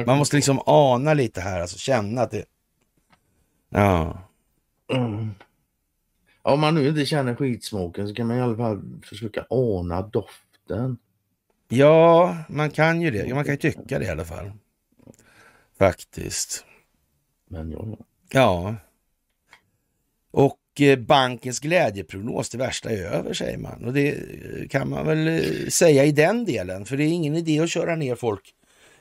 man 0.07 0.19
måste 0.19 0.37
liksom 0.37 0.61
ana 0.67 1.15
lite 1.15 1.41
här, 1.41 1.61
alltså 1.61 1.79
känna 1.79 2.23
att 2.23 2.31
det... 2.31 2.45
Ja. 3.71 4.23
Om 6.47 6.61
man 6.61 6.75
nu 6.75 6.89
inte 6.89 7.07
känner 7.07 7.35
skitsmaken 7.35 8.09
så 8.09 8.15
kan 8.15 8.27
man 8.27 8.37
i 8.37 8.41
alla 8.41 8.57
fall 8.57 8.83
försöka 9.05 9.47
ana 9.51 10.03
doften. 10.03 10.99
Ja, 11.69 12.37
man 12.49 12.71
kan 12.71 13.01
ju 13.01 13.11
det. 13.11 13.35
Man 13.35 13.45
kan 13.45 13.55
ju 13.55 13.59
tycka 13.59 13.99
det 13.99 14.05
i 14.05 14.09
alla 14.09 14.25
fall. 14.25 14.53
Faktiskt. 15.79 16.65
Men 17.49 17.71
ja. 17.71 17.99
Ja. 18.31 18.75
Och 20.31 20.81
eh, 20.81 20.99
bankens 20.99 21.61
glädjeprognos, 21.61 22.51
det 22.51 22.59
värsta 22.59 22.91
är 22.91 23.03
över, 23.03 23.33
säger 23.35 23.59
man. 23.59 23.85
Och 23.85 23.93
det 23.93 24.17
kan 24.71 24.91
man 24.91 25.07
väl 25.07 25.29
eh, 25.29 25.69
säga 25.69 26.05
i 26.05 26.13
den 26.13 26.45
delen. 26.45 26.85
För 26.85 26.97
det 26.97 27.05
är 27.05 27.09
ingen 27.09 27.37
idé 27.37 27.61
att 27.61 27.71
köra 27.71 27.97
ner 27.97 28.15
folk 28.15 28.55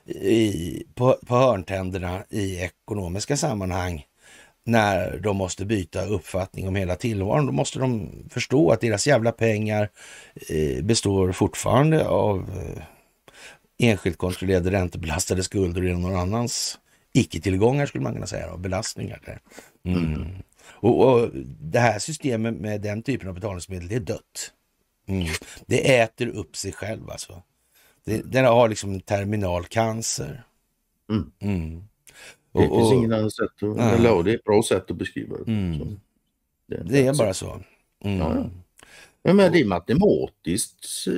i, 0.05 0.83
på, 0.95 1.17
på 1.27 1.35
hörntänderna 1.35 2.23
i 2.29 2.59
ekonomiska 2.59 3.37
sammanhang 3.37 4.05
när 4.65 5.19
de 5.19 5.37
måste 5.37 5.65
byta 5.65 6.05
uppfattning 6.05 6.67
om 6.67 6.75
hela 6.75 6.95
tillvaron. 6.95 7.45
Då 7.45 7.51
måste 7.51 7.79
de 7.79 8.11
förstå 8.29 8.71
att 8.71 8.81
deras 8.81 9.07
jävla 9.07 9.31
pengar 9.31 9.89
eh, 10.49 10.83
består 10.83 11.31
fortfarande 11.31 12.07
av 12.07 12.39
eh, 12.39 12.83
enskilt 13.77 14.17
kontrollerade 14.17 14.71
räntebelastade 14.71 15.43
skulder 15.43 15.85
i 15.85 15.93
någon 15.93 16.15
annans 16.15 16.79
icke-tillgångar 17.13 17.85
skulle 17.85 18.03
man 18.03 18.13
kunna 18.13 18.27
säga, 18.27 18.51
och 18.51 18.59
belastningar. 18.59 19.39
Mm. 19.83 20.13
Mm. 20.13 20.27
Och, 20.63 21.07
och, 21.07 21.29
Det 21.59 21.79
här 21.79 21.99
systemet 21.99 22.55
med 22.55 22.81
den 22.81 23.03
typen 23.03 23.27
av 23.27 23.33
betalningsmedel, 23.33 23.87
det 23.87 23.95
är 23.95 23.99
dött. 23.99 24.51
Mm. 25.07 25.27
Det 25.65 25.97
äter 25.97 26.27
upp 26.27 26.55
sig 26.55 26.71
själv 26.71 27.09
alltså. 27.09 27.43
Det, 28.05 28.21
den 28.31 28.45
har 28.45 28.69
liksom 28.69 28.99
terminalcancer. 28.99 30.43
Mm. 31.41 31.87
Mm. 32.55 32.69
Det 32.69 32.75
finns 32.75 32.93
ingen 32.93 33.13
annan 33.13 33.31
sätt 33.31 33.49
att, 33.61 33.93
eller, 33.99 34.23
det 34.23 34.31
är 34.31 34.35
ett 34.35 34.43
bra 34.43 34.63
sätt 34.63 34.91
att 34.91 34.97
beskriva 34.97 35.37
det. 35.37 35.51
Mm. 35.51 35.99
det, 36.67 36.75
är, 36.75 36.83
det 36.83 37.07
är 37.07 37.13
bara 37.13 37.33
så. 37.33 37.61
Mm. 38.03 38.19
Ja, 38.19 38.35
ja. 38.35 38.49
Men 39.33 39.51
det 39.51 39.59
är 39.59 39.65
matematiskt. 39.65 41.07
Eh, 41.07 41.13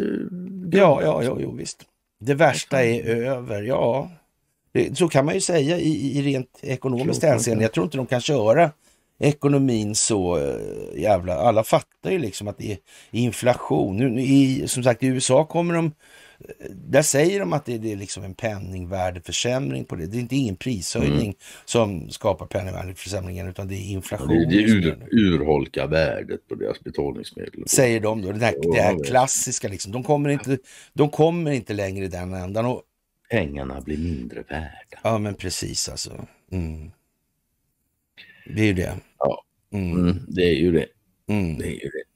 ja, 0.72 1.02
ja, 1.04 1.24
ja, 1.24 1.38
jo, 1.40 1.52
visst. 1.52 1.86
Det 2.20 2.34
värsta 2.34 2.84
är 2.84 3.06
över, 3.06 3.64
ja. 3.64 4.12
Det, 4.72 4.98
så 4.98 5.08
kan 5.08 5.26
man 5.26 5.34
ju 5.34 5.42
säga 5.42 5.80
i, 5.80 6.18
i 6.18 6.22
rent 6.22 6.60
ekonomiskt 6.62 7.24
hänseende. 7.24 7.64
Jag 7.64 7.74
tror 7.74 7.84
inte 7.84 7.98
de 7.98 8.06
kan 8.06 8.22
köra 8.22 8.72
ekonomin 9.20 9.96
så 9.96 10.38
uh, 10.38 11.00
jävla... 11.00 11.36
Alla 11.36 11.64
fattar 11.64 12.12
ju 12.12 12.20
liksom 12.20 12.48
att 12.48 12.58
det 12.58 12.72
är 12.72 12.78
inflation. 13.12 13.98
Nu, 13.98 14.22
i, 14.22 14.68
som 14.68 14.84
sagt, 14.84 15.04
i 15.04 15.08
USA 15.08 15.46
kommer 15.46 15.74
de 15.74 15.92
där 16.70 17.02
säger 17.02 17.40
de 17.40 17.54
att 17.54 17.66
det, 17.66 17.92
är 17.92 17.96
liksom 17.96 18.24
en 18.24 18.34
penningvärdeförsämring 18.34 19.86
på 19.86 19.96
det. 19.96 20.06
Det 20.06 20.18
är 20.18 20.20
inte 20.20 20.36
ingen 20.36 20.56
prishöjning 20.56 21.22
mm. 21.22 21.36
som 21.66 22.10
skapar 22.10 22.46
penningvärdeförsämringen 22.46 23.48
utan 23.48 23.68
det 23.68 23.76
är 23.76 23.92
inflation. 23.92 24.28
Det, 24.28 24.46
det 24.46 24.56
ur, 24.56 25.08
urholkar 25.12 25.88
värdet 25.88 26.48
på 26.48 26.56
deras 26.56 26.84
betalningsmedel. 26.84 27.68
Säger 27.68 28.00
de 28.00 28.22
då. 28.22 28.32
Det 28.32 28.46
här, 28.46 28.56
det 28.74 28.82
här 28.82 29.04
klassiska 29.04 29.68
liksom. 29.68 29.92
De 29.92 30.04
kommer, 30.04 30.30
inte, 30.30 30.58
de 30.94 31.10
kommer 31.10 31.52
inte 31.52 31.74
längre 31.74 32.06
i 32.06 32.08
den 32.08 32.34
ändan. 32.34 32.66
Och, 32.66 32.84
Pengarna 33.30 33.82
blir 33.82 33.98
mindre 33.98 34.44
värda. 34.50 35.00
Ja 35.04 35.18
men 35.18 35.36
precis 35.36 35.90
alltså. 35.90 36.28
Mm. 36.52 36.92
Det 38.46 38.62
är 38.62 38.66
ju 38.66 38.74
det. 38.74 38.96
Ja, 39.20 39.44
mm. 39.74 40.00
mm 40.00 40.18
det 40.28 40.42
är 40.42 40.56
ju 40.56 40.72
det. 40.72 40.86
Mm. 41.28 41.58
Det 41.58 41.66
är 41.66 41.72
ju 41.72 41.90
det. 41.90 42.07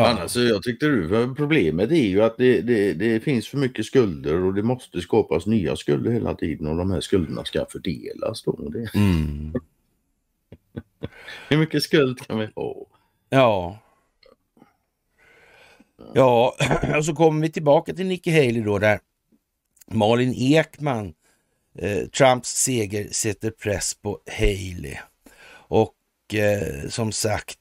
Ja. 0.00 0.08
Annars, 0.08 0.36
jag 0.36 0.62
tyckte 0.62 0.86
du, 0.86 1.34
problemet 1.34 1.90
är 1.90 1.94
ju 1.94 2.22
att 2.22 2.36
det, 2.36 2.60
det, 2.60 2.92
det, 2.92 3.20
finns 3.20 3.48
för 3.48 3.58
mycket 3.58 3.86
skulder 3.86 4.44
och 4.44 4.54
det 4.54 4.62
måste 4.62 5.00
skapas 5.00 5.46
nya 5.46 5.76
skulder 5.76 6.10
hela 6.10 6.34
tiden 6.34 6.66
och 6.66 6.76
de 6.76 6.90
här 6.90 7.00
skulderna 7.00 7.44
ska 7.44 7.66
fördelas. 7.70 8.42
Då. 8.42 8.68
Det... 8.68 8.90
Mm. 8.94 9.52
Hur 11.48 11.56
mycket 11.56 11.82
skuld 11.82 12.26
kan 12.26 12.38
vi 12.38 12.48
ha? 12.54 12.86
Ja. 13.28 13.78
Ja, 16.14 16.56
och 16.96 17.04
så 17.04 17.14
kommer 17.14 17.42
vi 17.42 17.52
tillbaka 17.52 17.94
till 17.94 18.06
Nikki 18.06 18.30
Haley 18.30 18.62
då 18.62 18.78
där 18.78 19.00
Malin 19.86 20.34
Ekman, 20.36 21.14
eh, 21.78 22.06
Trumps 22.06 22.48
seger 22.48 23.08
sätter 23.10 23.50
press 23.50 23.94
på 23.94 24.18
Haley. 24.38 24.96
Och 25.52 26.34
eh, 26.34 26.88
som 26.88 27.12
sagt 27.12 27.58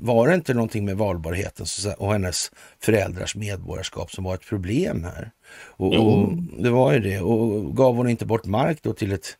var 0.00 0.28
det 0.28 0.34
inte 0.34 0.54
någonting 0.54 0.84
med 0.84 0.96
valbarheten 0.96 1.66
och 1.98 2.12
hennes 2.12 2.50
föräldrars 2.80 3.36
medborgarskap 3.36 4.10
som 4.10 4.24
var 4.24 4.34
ett 4.34 4.46
problem 4.48 5.04
här? 5.04 5.30
Och, 5.66 5.94
och, 5.94 6.32
Det 6.58 6.70
var 6.70 6.92
ju 6.92 6.98
det. 6.98 7.20
Och 7.20 7.76
gav 7.76 7.96
hon 7.96 8.08
inte 8.08 8.26
bort 8.26 8.44
mark 8.44 8.78
då 8.82 8.92
till 8.92 9.12
ett 9.12 9.36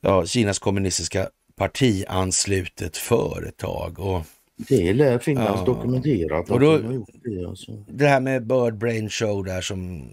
ja, 0.00 0.26
Kinas 0.26 0.58
kommunistiska 0.58 1.28
partianslutet 1.56 2.96
företag? 2.96 3.98
Och, 3.98 4.22
det 4.68 4.92
lär 4.92 5.18
finnas 5.18 5.58
ja. 5.58 5.64
dokumenterat. 5.64 6.50
Och 6.50 6.60
då, 6.60 6.78
det, 6.78 7.46
alltså. 7.48 7.84
det 7.88 8.06
här 8.06 8.20
med 8.20 8.46
Bird 8.46 8.74
Brain 8.74 9.10
Show 9.10 9.44
där 9.44 9.60
som 9.60 10.10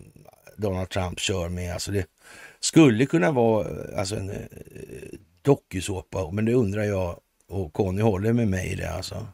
Donald 0.57 0.89
Trump 0.89 1.19
kör 1.19 1.49
med. 1.49 1.73
Alltså 1.73 1.91
det 1.91 2.05
skulle 2.59 3.05
kunna 3.05 3.32
vara 3.32 3.67
alltså 3.97 4.15
en 4.15 4.30
eh, 4.30 4.36
dokusåpa, 5.41 6.32
men 6.32 6.45
det 6.45 6.53
undrar 6.53 6.84
jag 6.84 7.19
och 7.48 7.74
Conny 7.74 8.02
håller 8.02 8.34
med 8.34 8.48
mig 8.48 8.72
i 8.72 8.76
det 8.76 8.89
alltså. 8.89 9.28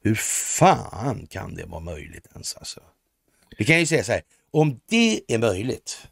Hur 0.00 0.14
fan 0.58 1.26
kan 1.26 1.54
det 1.54 1.64
vara 1.64 1.80
möjligt 1.80 2.26
ens 2.32 2.56
alltså? 2.56 2.80
Vi 3.58 3.64
kan 3.64 3.78
ju 3.78 3.86
säga 3.86 4.04
så 4.04 4.12
här, 4.12 4.22
om 4.50 4.80
det 4.88 5.20
är 5.28 5.38
möjligt, 5.38 6.08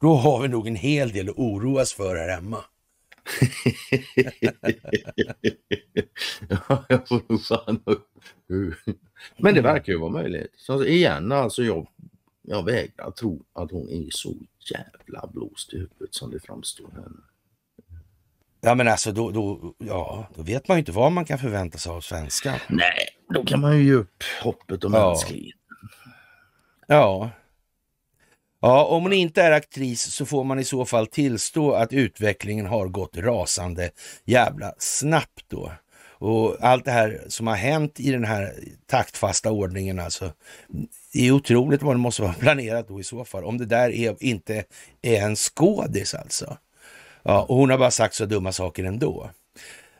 då 0.00 0.14
har 0.14 0.42
vi 0.42 0.48
nog 0.48 0.66
en 0.66 0.76
hel 0.76 1.12
del 1.12 1.28
att 1.28 1.38
oroas 1.38 1.92
för 1.92 2.16
här 2.16 2.28
hemma. 2.28 2.64
ja, 6.48 6.84
jag 6.88 7.08
får 7.08 7.22
nog 7.28 7.42
fan 7.42 7.82
Men 9.36 9.54
det 9.54 9.60
verkar 9.60 9.92
ju 9.92 9.98
vara 9.98 10.10
möjligt. 10.10 10.52
Så 10.56 10.84
igen, 10.84 11.32
alltså 11.32 11.62
jag, 11.62 11.88
jag 12.42 12.64
vägrar 12.64 13.10
tro 13.10 13.44
att 13.52 13.70
hon 13.70 13.88
är 13.88 14.08
så 14.10 14.34
jävla 14.72 15.26
blåst 15.26 15.74
i 15.74 15.76
huvudet 15.76 16.14
som 16.14 16.30
det 16.30 16.40
framstår 16.40 16.90
här. 16.94 17.12
Ja 18.60 18.74
men 18.74 18.88
alltså 18.88 19.12
då, 19.12 19.30
då, 19.30 19.74
ja, 19.78 20.28
då 20.34 20.42
vet 20.42 20.68
man 20.68 20.76
ju 20.76 20.78
inte 20.78 20.92
vad 20.92 21.12
man 21.12 21.24
kan 21.24 21.38
förvänta 21.38 21.78
sig 21.78 21.92
av 21.92 22.00
svenskar. 22.00 22.62
Nej, 22.68 23.08
då 23.34 23.44
kan 23.44 23.60
man 23.60 23.76
ju 23.78 23.84
ge 23.84 23.92
upp 23.92 24.22
hoppet 24.42 24.84
om 24.84 24.94
ja. 24.94 25.08
mänskligheten. 25.08 25.58
Ja. 26.86 27.30
Ja, 28.60 28.84
om 28.84 29.02
hon 29.02 29.12
inte 29.12 29.42
är 29.42 29.52
aktris 29.52 30.02
så 30.02 30.26
får 30.26 30.44
man 30.44 30.58
i 30.58 30.64
så 30.64 30.84
fall 30.84 31.06
tillstå 31.06 31.72
att 31.72 31.92
utvecklingen 31.92 32.66
har 32.66 32.88
gått 32.88 33.16
rasande 33.16 33.90
jävla 34.24 34.74
snabbt 34.78 35.44
då. 35.48 35.72
Och 36.20 36.56
allt 36.60 36.84
det 36.84 36.90
här 36.90 37.24
som 37.28 37.46
har 37.46 37.56
hänt 37.56 38.00
i 38.00 38.10
den 38.10 38.24
här 38.24 38.54
taktfasta 38.86 39.50
ordningen 39.50 39.98
alltså. 39.98 40.32
Det 41.12 41.26
är 41.26 41.32
otroligt 41.32 41.82
vad 41.82 41.94
det 41.94 42.00
måste 42.00 42.22
vara 42.22 42.32
planerat 42.38 42.88
då 42.88 43.00
i 43.00 43.04
så 43.04 43.24
fall. 43.24 43.44
Om 43.44 43.58
det 43.58 43.66
där 43.66 43.90
är, 43.90 44.16
inte 44.20 44.64
är 45.02 45.22
en 45.22 45.36
skådis 45.36 46.14
alltså. 46.14 46.56
Ja, 47.22 47.42
och 47.42 47.56
hon 47.56 47.70
har 47.70 47.78
bara 47.78 47.90
sagt 47.90 48.14
så 48.14 48.26
dumma 48.26 48.52
saker 48.52 48.84
ändå. 48.84 49.30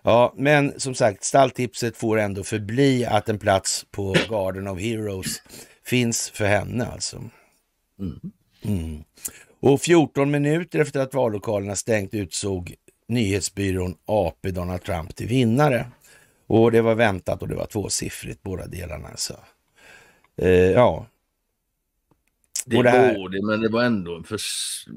Ja, 0.02 0.34
men 0.36 0.80
som 0.80 0.94
sagt, 0.94 1.24
stalltipset 1.24 1.96
får 1.96 2.18
ändå 2.18 2.44
förbli 2.44 3.04
att 3.04 3.28
en 3.28 3.38
plats 3.38 3.86
på 3.90 4.16
Garden 4.30 4.68
of 4.68 4.80
Heroes 4.80 5.42
finns 5.84 6.30
för 6.30 6.46
henne 6.46 6.86
alltså. 6.86 7.16
Mm. 7.98 8.20
Mm. 8.64 9.04
Och 9.60 9.80
14 9.80 10.30
minuter 10.30 10.78
efter 10.78 11.00
att 11.00 11.14
vallokalerna 11.14 11.76
stängt 11.76 12.14
utsåg 12.14 12.74
nyhetsbyrån 13.08 13.94
AP 14.06 14.50
Donald 14.50 14.82
Trump 14.82 15.16
till 15.16 15.26
vinnare. 15.26 15.86
Och 16.46 16.72
det 16.72 16.80
var 16.80 16.94
väntat 16.94 17.42
och 17.42 17.48
det 17.48 17.54
var 17.54 17.66
tvåsiffrigt 17.66 18.42
båda 18.42 18.66
delarna. 18.66 19.08
Så. 19.16 19.34
Eh, 20.36 20.50
ja. 20.50 21.06
Det, 22.68 22.82
det 22.82 22.90
här... 22.90 23.28
det, 23.28 23.46
men 23.46 23.60
det 23.60 23.68
var 23.68 23.82
ändå, 23.82 24.22
för, 24.22 24.40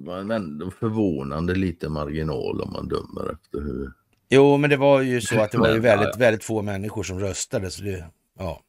var 0.05 0.35
ändå 0.35 0.71
förvånande 0.71 1.55
lite 1.55 1.89
marginal 1.89 2.61
om 2.61 2.73
man 2.73 2.87
dömer 2.87 3.33
efter 3.33 3.61
hur... 3.61 3.91
Jo, 4.29 4.57
men 4.57 4.69
det 4.69 4.77
var 4.77 5.01
ju 5.01 5.21
så 5.21 5.41
att 5.41 5.51
det 5.51 5.57
var 5.57 5.73
ju 5.73 5.79
väldigt, 5.91 6.17
väldigt 6.17 6.43
få 6.43 6.61
människor 6.61 7.03
som 7.03 7.19
röstade. 7.19 7.71
Så 7.71 7.83
det, 7.83 8.05
ja. 8.39 8.61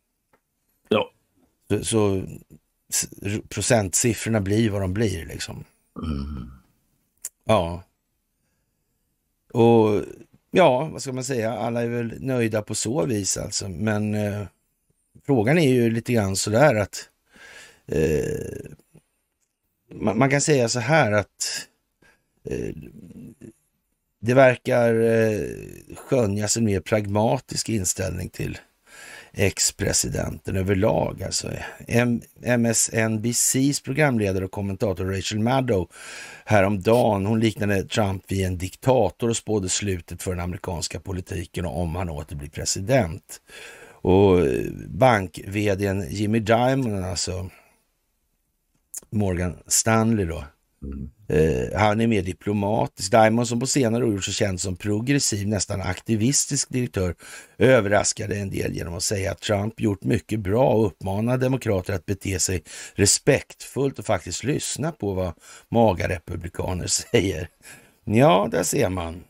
Ja. 0.88 1.12
Så, 1.82 2.22
så 2.92 3.06
procentsiffrorna 3.48 4.40
blir 4.40 4.70
vad 4.70 4.80
de 4.80 4.94
blir 4.94 5.26
liksom. 5.26 5.64
Mm. 6.02 6.50
Ja. 7.44 7.82
Och 9.52 10.02
ja, 10.50 10.88
vad 10.92 11.02
ska 11.02 11.12
man 11.12 11.24
säga? 11.24 11.52
Alla 11.52 11.82
är 11.82 11.88
väl 11.88 12.14
nöjda 12.20 12.62
på 12.62 12.74
så 12.74 13.06
vis 13.06 13.36
alltså. 13.36 13.68
Men 13.68 14.14
eh, 14.14 14.46
frågan 15.26 15.58
är 15.58 15.72
ju 15.72 15.90
lite 15.90 16.12
grann 16.12 16.36
sådär 16.36 16.74
att 16.74 17.08
eh, 17.86 18.72
man, 19.94 20.18
man, 20.18 20.30
kan 20.30 20.40
säga 20.40 20.68
så 20.68 20.80
här 20.80 21.12
att 21.12 21.66
eh, 22.50 22.74
det 24.20 24.34
verkar 24.34 24.94
eh, 25.00 25.48
skönjas 25.96 26.56
en 26.56 26.64
mer 26.64 26.80
pragmatisk 26.80 27.68
inställning 27.68 28.28
till 28.28 28.58
ex-presidenten 29.32 30.56
överlag. 30.56 31.22
Alltså. 31.22 31.50
MSNBCs 32.42 33.80
programledare 33.80 34.44
och 34.44 34.50
kommentator 34.50 35.04
Rachel 35.04 35.38
Maddow 35.38 35.88
häromdagen, 36.44 37.26
hon 37.26 37.40
liknade 37.40 37.84
Trump 37.84 38.24
vid 38.28 38.46
en 38.46 38.58
diktator 38.58 39.28
och 39.28 39.36
spådde 39.36 39.68
slutet 39.68 40.22
för 40.22 40.30
den 40.30 40.40
amerikanska 40.40 41.00
politiken 41.00 41.66
om 41.66 41.96
han 41.96 42.08
åter 42.08 42.36
blir 42.36 42.50
president. 42.50 43.40
Och 44.02 44.40
eh, 44.40 44.70
bank 44.88 45.40
Jimmy 46.08 46.38
Diamond, 46.38 47.04
alltså 47.04 47.50
Morgan 49.10 49.56
Stanley 49.66 50.26
då, 50.26 50.44
mm. 50.84 51.10
eh, 51.28 51.80
han 51.80 52.00
är 52.00 52.06
mer 52.06 52.22
diplomatisk. 52.22 53.10
Diamond 53.10 53.48
som 53.48 53.60
på 53.60 53.66
senare 53.66 54.04
år 54.04 54.12
gjort 54.12 54.24
sig 54.24 54.34
känd 54.34 54.60
som 54.60 54.76
progressiv, 54.76 55.48
nästan 55.48 55.80
aktivistisk 55.80 56.68
direktör, 56.68 57.14
överraskade 57.58 58.36
en 58.36 58.50
del 58.50 58.72
genom 58.72 58.94
att 58.94 59.02
säga 59.02 59.32
att 59.32 59.40
Trump 59.40 59.80
gjort 59.80 60.04
mycket 60.04 60.40
bra 60.40 60.68
och 60.68 60.86
uppmanar 60.86 61.38
demokrater 61.38 61.92
att 61.92 62.06
bete 62.06 62.38
sig 62.38 62.62
respektfullt 62.94 63.98
och 63.98 64.06
faktiskt 64.06 64.44
lyssna 64.44 64.92
på 64.92 65.14
vad 65.14 65.32
maga 65.68 66.08
republikaner 66.08 66.86
säger. 67.12 67.48
Ja, 68.04 68.48
där 68.50 68.62
ser 68.62 68.88
man. 68.88 69.24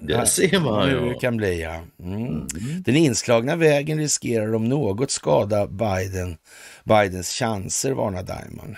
Det 0.00 0.26
ser 0.26 0.60
man 0.60 0.88
Hur 0.88 1.08
det 1.08 1.14
kan 1.14 1.36
bli, 1.36 1.62
ja. 1.62 1.80
Mm. 2.02 2.26
Mm. 2.26 2.46
Den 2.84 2.96
inslagna 2.96 3.56
vägen 3.56 3.98
riskerar 3.98 4.54
om 4.54 4.64
något 4.64 5.10
skada 5.10 5.66
Biden, 5.66 6.36
Bidens 6.84 7.30
chanser, 7.30 7.92
varnar 7.92 8.22
Diamond. 8.22 8.76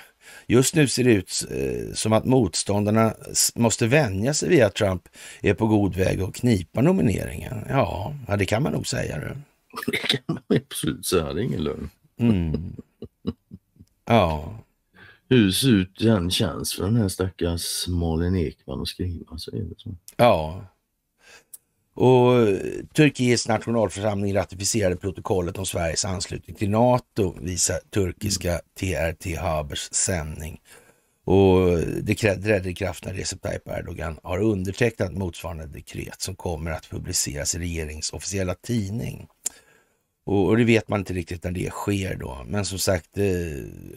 Just 0.51 0.74
nu 0.74 0.88
ser 0.88 1.05
det 1.05 1.12
ut 1.12 1.46
eh, 1.51 1.94
som 1.94 2.12
att 2.12 2.24
motståndarna 2.24 3.14
måste 3.55 3.86
vänja 3.86 4.34
sig 4.34 4.48
vid 4.48 4.62
att 4.62 4.74
Trump 4.74 5.09
är 5.40 5.55
på 5.55 5.66
god 5.66 5.94
väg 5.96 6.20
att 6.20 6.34
knipa 6.34 6.80
nomineringen. 6.80 7.64
Ja, 7.68 8.14
det 8.38 8.46
kan 8.46 8.62
man 8.62 8.72
nog 8.72 8.86
säga. 8.86 9.18
Det, 9.18 9.36
det 9.86 9.96
kan 9.96 10.20
man 10.26 10.42
absolut 10.48 11.07
säga, 11.07 11.32
det 11.32 11.40
är 11.40 11.44
ingen 11.44 11.64
lögn. 11.64 11.90
Mm. 12.18 12.72
Ja. 14.05 14.55
Hur 15.28 15.51
ser 15.51 15.68
ut 15.68 15.98
den 15.98 16.30
känns 16.30 16.74
för 16.74 16.84
den 16.84 16.96
här 16.96 17.09
stackars 17.09 17.88
Malin 17.88 18.36
Ekman 18.36 18.80
att 18.80 18.88
skriva 18.88 19.38
så 19.38 19.51
är 19.51 19.61
det 19.61 19.74
så. 19.76 19.94
Ja. 20.16 20.64
Och 21.95 22.32
Turkiets 22.95 23.49
nationalförsamling 23.49 24.34
ratificerade 24.34 24.97
protokollet 24.97 25.59
om 25.59 25.66
Sveriges 25.66 26.05
anslutning 26.05 26.57
till 26.57 26.70
NATO, 26.70 27.34
visar 27.41 27.78
turkiska 27.91 28.61
TRT 28.80 29.36
Habers 29.38 29.88
sändning. 29.93 30.61
Och 31.24 31.78
det 32.03 32.14
trädde 32.14 32.70
i 32.70 32.74
kraft 32.74 33.05
när 33.05 33.14
Recep 33.14 33.43
Tayyip 33.43 33.68
Erdogan 33.68 34.18
har 34.22 34.38
undertecknat 34.38 35.12
motsvarande 35.12 35.66
dekret 35.66 36.20
som 36.20 36.36
kommer 36.36 36.70
att 36.70 36.91
publiceras 36.91 37.55
i 37.55 37.59
regeringens 37.59 38.12
officiella 38.12 38.55
tidning. 38.55 39.26
Och, 40.26 40.47
och 40.47 40.57
det 40.57 40.64
vet 40.64 40.88
man 40.88 41.01
inte 41.01 41.12
riktigt 41.12 41.45
när 41.45 41.51
det 41.51 41.70
sker 41.70 42.16
då. 42.16 42.45
Men 42.47 42.64
som 42.64 42.78
sagt, 42.78 43.18
eh, 43.18 43.26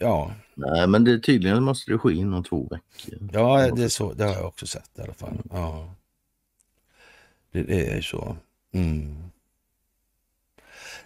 ja. 0.00 0.32
Nej, 0.54 0.86
men 0.86 1.04
det, 1.04 1.18
tydligen 1.18 1.62
måste 1.62 1.92
det 1.92 1.98
ske 1.98 2.12
inom 2.12 2.44
två 2.44 2.62
veckor. 2.62 3.28
Ja, 3.32 3.70
det, 3.70 3.90
så, 3.90 4.12
det 4.12 4.24
har 4.24 4.34
jag 4.34 4.46
också 4.46 4.66
sett 4.66 4.90
i 4.98 5.02
alla 5.02 5.14
fall. 5.14 5.40
Ja. 5.50 5.94
Det 7.62 7.92
är 7.92 8.00
så. 8.00 8.36
Mm. 8.72 9.30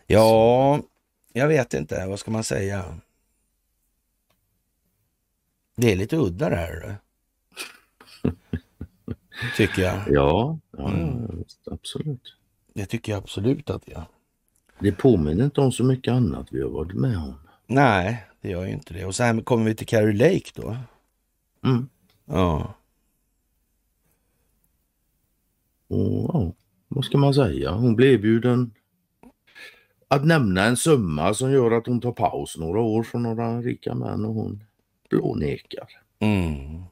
Ja, 0.07 0.81
jag 1.33 1.49
vet 1.49 1.75
inte. 1.75 2.07
Vad 2.07 2.19
ska 2.19 2.31
man 2.31 2.45
säga? 2.45 2.99
Det 5.77 5.93
är 5.93 5.97
lite 5.97 6.17
udda 6.17 6.49
det 6.49 6.57
här. 6.57 6.97
Tycker 9.57 9.83
jag. 9.83 10.03
Ja, 10.07 10.59
ja 10.71 10.91
mm. 10.91 11.45
absolut. 11.71 12.37
Det 12.75 12.87
tycker 12.87 13.13
jag 13.13 13.19
absolut 13.19 13.71
att 13.71 13.89
jag. 13.89 14.03
Det 14.79 14.93
påminner 14.93 15.45
inte 15.45 15.61
om 15.61 15.73
så 15.73 15.85
mycket 15.85 16.13
annat 16.13 16.47
vi 16.51 16.63
har 16.63 16.71
varit 16.71 16.95
med 16.95 17.19
om. 17.19 17.35
Nej, 17.67 18.27
det 18.41 18.49
gör 18.51 18.65
ju 18.65 18.73
inte 18.73 18.95
det. 18.95 19.05
Och 19.05 19.15
sen 19.15 19.43
kommer 19.43 19.65
vi 19.65 19.75
till 19.75 19.87
Carrie 19.87 20.13
Lake 20.13 20.51
då. 20.55 20.77
Mm. 21.65 21.89
Ja. 22.25 22.75
Och, 25.89 26.31
ja, 26.35 26.53
vad 26.89 27.05
ska 27.05 27.19
man 27.19 27.35
säga? 27.35 27.71
Hon 27.71 27.97
blev 27.97 28.13
erbjuden 28.13 28.75
att 30.09 30.25
nämna 30.25 30.65
en 30.65 30.77
summa 30.77 31.35
som 31.35 31.53
gör 31.53 31.71
att 31.71 31.87
hon 31.87 32.01
tar 32.01 32.13
paus 32.13 32.57
några 32.57 32.81
år 32.81 33.03
från 33.03 33.23
några 33.23 33.61
rika 33.61 33.95
män 33.95 34.25
och 34.25 34.35
hon 34.35 34.65
blånekar. 35.11 35.89
Mm. 36.19 36.83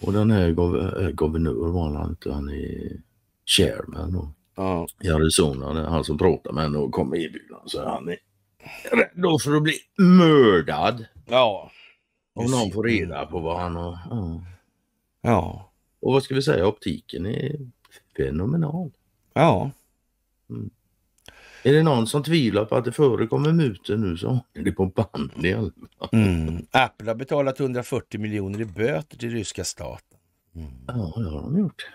Och 0.00 0.12
den 0.12 0.30
här 0.30 0.48
äh, 0.48 1.10
guvernör 1.10 1.72
var 1.72 1.94
han 1.94 2.10
inte, 2.10 2.32
han 2.32 2.48
är 2.48 3.00
chairman 3.46 4.16
och 4.16 4.28
ja. 4.54 4.86
i 5.00 5.08
Arizona, 5.08 5.88
han 5.88 6.04
som 6.04 6.18
pratar 6.18 6.52
med 6.52 6.64
henne 6.64 6.78
och 6.78 6.92
kommer 6.92 7.16
erbjudande 7.16 7.68
så 7.68 7.88
han 7.88 8.08
är 8.08 8.18
rädd 8.90 9.40
för 9.42 9.56
att 9.56 9.62
bli 9.62 9.74
mördad. 9.98 11.04
Ja. 11.26 11.70
Om 12.34 12.50
någon 12.50 12.72
får 12.72 12.84
reda 12.84 13.26
på 13.26 13.40
vad 13.40 13.60
han 13.60 13.76
har. 13.76 13.98
Ja. 14.10 14.40
ja. 15.22 15.70
Och 16.04 16.12
vad 16.12 16.22
ska 16.22 16.34
vi 16.34 16.42
säga, 16.42 16.66
optiken 16.66 17.26
är 17.26 17.56
fenomenal. 18.16 18.90
Ja. 19.32 19.70
Mm. 20.50 20.70
Är 21.62 21.72
det 21.72 21.82
någon 21.82 22.06
som 22.06 22.22
tvivlar 22.22 22.64
på 22.64 22.76
att 22.76 22.84
det 22.84 22.92
förekommer 22.92 23.52
mutor 23.52 23.96
nu 23.96 24.16
så 24.16 24.40
är 24.54 24.62
det 24.62 24.72
på 24.72 24.86
band 24.86 25.46
i 25.46 25.52
alla 25.52 25.70
fall. 25.98 26.08
Mm. 26.12 26.66
Apple 26.70 27.10
har 27.10 27.14
betalat 27.14 27.60
140 27.60 28.20
miljoner 28.20 28.60
i 28.60 28.64
böter 28.64 29.18
till 29.18 29.30
ryska 29.30 29.64
staten. 29.64 30.18
Mm. 30.54 30.72
Ja, 30.86 31.12
det 31.16 31.30
har 31.30 31.42
de 31.42 31.58
gjort. 31.58 31.86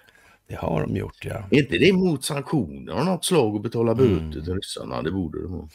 Det 0.47 0.55
har 0.55 0.81
de 0.81 0.95
gjort, 0.95 1.25
ja. 1.25 1.47
Är 1.51 1.59
inte 1.59 1.77
det 1.77 1.93
mot 1.93 2.23
sanktioner 2.23 2.93
av 2.93 3.05
något 3.05 3.25
slag 3.25 3.55
att 3.55 3.63
betala 3.63 3.95
böter 3.95 4.17
mm. 4.17 4.31
till 4.31 4.53
ryssarna? 4.53 5.01
Det 5.01 5.11
borde 5.11 5.41
det 5.41 5.47
vara. 5.47 5.69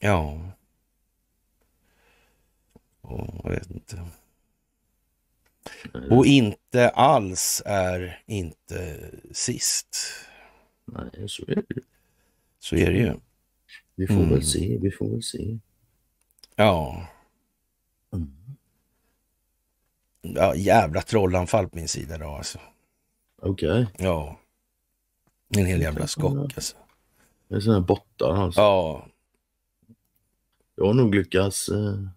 Ja. 0.00 0.40
Oh, 3.02 3.40
jag 3.44 3.50
vet 3.50 3.70
inte. 3.70 4.02
Och 6.10 6.26
inte 6.26 6.88
alls 6.88 7.62
är 7.66 8.22
inte 8.26 9.10
sist. 9.32 9.96
Nej, 10.84 11.28
så 11.28 11.42
är 11.48 11.54
det 11.54 11.82
Så 12.58 12.76
är 12.76 12.92
det 12.92 12.98
ju. 12.98 13.14
Vi 13.94 14.06
får 14.06 14.14
mm. 14.14 14.28
väl 14.28 14.42
se, 14.44 14.78
vi 14.82 14.90
får 14.90 15.08
väl 15.08 15.22
se. 15.22 15.58
Ja. 16.56 17.06
Mm. 18.12 18.32
Ja, 20.20 20.54
jävla 20.54 21.02
trollanfall 21.02 21.68
på 21.68 21.76
min 21.76 21.88
sida 21.88 22.18
då 22.18 22.28
alltså. 22.28 22.58
Okej. 23.42 23.82
Okay. 23.82 24.06
Ja. 24.06 24.40
En 25.56 25.66
hel 25.66 25.80
jävla 25.80 26.06
skock 26.06 26.54
alltså. 26.54 26.76
Det 27.48 27.54
är 27.54 27.60
sådana 27.60 27.80
bottar 27.80 28.34
alltså? 28.34 28.60
Ja. 28.60 29.06
Jag 30.76 30.86
har 30.86 30.94
nog 30.94 31.14
lyckats 31.14 31.68
eh, 31.68 32.08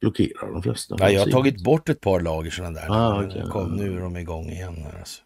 blockerar 0.00 0.52
de 0.52 0.62
flesta. 0.62 0.96
Ja, 0.98 1.10
jag 1.10 1.20
har 1.20 1.30
tagit 1.30 1.64
bort 1.64 1.88
ett 1.88 2.00
par 2.00 2.20
lager 2.20 2.50
sådana 2.50 2.80
där. 2.80 2.86
Ah, 2.90 3.24
okay. 3.24 3.42
Kom, 3.42 3.76
nu 3.76 3.96
är 3.96 4.00
de 4.00 4.16
igång 4.16 4.50
igen. 4.50 4.74
Här, 4.74 4.98
alltså. 4.98 5.22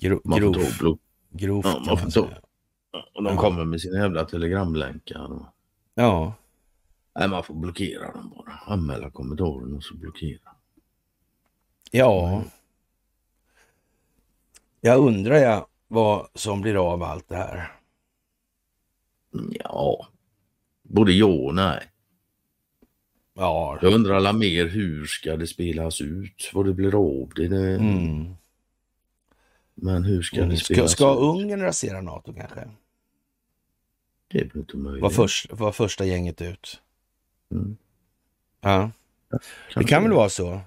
Gro 0.00 0.20
man 0.24 0.40
grov, 0.40 0.54
ta 0.54 0.96
grovt 1.30 1.66
ja, 1.66 1.82
man 1.86 1.98
får 1.98 2.10
ta. 2.10 2.28
Och 3.14 3.22
de 3.22 3.36
kommer 3.36 3.64
med 3.64 3.80
sina 3.80 3.98
jävla 3.98 4.24
telegramlänkar. 4.24 5.52
Ja. 5.94 6.34
Nej, 7.14 7.28
man 7.28 7.44
får 7.44 7.54
blockera 7.54 8.12
dem 8.12 8.32
bara. 8.36 8.52
Anmäla 8.66 9.10
kommentaren 9.10 9.74
och 9.74 9.84
så 9.84 9.94
blockera. 9.94 10.50
Ja. 11.90 12.42
Jag 14.80 14.98
undrar 14.98 15.36
jag 15.36 15.66
vad 15.88 16.28
som 16.34 16.60
blir 16.60 16.92
av 16.92 17.02
allt 17.02 17.28
det 17.28 17.36
här. 17.36 17.72
Ja, 19.50 20.06
både 20.82 21.12
ja 21.12 21.26
och 21.26 21.54
nej. 21.54 21.89
Ja. 23.40 23.78
Jag 23.82 23.92
undrar 23.92 24.14
alla 24.14 24.32
mer 24.32 24.66
hur 24.66 25.06
ska 25.06 25.36
det 25.36 25.46
spelas 25.46 26.00
ut? 26.00 26.50
Vad 26.52 26.66
det 26.66 26.72
blir 26.72 26.94
av 26.94 27.32
det? 27.36 27.48
det... 27.48 27.74
Mm. 27.74 28.34
Men 29.74 30.04
hur 30.04 30.22
ska 30.22 30.36
mm. 30.36 30.48
det 30.48 30.56
spelas? 30.56 30.92
Ska, 30.92 30.96
ska 30.96 31.14
Ungern 31.14 31.60
rasera 31.60 32.00
NATO 32.00 32.32
kanske? 32.32 32.70
Det 34.28 34.38
är 34.38 34.56
inte 34.56 34.76
möjligt. 34.76 35.02
Var, 35.02 35.10
först, 35.10 35.52
var 35.52 35.72
första 35.72 36.04
gänget 36.04 36.42
ut. 36.42 36.80
Mm. 37.52 37.76
Ja. 38.60 38.90
ja 39.28 39.38
det 39.74 39.84
kan 39.84 40.02
väl 40.02 40.12
vara 40.12 40.28
så. 40.28 40.60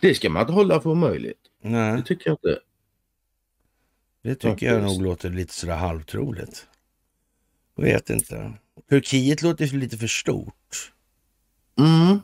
Det 0.00 0.14
ska 0.14 0.30
man 0.30 0.42
inte 0.42 0.52
hålla 0.52 0.80
för 0.80 0.94
möjligt. 0.94 1.40
Nej. 1.62 1.96
Det 1.96 2.02
tycker 2.02 2.30
jag 2.30 2.34
inte. 2.34 2.60
Det 4.22 4.34
tycker 4.34 4.48
Faktiskt. 4.48 4.72
jag 4.72 4.82
nog 4.82 5.02
låter 5.02 5.30
lite 5.30 5.54
sådär 5.54 5.76
halvtroligt. 5.76 6.66
Jag 7.74 7.84
vet 7.84 8.10
inte. 8.10 8.52
Turkiet 8.88 9.42
låter 9.42 9.66
lite 9.66 9.98
för 9.98 10.06
stort. 10.06 10.54
Mm. 11.78 12.18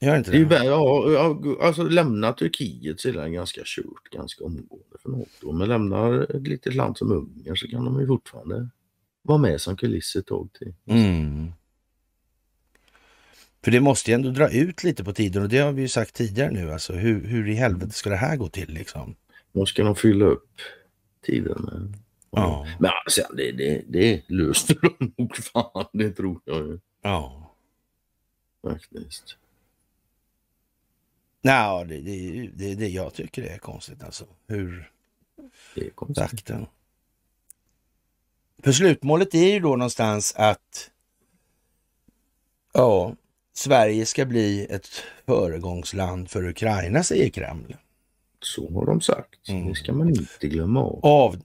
Gör 0.00 0.18
inte 0.18 0.30
det? 0.30 0.44
det 0.44 0.64
ja, 0.64 1.38
alltså 1.62 1.82
lämna 1.82 2.32
Turkiet 2.32 3.00
så 3.00 3.08
är 3.08 3.12
det 3.12 3.30
ganska 3.30 3.60
kört 3.64 4.10
ganska 4.10 4.44
omgående 4.44 4.96
för 5.02 5.10
NATO. 5.10 5.52
Men 5.52 5.68
lämnar 5.68 6.36
ett 6.36 6.48
litet 6.48 6.74
land 6.74 6.98
som 6.98 7.12
Ungern 7.12 7.56
så 7.56 7.68
kan 7.68 7.84
de 7.84 8.00
ju 8.00 8.06
fortfarande 8.06 8.68
vara 9.22 9.38
med 9.38 9.60
som 9.60 9.76
kuliss 9.76 10.16
ett 10.16 10.26
tag 10.26 10.48
till. 10.58 10.74
Mm. 10.86 11.52
För 13.64 13.70
det 13.70 13.80
måste 13.80 14.10
ju 14.10 14.14
ändå 14.14 14.30
dra 14.30 14.50
ut 14.50 14.84
lite 14.84 15.04
på 15.04 15.12
tiden 15.12 15.42
och 15.42 15.48
det 15.48 15.58
har 15.58 15.72
vi 15.72 15.82
ju 15.82 15.88
sagt 15.88 16.14
tidigare 16.14 16.50
nu. 16.50 16.72
Alltså 16.72 16.92
hur, 16.92 17.26
hur 17.26 17.48
i 17.48 17.54
helvete 17.54 17.92
ska 17.92 18.10
det 18.10 18.16
här 18.16 18.36
gå 18.36 18.48
till 18.48 18.68
liksom? 18.68 19.14
Då 19.52 19.66
ska 19.66 19.84
de 19.84 19.96
fylla 19.96 20.24
upp 20.24 20.50
tiden 21.26 21.62
med. 21.62 21.94
Ja. 22.30 22.66
Men 22.78 22.90
alltså, 23.04 23.22
det, 23.36 23.52
det, 23.52 23.82
det 23.88 24.22
löste 24.28 24.74
de 24.74 25.12
nog 25.18 25.36
fan, 25.36 25.86
det 25.92 26.10
tror 26.10 26.40
jag 26.44 26.56
ju. 26.56 26.78
Ja. 27.02 27.45
Faktiskt. 28.70 29.36
Nej, 31.42 31.86
det, 31.86 32.00
det, 32.00 32.50
det, 32.54 32.74
det 32.74 32.88
jag 32.88 33.14
tycker 33.14 33.42
det 33.42 33.48
är 33.48 33.58
konstigt 33.58 34.02
alltså. 34.02 34.26
Hur 34.46 34.92
det 35.74 35.86
är 35.86 35.90
konstigt. 35.90 36.30
takten. 36.30 36.66
För 38.62 38.72
slutmålet 38.72 39.34
är 39.34 39.52
ju 39.52 39.60
då 39.60 39.76
någonstans 39.76 40.34
att 40.36 40.90
ja, 42.72 43.14
Sverige 43.52 44.06
ska 44.06 44.24
bli 44.24 44.66
ett 44.70 44.88
föregångsland 45.26 46.30
för 46.30 46.48
Ukraina, 46.48 47.02
säger 47.02 47.30
Kreml. 47.30 47.76
Så 48.40 48.74
har 48.74 48.86
de 48.86 49.00
sagt. 49.00 49.48
Mm. 49.48 49.68
Det 49.68 49.74
ska 49.74 49.92
man 49.92 50.08
inte 50.08 50.48
glömma 50.48 50.80
av. 50.80 51.04
Av 51.04 51.42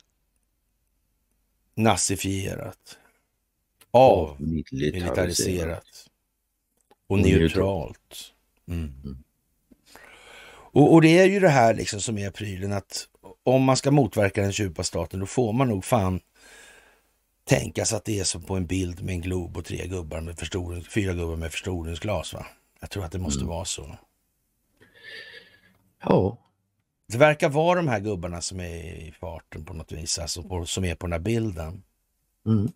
nazifierat. 1.75 2.97
Avmilitariserat. 3.91 6.10
Och 7.11 7.19
neutralt. 7.19 8.33
Mm. 8.67 8.93
Mm. 9.03 9.23
Och, 10.73 10.93
och, 10.93 11.01
det 11.01 11.19
är 11.19 11.25
ju 11.25 11.39
det 11.39 11.49
här 11.49 11.73
liksom 11.73 12.01
som 12.01 12.17
är 12.17 12.31
prylen 12.31 12.71
att 12.71 13.07
om 13.43 13.63
man 13.63 13.77
ska 13.77 13.91
motverka 13.91 14.41
den 14.41 14.51
djupa 14.51 14.83
staten 14.83 15.19
då 15.19 15.25
får 15.25 15.53
man 15.53 15.67
nog 15.67 15.85
fan 15.85 16.19
tänka 17.43 17.85
sig 17.85 17.97
att 17.97 18.05
det 18.05 18.19
är 18.19 18.23
som 18.23 18.41
på 18.41 18.55
en 18.55 18.65
bild 18.65 19.03
med 19.03 19.13
en 19.13 19.21
glob 19.21 19.57
och 19.57 19.65
tre 19.65 19.87
gubbar 19.87 20.21
med 20.21 20.39
förstoring, 20.39 20.83
fyra 20.83 21.13
gubbar 21.13 21.35
med 21.35 21.51
förstoringsglas. 21.51 22.33
Va? 22.33 22.45
Jag 22.79 22.89
tror 22.89 23.05
att 23.05 23.11
det 23.11 23.19
måste 23.19 23.41
mm. 23.41 23.49
vara 23.49 23.65
så. 23.65 23.97
Ja. 26.03 26.37
Det 27.07 27.17
verkar 27.17 27.49
vara 27.49 27.75
de 27.75 27.87
här 27.87 27.99
gubbarna 27.99 28.41
som 28.41 28.59
är 28.59 28.83
i 28.83 29.13
farten 29.19 29.65
på 29.65 29.73
något 29.73 29.91
vis, 29.91 30.19
alltså 30.19 30.43
på, 30.43 30.65
som 30.65 30.85
är 30.85 30.95
på 30.95 31.07
den 31.07 31.13
här 31.13 31.19
bilden. 31.19 31.83
Mm. 32.45 32.71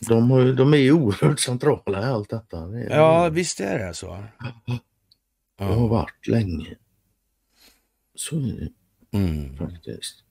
De, 0.00 0.28
de 0.56 0.74
är 0.74 0.78
ju 0.78 0.92
oerhört 0.92 1.40
centrala 1.40 2.02
i 2.02 2.04
allt 2.04 2.30
detta. 2.30 2.66
Det 2.66 2.84
är, 2.84 2.96
ja, 2.96 3.28
visst 3.28 3.60
är 3.60 3.78
det 3.78 3.94
så. 3.94 4.24
Det 5.58 5.64
har 5.64 5.88
varit 5.88 6.26
länge. 6.26 6.76
Så 8.14 8.36
är 8.36 8.70
det 9.10 9.18
mm. 9.18 9.56
faktiskt. 9.56 10.24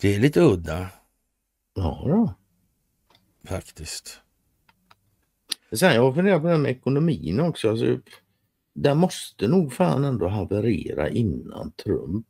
Det 0.00 0.14
är 0.14 0.20
lite 0.20 0.40
udda. 0.40 0.88
Ja 1.74 2.04
då. 2.06 2.34
Faktiskt. 3.48 4.20
Sen 5.72 5.94
jag 5.94 6.14
funderar 6.14 6.40
på 6.40 6.46
det 6.46 6.52
här 6.52 6.58
med 6.58 6.70
ekonomin 6.70 7.40
också. 7.40 7.70
Alltså, 7.70 7.98
där 8.74 8.94
måste 8.94 9.48
nog 9.48 9.72
fan 9.72 10.04
ändå 10.04 10.28
haverera 10.28 11.08
innan 11.08 11.72
Trump 11.72 12.26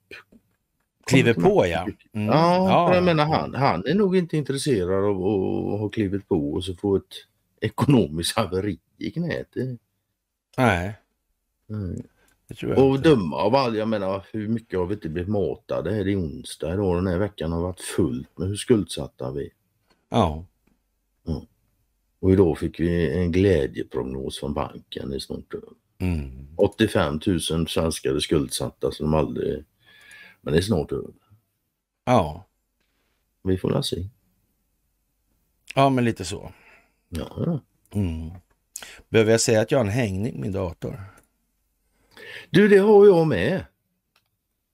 kliver 1.09 1.35
på 1.35 1.67
ja. 1.67 1.89
Mm. 2.13 2.27
Ja, 2.27 2.69
ja. 2.69 2.95
jag 2.95 3.05
menar 3.05 3.25
han, 3.25 3.55
han 3.55 3.87
är 3.87 3.95
nog 3.95 4.17
inte 4.17 4.37
intresserad 4.37 5.05
av 5.05 5.17
att 5.17 5.81
ha 5.81 5.89
klivit 5.89 6.29
på 6.29 6.53
och 6.53 6.65
så 6.65 6.75
få 6.75 6.97
ett 6.97 7.03
ekonomiskt 7.61 8.37
haveri 8.37 8.79
i 8.99 9.11
knät. 9.11 9.55
Nej. 10.57 10.95
Mm. 11.71 12.03
och 12.77 13.01
döma 13.01 13.37
av 13.37 13.55
all, 13.55 13.77
jag 13.77 13.89
menar 13.89 14.27
hur 14.33 14.49
mycket 14.49 14.79
har 14.79 14.87
vi 14.87 14.95
inte 14.95 15.09
blivit 15.09 15.31
matade? 15.31 15.97
Är 15.97 16.05
det 16.05 16.17
onsdag 16.17 16.75
idag? 16.75 16.97
Den 16.97 17.07
här 17.07 17.19
veckan 17.19 17.53
har 17.53 17.63
varit 17.63 17.81
fullt 17.81 18.39
med 18.39 18.49
hur 18.49 18.57
skuldsatta 18.57 19.31
vi 19.31 19.51
Ja. 20.09 20.45
ja. 21.25 21.47
Och 22.21 22.33
idag 22.33 22.59
fick 22.59 22.81
vi 22.81 23.11
en 23.11 23.33
glädjeprognos 23.33 24.41
från 24.41 24.55
banken 24.55 25.13
i 25.13 25.21
snart 25.21 25.55
mm. 25.99 26.49
85 26.57 27.21
000 27.27 27.41
svenskar 27.69 28.15
är 28.15 28.21
skuldsatta 28.21 28.91
som 28.93 29.11
de 29.11 29.15
aldrig 29.15 29.65
men 30.41 30.53
det 30.53 30.59
är 30.59 30.63
snart 30.63 30.93
över. 30.93 31.11
Ja. 32.05 32.45
Vi 33.43 33.59
får 33.59 33.71
väl 33.71 33.83
se. 33.83 34.09
Ja, 35.75 35.91
men 35.91 36.05
lite 36.05 36.25
så. 36.25 36.53
Ja. 37.09 37.61
Mm. 37.91 38.31
Behöver 39.09 39.31
jag 39.31 39.41
säga 39.41 39.61
att 39.61 39.71
jag 39.71 39.79
har 39.79 39.85
en 39.85 39.91
hängning 39.91 40.35
i 40.35 40.39
min 40.39 40.53
dator? 40.53 41.01
Du, 42.51 42.69
det 42.69 42.79
har 42.79 43.07
jag 43.07 43.27
med. 43.27 43.65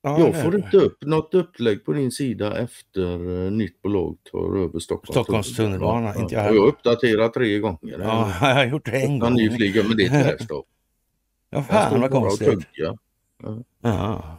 Ja, 0.02 0.18
jag 0.18 0.42
får 0.42 0.56
inte 0.56 0.76
upp 0.76 1.04
något 1.04 1.34
upplägg 1.34 1.84
på 1.84 1.92
din 1.92 2.10
sida 2.10 2.58
efter 2.58 3.20
uh, 3.20 3.52
nytt 3.52 3.82
bolag 3.82 4.16
tar 4.32 4.58
över 4.58 4.78
Stockholms, 4.78 5.10
Stockholms 5.10 5.56
tunnelbana. 5.56 6.12
Ja, 6.14 6.22
inte 6.22 6.34
jag, 6.34 6.54
jag 6.54 6.60
har 6.60 6.66
uppdaterat 6.66 7.34
tre 7.34 7.58
gånger. 7.58 7.98
Ja, 7.98 8.32
jag 8.40 8.54
har 8.54 8.66
gjort 8.66 8.84
det 8.84 9.00
en 9.00 9.18
gång. 9.18 9.34
Ny 9.34 9.50
flyga, 9.50 9.82
men 9.82 9.96
det 9.96 10.04
är 10.04 10.24
tvärstopp. 10.24 10.66
ja, 11.50 11.62
fan 11.62 12.00
vad 12.00 12.10
konstigt. 12.10 12.68
Ja. 12.72 14.38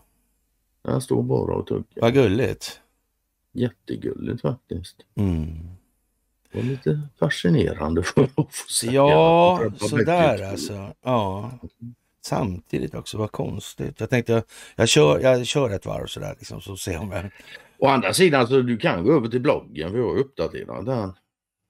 Han 0.85 1.01
står 1.01 1.23
bara 1.23 1.55
och 1.55 1.67
tuggar. 1.67 2.01
Vad 2.01 2.13
gulligt. 2.13 2.81
Jättegulligt 3.51 4.41
faktiskt. 4.41 4.95
Mm. 5.15 5.67
Var 6.53 6.61
lite 6.61 7.01
fascinerande 7.19 8.03
för 8.03 8.23
att 8.23 8.35
få 8.35 8.47
säga. 8.71 8.93
Ja, 8.93 9.71
sådär 9.79 10.51
alltså. 10.51 10.93
Ja. 11.03 11.51
Samtidigt 12.21 12.95
också, 12.95 13.17
vad 13.17 13.31
konstigt. 13.31 13.99
Jag 13.99 14.09
tänkte 14.09 14.33
jag, 14.33 14.43
jag, 14.75 14.89
kör, 14.89 15.19
jag 15.19 15.45
kör 15.45 15.69
ett 15.69 15.85
varv 15.85 16.05
sådär 16.05 16.35
liksom, 16.37 16.61
så 16.61 16.77
ser 16.77 16.97
om 16.99 17.11
jag... 17.11 17.31
Å 17.77 17.87
andra 17.87 18.13
sidan 18.13 18.47
så 18.47 18.61
du 18.61 18.77
kan 18.77 19.03
gå 19.03 19.13
över 19.13 19.27
till 19.27 19.41
bloggen, 19.41 19.93
vi 19.93 19.99
har 19.99 20.17
uppdaterat 20.17 20.85
den. 20.85 21.13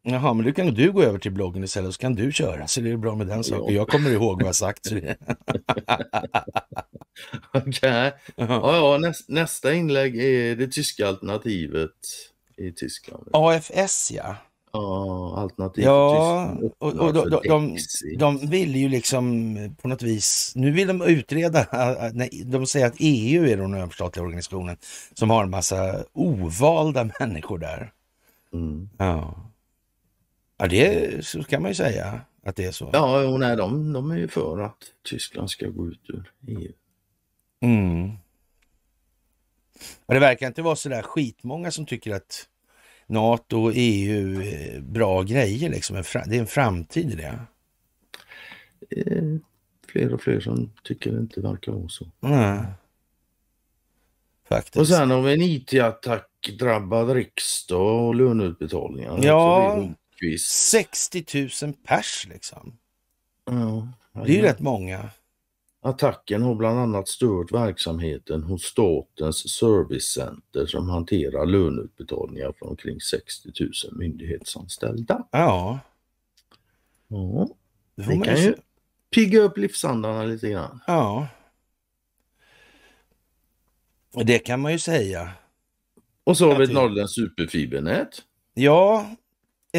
Jaha, 0.07 0.33
men 0.33 0.45
då 0.45 0.51
kan 0.51 0.73
du 0.73 0.91
gå 0.91 1.03
över 1.03 1.19
till 1.19 1.31
bloggen 1.31 1.63
istället 1.63 1.93
så 1.93 1.99
kan 1.99 2.15
du 2.15 2.31
köra. 2.31 2.67
Så 2.67 2.81
det 2.81 2.91
är 2.91 2.97
bra 2.97 3.15
med 3.15 3.27
den 3.27 3.43
saken. 3.43 3.65
Ja. 3.67 3.71
Jag 3.71 3.87
kommer 3.87 4.09
ihåg 4.11 4.41
vad 4.41 4.47
jag 4.47 4.55
sagt. 4.55 4.87
Okej. 7.53 7.71
Okay. 7.71 8.11
Ja, 8.35 8.77
ja, 8.77 8.97
näst, 8.97 9.29
nästa 9.29 9.73
inlägg 9.73 10.15
är 10.15 10.55
det 10.55 10.67
tyska 10.67 11.07
alternativet 11.07 11.91
i 12.57 12.71
Tyskland. 12.71 13.29
AFS 13.33 14.11
ja. 14.11 14.35
Ja, 14.73 15.33
alternativ 15.37 15.83
Ja, 15.83 16.57
och, 16.79 16.93
och 16.93 17.13
de, 17.13 17.29
de, 17.29 17.39
de, 17.43 17.77
de 18.17 18.47
vill 18.47 18.75
ju 18.75 18.89
liksom 18.89 19.57
på 19.81 19.87
något 19.87 20.01
vis, 20.01 20.53
nu 20.55 20.71
vill 20.71 20.87
de 20.87 21.01
utreda, 21.01 21.65
de 22.45 22.65
säger 22.65 22.85
att 22.85 22.95
EU 22.99 23.45
är 23.45 23.57
den 23.57 23.73
överstatliga 23.73 24.23
organisationen 24.23 24.77
som 25.13 25.29
har 25.29 25.43
en 25.43 25.49
massa 25.49 26.03
ovalda 26.13 27.09
människor 27.19 27.57
där. 27.57 27.91
Mm. 28.53 28.89
Ja. 28.97 29.35
Ja, 30.57 30.67
det 30.67 31.25
så 31.25 31.43
kan 31.43 31.61
man 31.61 31.71
ju 31.71 31.75
säga 31.75 32.21
att 32.43 32.55
det 32.55 32.65
är 32.65 32.71
så. 32.71 32.89
Ja, 32.93 33.27
och 33.27 33.39
nej, 33.39 33.55
de, 33.55 33.93
de 33.93 34.11
är 34.11 34.17
ju 34.17 34.27
för 34.27 34.59
att 34.59 34.77
Tyskland 35.03 35.49
ska 35.49 35.67
gå 35.67 35.87
ut 35.87 36.01
ur 36.07 36.31
EU. 36.47 36.71
Mm. 37.61 38.11
Och 40.05 40.13
det 40.13 40.19
verkar 40.19 40.47
inte 40.47 40.61
vara 40.61 40.75
så 40.75 40.89
där 40.89 41.01
skitmånga 41.01 41.71
som 41.71 41.85
tycker 41.85 42.15
att 42.15 42.47
NATO 43.07 43.63
och 43.63 43.71
EU 43.75 44.41
är 44.41 44.79
bra 44.81 45.23
grejer. 45.23 45.69
Liksom. 45.69 46.03
Det 46.25 46.35
är 46.35 46.39
en 46.39 46.47
framtid 46.47 47.11
i 47.11 47.15
det. 47.15 47.39
Eh, 48.89 49.23
fler 49.87 50.13
och 50.13 50.21
fler 50.21 50.39
som 50.39 50.71
tycker 50.83 51.11
det 51.11 51.19
inte 51.19 51.41
verkar 51.41 51.71
vara 51.71 51.89
så. 51.89 52.07
Nej. 52.19 52.59
Faktiskt. 54.49 54.77
Och 54.77 54.87
sen 54.87 55.11
har 55.11 55.21
vi 55.21 55.33
en 55.33 55.41
IT-attack 55.41 56.55
drabbad 56.59 57.09
riksdag 57.09 58.07
och 58.07 58.15
löneutbetalningar. 58.15 59.19
Ja, 59.23 59.89
60 60.39 61.25
000 61.63 61.73
pers 61.73 62.27
liksom. 62.29 62.77
Ja, 63.45 63.87
det 64.13 64.31
är 64.31 64.35
ju 64.35 64.41
rätt 64.41 64.59
många. 64.59 65.09
Attacken 65.81 66.41
har 66.41 66.55
bland 66.55 66.79
annat 66.79 67.07
stört 67.07 67.51
verksamheten 67.51 68.43
hos 68.43 68.63
Statens 68.63 69.49
servicecenter 69.53 70.65
som 70.65 70.89
hanterar 70.89 71.45
löneutbetalningar 71.45 72.53
från 72.59 72.69
omkring 72.69 73.01
60 73.01 73.49
000 73.59 73.71
myndighetsanställda. 73.91 75.27
Ja. 75.31 75.79
Ja, 77.07 77.47
det, 77.95 78.03
det 78.03 78.25
kan 78.25 78.41
ju 78.41 78.55
pigga 79.09 79.41
upp 79.41 79.57
livsandarna 79.57 80.23
lite 80.23 80.49
grann. 80.49 80.79
Ja. 80.87 81.27
Det 84.25 84.39
kan 84.39 84.59
man 84.59 84.71
ju 84.71 84.79
säga. 84.79 85.31
Och 86.23 86.37
så 86.37 86.51
har 86.51 86.57
vi 86.59 86.63
ett 86.63 86.73
Norrlands 86.73 87.13
superfibernät. 87.13 88.21
Ja, 88.53 89.15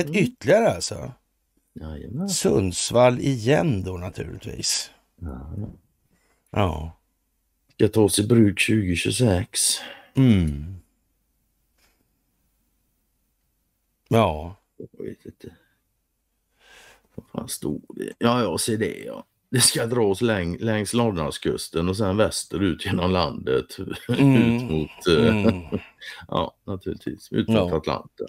ett 0.00 0.06
mm. 0.06 0.22
ytterligare 0.22 0.70
alltså. 0.70 1.12
Jajamän. 1.80 2.28
Sundsvall 2.28 3.20
igen 3.20 3.82
då 3.82 3.96
naturligtvis. 3.96 4.90
Ja. 5.16 5.56
ja. 6.50 6.96
Ska 7.74 7.88
tas 7.88 8.18
i 8.18 8.26
bruk 8.26 8.66
2026. 8.66 9.78
Mm. 10.14 10.76
Ja. 14.08 14.56
Jag 14.76 15.04
vet 15.04 15.26
inte. 15.26 15.56
Vad 17.14 17.26
fan 17.26 17.48
stod 17.48 17.82
det? 17.88 18.12
Ja, 18.18 18.42
jag 18.42 18.60
ser 18.60 18.78
det 18.78 18.98
ja. 18.98 19.24
Det 19.50 19.60
ska 19.60 19.86
dras 19.86 20.20
läng 20.20 20.56
längs 20.58 20.94
Norrlandskusten 20.94 21.88
och 21.88 21.96
sen 21.96 22.16
västerut 22.16 22.86
genom 22.86 23.10
landet. 23.10 23.76
Mm. 24.08 24.56
ut 24.56 24.70
mot, 24.70 25.06
eh, 25.18 25.36
mm. 25.36 25.62
ja 26.28 26.54
naturligtvis, 26.64 27.32
ut 27.32 27.48
mot 27.48 27.70
ja. 27.70 27.76
Atlanten. 27.76 28.26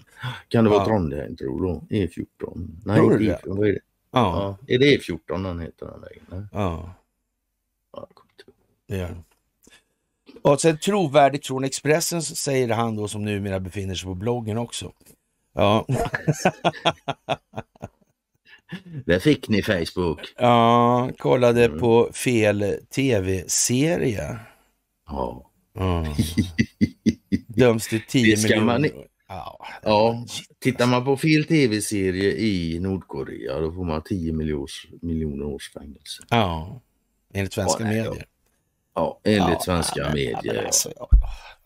Kan 0.48 0.64
det 0.64 0.70
vara 0.70 0.80
ja. 0.80 0.86
Trondheim 0.86 1.36
tror 1.36 1.86
du? 1.88 1.96
E14? 1.96 2.68
Nej, 2.84 2.96
tror 2.96 3.14
e 3.14 3.18
14, 3.18 3.56
vad 3.58 3.68
är 3.68 3.72
det? 3.72 3.80
Ja. 4.10 4.56
ja. 4.66 4.74
Är 4.74 4.78
det 4.78 4.98
E14 4.98 5.44
den 5.44 5.60
heter 5.60 5.86
den 5.86 6.00
vägen? 6.00 6.48
Ja. 6.52 6.94
ja 7.92 8.08
det 8.86 9.16
Och 10.42 10.60
sen 10.60 10.78
trovärdigt 10.78 11.46
från 11.46 11.64
Expressen 11.64 12.22
säger 12.22 12.68
han 12.68 12.96
då 12.96 13.08
som 13.08 13.24
numera 13.24 13.60
befinner 13.60 13.94
sig 13.94 14.06
på 14.06 14.14
bloggen 14.14 14.58
också. 14.58 14.92
Ja. 15.52 15.86
Där 19.06 19.18
fick 19.18 19.48
ni 19.48 19.62
Facebook. 19.62 20.20
Ja, 20.36 21.10
kollade 21.18 21.64
mm. 21.64 21.78
på 21.78 22.10
fel 22.12 22.76
tv-serie. 22.94 24.38
Ja. 25.06 25.50
Mm. 25.78 26.04
Döms 27.46 27.88
till 27.88 28.02
10 28.08 28.36
miljoner. 28.36 28.64
Man... 28.64 28.90
Ja, 29.28 29.66
ja, 29.82 30.24
tittar 30.60 30.86
man 30.86 31.04
på 31.04 31.16
fel 31.16 31.44
tv-serie 31.44 32.32
i 32.32 32.78
Nordkorea 32.80 33.60
då 33.60 33.72
får 33.72 33.84
man 33.84 34.02
10 34.02 34.32
miljons, 34.32 34.86
miljoner 35.02 35.44
års 35.44 35.72
fängelse. 35.72 36.22
Ja, 36.30 36.80
enligt 37.34 37.52
svenska 37.52 37.84
ja, 37.84 37.90
medier. 37.90 38.24
Ja, 38.94 39.20
enligt 39.24 39.48
ja, 39.48 39.60
svenska 39.60 40.02
men, 40.02 40.14
medier. 40.14 40.54
Men 40.54 40.66
alltså, 40.66 40.92
jag, 40.96 41.08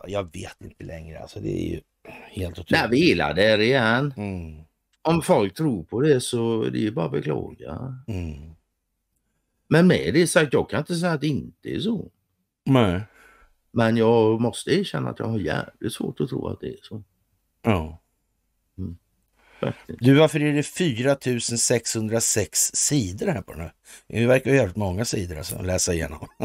jag, 0.07 0.23
vet 0.33 0.61
inte 0.61 0.83
längre, 0.83 1.19
alltså 1.19 1.39
det 1.39 1.49
är 1.49 1.69
ju 1.69 1.81
helt 2.31 2.59
otroligt. 2.59 2.69
Där 2.69 2.87
vi 2.87 3.13
där 3.13 3.59
igen. 3.59 4.13
Mm 4.17 4.63
om 5.03 5.21
folk 5.21 5.53
tror 5.53 5.83
på 5.83 6.01
det 6.01 6.21
så 6.21 6.63
det 6.63 6.87
är 6.87 6.91
bara 6.91 7.05
att 7.05 7.11
beklaga. 7.11 7.97
Mm. 8.07 8.53
Men 9.67 9.87
med 9.87 10.13
det 10.13 10.27
sagt, 10.27 10.53
jag 10.53 10.69
kan 10.69 10.79
inte 10.79 10.95
säga 10.95 11.11
att 11.11 11.21
det 11.21 11.27
inte 11.27 11.69
är 11.69 11.79
så. 11.79 12.11
Nej. 12.65 13.01
Men 13.71 13.97
jag 13.97 14.41
måste 14.41 14.79
erkänna 14.79 15.09
att 15.09 15.19
jag 15.19 15.25
har 15.25 15.39
jävligt 15.39 15.93
svårt 15.93 16.21
att 16.21 16.29
tro 16.29 16.47
att 16.47 16.59
det 16.59 16.67
är 16.67 16.79
så. 16.81 17.03
Ja. 17.61 18.01
Mm. 18.77 18.97
Du, 19.87 20.15
varför 20.15 20.39
är 20.39 20.53
det 20.53 20.63
4606 20.63 22.71
sidor 22.73 23.27
här 23.27 23.41
på 23.41 23.51
den 23.51 23.61
här? 23.61 23.73
Det 24.07 24.25
verkar 24.25 24.51
ju 24.51 24.57
jävligt 24.57 24.75
många 24.75 25.05
sidor 25.05 25.37
alltså, 25.37 25.55
att 25.55 25.65
läsa 25.65 25.93
igenom. 25.93 26.27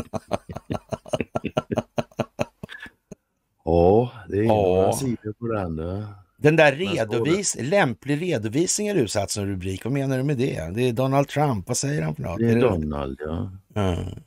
ja, 3.64 4.12
det 4.28 4.38
är 4.38 4.42
ja. 4.42 4.54
några 4.54 4.92
sidor 4.92 5.32
på 5.32 5.46
den. 5.46 5.76
Där. 5.76 6.06
Den 6.40 6.56
där 6.56 6.72
redovis, 6.72 7.56
lämplig 7.60 8.22
redovisning 8.22 8.88
är 8.88 8.94
utsatt 8.94 9.30
som 9.30 9.46
rubrik. 9.46 9.84
Vad 9.84 9.92
menar 9.92 10.18
du 10.18 10.24
med 10.24 10.36
det? 10.36 10.70
Det 10.74 10.88
är 10.88 10.92
Donald 10.92 11.28
Trump. 11.28 11.68
Vad 11.68 11.76
säger 11.76 12.02
han 12.02 12.14
för 12.14 12.22
något? 12.22 12.38
Det 12.38 12.50
är, 12.50 12.60
Donald, 12.60 13.20
ja. 13.24 13.50
Mm. 13.74 14.22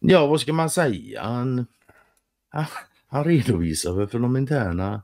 Ja, 0.00 0.26
vad 0.26 0.40
ska 0.40 0.52
man 0.52 0.70
säga? 0.70 1.22
Han, 1.22 1.66
han 3.08 3.24
redovisar 3.24 3.92
väl 3.92 4.08
för 4.08 4.18
de 4.18 4.36
interna 4.36 5.02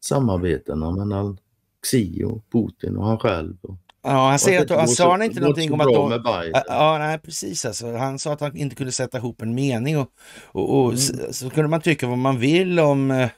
samarbetena 0.00 0.90
mellan 0.90 1.38
Xi 1.82 2.24
och 2.24 2.44
Putin 2.52 2.96
och 2.96 3.06
han 3.06 3.18
själv. 3.18 3.56
Ja, 4.02 4.28
han, 4.28 4.38
säger 4.38 4.62
att, 4.62 4.70
han 4.70 4.88
sa 4.88 5.10
han 5.10 5.22
inte 5.22 5.40
någonting 5.40 5.72
om 5.72 5.80
att 5.80 5.86
de... 5.86 6.22
Ja, 6.66 6.98
nej, 6.98 7.18
precis 7.18 7.64
alltså. 7.64 7.96
Han 7.96 8.18
sa 8.18 8.32
att 8.32 8.40
han 8.40 8.56
inte 8.56 8.76
kunde 8.76 8.92
sätta 8.92 9.18
ihop 9.18 9.42
en 9.42 9.54
mening 9.54 9.98
och, 9.98 10.08
och, 10.44 10.80
och 10.80 10.86
mm. 10.86 10.96
så, 10.96 11.32
så, 11.32 11.50
kunde 11.50 11.68
man 11.68 11.80
tycka 11.80 12.06
vad 12.06 12.18
man 12.18 12.38
vill 12.38 12.80
om 12.80 13.10
Eh, 13.10 13.28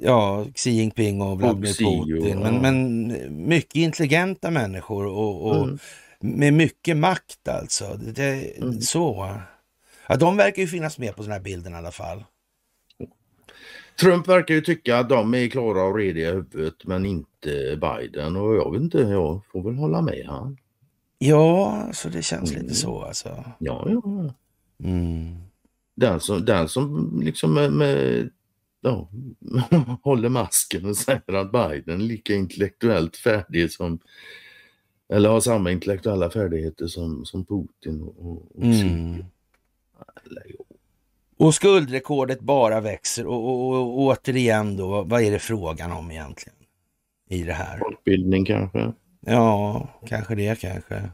ja, 0.00 0.46
Xi 0.54 0.70
Jinping 0.70 1.22
och 1.22 1.38
Vladimir 1.38 1.68
Putin. 1.68 2.40
Men, 2.40 2.60
men 2.60 3.46
mycket 3.46 3.76
intelligenta 3.76 4.50
människor 4.50 5.06
och, 5.06 5.46
och 5.46 5.64
mm. 5.64 5.78
med 6.20 6.52
mycket 6.52 6.96
makt 6.96 7.48
alltså. 7.48 7.98
Det, 8.14 8.58
mm. 8.58 8.80
Så. 8.80 9.36
Ja, 10.08 10.16
de 10.16 10.36
verkar 10.36 10.62
ju 10.62 10.68
finnas 10.68 10.98
med 10.98 11.16
på 11.16 11.22
den 11.22 11.32
här 11.32 11.40
bilden 11.40 11.72
i 11.72 11.76
alla 11.76 11.90
fall. 11.90 12.24
Trump 14.00 14.28
verkar 14.28 14.54
ju 14.54 14.60
tycka 14.60 14.98
att 14.98 15.08
de 15.08 15.34
är 15.34 15.48
klara 15.48 15.82
och 15.82 15.96
rediga 15.96 16.28
i 16.28 16.32
huvudet 16.32 16.84
men 16.84 17.06
inte 17.06 17.78
Biden 17.80 18.36
och 18.36 18.56
jag 18.56 18.72
vet 18.72 18.82
inte, 18.82 18.98
jag 18.98 19.40
får 19.52 19.62
väl 19.62 19.74
hålla 19.74 20.02
med 20.02 20.26
han. 20.26 20.56
Ja, 21.18 21.88
så 21.92 22.08
det 22.08 22.22
känns 22.22 22.50
mm. 22.50 22.62
lite 22.62 22.74
så 22.74 23.02
alltså. 23.02 23.44
Ja, 23.58 23.86
ja. 23.90 24.34
Mm. 24.84 25.36
Den, 25.94 26.20
som, 26.20 26.44
den 26.44 26.68
som 26.68 27.12
liksom 27.24 27.54
med, 27.54 27.72
med 27.72 28.30
ja, 28.82 29.08
håller 30.02 30.28
masken 30.28 30.86
och 30.86 30.96
säger 30.96 31.34
att 31.34 31.52
Biden 31.52 32.00
är 32.00 32.04
lika 32.04 32.34
intellektuellt 32.34 33.16
färdig 33.16 33.70
som 33.70 33.98
eller 35.12 35.28
har 35.28 35.40
samma 35.40 35.70
intellektuella 35.70 36.30
färdigheter 36.30 36.86
som, 36.86 37.24
som 37.24 37.44
Putin 37.44 38.02
och, 38.02 38.56
och 38.56 38.64
mm. 38.64 39.24
Och 41.36 41.54
skuldrekordet 41.54 42.40
bara 42.40 42.80
växer 42.80 43.26
och, 43.26 43.48
och, 43.48 43.82
och, 43.82 43.98
återigen 43.98 44.76
då, 44.76 45.02
vad 45.02 45.22
är 45.22 45.30
det 45.30 45.38
frågan 45.38 45.92
om 45.92 46.10
egentligen 46.10 46.58
i 47.28 47.42
det 47.42 47.52
här? 47.52 47.78
Folkbildning 47.78 48.44
kanske? 48.44 48.92
Ja, 49.20 49.88
kanske 50.06 50.34
det 50.34 50.60
kanske. 50.60 51.10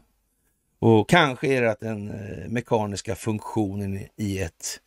Och 0.79 1.09
kanske 1.09 1.47
är 1.47 1.63
det 1.63 1.71
att 1.71 1.81
den 1.81 2.11
eh, 2.11 2.49
mekaniska 2.49 3.15
funktionen 3.15 4.01
i 4.17 4.39
ett 4.39 4.81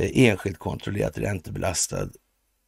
enskilt 0.00 0.58
kontrollerat 0.58 1.18
räntebelastad 1.18 2.08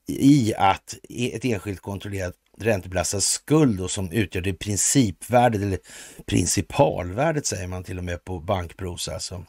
i 0.08 0.54
att 0.54 0.94
ett 1.08 1.44
enskilt 1.44 1.80
kontrollerat 1.80 2.34
räntebelastad 2.58 3.20
skuld 3.20 3.78
då, 3.78 3.88
som 3.88 4.12
utgör 4.12 4.42
det 4.42 4.52
principvärdet 4.52 5.62
eller 5.62 5.78
principalvärdet 6.26 7.46
säger 7.46 7.66
man 7.66 7.84
till 7.84 7.98
och 7.98 8.04
med 8.04 8.24
på 8.24 8.40
bankprosa 8.40 9.14
alltså. 9.14 9.44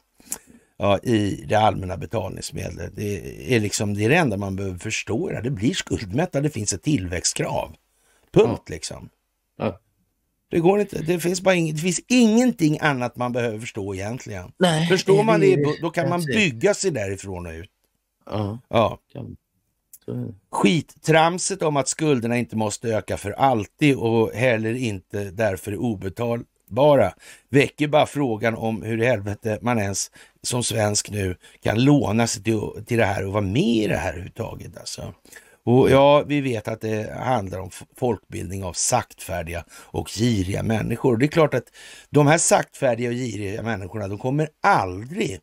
Ja, 0.77 0.97
i 0.97 1.45
det 1.47 1.55
allmänna 1.55 1.97
betalningsmedlet. 1.97 2.91
Det 2.95 3.55
är 3.55 3.59
liksom 3.59 3.93
det, 3.93 4.05
är 4.05 4.09
det 4.09 4.15
enda 4.15 4.37
man 4.37 4.55
behöver 4.55 4.77
förstå. 4.77 5.39
Det 5.43 5.49
blir 5.49 5.73
skuldmättad, 5.73 6.43
det 6.43 6.49
finns 6.49 6.73
ett 6.73 6.83
tillväxtkrav. 6.83 7.75
Punkt 8.31 8.63
ja. 8.65 8.73
liksom. 8.73 9.09
Ja. 9.57 9.79
Det 10.51 10.59
går 10.59 10.79
inte. 10.79 11.01
Det 11.01 11.19
finns, 11.19 11.41
bara 11.41 11.55
ing, 11.55 11.75
det 11.75 11.81
finns 11.81 12.01
ingenting 12.07 12.77
annat 12.81 13.15
man 13.15 13.31
behöver 13.31 13.59
förstå 13.59 13.95
egentligen. 13.95 14.51
Nej, 14.57 14.87
Förstår 14.87 15.23
man 15.23 15.39
det, 15.39 15.81
då 15.81 15.89
kan 15.89 16.09
man 16.09 16.25
bygga 16.25 16.73
sig 16.73 16.91
därifrån 16.91 17.45
och 17.45 17.53
ut. 17.53 17.69
Ja. 18.25 18.59
ja. 18.69 18.99
Skittramset 20.51 21.61
om 21.61 21.77
att 21.77 21.87
skulderna 21.87 22.37
inte 22.37 22.55
måste 22.55 22.89
öka 22.89 23.17
för 23.17 23.31
alltid 23.31 23.95
och 23.95 24.31
heller 24.31 24.73
inte 24.73 25.23
därför 25.23 25.71
är 25.71 25.77
obetalbara 25.77 27.13
väcker 27.49 27.87
bara 27.87 28.05
frågan 28.05 28.55
om 28.55 28.81
hur 28.81 29.01
i 29.01 29.05
helvete 29.05 29.59
man 29.61 29.79
ens 29.79 30.11
som 30.41 30.63
svensk 30.63 31.09
nu 31.09 31.35
kan 31.63 31.83
låna 31.83 32.27
sig 32.27 32.43
till, 32.43 32.59
till 32.85 32.97
det 32.97 33.05
här 33.05 33.25
och 33.25 33.33
vara 33.33 33.43
med 33.43 33.61
i 33.61 33.87
det 33.87 33.97
här 33.97 34.09
överhuvudtaget. 34.09 34.77
Alltså. 34.77 35.13
Och 35.65 35.89
ja, 35.89 36.23
vi 36.27 36.41
vet 36.41 36.67
att 36.67 36.81
det 36.81 37.13
handlar 37.19 37.59
om 37.59 37.69
folkbildning 37.95 38.63
av 38.63 38.73
saktfärdiga 38.73 39.65
och 39.71 40.09
giriga 40.09 40.63
människor. 40.63 41.17
Det 41.17 41.25
är 41.25 41.27
klart 41.27 41.53
att 41.53 41.67
de 42.09 42.27
här 42.27 42.37
saktfärdiga 42.37 43.09
och 43.09 43.15
giriga 43.15 43.63
människorna, 43.63 44.07
de 44.07 44.17
kommer 44.17 44.49
aldrig 44.61 45.39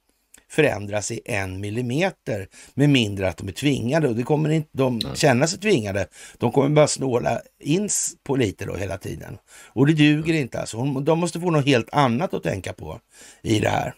förändra 0.50 1.02
sig 1.02 1.20
en 1.24 1.60
millimeter 1.60 2.48
med 2.74 2.90
mindre 2.90 3.28
att 3.28 3.36
de 3.36 3.48
är 3.48 3.52
tvingade. 3.52 4.08
Och 4.08 4.16
det 4.16 4.22
kommer 4.22 4.48
inte 4.50 4.70
de 4.72 5.00
känna 5.14 5.46
sig 5.46 5.58
tvingade. 5.58 6.06
De 6.38 6.52
kommer 6.52 6.68
bara 6.68 6.86
snåla 6.86 7.40
in 7.58 7.88
på 8.22 8.36
lite 8.36 8.64
då 8.64 8.76
hela 8.76 8.98
tiden. 8.98 9.38
Och 9.48 9.86
det 9.86 9.92
duger 9.92 10.34
inte 10.34 10.60
alltså. 10.60 10.84
De 10.84 11.18
måste 11.18 11.40
få 11.40 11.50
något 11.50 11.66
helt 11.66 11.94
annat 11.94 12.34
att 12.34 12.42
tänka 12.42 12.72
på 12.72 13.00
i 13.42 13.60
det 13.60 13.68
här. 13.68 13.94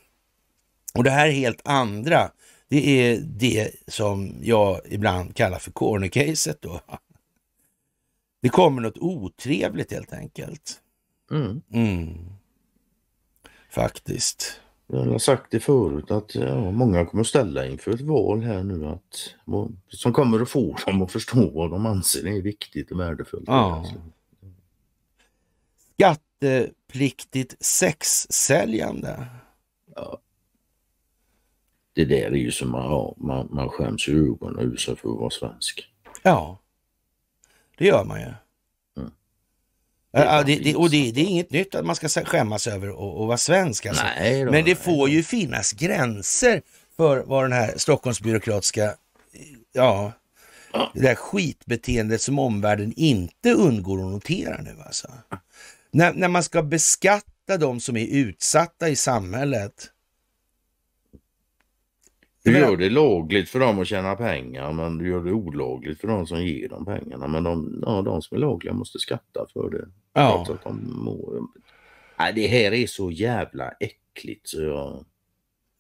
Och 0.95 1.05
det 1.05 1.11
här 1.11 1.31
helt 1.31 1.61
andra, 1.65 2.31
det 2.69 3.09
är 3.09 3.19
det 3.21 3.71
som 3.89 4.35
jag 4.43 4.81
ibland 4.85 5.37
kallar 5.37 5.59
för 5.59 5.71
cornercaset 5.71 6.63
då. 6.63 6.81
Det 8.43 8.49
kommer 8.49 8.83
något 8.83 8.99
otrevligt 8.99 9.93
helt 9.93 10.13
enkelt. 10.13 10.81
Mm. 11.31 11.63
Mm. 11.73 12.33
Faktiskt. 13.71 14.61
Jag 14.95 15.05
har 15.05 15.19
sagt 15.19 15.51
det 15.51 15.61
förut 15.61 16.11
att 16.11 16.35
ja, 16.35 16.71
många 16.71 17.07
kommer 17.07 17.21
att 17.21 17.27
ställa 17.27 17.67
inför 17.67 17.91
ett 17.91 18.01
val 18.01 18.43
här 18.43 18.63
nu 18.63 18.87
att, 18.87 19.35
som 19.89 20.13
kommer 20.13 20.41
att 20.41 20.49
få 20.49 20.77
dem 20.87 21.03
att 21.03 21.13
förstå 21.13 21.51
vad 21.51 21.71
de 21.71 21.87
anser 21.87 22.27
är 22.27 22.43
viktigt 22.43 22.91
och 22.91 23.01
värdefullt. 23.01 23.45
Ja. 23.47 23.87
Skattepliktigt 25.95 27.65
sexsäljande. 27.65 29.27
Ja. 29.95 30.19
det 31.93 32.05
där 32.05 32.27
är 32.27 32.37
ju 32.37 32.51
som 32.51 32.71
man, 32.71 32.85
ja, 32.85 33.15
man, 33.17 33.49
man 33.51 33.69
skäms 33.69 34.09
i 34.09 34.13
ögonen 34.13 34.59
ur 34.73 34.77
sig 34.77 34.97
för 34.97 35.09
att 35.09 35.19
vara 35.19 35.31
svensk. 35.31 35.89
Ja, 36.23 36.59
det 37.79 37.87
gör 37.87 38.05
man 38.05 38.21
ju. 38.21 38.33
Ja, 40.13 40.43
det, 40.43 40.57
det, 40.57 40.75
och 40.75 40.91
det, 40.91 41.13
det, 41.13 41.21
är 41.21 41.25
inget 41.25 41.51
nytt 41.51 41.75
att 41.75 41.87
man 41.87 41.97
ska 41.97 42.09
skämmas 42.09 42.67
över 42.67 42.89
att 42.89 43.27
vara 43.27 43.37
svensk. 43.37 43.87
Alltså. 43.87 44.05
Nej, 44.05 44.45
då, 44.45 44.51
Men 44.51 44.65
det 44.65 44.75
får 44.75 45.09
ju 45.09 45.23
finnas 45.23 45.73
gränser 45.73 46.63
för 46.97 47.25
vad 47.25 47.45
den 47.45 47.53
här 47.53 47.75
Stockholmsbyråkratiska, 47.77 48.95
ja, 49.73 50.13
ja. 50.73 50.91
det 50.95 51.01
där 51.01 51.15
skitbeteendet 51.15 52.21
som 52.21 52.39
omvärlden 52.39 52.93
inte 52.97 53.53
undgår 53.53 53.99
att 53.99 54.13
notera 54.13 54.63
nu 54.63 54.77
alltså. 54.87 55.09
När, 55.91 56.13
när 56.13 56.29
man 56.29 56.43
ska 56.43 56.63
beskatta 56.63 57.57
de 57.61 57.81
som 57.81 57.97
är 57.97 58.07
utsatta 58.07 58.89
i 58.89 58.97
samhället 58.97 59.89
du 62.45 62.59
gör 62.59 62.77
det 62.77 62.91
lagligt 62.91 63.49
för 63.49 63.61
dem 63.61 63.79
att 63.79 63.87
tjäna 63.87 64.17
pengar 64.17 64.73
men 64.73 64.99
du 64.99 65.09
gör 65.09 65.25
det 65.25 65.33
olagligt 65.33 66.01
för 66.01 66.09
dem 66.09 66.27
som 66.27 66.45
ger 66.45 66.69
dem 66.69 66.85
pengarna. 66.85 67.29
Men 67.29 67.43
de, 67.43 67.83
ja, 67.87 68.03
de 68.03 68.23
som 68.23 68.37
är 68.37 68.41
lagliga 68.41 68.73
måste 68.73 68.99
skatta 68.99 69.47
för 69.53 69.71
det. 69.71 69.89
Ja. 70.13 70.59
De 70.65 71.05
mår. 71.05 71.41
Nej, 72.19 72.33
det 72.33 72.47
här 72.47 72.73
är 72.73 72.87
så 72.87 73.11
jävla 73.11 73.71
äckligt 73.71 74.49
så 74.49 74.63
jag... 74.63 75.05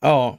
Ja. 0.01 0.39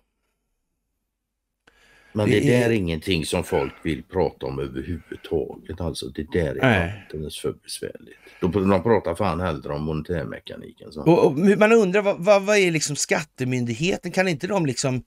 Men 2.13 2.29
det, 2.29 2.39
det 2.39 2.59
där 2.59 2.69
är 2.69 2.71
ingenting 2.71 3.25
som 3.25 3.43
folk 3.43 3.73
vill 3.83 4.03
prata 4.03 4.45
om 4.45 4.59
överhuvudtaget. 4.59 5.81
Alltså 5.81 6.09
det 6.09 6.31
där 6.31 6.55
är 6.55 7.07
alldeles 7.13 7.39
för 7.39 7.53
besvärligt. 7.63 8.17
De, 8.41 8.51
de 8.51 8.83
pratar 8.83 9.15
fan 9.15 9.39
hellre 9.39 9.73
om 9.73 9.83
monetärmekaniken. 9.83 10.89
Och, 10.97 11.25
och, 11.25 11.37
man 11.37 11.71
undrar 11.71 12.01
vad, 12.01 12.19
vad, 12.19 12.43
vad 12.43 12.57
är 12.57 12.71
liksom 12.71 12.95
skattemyndigheten? 12.95 14.11
Kan 14.11 14.27
inte 14.27 14.47
de 14.47 14.65
liksom 14.65 15.03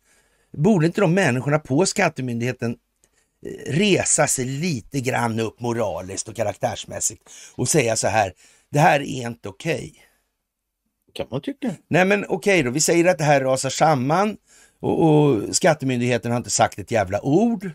Borde 0.56 0.86
inte 0.86 1.00
de 1.00 1.14
människorna 1.14 1.58
på 1.58 1.86
skattemyndigheten 1.86 2.76
eh, 3.46 3.72
resa 3.72 4.26
sig 4.26 4.44
lite 4.44 5.00
grann 5.00 5.40
upp 5.40 5.60
moraliskt 5.60 6.28
och 6.28 6.36
karaktärsmässigt 6.36 7.22
och 7.56 7.68
säga 7.68 7.96
så 7.96 8.08
här, 8.08 8.32
det 8.70 8.78
här 8.78 9.00
är 9.00 9.26
inte 9.26 9.48
okej. 9.48 9.74
Okay. 9.76 10.02
Kan 11.12 11.26
man 11.30 11.40
tycka. 11.40 11.74
Nej 11.88 12.04
men 12.04 12.24
okej 12.24 12.34
okay 12.34 12.62
då, 12.62 12.70
vi 12.70 12.80
säger 12.80 13.04
att 13.04 13.18
det 13.18 13.24
här 13.24 13.40
rasar 13.40 13.70
samman 13.70 14.36
och, 14.80 15.04
och 15.04 15.56
skattemyndigheten 15.56 16.30
har 16.30 16.36
inte 16.38 16.50
sagt 16.50 16.78
ett 16.78 16.90
jävla 16.90 17.20
ord. 17.20 17.70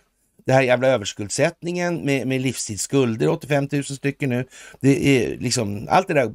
Det 0.46 0.54
här 0.54 0.62
jävla 0.62 0.88
överskuldsättningen 0.88 2.06
med, 2.06 2.28
med 2.28 2.42
livstidsskulder, 2.42 3.28
85 3.28 3.68
000 3.72 3.84
stycken 3.84 4.30
nu. 4.30 4.48
Det 4.80 5.08
är 5.08 5.38
liksom, 5.38 5.88
allt 5.90 6.08
det 6.08 6.14
där, 6.14 6.34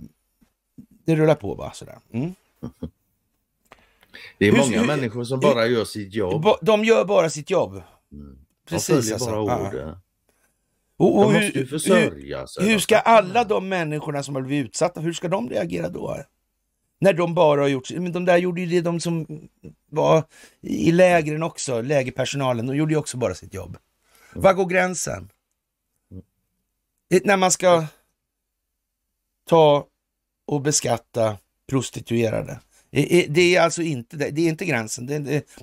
det 1.04 1.16
rullar 1.16 1.34
på 1.34 1.54
bara 1.54 1.72
sådär. 1.72 1.98
Mm. 2.12 2.34
Det 4.38 4.46
är 4.46 4.52
hur, 4.52 4.58
många 4.58 4.80
hur, 4.80 4.86
människor 4.86 5.24
som 5.24 5.40
bara 5.40 5.62
hur, 5.62 5.70
gör 5.70 5.84
sitt 5.84 6.14
jobb. 6.14 6.46
De 6.62 6.84
gör 6.84 7.04
bara 7.04 7.30
sitt 7.30 7.50
jobb. 7.50 7.82
Mm. 8.12 8.38
Precis. 8.68 9.08
De 9.08 9.12
alltså. 9.12 9.30
bara 9.30 9.68
ordet. 9.68 9.96
Och, 10.96 11.18
och 11.18 11.32
måste 11.32 11.58
ju 11.58 11.66
försörja 11.66 12.46
sig. 12.46 12.68
Hur 12.68 12.78
ska 12.78 12.98
alla 12.98 13.44
de 13.44 13.68
människorna 13.68 14.22
som 14.22 14.34
har 14.34 14.42
blivit 14.42 14.66
utsatta, 14.66 15.00
hur 15.00 15.12
ska 15.12 15.28
de 15.28 15.50
reagera 15.50 15.88
då? 15.88 16.24
När 16.98 17.12
de 17.12 17.34
bara 17.34 17.60
har 17.60 17.68
gjort, 17.68 17.90
men 17.90 18.12
de 18.12 18.24
där 18.24 18.36
gjorde 18.36 18.60
ju 18.60 18.66
det, 18.66 18.80
de 18.80 19.00
som 19.00 19.26
var 19.90 20.24
i 20.60 20.92
lägren 20.92 21.42
också, 21.42 21.82
lägerpersonalen, 21.82 22.66
de 22.66 22.76
gjorde 22.76 22.92
ju 22.92 22.98
också 22.98 23.16
bara 23.16 23.34
sitt 23.34 23.54
jobb. 23.54 23.76
Mm. 24.32 24.42
Var 24.42 24.52
går 24.52 24.66
gränsen? 24.66 25.30
Mm. 26.10 27.22
När 27.24 27.36
man 27.36 27.50
ska 27.50 27.86
ta 29.48 29.86
och 30.46 30.60
beskatta 30.60 31.38
prostituerade. 31.68 32.60
Det 33.28 33.56
är 33.56 33.60
alltså 33.60 33.82
inte, 33.82 34.16
det 34.16 34.40
är 34.40 34.48
inte 34.48 34.64
gränsen, 34.64 35.06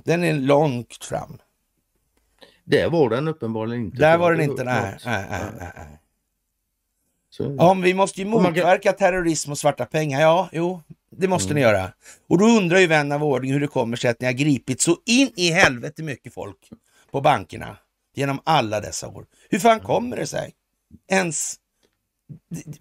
den 0.04 0.24
är 0.24 0.34
långt 0.34 1.04
fram. 1.04 1.40
Där 2.64 2.90
var 2.90 3.10
den 3.10 3.28
uppenbarligen 3.28 3.86
inte. 3.86 3.98
Där 3.98 4.18
var 4.18 4.32
den 4.32 4.42
inte, 4.42 4.64
nej. 4.64 4.98
nej, 5.06 5.26
nej, 5.30 5.42
nej. 5.60 6.00
Så. 7.30 7.56
Ja, 7.58 7.74
vi 7.74 7.94
måste 7.94 8.22
ju 8.22 8.26
motverka 8.28 8.92
terrorism 8.92 9.52
och 9.52 9.58
svarta 9.58 9.86
pengar. 9.86 10.22
Ja, 10.22 10.50
jo, 10.52 10.82
det 11.10 11.28
måste 11.28 11.52
mm. 11.52 11.56
ni 11.56 11.62
göra. 11.62 11.94
Och 12.30 12.38
då 12.38 12.46
undrar 12.46 12.80
ju 12.80 12.88
vän 12.88 13.12
av 13.12 13.24
ordning 13.24 13.54
hur 13.54 13.60
det 13.60 13.68
kommer 13.68 13.98
sig 13.98 14.10
att 14.10 14.22
ni 14.22 14.26
har 14.26 14.34
gripit 14.34 14.82
så 14.82 14.98
in 15.06 15.32
i 15.36 15.52
helvete 15.52 16.04
mycket 16.04 16.34
folk 16.34 16.70
på 17.12 17.22
bankerna 17.22 17.78
genom 18.16 18.40
alla 18.44 18.82
dessa 18.82 19.08
år. 19.08 19.26
Hur 19.50 19.60
fan 19.60 19.80
kommer 19.80 20.18
det 20.18 20.28
sig? 20.28 20.54
Ens... 21.08 21.56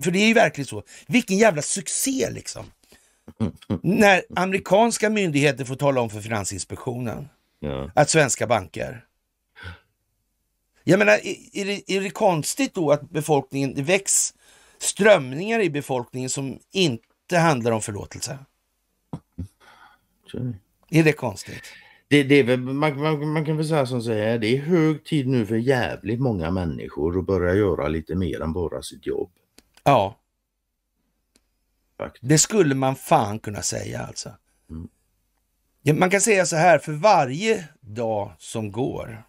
För 0.01 0.11
det 0.11 0.19
är 0.19 0.27
ju 0.27 0.35
verkligen 0.35 0.67
så. 0.67 0.83
Vilken 1.07 1.39
jävla 1.39 1.63
succé 1.63 2.31
liksom. 2.31 2.65
När 3.83 4.23
amerikanska 4.37 5.11
myndigheter 5.11 5.65
får 5.65 5.75
tala 5.75 6.01
om 6.01 6.11
för 6.11 6.21
Finansinspektionen 6.21 7.29
ja. 7.61 7.91
att 7.95 8.11
svenska 8.11 8.47
banker 8.47 9.05
jag 10.85 10.99
menar, 10.99 11.13
är 11.53 11.65
det, 11.65 11.93
är 11.93 12.01
det 12.01 12.11
konstigt 12.11 12.75
då 12.75 12.91
att 12.91 13.11
befolkningen, 13.11 13.75
det 13.75 13.83
väcks 13.83 14.35
strömningar 14.79 15.61
i 15.61 15.71
befolkningen 15.71 16.31
som 16.31 16.59
inte 16.73 17.39
handlar 17.39 17.73
om 17.73 17.83
förlåtelse? 17.83 18.39
Så. 20.31 20.53
Är 20.91 21.05
det 21.05 21.13
konstigt? 21.13 21.63
Det, 22.09 22.23
det 22.23 22.35
är 22.35 22.45
väl, 22.45 22.61
man, 22.61 23.01
man, 23.01 23.29
man, 23.29 23.45
kan 23.45 23.57
väl 23.57 23.69
säga 23.69 23.87
som 23.87 24.03
så 24.03 24.13
här, 24.13 24.39
det 24.39 24.57
är 24.57 24.61
hög 24.61 25.05
tid 25.05 25.29
nu 25.29 25.47
för 25.47 25.57
jävligt 25.57 26.21
många 26.21 26.51
människor 26.51 27.19
att 27.19 27.27
börja 27.27 27.55
göra 27.55 27.89
lite 27.89 28.15
mer 28.15 28.41
än 28.41 28.53
bara 28.53 28.83
sitt 28.83 29.07
jobb. 29.07 29.31
Ja. 29.85 30.19
Faktiskt. 31.99 32.29
Det 32.29 32.39
skulle 32.39 32.75
man 32.75 32.97
fan 32.97 33.39
kunna 33.39 33.63
säga 33.63 34.01
alltså. 34.01 34.31
Mm. 34.71 35.99
Man 35.99 36.11
kan 36.11 36.21
säga 36.21 36.47
så 36.47 36.57
här, 36.57 36.79
för 36.79 36.93
varje 36.93 37.69
dag 37.81 38.33
som 38.39 38.73
går 38.73 39.25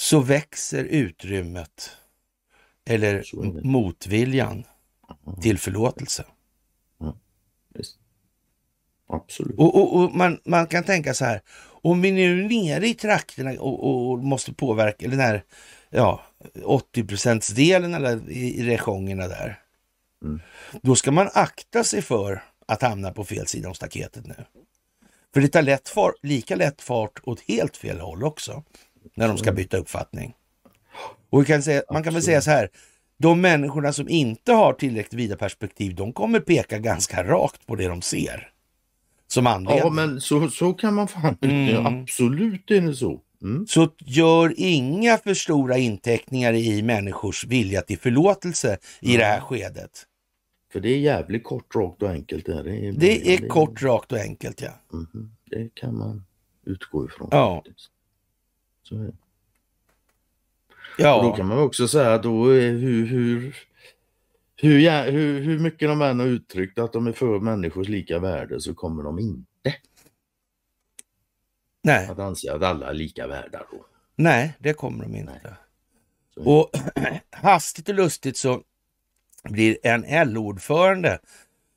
så 0.00 0.20
växer 0.20 0.84
utrymmet 0.84 1.90
eller 2.84 3.24
motviljan 3.66 4.64
mm. 5.26 5.40
till 5.40 5.58
förlåtelse. 5.58 6.24
Mm. 7.00 7.14
Absolut. 9.08 9.58
Och, 9.58 9.74
och, 9.74 9.96
och, 9.96 10.14
man, 10.14 10.40
man 10.44 10.66
kan 10.66 10.84
tänka 10.84 11.14
så 11.14 11.24
här, 11.24 11.42
om 11.82 12.02
vi 12.02 12.12
nu 12.12 12.44
är 12.44 12.48
nere 12.48 12.88
i 12.88 12.94
trakterna 12.94 13.60
och, 13.60 14.10
och 14.10 14.18
måste 14.18 14.52
påverka 14.52 15.08
den 15.08 15.20
här 15.20 15.44
ja, 15.90 16.22
80 16.64 17.54
delen 17.54 17.94
eller 17.94 18.30
i, 18.30 18.60
i 18.60 18.62
rejongerna 18.62 19.28
där. 19.28 19.60
Mm. 20.22 20.40
Då 20.82 20.96
ska 20.96 21.10
man 21.12 21.30
akta 21.34 21.84
sig 21.84 22.02
för 22.02 22.44
att 22.66 22.82
hamna 22.82 23.12
på 23.12 23.24
fel 23.24 23.46
sida 23.46 23.68
om 23.68 23.74
staketet 23.74 24.26
nu. 24.26 24.44
För 25.34 25.40
det 25.40 25.48
tar 25.48 25.62
lätt 25.62 25.88
far, 25.88 26.14
lika 26.22 26.56
lätt 26.56 26.82
fart 26.82 27.20
åt 27.22 27.40
helt 27.40 27.76
fel 27.76 28.00
håll 28.00 28.24
också 28.24 28.62
när 29.14 29.28
de 29.28 29.38
ska 29.38 29.52
byta 29.52 29.76
uppfattning. 29.76 30.34
Och 31.30 31.46
kan 31.46 31.62
säga, 31.62 31.82
man 31.92 32.02
kan 32.02 32.14
väl 32.14 32.22
säga 32.22 32.40
så 32.40 32.50
här, 32.50 32.68
de 33.18 33.40
människorna 33.40 33.92
som 33.92 34.08
inte 34.08 34.52
har 34.52 34.72
tillräckligt 34.72 35.20
vida 35.20 35.36
perspektiv, 35.36 35.94
de 35.94 36.12
kommer 36.12 36.40
peka 36.40 36.78
ganska 36.78 37.24
rakt 37.24 37.66
på 37.66 37.76
det 37.76 37.88
de 37.88 38.02
ser. 38.02 38.48
Som 39.26 39.46
anledning. 39.46 39.78
Ja, 39.78 39.90
men 39.90 40.20
så, 40.20 40.48
så 40.48 40.72
kan 40.72 40.94
man 40.94 41.08
fan 41.08 41.36
mm. 41.40 41.86
Absolut 41.86 42.70
är 42.70 42.80
det 42.80 42.94
så. 42.94 43.20
Mm. 43.42 43.66
Så 43.66 43.88
gör 43.98 44.54
inga 44.56 45.18
för 45.18 45.34
stora 45.34 45.78
inteckningar 45.78 46.52
i 46.52 46.82
människors 46.82 47.46
vilja 47.46 47.82
till 47.82 47.98
förlåtelse 47.98 48.78
i 49.00 49.06
mm. 49.06 49.18
det 49.18 49.24
här 49.24 49.40
skedet. 49.40 50.06
För 50.72 50.80
det 50.80 50.88
är 50.88 50.98
jävligt 50.98 51.44
kort, 51.44 51.74
rakt 51.74 52.02
och 52.02 52.10
enkelt. 52.10 52.46
Det 52.46 52.52
är, 52.52 52.92
det 52.92 53.34
är, 53.34 53.40
det 53.40 53.48
kort, 53.48 53.82
rakt 53.82 54.12
och 54.12 54.18
enkelt, 54.18 54.62
ja. 54.62 54.70
Mm, 54.92 55.30
det 55.50 55.74
kan 55.74 55.98
man 55.98 56.24
utgå 56.66 57.06
ifrån. 57.06 57.28
Ja. 57.30 57.64
Så 58.90 58.96
är 58.96 59.04
det. 59.04 59.12
Ja. 60.98 61.16
Och 61.16 61.24
då 61.24 61.32
kan 61.32 61.46
man 61.46 61.58
också 61.58 61.88
säga 61.88 62.14
att 62.14 62.22
då 62.22 62.48
är 62.48 62.70
hur, 62.72 63.06
hur, 63.06 63.56
hur, 64.56 65.10
hur, 65.10 65.40
hur 65.40 65.58
mycket 65.58 65.88
de 65.88 66.02
än 66.02 66.20
har 66.20 66.26
uttryckt 66.26 66.78
att 66.78 66.92
de 66.92 67.06
är 67.06 67.12
för 67.12 67.40
människors 67.40 67.88
lika 67.88 68.18
värde 68.18 68.60
så 68.60 68.74
kommer 68.74 69.02
de 69.02 69.18
inte 69.18 69.74
Nej. 71.82 72.08
att 72.08 72.18
anse 72.18 72.54
att 72.54 72.62
alla 72.62 72.90
är 72.90 72.94
lika 72.94 73.26
värda. 73.26 73.58
Då. 73.70 73.84
Nej, 74.16 74.56
det 74.58 74.72
kommer 74.72 75.04
de 75.04 75.16
inte. 75.16 75.56
Och 76.36 76.70
hastigt 77.30 77.88
och 77.88 77.94
lustigt 77.94 78.36
så 78.36 78.62
blir 79.44 79.78
en 79.82 80.32
LO-ordförande 80.32 81.18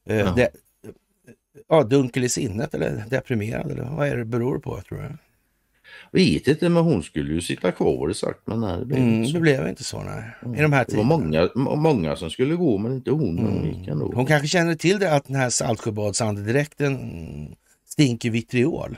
eh, 0.05 0.17
ja. 0.17 0.33
de, 0.35 0.47
ja, 1.67 1.83
dunkel 1.83 2.23
i 2.23 2.29
sinnet 2.29 2.73
eller 2.73 3.05
deprimerad 3.09 3.71
eller 3.71 3.83
vad 3.83 4.07
är 4.07 4.17
det 4.17 4.25
beror 4.25 4.59
på 4.59 4.81
tror 4.81 5.01
jag. 5.01 5.17
Vet 6.13 6.47
inte, 6.47 6.69
men 6.69 6.83
hon 6.83 7.03
skulle 7.03 7.33
ju 7.33 7.41
sitta 7.41 7.71
kvar 7.71 7.97
var 7.97 8.07
det 8.07 8.13
sagt. 8.13 8.39
Men 8.45 8.61
nej, 8.61 8.79
det 8.79 8.85
blev 8.85 8.99
mm, 8.99 9.13
inte 9.13 9.31
så. 9.31 9.33
Det 9.33 9.41
blev 9.41 9.67
inte 9.67 9.83
så 9.83 10.03
nej. 10.03 10.23
Mm. 10.41 10.55
I 10.55 10.61
de 10.61 10.73
här 10.73 10.85
det 10.89 10.97
var 10.97 11.03
många, 11.03 11.49
många 11.55 12.15
som 12.15 12.29
skulle 12.29 12.55
gå 12.55 12.77
men 12.77 12.93
inte 12.93 13.11
hon. 13.11 13.39
Mm. 13.39 13.51
Hon, 13.51 13.65
gick 13.65 13.87
ändå. 13.87 14.11
hon 14.15 14.25
kanske 14.25 14.47
känner 14.47 14.75
till 14.75 14.99
det 14.99 15.15
att 15.15 15.25
den 15.25 15.35
här 15.35 15.49
Saltsjöbadsandedräkten 15.49 16.97
stinker 17.87 18.29
vitriol. 18.29 18.97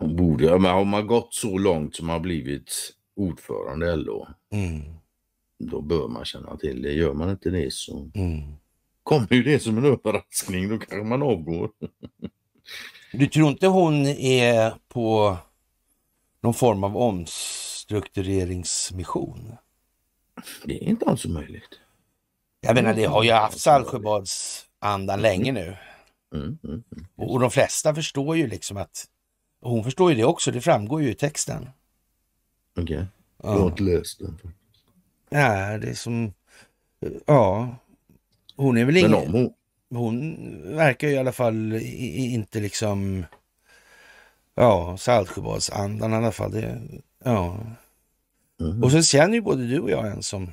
Borde, 0.00 0.58
men 0.58 0.70
har 0.70 0.84
man 0.84 1.06
gått 1.06 1.34
så 1.34 1.58
långt 1.58 1.96
som 1.96 2.08
har 2.08 2.20
blivit 2.20 2.72
ordförande 3.16 3.92
i 3.92 3.96
LO. 3.96 4.26
Mm 4.52 4.82
då 5.70 5.80
bör 5.80 6.08
man 6.08 6.24
känna 6.24 6.56
till 6.56 6.82
det. 6.82 6.92
Gör 6.92 7.14
man 7.14 7.30
inte 7.30 7.50
det 7.50 7.72
så 7.72 8.10
mm. 8.14 8.40
kommer 9.02 9.32
ju 9.34 9.42
det 9.42 9.58
som 9.58 9.78
en 9.78 9.84
överraskning. 9.84 10.68
Då 10.68 10.78
kanske 10.78 11.08
man 11.08 11.22
avgår. 11.22 11.70
Du 13.12 13.26
tror 13.26 13.48
inte 13.48 13.66
hon 13.66 14.06
är 14.06 14.74
på 14.88 15.36
någon 16.40 16.54
form 16.54 16.84
av 16.84 16.96
omstruktureringsmission? 16.96 19.56
Det 20.64 20.84
är 20.84 20.88
inte 20.88 21.06
alls 21.06 21.26
omöjligt. 21.26 21.80
Jag 22.60 22.74
menar, 22.74 22.94
det 22.94 23.04
har 23.04 23.22
ju 23.22 23.32
haft 23.32 23.60
Saltsjöbadsandan 23.60 25.20
länge 25.20 25.52
nu. 25.52 25.76
Mm, 26.34 26.58
mm, 26.64 26.82
mm. 26.96 27.06
Och 27.16 27.40
de 27.40 27.50
flesta 27.50 27.94
förstår 27.94 28.36
ju 28.36 28.46
liksom 28.46 28.76
att, 28.76 29.04
hon 29.60 29.84
förstår 29.84 30.10
ju 30.10 30.16
det 30.16 30.24
också, 30.24 30.50
det 30.50 30.60
framgår 30.60 31.02
ju 31.02 31.10
i 31.10 31.14
texten. 31.14 31.68
Okej, 32.76 32.96
okay. 32.96 33.06
jag 33.42 33.50
har 33.50 33.66
inte 33.66 33.82
läst 33.82 34.18
den. 34.18 34.38
Nej, 35.30 35.78
det 35.78 35.90
är 35.90 35.94
som, 35.94 36.32
ja, 37.26 37.76
hon 38.56 38.76
är 38.76 38.84
väl 38.84 38.96
ingen... 38.96 39.30
Hon... 39.30 39.54
hon 39.96 40.36
verkar 40.76 41.08
ju 41.08 41.14
i 41.14 41.18
alla 41.18 41.32
fall 41.32 41.72
inte 41.72 42.60
liksom, 42.60 43.24
ja, 44.54 44.96
Saltsjöbadsandan 44.96 46.12
i 46.12 46.16
alla 46.16 46.32
fall. 46.32 46.52
Det, 46.52 46.80
ja. 47.24 47.58
Mm. 48.60 48.82
Och 48.82 48.90
så 48.90 49.02
känner 49.02 49.34
ju 49.34 49.40
både 49.40 49.66
du 49.66 49.80
och 49.80 49.90
jag 49.90 50.06
en 50.06 50.22
som 50.22 50.52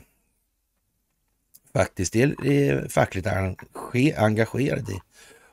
faktiskt 1.74 2.16
är 2.16 2.88
fackligt 2.90 3.28
engagerad 4.18 4.90
i, 4.90 5.00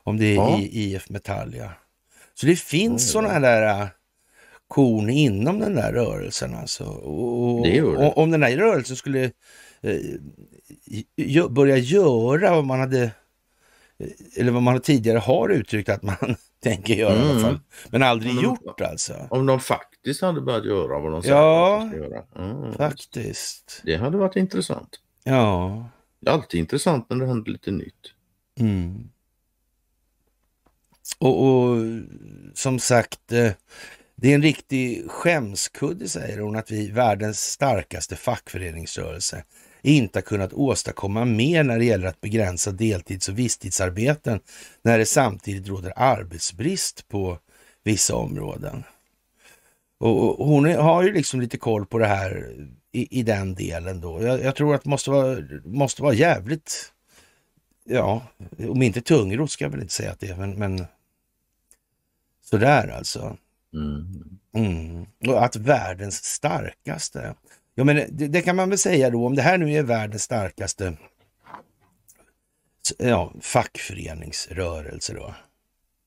om 0.03 0.17
det 0.17 0.25
är 0.25 0.35
ja. 0.35 0.59
i 0.59 0.93
IF 0.93 1.09
Metall. 1.09 1.55
Ja. 1.55 1.71
Så 2.33 2.45
det 2.45 2.55
finns 2.55 3.15
mm. 3.15 3.23
sådana 3.23 3.39
där 3.39 3.81
äh, 3.81 3.87
korn 4.67 5.09
inom 5.09 5.59
den 5.59 5.75
där 5.75 5.93
rörelsen. 5.93 6.55
Alltså. 6.55 6.83
Och, 6.83 7.63
det 7.63 7.81
det. 7.81 7.83
och 7.83 8.17
om 8.17 8.31
den 8.31 8.43
här 8.43 8.57
rörelsen 8.57 8.95
skulle 8.95 9.31
eh, 9.81 11.49
börja 11.49 11.77
göra 11.77 12.55
vad 12.55 12.65
man 12.65 12.79
hade 12.79 13.11
eller 14.35 14.51
vad 14.51 14.63
man 14.63 14.79
tidigare 14.79 15.17
har 15.17 15.49
uttryckt 15.49 15.89
att 15.89 16.03
man 16.03 16.15
tänker 16.63 16.93
göra 16.93 17.13
mm. 17.13 17.25
i 17.25 17.29
alla 17.29 17.39
mm. 17.39 17.43
fall. 17.43 17.59
Men 17.89 18.03
aldrig 18.03 18.35
de, 18.35 18.43
gjort 18.43 18.81
alltså. 18.81 19.27
Om 19.29 19.45
de 19.45 19.59
faktiskt 19.59 20.21
hade 20.21 20.41
börjat 20.41 20.65
göra 20.65 20.99
vad 20.99 21.11
de 21.11 21.21
säger 21.21 21.35
ja, 21.35 21.75
att 21.75 21.91
de 21.91 21.97
ska 21.97 21.97
göra. 21.97 22.23
Mm. 22.35 22.73
faktiskt. 22.73 23.81
Det 23.85 23.95
hade 23.95 24.17
varit 24.17 24.35
intressant. 24.35 24.99
Ja. 25.23 25.89
Det 26.19 26.29
är 26.29 26.33
alltid 26.33 26.59
intressant 26.59 27.09
när 27.09 27.17
det 27.17 27.27
händer 27.27 27.51
lite 27.51 27.71
nytt. 27.71 28.13
Mm. 28.59 29.09
Och, 31.19 31.47
och, 31.47 31.77
som 32.53 32.79
sagt, 32.79 33.31
eh, 33.31 33.51
det 34.15 34.31
är 34.31 34.35
en 34.35 34.41
riktig 34.41 35.11
skämskudde, 35.11 36.09
säger 36.09 36.39
hon, 36.39 36.55
att 36.55 36.71
vi, 36.71 36.91
världens 36.91 37.39
starkaste 37.39 38.15
fackföreningsrörelse, 38.15 39.43
inte 39.87 40.17
har 40.17 40.21
kunnat 40.21 40.53
åstadkomma 40.53 41.25
mer 41.25 41.63
när 41.63 41.79
det 41.79 41.85
gäller 41.85 42.07
att 42.07 42.21
begränsa 42.21 42.71
deltids 42.71 43.29
och 43.29 43.39
visstidsarbeten 43.39 44.39
när 44.81 44.97
det 44.97 45.05
samtidigt 45.05 45.67
råder 45.67 45.93
arbetsbrist 45.95 47.07
på 47.07 47.39
vissa 47.83 48.15
områden. 48.15 48.83
Och, 49.99 50.39
och 50.39 50.47
hon 50.47 50.65
har 50.65 51.03
ju 51.03 51.13
liksom 51.13 51.41
lite 51.41 51.57
koll 51.57 51.85
på 51.85 51.97
det 51.97 52.07
här 52.07 52.55
i, 52.91 53.19
i 53.19 53.23
den 53.23 53.55
delen 53.55 54.01
då. 54.01 54.23
Jag, 54.23 54.43
jag, 54.43 54.55
tror 54.55 54.75
att 54.75 54.83
det 54.83 54.89
måste 54.89 55.09
vara, 55.09 55.37
måste 55.65 56.01
vara 56.01 56.13
jävligt, 56.13 56.93
ja, 57.83 58.21
om 58.57 58.81
inte 58.81 59.01
tungrot 59.01 59.51
ska 59.51 59.65
jag 59.65 59.69
väl 59.69 59.81
inte 59.81 59.93
säga 59.93 60.11
att 60.11 60.19
det 60.19 60.29
är, 60.29 60.35
men, 60.35 60.59
men 60.59 60.85
sådär 62.43 62.87
alltså. 62.87 63.37
Mm. 63.73 64.39
Mm. 64.55 65.05
Och 65.27 65.45
att 65.45 65.55
världens 65.55 66.23
starkaste, 66.23 67.35
ja 67.77 67.83
men 67.83 67.95
det, 67.95 68.27
det, 68.27 68.41
kan 68.41 68.55
man 68.55 68.69
väl 68.69 68.77
säga 68.77 69.09
då, 69.09 69.25
om 69.25 69.35
det 69.35 69.41
här 69.41 69.57
nu 69.57 69.73
är 69.73 69.83
världens 69.83 70.23
starkaste 70.23 70.97
ja, 72.97 73.33
fackföreningsrörelse 73.41 75.13
då. 75.13 75.35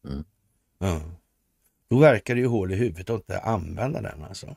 Mm. 0.09 0.25
Ja. 0.79 1.01
Då 1.91 1.99
verkar 1.99 2.35
det 2.35 2.41
ju 2.41 2.47
hål 2.47 2.73
i 2.73 2.77
huvudet 2.77 3.11
att 3.11 3.21
inte 3.21 3.39
använda 3.39 4.01
den 4.01 4.25
alltså. 4.25 4.57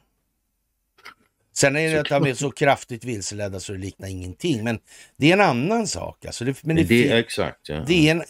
Sen 1.53 1.75
är 1.75 1.93
det 1.93 1.99
att 1.99 2.09
de 2.09 2.29
är 2.29 2.33
så 2.33 2.51
kraftigt 2.51 3.03
vilseledda 3.03 3.59
så 3.59 3.71
det 3.71 3.77
liknar 3.77 4.07
ingenting. 4.07 4.63
Men 4.63 4.79
det 5.17 5.29
är 5.29 5.33
en 5.33 5.41
annan 5.41 5.87
sak. 5.87 6.25
Alltså 6.25 6.45
det, 6.45 6.63
men 6.63 6.75
det, 6.75 6.83
det 6.83 7.09
är 7.09 7.17
exakt. 7.17 7.69
Ja. 7.69 7.85
Det 7.87 8.09
är 8.09 8.11
en, 8.11 8.23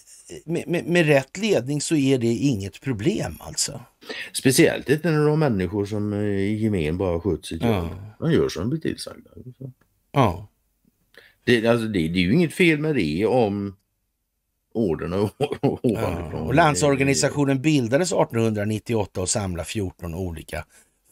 med, 0.46 0.68
med, 0.68 0.86
med, 0.86 1.06
rätt 1.06 1.38
ledning 1.38 1.82
så 1.82 1.96
är 1.96 2.18
det 2.18 2.28
inget 2.28 2.82
problem 2.82 3.38
alltså. 3.40 3.82
Speciellt 4.34 4.90
inte 4.90 5.12
när 5.12 5.26
de 5.26 5.40
människor 5.40 5.86
som 5.86 6.14
i 6.14 6.54
gemen 6.54 6.98
bara 6.98 7.20
sköter 7.20 7.48
sitt 7.48 7.64
jobb. 7.64 7.90
De 8.20 8.32
gör 8.32 8.50
som 8.50 8.62
de 8.62 8.70
blir 8.70 8.80
tillsagda. 8.80 9.30
Ja. 10.12 10.48
Det, 11.44 11.68
alltså 11.68 11.88
det, 11.88 12.08
det 12.08 12.20
är 12.20 12.24
ju 12.24 12.34
inget 12.34 12.54
fel 12.54 12.80
med 12.80 12.96
det 12.96 13.26
om 13.26 13.76
orden 14.74 15.14
ovanifrån. 15.62 16.32
Ja. 16.34 16.40
Och 16.40 16.56
Landsorganisationen 16.56 17.62
bildades 17.62 18.12
1898 18.12 19.22
och 19.22 19.30
samlade 19.30 19.70
14 19.70 20.16
olika 20.16 20.66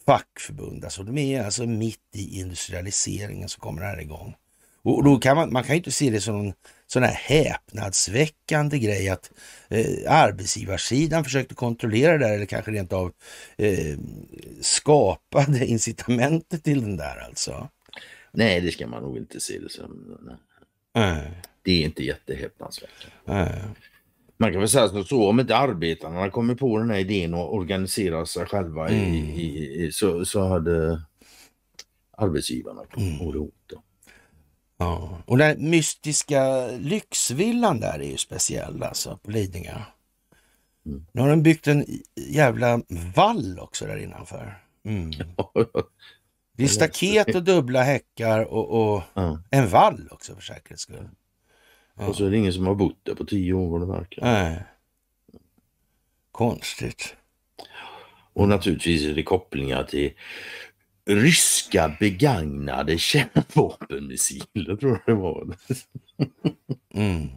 fackförbund. 0.06 0.84
Alltså 0.84 1.02
de 1.02 1.18
är 1.18 1.44
alltså 1.44 1.66
mitt 1.66 1.98
i 2.14 2.40
industrialiseringen 2.40 3.48
så 3.48 3.60
kommer 3.60 3.80
det 3.80 3.86
här 3.86 4.00
igång. 4.00 4.34
Och 4.82 5.04
då 5.04 5.18
kan 5.18 5.36
man, 5.36 5.52
man 5.52 5.64
kan 5.64 5.74
ju 5.74 5.78
inte 5.78 5.90
se 5.90 6.10
det 6.10 6.20
som 6.20 6.40
en 6.40 6.52
sån 6.92 7.02
här 7.02 7.14
häpnadsväckande 7.14 8.78
grej 8.78 9.08
att 9.08 9.32
eh, 9.68 10.12
arbetsgivarsidan 10.12 11.24
försökte 11.24 11.54
kontrollera 11.54 12.12
det 12.12 12.18
där 12.18 12.34
eller 12.34 12.46
kanske 12.46 12.70
rent 12.70 12.92
av 12.92 13.12
eh, 13.56 13.98
skapade 14.60 15.66
incitamentet 15.66 16.64
till 16.64 16.80
den 16.80 16.96
där 16.96 17.24
alltså. 17.26 17.68
Nej, 18.32 18.60
det 18.60 18.70
ska 18.70 18.86
man 18.86 19.02
nog 19.02 19.16
inte 19.16 19.40
se 19.40 19.58
det 19.58 19.70
som. 19.70 20.18
Nej. 20.94 21.30
Det 21.62 21.72
är 21.72 21.84
inte 21.84 22.04
jättehäpnadsväckande. 22.04 23.58
Man 24.36 24.52
kan 24.52 24.60
väl 24.60 24.68
säga 24.68 25.04
så, 25.04 25.28
om 25.28 25.40
inte 25.40 25.56
arbetarna 25.56 26.30
kommit 26.30 26.58
på 26.58 26.78
den 26.78 26.90
här 26.90 26.98
idén 26.98 27.34
och 27.34 27.54
organiserat 27.54 28.28
sig 28.28 28.46
själva 28.46 28.88
mm. 28.88 29.14
i, 29.14 29.84
i, 29.84 29.92
så, 29.92 30.24
så 30.24 30.48
hade 30.48 31.02
arbetsgivarna 32.16 32.84
kommit 32.84 33.18
på 33.18 33.32
det 33.32 33.38
Ja, 34.76 35.18
och 35.26 35.38
den 35.38 35.70
mystiska 35.70 36.66
lyxvillan 36.66 37.80
där 37.80 37.98
är 37.98 38.10
ju 38.10 38.16
speciell 38.16 38.82
alltså 38.82 39.18
på 39.22 39.30
Lidingö. 39.30 39.78
Mm. 40.86 41.06
Nu 41.12 41.20
har 41.20 41.28
de 41.28 41.42
byggt 41.42 41.66
en 41.66 41.86
jävla 42.16 42.82
vall 43.14 43.58
också 43.58 43.86
där 43.86 43.96
innanför. 43.96 44.58
Mm. 44.84 45.10
Det 46.56 46.64
är 46.64 46.68
staket 46.68 47.34
och 47.34 47.42
dubbla 47.42 47.82
häckar 47.82 48.44
och, 48.44 48.94
och 48.94 49.02
ja. 49.14 49.42
en 49.50 49.68
vall 49.68 50.08
också 50.10 50.34
för 50.34 50.42
säkerhets 50.42 50.82
skull. 50.82 51.08
Ja. 51.98 52.06
Och 52.06 52.16
så 52.16 52.26
är 52.26 52.30
det 52.30 52.36
ingen 52.36 52.52
som 52.52 52.66
har 52.66 52.74
bott 52.74 52.98
där 53.02 53.14
på 53.14 53.24
tio 53.24 53.52
år 53.52 53.70
vad 53.70 53.80
det 53.80 53.98
verkar. 53.98 54.22
Nej. 54.22 54.62
Konstigt. 56.32 57.16
Och 58.32 58.48
naturligtvis 58.48 59.04
är 59.04 59.14
det 59.14 59.22
kopplingar 59.22 59.84
till 59.84 60.12
ryska 61.06 61.96
begagnade 62.00 62.98
kärnvapenmissiler 62.98 64.76
tror 64.76 64.90
jag 64.92 65.00
det 65.06 65.22
var. 65.22 65.56
mm. 66.94 67.28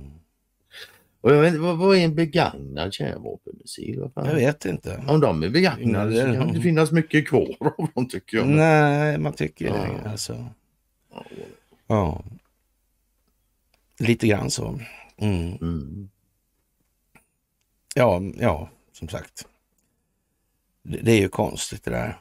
Och 1.22 1.34
jag 1.34 1.42
vet 1.42 1.56
vad, 1.56 1.78
vad 1.78 1.98
är 1.98 2.06
en 2.06 2.16
begagnad 2.16 2.94
kärnvapenmissil? 2.94 4.10
Jag 4.16 4.36
vet 4.36 4.66
inte. 4.66 5.04
Om 5.08 5.20
de 5.20 5.44
är 5.44 5.50
begagnade 5.50 6.22
så 6.22 6.40
kan 6.40 6.54
det 6.54 6.62
finnas 6.62 6.92
mycket 6.92 7.28
kvar 7.28 7.56
av 7.78 7.88
dem 7.96 8.08
tycker 8.08 8.38
jag. 8.38 8.48
Nej, 8.48 9.18
man 9.18 9.34
tycker 9.34 9.66
ja. 9.66 9.74
det. 9.74 10.10
Alltså. 10.10 10.46
Ja. 11.88 12.24
Lite 14.00 14.28
grann 14.28 14.52
så. 14.52 14.80
Mm. 15.18 15.58
Mm. 15.62 16.10
Ja, 17.96 18.22
ja, 18.40 18.70
som 18.92 19.08
sagt. 19.10 19.48
Det, 20.84 20.98
det, 20.98 21.12
är 21.12 21.20
ju 21.20 21.30
konstigt 21.30 21.84
det 21.84 21.92
där. 21.92 22.20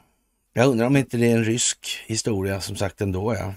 Jag 0.57 0.67
undrar 0.67 0.87
om 0.87 0.97
inte 0.97 1.17
det 1.17 1.31
är 1.31 1.37
en 1.37 1.43
rysk 1.43 2.03
historia 2.05 2.61
som 2.61 2.75
sagt 2.75 3.01
ändå. 3.01 3.35
Ja. 3.35 3.53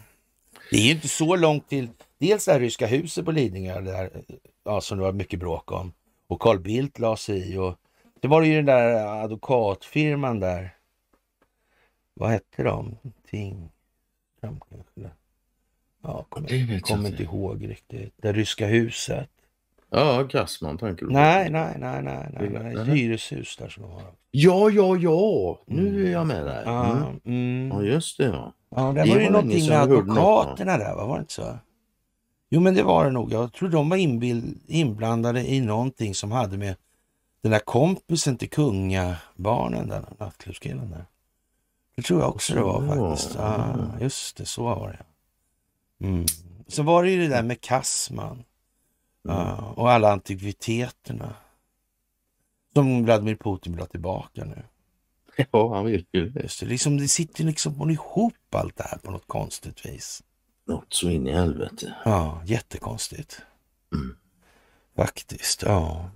Det 0.71 0.77
är 0.77 0.83
ju 0.83 0.91
inte 0.91 1.09
så 1.09 1.37
långt 1.37 1.69
till 1.69 1.89
dels 2.19 2.45
det 2.45 2.53
här 2.53 2.61
ryska 2.61 2.87
huset 2.87 3.25
på 3.25 3.31
Lidingö 3.31 3.81
där, 3.81 4.11
ja, 4.65 4.81
som 4.81 4.99
det 4.99 5.05
var 5.05 5.13
mycket 5.13 5.41
bråk 5.41 5.73
om. 5.73 5.93
Och 6.27 6.41
Carl 6.41 6.59
Bildt 6.59 6.99
la 6.99 7.17
sig 7.17 7.53
i. 7.53 7.57
Och 7.57 7.79
det 8.21 8.29
var 8.29 8.43
ju 8.43 8.57
den 8.57 8.65
där 8.65 9.23
advokatfirman 9.25 10.41
där. 10.41 10.75
Vad 12.15 12.31
hette 12.31 12.63
de? 12.63 12.97
Ting... 13.31 13.71
Ja, 16.03 16.27
kommer 16.29 16.81
kom 16.81 17.07
inte 17.07 17.23
ihåg 17.23 17.69
riktigt. 17.69 18.15
Det 18.17 18.33
ryska 18.33 18.67
huset. 18.67 19.31
Ja, 19.91 20.23
Gassman 20.23 20.79
tänker 20.79 21.01
du 21.01 21.07
på? 21.07 21.13
Nej, 21.13 21.51
nej, 21.51 21.77
nej, 21.79 22.03
nej, 22.03 22.31
nej, 22.33 22.51
nej. 22.51 22.75
Ett 22.75 22.89
hyreshus 22.89 23.57
där 23.57 23.69
som 23.69 23.83
de 23.83 23.93
har. 23.93 24.03
Ja, 24.31 24.71
ja, 24.71 24.97
ja, 24.97 25.61
nu 25.67 25.89
mm. 25.89 26.07
är 26.07 26.11
jag 26.11 26.27
med 26.27 26.45
där. 26.45 26.63
Mm. 26.63 27.21
Mm. 27.25 27.69
Ja, 27.69 27.83
just 27.83 28.19
det 28.19 28.25
ja. 28.25 28.53
Ja, 28.71 28.93
det, 28.93 29.11
var 29.11 29.21
ju 29.21 29.31
någonting 29.31 29.69
med 29.69 29.81
advokaterna 29.81 30.79
där, 30.79 30.95
var 30.95 31.17
det 31.17 31.21
inte 31.21 31.35
så? 31.35 31.59
Jo, 32.51 32.61
men 32.61 32.75
det 32.75 32.83
var 32.83 33.05
det 33.05 33.11
nog. 33.11 33.33
Jag 33.33 33.53
tror 33.53 33.69
de 33.69 33.89
var 33.89 33.97
inblandade 34.67 35.53
i 35.53 35.61
någonting 35.61 36.15
som 36.15 36.33
hade 36.33 36.57
med 36.57 36.77
den 37.43 37.53
där 37.53 37.59
kompisen 37.59 38.37
till 38.37 38.51
kungabarnen, 38.51 39.89
den 39.89 40.05
nattklubbskillen 40.19 40.91
där. 40.91 41.05
Det 41.97 42.03
tror 42.03 42.21
jag 42.21 42.29
också 42.29 42.55
det 42.55 42.63
var 42.63 42.87
faktiskt. 42.87 43.35
Ja, 43.39 43.77
just 44.01 44.37
det, 44.37 44.47
så 44.47 44.65
var 44.65 44.89
det. 44.89 45.05
Mm. 46.07 46.25
Så 46.69 46.83
var 46.83 47.05
det 47.05 47.11
ju 47.11 47.21
det 47.21 47.29
där 47.29 47.43
med 47.43 47.61
Kassman. 47.61 48.45
Uh, 49.29 49.79
och 49.79 49.91
alla 49.91 50.13
antikviteterna. 50.13 51.35
Som 52.75 53.05
Vladimir 53.05 53.37
Putin 53.37 53.73
vill 53.73 53.81
ha 53.81 53.87
tillbaka 53.87 54.45
nu. 54.45 54.63
Ja, 55.53 55.75
han 55.75 55.85
vill 55.85 56.07
ju 56.13 56.29
det. 56.31 56.41
Just 56.43 56.61
det, 56.61 56.67
liksom, 56.67 56.97
det 56.97 57.09
sitter 57.09 57.45
liksom 57.45 57.91
ihop 57.91 58.55
allt 58.55 58.77
det 58.77 58.85
här 58.85 58.99
på 58.99 59.11
något 59.11 59.27
konstigt 59.27 59.87
vis. 59.87 60.23
Något 60.67 60.95
så 60.95 61.11
in 61.11 61.27
i 61.27 61.33
helvete. 61.33 61.95
Ja, 62.05 62.43
jättekonstigt. 62.47 63.43
Mm. 63.93 64.17
Faktiskt, 64.97 65.63
ja. 65.63 66.11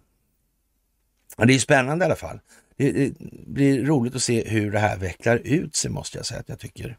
ja. 1.37 1.45
Det 1.45 1.55
är 1.55 1.59
spännande 1.59 2.05
i 2.05 2.07
alla 2.07 2.17
fall. 2.17 2.41
Det, 2.77 2.93
det, 2.93 3.15
blir 3.47 3.85
roligt 3.85 4.15
att 4.15 4.23
se 4.23 4.49
hur 4.49 4.73
det 4.73 4.79
här 4.79 4.99
vecklar 4.99 5.37
ut 5.37 5.77
sig 5.77 5.91
måste 5.91 6.19
jag 6.19 6.27
säga 6.27 6.41
att 6.41 6.49
jag 6.49 6.59
tycker. 6.59 6.99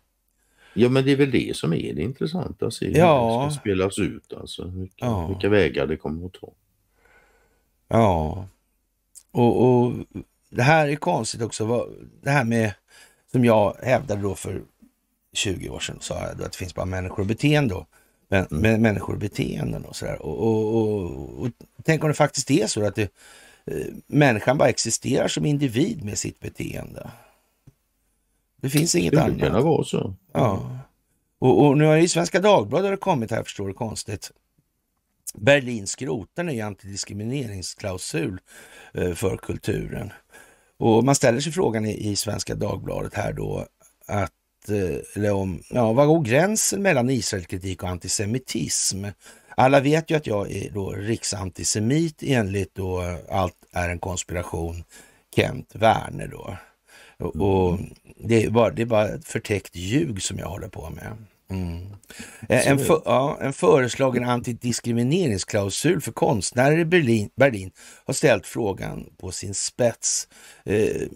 Ja 0.73 0.89
men 0.89 1.05
det 1.05 1.11
är 1.11 1.15
väl 1.15 1.31
det 1.31 1.55
som 1.55 1.73
är 1.73 1.93
det 1.93 2.01
intressanta, 2.01 2.65
att 2.65 2.73
se 2.73 2.85
hur 2.85 2.97
ja. 2.97 3.43
det 3.45 3.51
ska 3.51 3.61
spelas 3.61 3.99
ut 3.99 4.33
alltså. 4.33 4.67
Vilka, 4.67 5.05
ja. 5.05 5.27
vilka 5.27 5.49
vägar 5.49 5.87
det 5.87 5.97
kommer 5.97 6.25
att 6.25 6.33
ta. 6.33 6.51
Ja, 7.87 8.47
och, 9.31 9.63
och 9.63 9.93
det 10.49 10.63
här 10.63 10.87
är 10.87 10.95
konstigt 10.95 11.41
också. 11.41 11.89
Det 12.21 12.29
här 12.29 12.43
med, 12.43 12.73
som 13.31 13.45
jag 13.45 13.77
hävdade 13.83 14.21
då 14.21 14.35
för 14.35 14.61
20 15.33 15.69
år 15.69 15.79
sedan, 15.79 15.97
sa 16.01 16.27
jag 16.27 16.37
då 16.37 16.43
att 16.43 16.51
det 16.51 16.57
finns 16.57 16.75
bara 16.75 16.85
människor 16.85 17.19
och 17.19 17.27
beteende. 17.27 17.85
Men, 18.27 18.45
mm. 18.51 18.81
människor 18.81 19.13
och 19.13 19.19
beteenden 19.19 19.85
och 19.85 19.95
sådär. 19.95 20.21
Och, 20.21 20.39
och, 20.39 20.75
och, 20.75 21.41
och, 21.41 21.49
tänk 21.83 22.03
om 22.03 22.07
det 22.07 22.13
faktiskt 22.13 22.51
är 22.51 22.67
så 22.67 22.85
att 22.85 22.95
det, 22.95 23.11
eh, 23.65 23.85
människan 24.07 24.57
bara 24.57 24.69
existerar 24.69 25.27
som 25.27 25.45
individ 25.45 26.03
med 26.03 26.17
sitt 26.17 26.39
beteende. 26.39 27.11
Det 28.63 28.69
finns 28.69 28.95
inget 28.95 29.17
annat. 29.17 29.39
Det 29.39 29.49
kan 29.49 29.63
vara 29.63 29.83
så. 29.83 30.15
Ja. 30.33 30.79
Och, 31.39 31.65
och 31.65 31.77
nu 31.77 31.85
har 31.85 31.95
ju 31.95 32.07
Svenska 32.07 32.39
Dagbladet 32.39 32.99
kommit 32.99 33.31
här, 33.31 33.43
förstår 33.43 33.67
du 33.67 33.73
konstigt. 33.73 34.31
Berlin 35.33 35.87
skrotar 35.87 36.43
ny 36.43 36.61
antidiskrimineringsklausul 36.61 38.39
eh, 38.93 39.13
för 39.13 39.37
kulturen. 39.37 40.13
Och 40.79 41.03
man 41.03 41.15
ställer 41.15 41.39
sig 41.39 41.51
frågan 41.51 41.85
i, 41.85 42.11
i 42.11 42.15
Svenska 42.15 42.55
Dagbladet 42.55 43.13
här 43.13 43.33
då 43.33 43.65
att, 44.07 44.69
eh, 44.69 44.97
eller 45.15 45.33
om, 45.33 45.63
ja, 45.69 45.93
vad 45.93 46.07
går 46.07 46.21
gränsen 46.21 46.81
mellan 46.81 47.09
Israelkritik 47.09 47.83
och 47.83 47.89
antisemitism? 47.89 49.05
Alla 49.57 49.79
vet 49.79 50.11
ju 50.11 50.15
att 50.15 50.27
jag 50.27 50.51
är 50.51 50.71
då 50.71 50.91
riksantisemit 50.91 52.23
enligt 52.23 52.75
då 52.75 53.17
Allt 53.29 53.57
är 53.71 53.89
en 53.89 53.99
konspiration, 53.99 54.83
Kent 55.35 55.75
Werner 55.75 56.27
då. 56.27 56.57
Och, 57.23 57.79
det, 58.17 58.43
är 58.43 58.49
bara, 58.49 58.69
det 58.69 58.81
är 58.81 58.85
bara 58.85 59.07
ett 59.07 59.27
förtäckt 59.27 59.75
ljug 59.75 60.21
som 60.21 60.39
jag 60.39 60.47
håller 60.47 60.67
på 60.67 60.89
med. 60.89 61.17
Mm. 61.49 61.87
En, 62.49 62.79
för, 62.79 63.01
ja, 63.05 63.37
en 63.41 63.53
föreslagen 63.53 64.23
antidiskrimineringsklausul 64.23 66.01
för 66.01 66.11
konstnärer 66.11 66.77
i 66.77 66.85
Berlin, 66.85 67.29
Berlin 67.35 67.71
har 68.05 68.13
ställt 68.13 68.47
frågan 68.47 69.05
på 69.17 69.31
sin 69.31 69.53
spets. 69.53 70.27
Eh, 70.65 71.07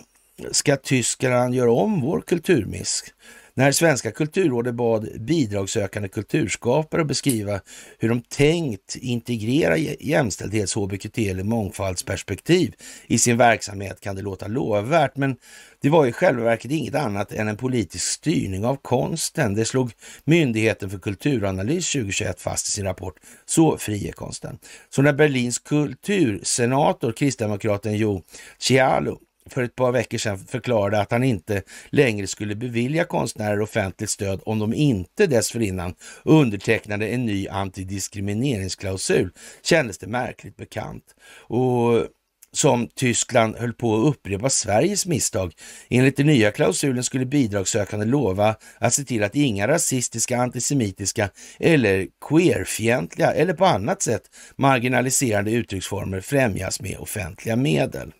ska 0.52 0.76
Tyskland 0.76 1.56
göra 1.56 1.72
om 1.72 2.02
vår 2.02 2.22
kulturmisk? 2.22 3.14
När 3.58 3.72
Svenska 3.72 4.12
kulturrådet 4.12 4.76
bad 4.76 5.22
bidragssökande 5.22 6.10
kulturskapare 6.10 7.02
att 7.02 7.08
beskriva 7.08 7.62
hur 8.00 8.10
de 8.10 8.22
tänkt 8.22 8.96
integrera 8.96 9.78
jämställdhets, 9.78 10.76
hbqt 10.76 11.18
eller 11.18 11.44
mångfaldsperspektiv 11.44 12.74
i 13.08 13.18
sin 13.18 13.38
verksamhet 13.38 14.00
kan 14.00 14.16
det 14.16 14.22
låta 14.22 14.48
lovvärt, 14.48 15.18
men 15.18 15.36
det 15.82 15.90
var 15.90 16.06
i 16.06 16.12
själva 16.12 16.44
verket 16.44 16.72
inget 16.72 16.96
annat 16.96 17.32
än 17.32 17.48
en 17.48 17.58
politisk 17.58 18.06
styrning 18.06 18.66
av 18.66 18.76
konsten. 18.76 19.56
Det 19.56 19.66
slog 19.66 19.92
Myndigheten 20.24 20.90
för 20.90 21.00
kulturanalys 21.00 21.92
2021 21.92 22.42
fast 22.42 22.68
i 22.68 22.72
sin 22.72 22.86
rapport. 22.86 23.16
Så 23.46 23.78
fri 23.78 24.08
är 24.08 24.12
konsten. 24.12 24.58
Så 24.90 25.02
när 25.02 25.14
Berlins 25.14 25.60
kultursenator, 25.60 27.12
kristdemokraten 27.12 27.98
Jo 27.98 28.24
Cialo, 28.58 29.20
för 29.50 29.64
ett 29.64 29.76
par 29.76 29.92
veckor 29.92 30.18
sedan 30.18 30.38
förklarade 30.38 31.02
att 31.02 31.12
han 31.12 31.24
inte 31.24 31.62
längre 31.90 32.28
skulle 32.28 32.56
bevilja 32.56 33.04
konstnärer 33.04 33.62
offentligt 33.62 34.10
stöd 34.10 34.42
om 34.46 34.60
de 34.60 34.74
inte 34.74 35.28
dessförinnan 35.28 35.96
undertecknade 36.24 37.08
en 37.08 37.26
ny 37.26 37.48
antidiskrimineringsklausul 37.48 39.32
kändes 39.64 39.98
det 39.98 40.08
märkligt 40.08 40.58
bekant. 40.58 41.04
Och 41.40 42.08
som 42.52 42.88
Tyskland 42.96 43.56
höll 43.56 43.74
på 43.74 43.96
att 43.96 44.06
upprepa 44.06 44.50
Sveriges 44.50 45.06
misstag. 45.06 45.54
Enligt 45.90 46.18
den 46.18 46.26
nya 46.26 46.52
klausulen 46.52 47.04
skulle 47.04 47.26
bidragssökande 47.26 48.06
lova 48.06 48.56
att 48.80 48.94
se 48.94 49.04
till 49.04 49.24
att 49.24 49.36
inga 49.36 49.68
rasistiska, 49.68 50.38
antisemitiska 50.38 51.30
eller 51.60 52.08
queerfientliga 52.30 53.34
eller 53.34 53.54
på 53.54 53.66
annat 53.66 54.02
sätt 54.02 54.22
marginaliserande 54.56 55.52
uttrycksformer 55.52 56.22
främjas 56.22 56.82
med 56.82 56.98
offentliga 56.98 57.56
medel. 57.56 58.12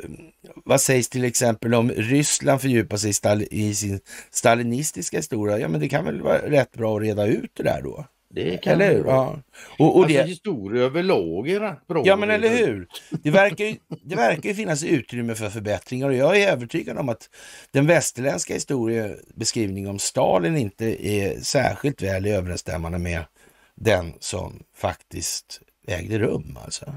vad 0.65 0.81
sägs 0.81 1.09
till 1.09 1.23
exempel 1.23 1.73
om 1.73 1.91
Ryssland 1.91 2.61
fördjupar 2.61 2.97
sig 2.97 3.11
i, 3.49 3.69
i 3.69 3.75
sin 3.75 3.99
stalinistiska 4.31 5.17
historia? 5.17 5.59
Ja, 5.59 5.67
men 5.67 5.79
det 5.79 5.89
kan 5.89 6.05
väl 6.05 6.21
vara 6.21 6.37
rätt 6.37 6.71
bra 6.71 6.95
att 6.95 7.03
reda 7.03 7.25
ut 7.25 7.51
det 7.53 7.63
där 7.63 7.81
då? 7.81 8.05
Det 8.35 8.57
kan 8.57 8.73
eller 8.73 8.93
hur? 8.93 9.05
Ja. 9.05 9.39
Och, 9.79 9.95
och 9.95 10.03
alltså, 10.03 10.17
det... 10.17 10.27
historia 10.27 10.83
överlag 10.83 11.49
är 11.49 11.59
rätt 11.59 11.87
bra. 11.87 12.03
Ja, 12.05 12.15
men 12.15 12.29
eller 12.29 12.49
hur? 12.49 12.87
Det 13.09 13.31
verkar, 13.31 13.65
ju, 13.65 13.75
det 14.03 14.15
verkar 14.15 14.49
ju 14.49 14.55
finnas 14.55 14.83
utrymme 14.83 15.35
för 15.35 15.49
förbättringar 15.49 16.07
och 16.07 16.15
jag 16.15 16.41
är 16.41 16.51
övertygad 16.51 16.97
om 16.97 17.09
att 17.09 17.29
den 17.71 17.87
västerländska 17.87 18.53
historiebeskrivningen 18.53 19.89
om 19.89 19.99
Stalin 19.99 20.57
inte 20.57 21.07
är 21.07 21.39
särskilt 21.39 22.01
väl 22.01 22.25
överensstämmande 22.25 22.97
med 22.97 23.23
den 23.75 24.13
som 24.19 24.63
faktiskt 24.75 25.61
ägde 25.87 26.19
rum. 26.19 26.57
Alltså. 26.65 26.93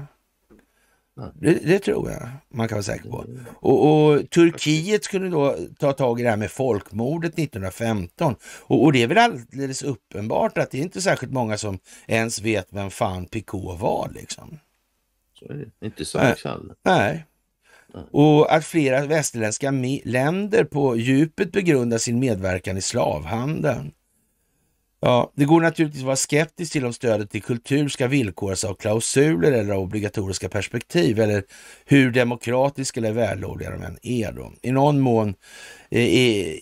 Det, 1.33 1.53
det, 1.53 1.79
tror 1.79 2.11
jag 2.11 2.29
man 2.49 2.67
kan 2.67 2.75
vara 2.75 2.83
säker 2.83 3.09
på. 3.09 3.25
Och, 3.55 4.09
och, 4.09 4.29
Turkiet 4.29 5.03
skulle 5.03 5.29
då 5.29 5.57
ta 5.79 5.93
tag 5.93 6.19
i 6.19 6.23
det 6.23 6.29
här 6.29 6.37
med 6.37 6.51
folkmordet 6.51 7.39
1915. 7.39 8.35
Och, 8.43 8.83
och, 8.83 8.93
det 8.93 9.03
är 9.03 9.07
väl 9.07 9.17
alldeles 9.17 9.83
uppenbart 9.83 10.57
att 10.57 10.71
det 10.71 10.77
är 10.77 10.81
inte 10.81 11.01
särskilt 11.01 11.33
många 11.33 11.57
som 11.57 11.79
ens 12.07 12.41
vet 12.41 12.67
vem 12.69 12.89
fan 12.89 13.25
Picot 13.25 13.79
var 13.79 14.11
liksom. 14.15 14.59
Så 15.39 15.45
är 15.45 15.53
det. 15.53 15.85
Inte 15.85 16.05
så 16.05 16.19
äh, 16.19 16.35
Nej. 16.83 17.25
Och 18.11 18.53
att 18.53 18.65
flera 18.65 19.05
västerländska 19.05 19.73
länder 20.03 20.63
på 20.63 20.97
djupet 20.97 21.51
begrundar 21.51 21.97
sin 21.97 22.19
medverkan 22.19 22.77
i 22.77 22.81
slavhandeln. 22.81 23.91
Ja, 25.01 25.31
det 25.35 25.45
går 25.45 25.61
naturligtvis 25.61 26.01
att 26.01 26.05
vara 26.05 26.15
skeptisk 26.15 26.71
till 26.71 26.85
om 26.85 26.93
stödet 26.93 27.31
till 27.31 27.43
kultur 27.43 27.89
ska 27.89 28.07
villkoras 28.07 28.63
av 28.63 28.73
klausuler 28.73 29.51
eller 29.51 29.77
obligatoriska 29.77 30.49
perspektiv 30.49 31.19
eller 31.19 31.43
hur 31.85 32.11
demokratiska 32.11 32.99
eller 32.99 33.11
vällovliga 33.11 33.71
de 33.71 33.83
än 33.83 33.97
är. 34.01 34.31
Då. 34.31 34.53
I 34.61 34.71
någon 34.71 34.99
mån 34.99 35.35
eh, 35.91 36.15
är, 36.15 36.59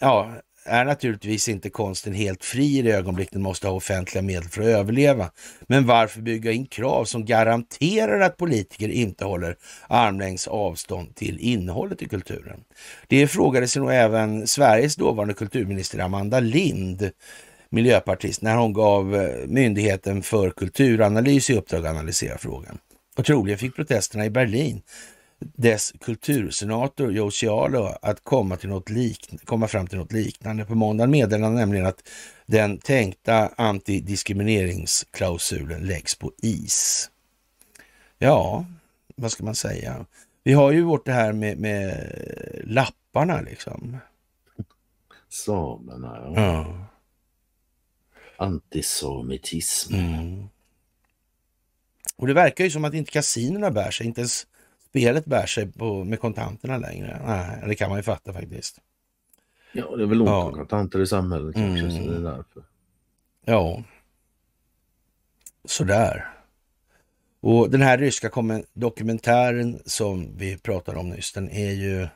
ja, 0.00 0.32
är 0.66 0.84
naturligtvis 0.84 1.48
inte 1.48 1.70
konsten 1.70 2.14
helt 2.14 2.44
fri 2.44 2.78
i 2.78 2.82
det 2.82 2.92
ögonblick 2.92 3.28
den 3.32 3.42
måste 3.42 3.68
ha 3.68 3.74
offentliga 3.74 4.22
medel 4.22 4.48
för 4.48 4.62
att 4.62 4.68
överleva. 4.68 5.30
Men 5.66 5.86
varför 5.86 6.20
bygga 6.20 6.52
in 6.52 6.66
krav 6.66 7.04
som 7.04 7.24
garanterar 7.24 8.20
att 8.20 8.36
politiker 8.36 8.88
inte 8.88 9.24
håller 9.24 9.56
armlängds 9.88 10.48
avstånd 10.48 11.14
till 11.14 11.38
innehållet 11.40 12.02
i 12.02 12.08
kulturen? 12.08 12.60
Det 13.06 13.28
frågade 13.28 13.68
sig 13.68 13.82
nog 13.82 13.92
även 13.92 14.46
Sveriges 14.46 14.96
dåvarande 14.96 15.34
kulturminister 15.34 15.98
Amanda 15.98 16.40
Lind 16.40 17.10
miljöpartist 17.68 18.42
när 18.42 18.56
hon 18.56 18.72
gav 18.72 19.14
eh, 19.14 19.46
Myndigheten 19.46 20.22
för 20.22 20.50
kulturanalys 20.50 21.50
i 21.50 21.54
uppdrag 21.54 21.86
att 21.86 21.92
analysera 21.92 22.38
frågan. 22.38 22.78
Och 23.18 23.24
troligen 23.24 23.58
fick 23.58 23.76
protesterna 23.76 24.24
i 24.24 24.30
Berlin 24.30 24.82
dess 25.38 25.92
kultursenator 26.00 27.12
Joe 27.12 27.30
Cialo 27.30 27.94
att 28.02 28.24
komma, 28.24 28.56
till 28.56 28.68
något 28.68 28.88
komma 29.44 29.68
fram 29.68 29.86
till 29.86 29.98
något 29.98 30.12
liknande. 30.12 30.64
På 30.64 30.74
måndagen 30.74 31.10
meddelade 31.10 31.54
nämligen 31.54 31.86
att 31.86 32.08
den 32.46 32.78
tänkta 32.78 33.50
antidiskrimineringsklausulen 33.56 35.86
läggs 35.86 36.14
på 36.14 36.32
is. 36.42 37.10
Ja, 38.18 38.66
vad 39.16 39.32
ska 39.32 39.44
man 39.44 39.54
säga? 39.54 40.06
Vi 40.44 40.52
har 40.52 40.72
ju 40.72 40.82
vårt 40.82 41.06
det 41.06 41.12
här 41.12 41.32
med, 41.32 41.58
med 41.58 42.10
lapparna 42.64 43.40
liksom. 43.40 43.98
Samerna, 45.28 46.22
ja. 46.24 46.32
ja 46.36 46.86
antisemitism. 48.38 49.94
Mm. 49.94 50.48
Och 52.16 52.26
det 52.26 52.34
verkar 52.34 52.64
ju 52.64 52.70
som 52.70 52.84
att 52.84 52.94
inte 52.94 53.10
kasinerna 53.10 53.70
bär 53.70 53.90
sig, 53.90 54.06
inte 54.06 54.20
ens 54.20 54.46
spelet 54.88 55.24
bär 55.24 55.46
sig 55.46 55.72
på, 55.72 56.04
med 56.04 56.20
kontanterna 56.20 56.78
längre. 56.78 57.22
Nej, 57.26 57.68
det 57.68 57.74
kan 57.74 57.88
man 57.88 57.98
ju 57.98 58.02
fatta 58.02 58.32
faktiskt. 58.32 58.80
Ja, 59.72 59.96
det 59.96 60.02
är 60.02 60.06
väl 60.06 60.20
ont 60.20 60.30
ja. 60.30 60.52
kontanter 60.52 61.02
i 61.02 61.06
samhället 61.06 61.54
kanske, 61.54 61.84
mm. 61.84 61.90
så 61.90 62.10
det 62.10 62.16
är 62.16 62.20
därför. 62.20 62.62
Ja, 63.44 63.82
sådär. 65.64 66.28
Och 67.40 67.70
den 67.70 67.82
här 67.82 67.98
ryska 67.98 68.30
dokumentären 68.72 69.82
som 69.84 70.36
vi 70.36 70.58
pratade 70.58 70.98
om 70.98 71.08
nyss, 71.08 71.32
den 71.32 71.50
är 71.50 71.72
ju 71.72 72.08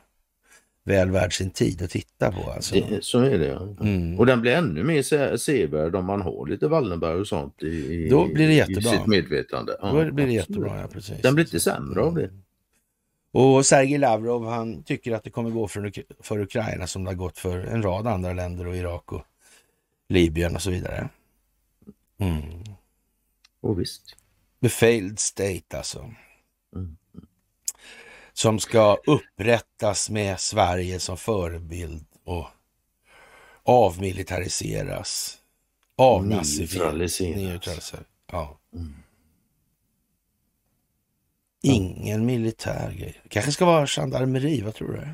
väl 0.83 1.11
värd 1.11 1.37
sin 1.37 1.49
tid 1.49 1.81
att 1.81 1.89
titta 1.89 2.31
på. 2.31 2.51
Alltså. 2.51 2.75
Det, 2.75 3.03
så 3.03 3.19
är 3.19 3.39
det 3.39 3.47
ja. 3.47 3.75
Mm. 3.81 4.19
Och 4.19 4.25
den 4.25 4.41
blir 4.41 4.51
ännu 4.51 4.83
mer 4.83 5.37
sevärd 5.37 5.95
om 5.95 6.05
man 6.05 6.21
har 6.21 6.47
lite 6.47 6.67
Wallenberg 6.67 7.19
och 7.19 7.27
sånt 7.27 7.63
i, 7.63 8.09
Då 8.09 8.27
blir 8.27 8.47
det 8.47 8.53
jättebra. 8.53 8.93
i 8.93 8.97
sitt 8.97 9.07
medvetande. 9.07 9.77
Ja, 9.81 9.91
Då 9.91 10.11
blir 10.11 10.25
det 10.25 10.33
jättebra, 10.33 10.81
ja 10.81 10.87
precis. 10.87 11.21
Den 11.21 11.35
blir 11.35 11.45
inte 11.45 11.59
sämre 11.59 12.01
av 12.01 12.15
det. 12.15 12.29
Och 13.33 13.65
Sergej 13.65 13.97
Lavrov 13.97 14.45
han 14.45 14.83
tycker 14.83 15.11
att 15.11 15.23
det 15.23 15.29
kommer 15.29 15.49
gå 15.49 15.67
för, 15.67 15.91
för 16.19 16.39
Ukraina 16.39 16.87
som 16.87 17.03
det 17.03 17.09
har 17.09 17.15
gått 17.15 17.37
för 17.37 17.57
en 17.57 17.81
rad 17.81 18.07
andra 18.07 18.33
länder 18.33 18.67
och 18.67 18.75
Irak 18.75 19.11
och 19.11 19.21
Libyen 20.09 20.55
och 20.55 20.61
så 20.61 20.71
vidare. 20.71 21.09
Mm. 22.17 22.43
Och 23.61 23.79
visst. 23.79 24.15
The 24.61 24.69
failed 24.69 25.19
state 25.19 25.77
alltså. 25.77 26.13
Mm 26.75 26.97
som 28.41 28.59
ska 28.59 28.97
upprättas 29.07 30.09
med 30.09 30.39
Sverige 30.39 30.99
som 30.99 31.17
förebild 31.17 32.05
och 32.23 32.47
avmilitariseras, 33.63 35.37
avnazificeras. 35.95 37.93
Ja. 38.31 38.59
Mm. 38.73 38.93
Ingen 41.63 42.25
militär 42.25 42.91
grej. 42.91 43.21
kanske 43.27 43.51
ska 43.51 43.65
vara 43.65 43.87
gendarmeri, 43.87 44.61
vad 44.61 44.73
tror 44.73 44.91
du? 44.91 45.07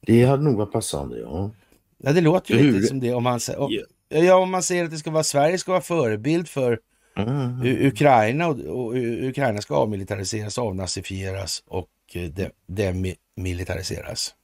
Det 0.00 0.24
hade 0.24 0.42
nog 0.42 0.56
varit 0.56 0.72
passande, 0.72 1.18
ja. 1.18 1.50
Ja, 1.98 2.12
det 2.12 2.20
låter 2.20 2.54
ju 2.54 2.72
lite 2.72 2.86
som 2.86 3.00
det. 3.00 3.14
Om 3.14 3.22
man, 3.22 3.40
om, 3.56 3.78
ja, 4.08 4.36
om 4.36 4.50
man 4.50 4.62
säger 4.62 4.84
att 4.84 4.90
det 4.90 4.98
ska 4.98 5.10
vara 5.10 5.24
Sverige 5.24 5.58
ska 5.58 5.72
vara 5.72 5.82
förebild 5.82 6.48
för 6.48 6.80
Mm. 7.18 7.86
Ukraina 7.86 8.48
och, 8.48 8.60
och, 8.60 8.94
Ukraina 8.96 9.60
ska 9.60 9.74
avmilitariseras, 9.74 10.58
avnazifieras 10.58 11.62
och 11.66 11.88
eh, 12.14 12.48
demilitariseras. 12.66 14.34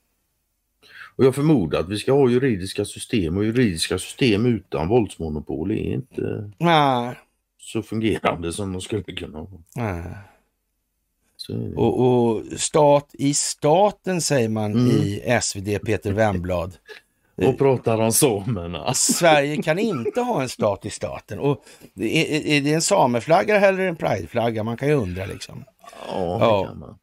Och 1.17 1.25
jag 1.25 1.35
förmodar 1.35 1.81
att 1.81 1.89
vi 1.89 1.99
ska 1.99 2.13
ha 2.13 2.31
juridiska 2.31 2.85
system 2.85 3.37
och 3.37 3.45
juridiska 3.45 3.99
system 3.99 4.47
utan 4.47 4.89
våldsmonopol 4.89 5.71
är 5.71 5.95
inte 5.95 6.51
Nej. 6.59 7.19
så 7.59 7.83
fungerande 7.83 8.53
som 8.53 8.73
de 8.73 8.81
skulle 8.81 9.03
kunna 9.03 9.39
vara. 9.39 10.15
Och, 11.77 12.01
och, 12.01 12.43
stat 12.57 13.11
i 13.13 13.35
staten 13.35 14.21
säger 14.21 14.49
man 14.49 14.73
mm. 14.73 14.91
i 14.91 15.39
SvD 15.43 15.79
Peter 15.85 16.13
Wemblad. 16.13 16.77
Och 17.47 17.59
pratar 17.59 18.01
om 18.01 18.13
samerna. 18.13 18.95
Sverige 18.95 19.63
kan 19.63 19.79
inte 19.79 20.21
ha 20.21 20.43
en 20.43 20.49
stat 20.49 20.87
i 20.87 20.91
staten. 20.91 21.39
Och 21.39 21.65
är, 22.01 22.47
är 22.47 22.61
det 22.61 22.73
en 22.73 22.83
sameflagga 22.83 23.61
eller 23.61 23.87
en 23.87 23.97
prideflagga? 23.97 24.63
Man 24.63 24.77
kan 24.77 24.89
ju 24.89 24.95
undra 24.95 25.27
liksom. 25.27 25.65
Ja, 26.09 26.39
det 26.39 26.45
ja. 26.81 26.97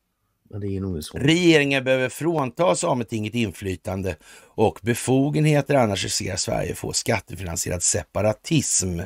Men 0.50 0.62
det 0.62 0.78
är 0.78 0.82
nog 0.82 1.04
så. 1.04 1.18
Regeringen 1.18 1.84
behöver 1.84 2.10
frånta 2.10 2.76
Sametinget 2.76 3.36
inflytande 3.36 4.16
och 4.46 4.80
befogenheter, 4.82 5.76
annars 5.76 6.04
riskerar 6.04 6.36
Sverige 6.36 6.76
få 6.76 6.94
skattefinansierad 6.94 7.84
separatism. 7.84 9.00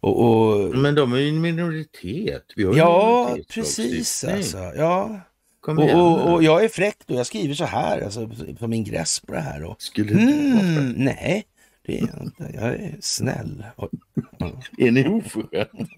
Och, 0.00 0.24
och... 0.24 0.76
Men 0.76 0.94
de 0.94 1.12
är 1.12 1.18
ju 1.18 1.28
en 1.28 1.40
minoritet. 1.40 2.44
Ja, 2.56 3.36
precis 3.54 4.24
alltså. 4.24 4.58
Ja. 4.58 5.20
Och, 5.66 6.32
och, 6.32 6.42
jag 6.42 6.64
är 6.64 6.68
fräck 6.68 6.96
då. 7.06 7.14
Jag 7.14 7.26
skriver 7.26 7.54
så 7.54 7.64
här, 7.64 8.00
alltså, 8.00 8.30
som 8.58 8.72
ingress 8.72 9.20
på 9.20 9.32
det 9.32 9.40
här. 9.40 9.64
Och, 9.64 9.82
Skulle 9.82 10.14
du 10.14 10.20
mm, 10.20 10.92
Nej, 10.92 11.44
det 11.86 11.98
är 11.98 12.06
jag 12.06 12.22
inte. 12.22 12.50
Jag 12.54 12.68
är 12.68 12.96
snäll. 13.00 13.64
Är 14.78 14.90
ni 14.90 15.08
oförskämd? 15.08 15.88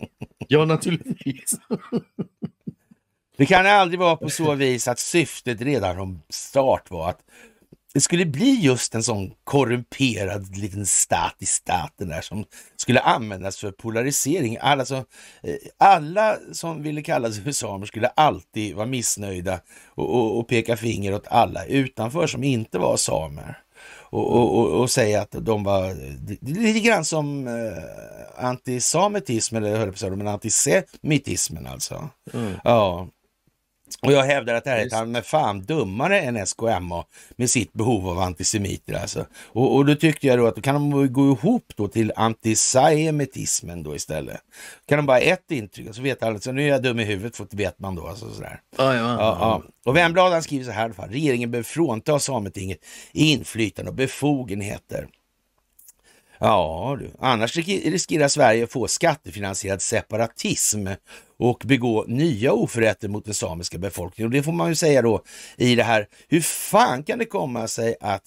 ja, 0.49 0.65
naturligtvis. 0.65 1.55
det 3.36 3.47
kan 3.47 3.66
aldrig 3.66 4.01
vara 4.01 4.16
på 4.16 4.31
så 4.31 4.55
vis 4.55 4.89
att 4.89 4.98
syftet 4.98 5.61
redan 5.61 5.94
från 5.94 6.23
start 6.28 6.90
var 6.90 7.11
att 7.11 7.20
det 7.94 8.01
skulle 8.01 8.27
bli 8.27 8.55
just 8.61 8.94
en 8.94 9.02
sån 9.02 9.31
korrumperad 9.44 10.56
liten 10.56 10.86
stat 10.86 11.35
i 11.39 11.47
staten 11.47 12.09
där 12.09 12.20
som 12.20 12.44
skulle 12.77 13.01
användas 13.01 13.56
för 13.56 13.70
polarisering. 13.70 14.59
Alltså, 14.61 14.94
eh, 15.43 15.55
alla 15.78 16.36
som 16.52 16.82
ville 16.82 17.02
kalla 17.02 17.32
sig 17.32 17.44
för 17.44 17.52
samer 17.52 17.86
skulle 17.86 18.09
alltid 18.09 18.74
vara 18.74 18.86
missnöjda 18.86 19.61
och, 19.86 20.15
och, 20.15 20.39
och 20.39 20.48
peka 20.48 20.77
finger 20.77 21.15
åt 21.15 21.27
alla 21.28 21.65
utanför 21.65 22.27
som 22.27 22.44
inte 22.44 22.78
var 22.78 22.97
samer. 22.97 23.59
Och, 24.15 24.32
och, 24.32 24.81
och, 24.81 24.90
säga 24.90 25.23
att 25.23 25.35
de 25.40 25.65
var 25.65 25.94
lite 26.40 26.81
grann 26.81 27.05
som 27.05 27.47
eh, 27.47 28.44
antisametism, 28.47 29.56
eller 29.56 29.69
jag 29.69 29.78
höll 29.78 29.89
på 29.89 29.93
att 29.93 29.98
säga, 29.98 30.16
men 30.16 30.28
antisemitismen 30.28 31.66
alltså. 31.66 32.09
Mm. 32.32 32.52
Ja, 32.65 33.09
och 34.03 34.12
jag 34.12 34.23
hävdar 34.23 34.55
att 34.55 34.65
det 34.65 34.71
här 34.71 34.79
är 34.79 34.97
han 34.97 35.12
med 35.12 35.27
fan 35.27 35.62
dummare 35.62 36.21
än 36.21 36.47
SKMA 36.47 37.05
med 37.37 37.51
sitt 37.51 37.73
behov 37.73 38.09
av 38.09 38.19
antisemiter 38.19 38.95
alltså. 38.95 39.27
Och, 39.35 39.77
och 39.77 39.87
då 39.87 39.95
tyckte 39.95 40.27
jag 40.27 40.39
då 40.39 40.47
att 40.47 40.57
då 40.57 40.62
kan 40.62 40.75
de 40.75 41.12
gå 41.12 41.33
ihop 41.33 41.73
då 41.77 41.89
till 41.89 42.12
antisemitismen 42.16 43.83
då 43.83 43.97
istället. 43.97 44.41
Kan 44.89 44.99
de 44.99 45.07
bara 45.07 45.19
ett 45.19 45.51
intryck 45.51 45.95
så 45.95 46.03
vet 46.03 46.23
alla, 46.23 46.39
så 46.39 46.53
nu 46.53 46.62
är 46.62 46.69
jag 46.69 46.83
dum 46.83 47.01
i 47.01 47.05
huvudet 47.05 47.37
för 47.37 47.47
det 47.51 47.57
vet 47.57 47.79
man 47.79 47.95
då. 47.95 48.07
Alltså 48.07 48.31
sådär. 48.31 48.61
Ja, 48.77 48.95
ja, 48.95 49.01
ja. 49.01 49.37
ja, 49.41 49.62
Och 49.85 49.97
Vemblad 49.97 50.45
skriver 50.45 50.65
så 50.65 50.71
här 50.71 50.83
i 50.83 50.85
alla 50.85 50.95
fall. 50.95 51.09
Regeringen 51.11 51.51
behöver 51.51 51.65
frånta 51.65 52.19
Sametinget 52.19 52.79
inflytande 53.12 53.91
och 53.91 53.97
befogenheter 53.97 55.09
Ja 56.39 56.97
du, 57.01 57.11
annars 57.19 57.57
riskerar 57.57 58.29
Sverige 58.29 58.65
att 58.65 58.73
få 58.73 58.89
skattefinansierad 58.89 59.83
separatism 59.83 60.89
och 61.51 61.62
begå 61.65 62.05
nya 62.09 62.53
oförrätter 62.53 63.09
mot 63.09 63.25
den 63.25 63.35
samiska 63.35 63.79
befolkningen. 63.79 64.29
Och 64.29 64.33
det 64.33 64.43
får 64.43 64.53
man 64.53 64.69
ju 64.69 64.75
säga 64.75 65.03
då 65.03 65.23
i 65.57 65.75
det 65.75 65.83
här, 65.83 66.09
hur 66.29 66.41
fan 66.41 67.03
kan 67.03 67.19
det 67.19 67.25
komma 67.25 67.69
sig 67.69 67.97
att 68.01 68.23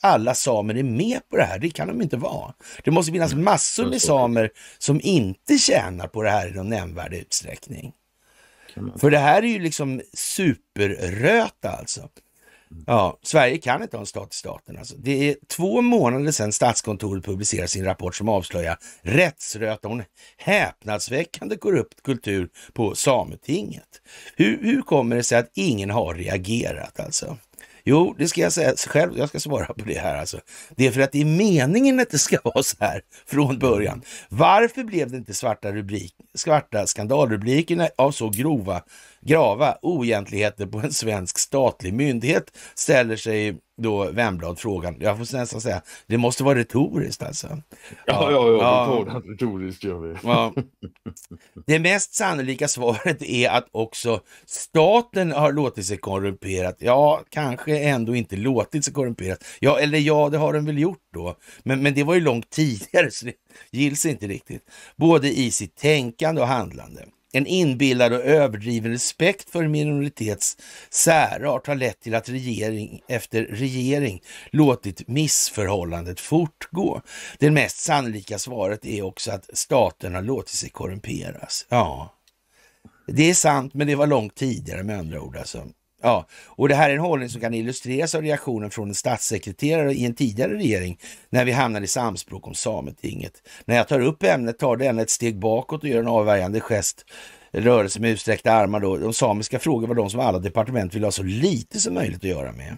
alla 0.00 0.34
samer 0.34 0.76
är 0.76 0.82
med 0.82 1.20
på 1.30 1.36
det 1.36 1.42
här? 1.42 1.58
Det 1.58 1.70
kan 1.70 1.88
de 1.88 2.02
inte 2.02 2.16
vara. 2.16 2.54
Det 2.84 2.90
måste 2.90 3.12
finnas 3.12 3.34
massor 3.34 3.86
med 3.86 4.02
samer 4.02 4.50
som 4.78 5.00
inte 5.02 5.58
tjänar 5.58 6.06
på 6.06 6.22
det 6.22 6.30
här 6.30 6.48
i 6.48 6.52
någon 6.52 6.68
nämnvärd 6.68 7.14
utsträckning. 7.14 7.92
För 8.96 9.10
det 9.10 9.18
här 9.18 9.42
är 9.42 9.46
ju 9.46 9.58
liksom 9.58 10.00
superröta 10.14 11.70
alltså. 11.70 12.08
Ja, 12.86 13.18
Sverige 13.22 13.58
kan 13.58 13.82
inte 13.82 13.96
ha 13.96 14.00
en 14.00 14.06
stat 14.06 14.32
i 14.32 14.36
staten. 14.36 14.78
Alltså. 14.78 14.94
Det 14.98 15.30
är 15.30 15.36
två 15.48 15.80
månader 15.80 16.32
sedan 16.32 16.52
Statskontoret 16.52 17.24
publicerade 17.24 17.68
sin 17.68 17.84
rapport 17.84 18.14
som 18.14 18.28
avslöjar 18.28 18.78
rättsröta 19.02 19.88
och 19.88 19.94
en 19.94 20.04
häpnadsväckande 20.36 21.56
korrupt 21.56 22.02
kultur 22.02 22.48
på 22.72 22.94
Sametinget. 22.94 24.02
Hur, 24.36 24.58
hur 24.62 24.82
kommer 24.82 25.16
det 25.16 25.22
sig 25.22 25.38
att 25.38 25.50
ingen 25.54 25.90
har 25.90 26.14
reagerat 26.14 27.00
alltså? 27.00 27.36
Jo, 27.84 28.14
det 28.18 28.28
ska 28.28 28.40
jag 28.40 28.52
säga 28.52 28.74
själv. 28.76 29.18
Jag 29.18 29.28
ska 29.28 29.40
svara 29.40 29.66
på 29.66 29.84
det 29.84 29.98
här 29.98 30.16
alltså. 30.16 30.40
Det 30.76 30.86
är 30.86 30.90
för 30.90 31.00
att 31.00 31.12
det 31.12 31.20
är 31.20 31.24
meningen 31.24 32.00
att 32.00 32.10
det 32.10 32.18
ska 32.18 32.38
vara 32.44 32.62
så 32.62 32.76
här 32.80 33.02
från 33.26 33.58
början. 33.58 34.02
Varför 34.28 34.84
blev 34.84 35.10
det 35.10 35.16
inte 35.16 35.34
svarta, 35.34 35.72
rubrik, 35.72 36.14
svarta 36.34 36.86
skandalrubriker 36.86 37.90
av 37.96 38.10
så 38.12 38.28
grova 38.28 38.82
grava 39.26 39.78
oegentligheter 39.82 40.66
på 40.66 40.78
en 40.78 40.92
svensk 40.92 41.38
statlig 41.38 41.94
myndighet, 41.94 42.56
ställer 42.74 43.16
sig 43.16 43.58
då 43.82 44.10
Wemblad 44.10 44.58
frågan. 44.58 44.96
Jag 45.00 45.16
får 45.16 45.36
nästan 45.36 45.60
säga, 45.60 45.82
det 46.06 46.18
måste 46.18 46.44
vara 46.44 46.58
retoriskt 46.58 47.22
alltså. 47.22 47.46
Ja, 47.46 47.62
ja, 48.06 48.30
ja, 48.30 48.58
ja. 48.60 49.04
ja. 49.06 49.22
retoriskt 49.32 49.84
gör 49.84 49.98
vi. 49.98 50.16
Ja. 50.22 50.54
Det 51.66 51.78
mest 51.78 52.14
sannolika 52.14 52.68
svaret 52.68 53.22
är 53.22 53.50
att 53.50 53.68
också 53.72 54.20
staten 54.46 55.32
har 55.32 55.52
låtit 55.52 55.86
sig 55.86 55.96
korrumperat. 55.96 56.76
Ja, 56.78 57.22
kanske 57.28 57.78
ändå 57.78 58.14
inte 58.14 58.36
låtit 58.36 58.84
sig 58.84 58.94
korrumperat. 58.94 59.44
Ja, 59.60 59.78
eller 59.78 59.98
ja, 59.98 60.28
det 60.28 60.38
har 60.38 60.52
den 60.52 60.66
väl 60.66 60.78
gjort 60.78 61.08
då. 61.14 61.36
Men, 61.62 61.82
men 61.82 61.94
det 61.94 62.04
var 62.04 62.14
ju 62.14 62.20
långt 62.20 62.50
tidigare, 62.50 63.10
så 63.10 63.26
det 63.26 63.34
gills 63.70 64.06
inte 64.06 64.26
riktigt. 64.26 64.62
Både 64.96 65.28
i 65.28 65.50
sitt 65.50 65.76
tänkande 65.76 66.40
och 66.40 66.48
handlande. 66.48 67.04
En 67.32 67.46
inbillad 67.46 68.12
och 68.12 68.20
överdriven 68.20 68.92
respekt 68.92 69.50
för 69.50 69.68
minoritets 69.68 70.56
särart 70.90 71.66
har 71.66 71.74
lett 71.74 72.00
till 72.00 72.14
att 72.14 72.28
regering 72.28 73.02
efter 73.08 73.42
regering 73.42 74.22
låtit 74.50 75.08
missförhållandet 75.08 76.20
fortgå. 76.20 77.02
Det 77.38 77.50
mest 77.50 77.78
sannolika 77.78 78.38
svaret 78.38 78.86
är 78.86 79.02
också 79.02 79.32
att 79.32 79.50
staten 79.52 80.14
har 80.14 80.22
låtit 80.22 80.54
sig 80.54 80.70
korrumperas. 80.70 81.66
Ja, 81.68 82.14
det 83.06 83.30
är 83.30 83.34
sant, 83.34 83.74
men 83.74 83.86
det 83.86 83.94
var 83.94 84.06
långt 84.06 84.34
tidigare 84.34 84.82
med 84.82 84.98
andra 84.98 85.20
ord. 85.20 85.36
Alltså. 85.36 85.66
Ja, 86.02 86.26
och 86.46 86.68
det 86.68 86.74
här 86.74 86.90
är 86.90 86.94
en 86.94 87.00
hållning 87.00 87.28
som 87.28 87.40
kan 87.40 87.54
illustreras 87.54 88.14
av 88.14 88.22
reaktionen 88.22 88.70
från 88.70 88.88
en 88.88 88.94
statssekreterare 88.94 89.92
i 89.92 90.04
en 90.04 90.14
tidigare 90.14 90.54
regering 90.54 90.98
när 91.30 91.44
vi 91.44 91.52
hamnade 91.52 91.84
i 91.84 91.88
samspråk 91.88 92.46
om 92.46 92.54
Sametinget. 92.54 93.32
När 93.64 93.76
jag 93.76 93.88
tar 93.88 94.00
upp 94.00 94.22
ämnet 94.22 94.58
tar 94.58 94.76
den 94.76 94.98
ett 94.98 95.10
steg 95.10 95.38
bakåt 95.38 95.82
och 95.82 95.88
gör 95.88 96.00
en 96.00 96.08
avvärjande 96.08 96.60
gest 96.60 97.04
rörelse 97.52 98.00
med 98.00 98.10
utsträckta 98.10 98.52
armar. 98.52 98.80
Då. 98.80 98.96
De 98.96 99.12
samiska 99.12 99.58
frågor 99.58 99.86
var 99.86 99.94
de 99.94 100.10
som 100.10 100.20
alla 100.20 100.38
departement 100.38 100.94
ville 100.94 101.06
ha 101.06 101.12
så 101.12 101.22
lite 101.22 101.80
som 101.80 101.94
möjligt 101.94 102.24
att 102.24 102.30
göra 102.30 102.52
med. 102.52 102.76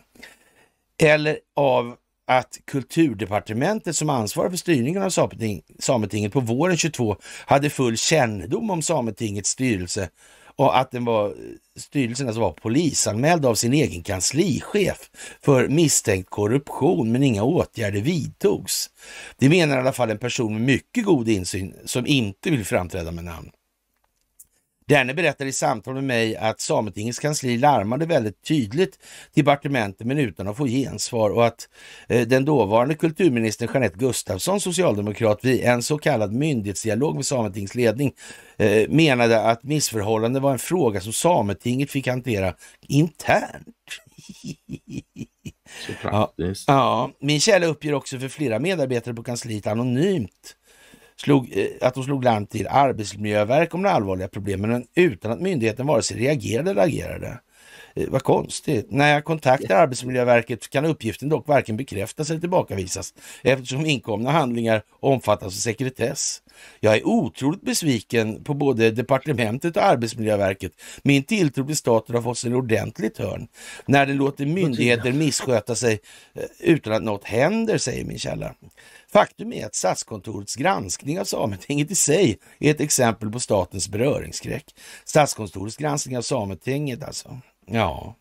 Eller 1.02 1.38
av 1.56 1.96
att 2.26 2.60
kulturdepartementet 2.64 3.96
som 3.96 4.10
ansvarar 4.10 4.50
för 4.50 4.56
styrningen 4.56 5.02
av 5.02 5.10
Sameting, 5.10 5.62
Sametinget 5.78 6.32
på 6.32 6.40
våren 6.40 6.76
22 6.76 7.16
hade 7.46 7.70
full 7.70 7.96
kännedom 7.96 8.70
om 8.70 8.82
Sametingets 8.82 9.50
styrelse 9.50 10.08
och 10.56 10.78
att 10.78 10.90
den 10.90 11.04
var, 11.04 11.34
styrelsen 11.78 12.26
alltså 12.26 12.40
var 12.40 12.52
polisanmäld 12.52 13.46
av 13.46 13.54
sin 13.54 13.72
egen 13.72 14.02
kanslichef 14.02 15.10
för 15.44 15.68
misstänkt 15.68 16.30
korruption, 16.30 17.12
men 17.12 17.22
inga 17.22 17.42
åtgärder 17.42 18.00
vidtogs. 18.00 18.90
Det 19.38 19.48
menar 19.48 19.76
i 19.76 19.80
alla 19.80 19.92
fall 19.92 20.10
en 20.10 20.18
person 20.18 20.52
med 20.52 20.62
mycket 20.62 21.04
god 21.04 21.28
insyn 21.28 21.74
som 21.84 22.06
inte 22.06 22.50
vill 22.50 22.64
framträda 22.64 23.10
med 23.10 23.24
namn. 23.24 23.50
Denne 24.86 25.14
berättade 25.14 25.50
i 25.50 25.52
samtal 25.52 25.94
med 25.94 26.04
mig 26.04 26.36
att 26.36 26.60
Sametingets 26.60 27.18
kansli 27.18 27.58
larmade 27.58 28.06
väldigt 28.06 28.42
tydligt 28.42 28.98
till 29.34 29.44
departementet 29.44 30.06
men 30.06 30.18
utan 30.18 30.48
att 30.48 30.56
få 30.56 30.66
gensvar 30.66 31.30
och 31.30 31.46
att 31.46 31.68
eh, 32.08 32.26
den 32.26 32.44
dåvarande 32.44 32.94
kulturministern 32.94 33.68
Jeanette 33.72 33.98
Gustafsson, 33.98 34.60
socialdemokrat, 34.60 35.44
vid 35.44 35.64
en 35.64 35.82
så 35.82 35.98
kallad 35.98 36.32
myndighetsdialog 36.32 37.14
med 37.14 37.26
Sametings 37.26 37.74
ledning 37.74 38.12
eh, 38.56 38.88
menade 38.88 39.40
att 39.40 39.62
missförhållande 39.62 40.40
var 40.40 40.52
en 40.52 40.58
fråga 40.58 41.00
som 41.00 41.12
Sametinget 41.12 41.90
fick 41.90 42.06
hantera 42.06 42.54
internt. 42.88 43.68
Så 45.86 45.92
praktiskt. 46.02 46.64
Ja, 46.68 46.74
ja, 46.74 47.10
min 47.20 47.40
källa 47.40 47.66
uppger 47.66 47.94
också 47.94 48.18
för 48.18 48.28
flera 48.28 48.58
medarbetare 48.58 49.14
på 49.14 49.22
kansliet 49.22 49.66
anonymt 49.66 50.56
slog, 51.16 51.52
eh, 51.52 51.66
att 51.80 51.94
de 51.94 52.04
slog 52.04 52.24
larm 52.24 52.46
till 52.46 52.68
Arbetsmiljöverket 52.68 53.74
om 53.74 53.82
de 53.82 53.88
allvarliga 53.88 54.28
problemen 54.28 54.86
utan 54.94 55.30
att 55.30 55.40
myndigheten 55.40 55.86
vare 55.86 56.02
sig 56.02 56.16
reagerade 56.16 56.70
eller 56.70 56.82
agerade. 56.82 57.40
Eh, 57.94 58.08
vad 58.08 58.22
konstigt. 58.22 58.86
När 58.90 59.14
jag 59.14 59.24
kontaktar 59.24 59.76
Arbetsmiljöverket 59.76 60.70
kan 60.70 60.84
uppgiften 60.84 61.28
dock 61.28 61.48
varken 61.48 61.76
bekräftas 61.76 62.30
eller 62.30 62.40
tillbakavisas 62.40 63.14
eftersom 63.42 63.86
inkomna 63.86 64.30
handlingar 64.30 64.82
omfattas 65.00 65.46
av 65.46 65.50
sekretess. 65.50 66.41
Jag 66.80 66.96
är 66.96 67.06
otroligt 67.06 67.62
besviken 67.62 68.44
på 68.44 68.54
både 68.54 68.90
departementet 68.90 69.76
och 69.76 69.84
Arbetsmiljöverket. 69.84 70.72
Min 71.02 71.22
tilltro 71.22 71.66
till 71.66 71.76
staten 71.76 72.14
har 72.14 72.22
fått 72.22 72.38
sig 72.38 72.54
ordentligt 72.54 73.18
hörn 73.18 73.48
när 73.86 74.06
den 74.06 74.16
låter 74.16 74.46
myndigheter 74.46 75.12
missköta 75.12 75.74
sig 75.74 76.00
eh, 76.34 76.42
utan 76.60 76.92
att 76.92 77.02
något 77.02 77.24
händer, 77.24 77.78
säger 77.78 78.04
min 78.04 78.18
källa. 78.18 78.54
Faktum 79.12 79.52
är 79.52 79.66
att 79.66 79.74
Statskontorets 79.74 80.56
granskning 80.56 81.20
av 81.20 81.24
Sametinget 81.24 81.90
i 81.90 81.94
sig 81.94 82.38
är 82.58 82.70
ett 82.70 82.80
exempel 82.80 83.30
på 83.30 83.40
statens 83.40 83.88
beröringsskräck. 83.88 84.74
Statskontorets 85.04 85.76
granskning 85.76 86.18
av 86.18 86.22
Sametinget 86.22 87.04
alltså. 87.04 87.40
Ja. 87.66 88.16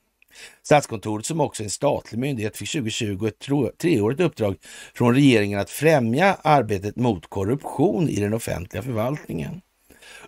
Statskontoret 0.63 1.25
som 1.25 1.41
också 1.41 1.63
är 1.63 1.65
en 1.65 1.69
statlig 1.69 2.19
myndighet 2.19 2.57
fick 2.57 2.71
2020 2.71 3.27
ett 3.27 3.39
treårigt 3.77 4.21
uppdrag 4.21 4.55
från 4.93 5.15
regeringen 5.15 5.59
att 5.59 5.69
främja 5.69 6.37
arbetet 6.41 6.95
mot 6.95 7.29
korruption 7.29 8.09
i 8.09 8.19
den 8.19 8.33
offentliga 8.33 8.83
förvaltningen. 8.83 9.61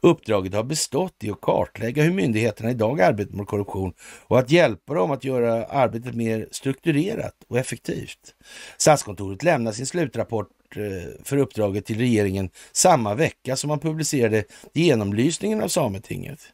Uppdraget 0.02 0.54
har 0.54 0.64
bestått 0.64 1.24
i 1.24 1.32
att 1.32 1.42
kartlägga 1.42 2.04
hur 2.04 2.14
myndigheterna 2.14 2.72
idag 2.72 3.02
arbetar 3.02 3.36
mot 3.36 3.48
korruption 3.48 3.94
och 4.28 4.40
att 4.40 4.52
hjälpa 4.52 4.94
dem 4.94 5.12
att 5.12 5.24
göra 5.24 5.66
arbetet 5.66 6.16
mer 6.16 6.48
strukturerat 6.52 7.36
och 7.48 7.58
effektivt. 7.58 8.36
Statskontoret 8.78 9.44
lämnar 9.44 9.72
sin 9.72 9.86
slutrapport 9.86 10.48
eh, 10.76 11.24
för 11.24 11.38
uppdraget 11.38 11.86
till 11.86 11.98
regeringen 11.98 12.50
samma 12.72 13.16
vecka 13.16 13.56
som 13.56 13.68
man 13.68 13.80
publicerade 13.80 14.44
genomlysningen 14.74 15.62
av 15.62 15.68
Sametinget. 15.68 16.53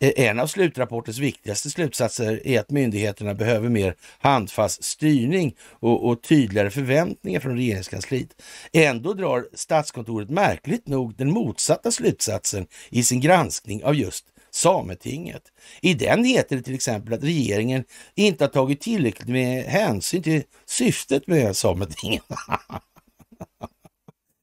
Eh, 0.00 0.12
en 0.16 0.38
av 0.38 0.46
slutrapportens 0.46 1.18
viktigaste 1.18 1.70
slutsatser 1.70 2.46
är 2.46 2.60
att 2.60 2.70
myndigheterna 2.70 3.34
behöver 3.34 3.68
mer 3.68 3.94
handfast 4.18 4.84
styrning 4.84 5.56
och, 5.70 6.08
och 6.08 6.22
tydligare 6.22 6.70
förväntningar 6.70 7.40
från 7.40 7.56
regeringskansliet. 7.56 8.42
Ändå 8.72 9.12
drar 9.14 9.48
Statskontoret 9.54 10.30
märkligt 10.30 10.88
nog 10.88 11.16
den 11.16 11.30
motsatta 11.30 11.90
slutsatsen 11.92 12.66
i 12.90 13.02
sin 13.02 13.20
granskning 13.20 13.84
av 13.84 13.94
just 13.94 14.24
Sametinget. 14.50 15.42
I 15.80 15.94
den 15.94 16.24
heter 16.24 16.56
det 16.56 16.62
till 16.62 16.74
exempel 16.74 17.14
att 17.14 17.24
regeringen 17.24 17.84
inte 18.14 18.44
har 18.44 18.48
tagit 18.48 18.80
tillräckligt 18.80 19.28
med 19.28 19.64
hänsyn 19.64 20.22
till 20.22 20.42
syftet 20.66 21.26
med 21.26 21.56
Sametinget. 21.56 22.22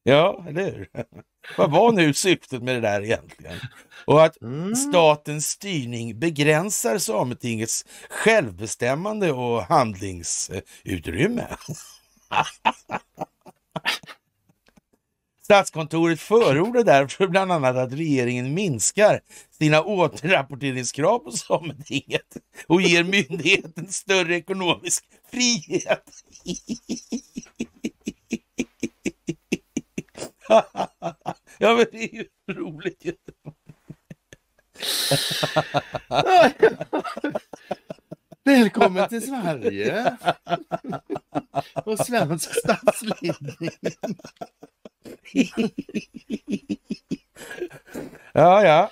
ja, 0.07 0.45
eller 0.47 0.63
hur? 0.63 0.89
Vad 1.57 1.71
var 1.71 1.91
nu 1.91 2.13
syftet 2.13 2.63
med 2.63 2.75
det 2.75 2.81
där 2.81 3.01
egentligen? 3.01 3.57
Och 4.05 4.23
att 4.25 4.41
mm. 4.41 4.75
statens 4.75 5.47
styrning 5.47 6.19
begränsar 6.19 6.97
Sametingets 6.97 7.85
självbestämmande 8.09 9.31
och 9.31 9.63
handlingsutrymme. 9.63 11.47
Statskontoret 15.43 16.19
förordar 16.19 16.83
därför 16.83 17.27
bland 17.27 17.51
annat 17.51 17.75
att 17.75 17.93
regeringen 17.93 18.53
minskar 18.53 19.19
sina 19.57 19.83
återrapporteringskrav 19.83 21.19
på 21.19 21.31
Sametinget 21.31 22.37
och 22.67 22.81
ger 22.81 23.03
myndigheten 23.03 23.87
större 23.87 24.35
ekonomisk 24.35 25.03
frihet. 25.31 26.03
ja, 31.57 31.75
men 31.75 31.85
det 31.91 32.03
är 32.03 32.15
ju 32.15 32.25
roligt 32.47 33.05
ju. 33.05 33.13
Välkommen 38.43 39.09
till 39.09 39.21
Sverige 39.21 40.17
och 41.85 41.99
svensk 41.99 42.59
statsledning. 42.59 43.71
ja, 48.33 48.63
ja. 48.63 48.91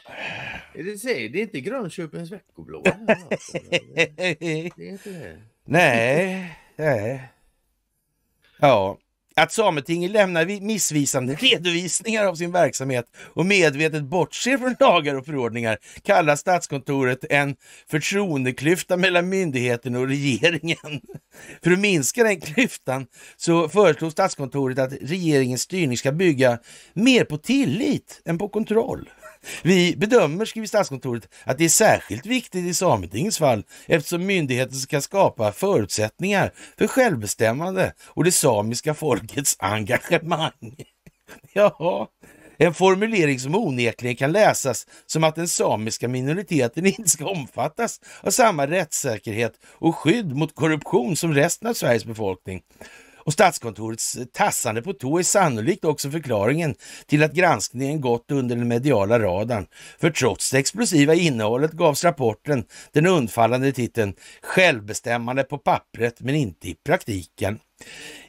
Det, 0.74 0.98
säger, 0.98 1.30
det 1.30 1.40
är 1.40 1.44
inte 1.44 1.62
Grönköpings 1.62 2.32
veckoblad. 2.32 2.84
Det, 2.84 4.12
det 4.16 4.42
är 4.42 4.82
inte 4.82 5.10
det. 5.10 5.42
Nej, 5.64 6.60
nej. 6.76 7.32
Ja, 8.60 8.98
att 9.38 9.52
Sametinget 9.52 10.12
lämnar 10.12 10.62
missvisande 10.62 11.36
redovisningar 11.40 12.26
av 12.26 12.36
sin 12.36 12.52
verksamhet 12.52 13.06
och 13.34 13.46
medvetet 13.46 14.04
bortser 14.04 14.58
från 14.58 14.76
lagar 14.80 15.16
och 15.16 15.26
förordningar 15.26 15.78
kallar 16.04 16.36
Statskontoret 16.36 17.26
en 17.30 17.56
förtroendeklyfta 17.90 18.98
mellan 18.98 19.30
myndigheten 19.30 19.96
och 19.96 20.08
regeringen. 20.08 21.02
För 21.64 21.72
att 21.72 21.80
minska 21.80 22.24
den 22.24 22.42
klyftan 22.42 23.08
så 23.38 23.70
föreslår 23.70 24.10
Statskontoret 24.10 24.80
att 24.80 24.94
regeringens 25.02 25.62
styrning 25.62 25.98
ska 25.98 26.12
bygga 26.12 26.60
mer 26.94 27.24
på 27.24 27.38
tillit 27.38 28.22
än 28.26 28.38
på 28.38 28.50
kontroll. 28.50 29.10
Vi 29.64 29.96
bedömer, 29.98 30.46
skriver 30.46 30.68
Statskontoret, 30.68 31.30
att 31.44 31.58
det 31.58 31.66
är 31.66 31.70
särskilt 31.70 32.26
viktigt 32.26 32.66
i 32.66 32.74
Sametingets 32.74 33.38
fall 33.38 33.64
eftersom 33.86 34.26
myndigheten 34.26 34.76
ska 34.76 35.02
skapa 35.02 35.52
förutsättningar 35.52 36.52
för 36.78 36.88
självbestämmande 36.88 37.94
och 38.06 38.24
det 38.24 38.32
samiska 38.32 38.94
folkets 38.94 39.56
engagemang. 39.60 40.76
Jaha, 41.54 42.08
en 42.58 42.74
formulering 42.74 43.40
som 43.40 43.56
onekligen 43.56 44.16
kan 44.16 44.32
läsas 44.32 44.88
som 45.06 45.24
att 45.24 45.36
den 45.36 45.48
samiska 45.48 46.08
minoriteten 46.08 46.86
inte 46.86 47.10
ska 47.10 47.26
omfattas 47.26 48.00
av 48.22 48.32
samma 48.32 48.68
rättssäkerhet 48.68 49.54
och 49.66 49.96
skydd 49.96 50.36
mot 50.36 50.56
korruption 50.56 51.16
som 51.16 51.34
resten 51.34 51.70
av 51.70 51.74
Sveriges 51.74 52.06
befolkning. 52.06 52.62
Och 53.26 53.34
Statskontorets 53.34 54.16
eh, 54.16 54.26
tassande 54.26 54.82
på 54.82 54.94
tå 54.94 55.20
är 55.20 55.24
sannolikt 55.24 55.86
också 55.86 56.12
förklaringen 56.12 56.76
till 57.06 57.24
att 57.24 57.34
granskningen 57.34 58.02
gått 58.02 58.32
under 58.32 58.56
den 58.56 58.68
mediala 58.68 59.20
radarn. 59.20 59.68
För 60.00 60.10
trots 60.10 60.52
det 60.52 60.58
explosiva 60.58 61.14
innehållet 61.14 61.72
gavs 61.72 62.04
rapporten 62.04 62.66
den 62.92 63.06
undfallande 63.06 63.72
titeln 63.72 64.14
Självbestämmande 64.42 65.44
på 65.44 65.58
pappret 65.58 66.16
men 66.20 66.36
inte 66.36 66.70
i 66.70 66.76
praktiken. 66.86 67.60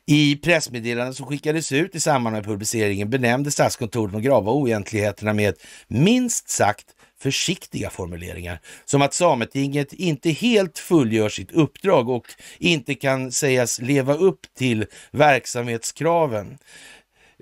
I 0.07 0.37
pressmeddelandet 0.37 1.17
som 1.17 1.27
skickades 1.27 1.73
ut 1.73 1.95
i 1.95 2.01
samband 2.01 2.37
med 2.37 2.45
publiceringen 2.45 3.11
benämnde 3.11 3.51
Statskontoret 3.51 4.13
de 4.13 4.23
grava 4.23 4.53
oegentligheterna 4.53 5.33
med 5.33 5.55
minst 5.89 6.49
sagt 6.49 6.87
försiktiga 7.19 7.91
formuleringar, 7.91 8.61
som 8.85 9.03
att 9.03 9.15
Sametinget 9.15 9.93
inte 9.93 10.31
helt 10.31 10.79
fullgör 10.79 11.29
sitt 11.29 11.53
uppdrag 11.53 12.09
och 12.09 12.27
inte 12.59 12.95
kan 12.95 13.33
sägas 13.33 13.81
leva 13.81 14.15
upp 14.15 14.41
till 14.59 14.87
verksamhetskraven. 15.11 16.59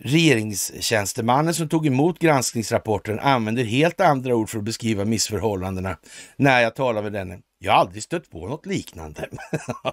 Regeringstjänstemannen 0.02 1.54
som 1.54 1.68
tog 1.68 1.86
emot 1.86 2.18
granskningsrapporten 2.18 3.18
använder 3.18 3.64
helt 3.64 4.00
andra 4.00 4.34
ord 4.34 4.48
för 4.48 4.58
att 4.58 4.64
beskriva 4.64 5.04
missförhållandena 5.04 5.96
när 6.36 6.60
jag 6.60 6.74
talar 6.74 7.02
med 7.02 7.12
denne. 7.12 7.38
Jag 7.58 7.72
har 7.72 7.80
aldrig 7.80 8.02
stött 8.02 8.30
på 8.30 8.48
något 8.48 8.66
liknande. 8.66 9.28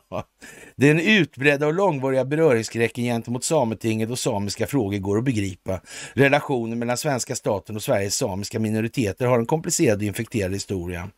Den 0.76 1.00
utbredda 1.00 1.68
och 1.68 1.74
långvariga 1.74 2.26
beröringsskräcken 2.26 3.04
gentemot 3.04 3.44
Sametinget 3.44 4.10
och 4.10 4.20
samiska 4.20 4.68
frågor 4.68 4.98
går 4.98 5.18
att 5.18 5.24
begripa. 5.24 5.82
Relationen 6.14 6.80
mellan 6.80 6.98
svenska 6.98 7.36
staten 7.36 7.76
och 7.76 7.84
Sveriges 7.84 8.16
samiska 8.16 8.60
minoriteter 8.60 9.26
har 9.26 9.40
en 9.40 9.46
komplicerad 9.46 9.98
och 9.98 10.04
infekterad 10.04 10.54
historia. 10.54 11.10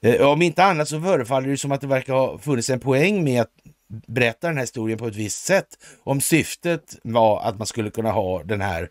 Eh, 0.00 0.26
om 0.26 0.42
inte 0.42 0.64
annat 0.64 0.88
så 0.88 1.00
förefaller 1.00 1.48
det 1.48 1.56
som 1.56 1.72
att 1.72 1.80
det 1.80 1.86
verkar 1.86 2.14
ha 2.14 2.38
funnits 2.38 2.70
en 2.70 2.80
poäng 2.80 3.24
med 3.24 3.42
att 3.42 3.50
berätta 3.88 4.46
den 4.46 4.56
här 4.56 4.62
historien 4.62 4.98
på 4.98 5.06
ett 5.06 5.16
visst 5.16 5.44
sätt. 5.44 5.78
Om 6.04 6.20
syftet 6.20 6.98
var 7.02 7.40
att 7.40 7.58
man 7.58 7.66
skulle 7.66 7.90
kunna 7.90 8.10
ha 8.10 8.42
den 8.42 8.60
här 8.60 8.90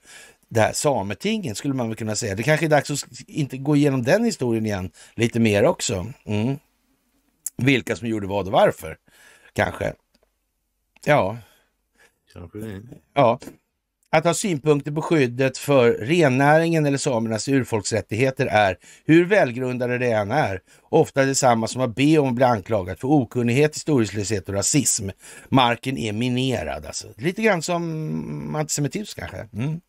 det 0.50 0.60
här 0.60 0.74
Sametingen 0.74 1.56
skulle 1.56 1.74
man 1.74 1.88
väl 1.88 1.98
kunna 1.98 2.16
säga. 2.16 2.36
Det 2.36 2.44
kanske 2.44 2.66
är 2.66 2.70
dags 2.70 2.92
att 2.92 3.06
inte 3.28 3.58
gå 3.58 3.76
igenom 3.76 4.04
den 4.04 4.26
historien 4.26 4.66
igen 4.66 4.92
lite 5.16 5.40
mer 5.40 5.66
också. 5.66 6.12
Mm. 6.26 6.58
Vilka 7.58 7.96
som 7.96 8.08
gjorde 8.08 8.28
vad 8.28 8.46
och 8.46 8.52
varför, 8.52 8.98
kanske. 9.54 9.94
Ja. 11.06 11.38
Ja. 13.14 13.40
Att 14.16 14.26
ha 14.26 14.34
synpunkter 14.34 14.92
på 14.92 15.02
skyddet 15.02 15.58
för 15.58 15.92
rennäringen 15.92 16.86
eller 16.86 16.98
samernas 16.98 17.48
urfolksrättigheter 17.48 18.46
är, 18.46 18.78
hur 19.06 19.26
välgrundade 19.26 19.98
det 19.98 20.12
än 20.12 20.32
är, 20.32 20.60
ofta 20.90 21.26
detsamma 21.26 21.68
som 21.68 21.82
att 21.82 21.96
be 21.96 22.18
om 22.18 22.28
att 22.28 22.36
bli 22.36 22.46
anklagad 22.46 23.00
för 23.00 23.08
okunnighet, 23.08 23.76
historielöshet 23.76 24.50
och 24.50 24.56
rasism. 24.56 25.10
Marken 25.50 25.98
är 25.98 26.14
minerad 26.14 26.86
alltså. 26.86 27.08
Lite 27.18 27.42
grann 27.42 27.62
som 27.62 28.56
antisemitism 28.56 29.20
kanske. 29.20 29.48
Mm. 29.54 29.82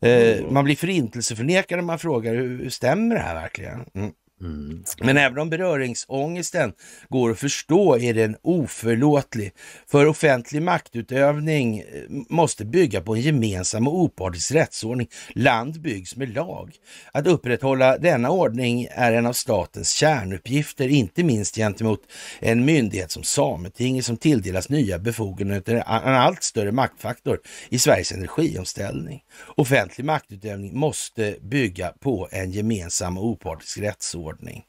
Eh, 0.00 0.50
man 0.50 0.64
blir 0.64 0.76
förintelseförnekad 0.76 1.78
när 1.78 1.84
man 1.84 1.98
frågar, 1.98 2.34
hur 2.34 2.70
stämmer 2.70 3.14
det 3.14 3.20
här 3.20 3.34
verkligen? 3.34 3.84
Mm. 3.94 4.12
Mm. 4.40 4.84
Men 5.00 5.16
även 5.16 5.38
om 5.38 5.50
beröringsångesten 5.50 6.72
går 7.08 7.30
att 7.30 7.38
förstå 7.38 7.98
är 7.98 8.14
den 8.14 8.36
oförlåtlig. 8.42 9.52
För 9.90 10.06
offentlig 10.06 10.62
maktutövning 10.62 11.78
eh, 11.78 11.84
måste 12.08 12.64
bygga 12.64 13.00
på 13.00 13.14
en 13.14 13.20
gemensam 13.20 13.88
och 13.88 13.98
opartisk 13.98 14.52
rättsordning. 14.52 15.08
Land 15.34 15.80
byggs 15.80 16.16
med 16.16 16.34
lag. 16.34 16.72
Att 17.12 17.26
upprätthålla 17.26 17.98
denna 17.98 18.30
ordning 18.30 18.88
är 18.90 19.12
en 19.12 19.26
av 19.26 19.32
statens 19.32 19.90
kärnuppgifter, 19.90 20.88
inte 20.88 21.24
minst 21.24 21.56
gentemot 21.56 22.00
en 22.40 22.64
myndighet 22.64 23.10
som 23.10 23.22
Sametinget 23.22 24.04
som 24.04 24.16
tilldelas 24.16 24.68
nya 24.68 24.98
befogenheter, 24.98 25.74
en 25.74 26.14
allt 26.14 26.42
större 26.42 26.72
maktfaktor 26.72 27.38
i 27.68 27.78
Sveriges 27.78 28.12
energiomställning. 28.12 29.22
Offentlig 29.56 30.04
maktutövning 30.04 30.78
måste 30.78 31.36
bygga 31.42 31.92
på 32.00 32.28
en 32.32 32.50
gemensam 32.50 33.18
och 33.18 33.26
opartisk 33.26 33.78
rättsordning 33.78 34.23
ordning. 34.24 34.64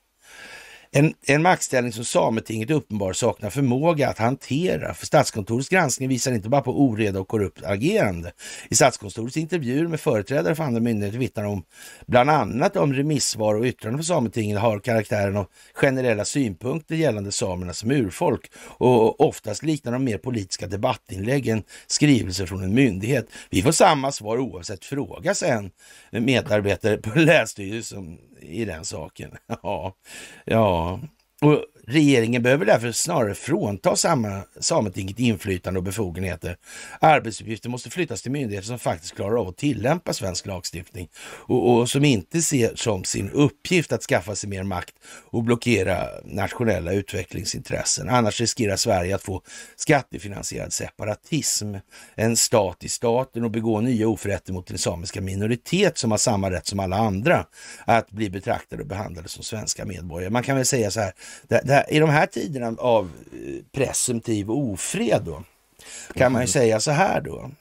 En, 0.97 1.13
en 1.27 1.41
maktställning 1.41 1.93
som 1.93 2.05
Sametinget 2.05 2.69
uppenbart 2.69 3.15
saknar 3.15 3.49
förmåga 3.49 4.09
att 4.09 4.17
hantera. 4.17 4.93
För 4.93 5.05
Statskontorets 5.05 5.69
granskning 5.69 6.09
visar 6.09 6.31
inte 6.31 6.49
bara 6.49 6.61
på 6.61 6.81
oreda 6.81 7.19
och 7.19 7.27
korrupt 7.27 7.63
agerande. 7.63 8.31
I 8.69 8.75
Statskontorets 8.75 9.37
intervjuer 9.37 9.87
med 9.87 9.99
företrädare 9.99 10.55
för 10.55 10.63
andra 10.63 10.79
myndigheter 10.79 11.19
vittnar 11.19 11.43
om 11.43 11.63
bland 12.07 12.29
annat 12.29 12.75
om 12.75 12.93
remissvar 12.93 13.55
och 13.55 13.65
yttranden 13.65 13.99
för 13.99 14.05
Sametinget 14.05 14.59
har 14.59 14.79
karaktären 14.79 15.37
av 15.37 15.47
generella 15.73 16.25
synpunkter 16.25 16.95
gällande 16.95 17.31
samerna 17.31 17.73
som 17.73 17.91
urfolk 17.91 18.51
och 18.57 19.21
oftast 19.21 19.63
liknar 19.63 19.91
de 19.91 20.03
mer 20.03 20.17
politiska 20.17 20.67
debattinlägg 20.67 21.47
än 21.47 21.63
skrivelser 21.87 22.45
från 22.45 22.63
en 22.63 22.73
myndighet. 22.73 23.27
Vi 23.49 23.61
får 23.61 23.71
samma 23.71 24.11
svar 24.11 24.37
oavsett 24.37 24.85
fråga, 24.85 25.35
säger 25.35 25.71
en 26.09 26.25
medarbetare 26.25 26.97
på 26.97 27.09
Länsstyrelsen 27.19 28.17
i 28.45 28.65
den 28.65 28.85
saken. 28.85 29.31
Ja, 29.63 29.95
ja. 30.45 30.99
Och 31.41 31.65
Regeringen 31.87 32.43
behöver 32.43 32.65
därför 32.65 32.91
snarare 32.91 33.35
frånta 33.35 33.95
Sametinget 34.59 35.19
inflytande 35.19 35.77
och 35.77 35.83
befogenheter. 35.83 36.57
Arbetsuppgifter 36.99 37.69
måste 37.69 37.89
flyttas 37.89 38.21
till 38.21 38.31
myndigheter 38.31 38.67
som 38.67 38.79
faktiskt 38.79 39.15
klarar 39.15 39.41
av 39.41 39.47
att 39.47 39.57
tillämpa 39.57 40.13
svensk 40.13 40.45
lagstiftning 40.45 41.09
och, 41.23 41.71
och, 41.71 41.89
som 41.89 42.05
inte 42.05 42.41
ser 42.41 42.75
som 42.75 43.03
sin 43.03 43.29
uppgift 43.29 43.91
att 43.91 44.03
skaffa 44.03 44.35
sig 44.35 44.49
mer 44.49 44.63
makt 44.63 44.95
och 45.31 45.43
blockera 45.43 46.07
nationella 46.23 46.93
utvecklingsintressen. 46.93 48.09
Annars 48.09 48.41
riskerar 48.41 48.75
Sverige 48.75 49.15
att 49.15 49.23
få 49.23 49.41
skattefinansierad 49.75 50.73
separatism, 50.73 51.75
en 52.15 52.37
stat 52.37 52.83
i 52.83 52.89
staten 52.89 53.43
och 53.43 53.51
begå 53.51 53.81
nya 53.81 54.07
oförrätter 54.07 54.53
mot 54.53 54.67
den 54.67 54.77
samiska 54.77 55.21
minoritet 55.21 55.97
som 55.97 56.11
har 56.11 56.17
samma 56.17 56.51
rätt 56.51 56.67
som 56.67 56.79
alla 56.79 56.95
andra 56.95 57.45
att 57.85 58.11
bli 58.11 58.29
betraktade 58.29 58.81
och 58.81 58.87
behandlade 58.87 59.29
som 59.29 59.43
svenska 59.43 59.85
medborgare. 59.85 60.29
Man 60.29 60.43
kan 60.43 60.55
väl 60.55 60.65
säga 60.65 60.91
så 60.91 60.99
här, 60.99 61.13
det, 61.47 61.61
det 61.63 61.74
här, 61.75 61.93
i 61.93 61.99
de 61.99 62.09
här 62.09 62.25
tiderna 62.25 62.75
av 62.77 63.11
eh, 63.33 63.63
presumtiv 63.71 64.51
ofred 64.51 65.21
då, 65.23 65.43
kan 66.13 66.31
man 66.31 66.41
ju 66.41 66.43
mm. 66.43 66.47
säga 66.47 66.79
så 66.79 66.91
här 66.91 67.21
då. 67.21 67.51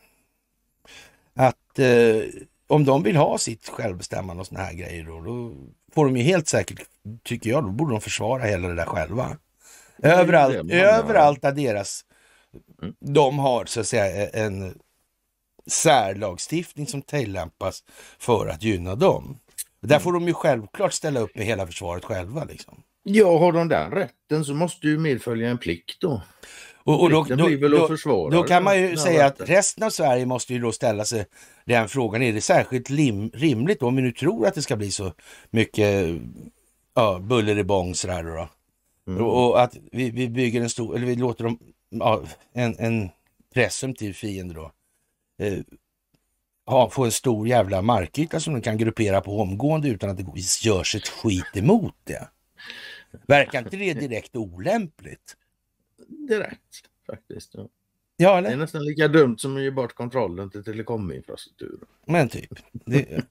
Att 1.35 1.79
eh, 1.79 2.23
om 2.67 2.85
de 2.85 3.03
vill 3.03 3.17
ha 3.17 3.39
sitt 3.39 3.69
självbestämmande 3.69 4.41
och 4.41 4.47
såna 4.47 4.61
här 4.61 4.73
grejer 4.73 5.05
då, 5.05 5.21
då 5.21 5.55
får 5.95 6.05
de 6.05 6.17
ju 6.17 6.23
helt 6.23 6.49
säkert, 6.49 6.81
tycker 7.23 7.51
jag, 7.51 7.65
då 7.65 7.71
borde 7.71 7.93
de 7.93 8.01
försvara 8.01 8.43
hela 8.43 8.69
det 8.69 8.75
där 8.75 8.87
själva. 8.87 9.37
Överallt, 10.03 10.71
överallt 10.73 11.43
där 11.43 11.53
deras, 11.53 12.05
mm. 12.83 12.95
de 13.01 13.39
har 13.39 13.65
så 13.65 13.81
att 13.81 13.87
säga 13.87 14.29
en 14.29 14.79
särlagstiftning 15.67 16.87
som 16.87 17.03
tillämpas 17.03 17.85
för 18.19 18.47
att 18.47 18.63
gynna 18.63 18.95
dem. 18.95 19.39
Där 19.81 19.99
får 19.99 20.13
de 20.13 20.29
ju 20.29 20.35
självklart 20.35 20.93
ställa 20.93 21.21
upp 21.21 21.35
med 21.35 21.47
hela 21.47 21.67
försvaret 21.67 22.05
själva. 22.05 22.45
Liksom. 22.45 22.83
Ja, 23.07 23.39
har 23.39 23.53
de 23.53 23.69
den 23.69 23.91
rätten 23.91 24.45
så 24.45 24.55
måste 24.55 24.87
ju 24.87 24.99
medfölja 24.99 25.51
en 25.51 25.59
plikt 25.59 26.01
då. 26.01 26.23
Och, 26.85 27.03
och 27.03 27.11
då, 27.11 27.25
då, 27.25 27.49
då, 28.05 28.31
då, 28.31 28.43
kan 28.43 28.65
man 28.65 28.81
ju 28.81 28.97
säga 28.97 29.27
att 29.27 29.41
resten 29.41 29.85
av 29.85 29.91
Sverige 29.91 30.27
måste 30.27 30.53
ju 30.53 30.59
då 30.59 30.73
ställa 30.73 31.05
sig 31.05 31.27
den 31.65 31.89
frågan. 31.89 32.23
Är 32.23 32.33
det 32.33 32.41
särskilt 32.41 32.91
lim, 32.91 33.31
rimligt 33.35 33.81
då, 33.81 33.87
om 33.87 33.97
vi 33.97 34.03
nu 34.03 34.13
tror 34.13 34.47
att 34.47 34.55
det 34.55 34.63
ska 34.63 34.77
bli 34.77 34.91
så 34.91 35.13
mycket 35.51 36.21
ja, 36.95 37.19
buller 37.19 37.59
i 37.59 37.65
bång 37.65 37.95
sådär 37.95 38.23
då? 38.23 38.49
Mm. 39.13 39.25
Och, 39.25 39.63
att 39.63 39.77
vi, 39.93 40.11
vi, 40.11 40.29
bygger 40.29 40.61
en 40.61 40.71
stor, 40.71 40.97
eller 40.97 41.07
vi 41.07 41.17
låter 41.17 41.45
dem, 41.45 41.59
ja, 41.89 42.23
en, 42.53 42.77
en 42.79 43.11
presumtiv 43.55 44.13
fiende 44.13 44.55
då, 44.55 44.73
eh, 45.43 45.59
ha, 46.67 46.91
få 46.91 47.05
en 47.05 47.13
stor 47.13 47.49
jävla 47.49 47.83
markyta 47.83 48.41
som 48.41 48.55
de 48.55 48.61
kan 48.61 48.79
gruppera 48.79 49.21
på 49.21 49.41
omgående 49.41 49.89
utan 49.89 50.11
att 50.11 50.17
det 50.17 50.27
görs 50.65 50.95
ett 50.95 51.09
skit 51.09 51.57
emot 51.57 51.95
det. 52.05 52.29
Verkar 53.27 53.59
inte 53.59 53.77
det 53.77 53.95
direkt 53.95 54.37
olämpligt? 54.37 55.37
Direkt 56.09 56.91
faktiskt. 57.07 57.55
Ja. 57.55 57.69
Ja? 58.17 58.41
Det 58.41 58.49
är 58.49 58.57
nästan 58.57 58.85
lika 58.85 59.09
dumt 59.09 59.39
som 59.39 59.57
att 59.57 59.63
ge 59.63 59.71
bort 59.71 59.95
kontrollen 59.95 60.51
till 60.51 60.65
telekominfrastrukturen. 60.65 61.87
Men 62.07 62.29
typ. 62.29 62.51
Det, 62.73 63.25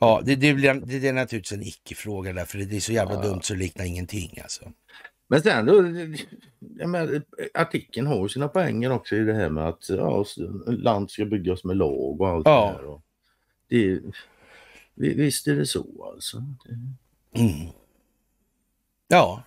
ja, 0.00 0.22
det, 0.24 0.34
det, 0.34 0.54
blir, 0.54 0.74
det, 0.74 0.98
det 0.98 1.08
är 1.08 1.12
naturligtvis 1.12 1.58
en 1.58 1.66
icke-fråga 1.66 2.32
där, 2.32 2.44
för 2.44 2.58
det 2.58 2.76
är 2.76 2.80
så 2.80 2.92
jävla 2.92 3.14
ja. 3.14 3.22
dumt 3.22 3.42
så 3.42 3.52
det 3.52 3.58
liknar 3.58 3.84
ingenting 3.84 4.38
alltså. 4.42 4.72
Men 5.28 5.42
sen 5.42 5.66
då, 5.66 5.82
menar, 6.86 7.22
artikeln 7.54 8.06
har 8.06 8.22
ju 8.22 8.28
sina 8.28 8.48
poänger 8.48 8.92
också 8.92 9.16
i 9.16 9.24
det 9.24 9.34
här 9.34 9.48
med 9.48 9.68
att 9.68 9.88
ja, 9.88 10.24
land 10.66 11.10
ska 11.10 11.24
byggas 11.24 11.64
med 11.64 11.76
lag 11.76 12.20
och 12.20 12.28
allt 12.28 12.46
ja. 12.46 12.66
det 12.66 12.72
här. 12.72 12.84
Och 12.84 13.02
det, 13.68 14.00
visst 14.94 15.48
är 15.48 15.56
det 15.56 15.66
så 15.66 16.12
alltså. 16.14 16.36
Mm. 17.34 17.68
Ja. 19.12 19.42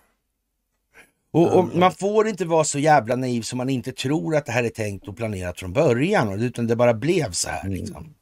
Och, 1.31 1.59
och, 1.59 1.75
man 1.75 1.91
får 1.91 2.27
inte 2.27 2.45
vara 2.45 2.63
så 2.63 2.79
jävla 2.79 3.15
naiv 3.15 3.41
som 3.41 3.57
man 3.57 3.69
inte 3.69 3.91
tror 3.91 4.35
att 4.35 4.45
det 4.45 4.51
här 4.51 4.63
är 4.63 4.69
tänkt 4.69 5.07
och 5.07 5.17
planerat 5.17 5.59
från 5.59 5.73
början, 5.73 6.41
utan 6.41 6.67
det 6.67 6.75
bara 6.75 6.93
blev 6.93 7.31
så 7.31 7.49
här. 7.49 7.65
Mm. 7.65 7.73
Liksom. 7.73 8.13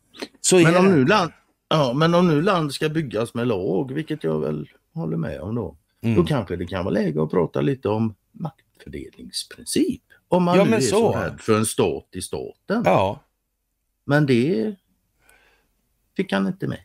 Så 0.41 0.57
men, 0.57 0.76
om 0.76 0.86
nu 0.86 1.06
land, 1.06 1.32
ja, 1.70 1.94
men 1.94 2.14
om 2.14 2.28
nu 2.28 2.41
land 2.41 2.74
ska 2.74 2.90
byggas 2.90 3.34
med 3.34 3.48
lag, 3.48 3.94
vilket 3.94 4.24
jag 4.24 4.40
väl 4.40 4.70
håller 4.94 5.18
med 5.18 5.41
om 5.41 5.56
då, 5.56 5.78
mm. 6.02 6.15
då 6.15 6.24
kanske 6.24 6.56
det 6.56 6.65
kan 6.65 6.86
vara 6.86 6.94
läge 6.94 7.24
att 7.24 7.32
prata 7.32 7.61
lite 7.61 7.90
om 7.90 8.15
maktfördelningsprincip. 8.32 10.02
Om 10.28 10.44
man 10.44 10.57
ja, 10.57 10.64
nu 10.64 10.76
är 10.76 10.80
så, 10.80 10.90
så 10.90 11.20
rädd 11.20 11.41
för 11.41 11.57
en 11.57 11.65
stat 11.65 12.07
i 12.11 12.22
staten. 12.22 12.82
Ja. 12.86 13.20
Men 14.06 14.26
det 14.26 14.76
fick 16.15 16.32
han 16.32 16.48
inte 16.48 16.68
med. 16.68 16.80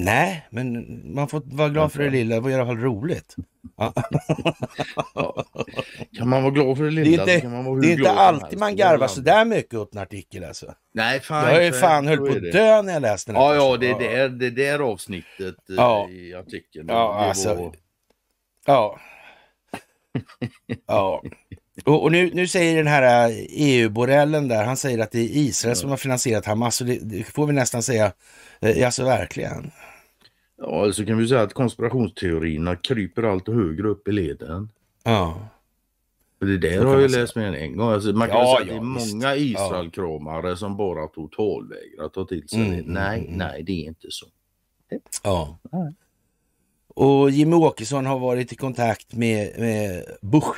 Nej, 0.00 0.46
men 0.50 1.00
man 1.14 1.28
får 1.28 1.42
vara 1.44 1.68
glad 1.68 1.92
för 1.92 2.02
det 2.02 2.10
lilla. 2.10 2.34
Det 2.34 2.40
var 2.40 2.50
i 2.50 2.54
alla 2.54 2.66
fall 2.66 2.78
roligt. 2.78 3.36
Ja. 3.76 3.92
Kan 6.18 6.28
man 6.28 6.42
vara 6.42 6.52
glad 6.52 6.76
för 6.76 6.84
det 6.84 6.90
lilla 6.90 7.24
det 7.24 7.32
är 7.32 7.34
inte, 7.34 7.48
man 7.48 7.80
det 7.80 7.88
är 7.88 7.92
inte 7.92 8.10
alltid 8.10 8.58
man 8.58 8.76
garvar 8.76 9.08
så 9.08 9.20
där 9.20 9.44
mycket 9.44 9.74
åt 9.74 9.94
en 9.94 10.00
artikel 10.00 10.44
alltså. 10.44 10.74
Nej, 10.94 11.20
fan. 11.20 11.54
Jag 11.54 11.66
är 11.66 11.72
fan 11.72 12.06
höll 12.06 12.18
på 12.18 12.26
att 12.26 12.52
dö 12.52 12.82
när 12.82 12.92
jag 12.92 13.02
läste 13.02 13.32
den. 13.32 13.42
Ja, 13.42 13.54
ja, 13.54 13.76
det 13.76 13.90
är 13.90 13.98
där, 13.98 14.28
det 14.28 14.50
där 14.50 14.78
avsnittet 14.78 15.56
ja. 15.66 16.08
i 16.10 16.34
artikeln. 16.34 16.86
Ja, 16.88 17.14
alltså. 17.14 17.54
Var... 17.54 17.74
Ja. 18.66 18.98
ja. 20.86 21.22
Och, 21.84 22.02
och, 22.02 22.12
nu, 22.12 22.30
nu 22.34 22.48
säger 22.48 22.76
den 22.76 22.86
här 22.86 23.32
EU-borrellen 23.48 24.48
där, 24.48 24.64
han 24.64 24.76
säger 24.76 24.98
att 24.98 25.10
det 25.10 25.18
är 25.18 25.36
Israel 25.36 25.76
som 25.76 25.90
har 25.90 25.96
finansierat 25.96 26.46
Hamas. 26.46 26.80
Och 26.80 26.86
det, 26.86 26.98
det 27.02 27.24
får 27.24 27.46
vi 27.46 27.52
nästan 27.52 27.82
säga, 27.82 28.12
eh, 28.60 28.86
alltså 28.86 29.04
verkligen. 29.04 29.70
Ja, 30.58 30.92
så 30.92 31.06
kan 31.06 31.18
vi 31.18 31.28
säga 31.28 31.42
att 31.42 31.54
konspirationsteorierna 31.54 32.76
kryper 32.76 33.22
allt 33.22 33.48
högre 33.48 33.88
upp 33.88 34.08
i 34.08 34.12
leden. 34.12 34.68
Ja. 35.04 35.48
För 36.38 36.46
det 36.46 36.58
där 36.58 36.84
har 36.84 37.00
jag 37.00 37.10
läst 37.10 37.36
än 37.36 37.54
en 37.54 37.76
gång. 37.76 37.92
Alltså, 37.92 38.12
man 38.12 38.28
kan 38.28 38.36
ja, 38.36 38.44
säga 38.44 38.74
att 38.76 38.82
det 38.82 38.88
är 38.88 38.94
visst. 38.94 39.14
många 39.14 39.36
Israelkramare 39.36 40.48
ja. 40.48 40.56
som 40.56 40.76
bara 40.76 41.06
totalvägrar 41.06 42.08
ta 42.08 42.24
till 42.24 42.48
sig 42.48 42.60
mm, 42.60 42.70
det. 42.70 42.92
Nej, 42.92 43.18
mm, 43.18 43.34
mm. 43.34 43.38
nej, 43.38 43.62
det 43.62 43.72
är 43.72 43.88
inte 43.88 44.06
så. 44.10 44.26
Ja. 45.22 45.58
Nej. 45.72 45.94
Och 46.94 47.30
Jimmy 47.30 47.56
Åkesson 47.56 48.06
har 48.06 48.18
varit 48.18 48.52
i 48.52 48.56
kontakt 48.56 49.14
med, 49.14 49.58
med 49.58 50.04
Bush. 50.20 50.50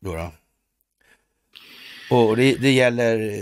Då, 0.00 0.14
då. 0.14 0.32
Och 2.10 2.36
det, 2.36 2.54
det 2.54 2.70
gäller 2.70 3.40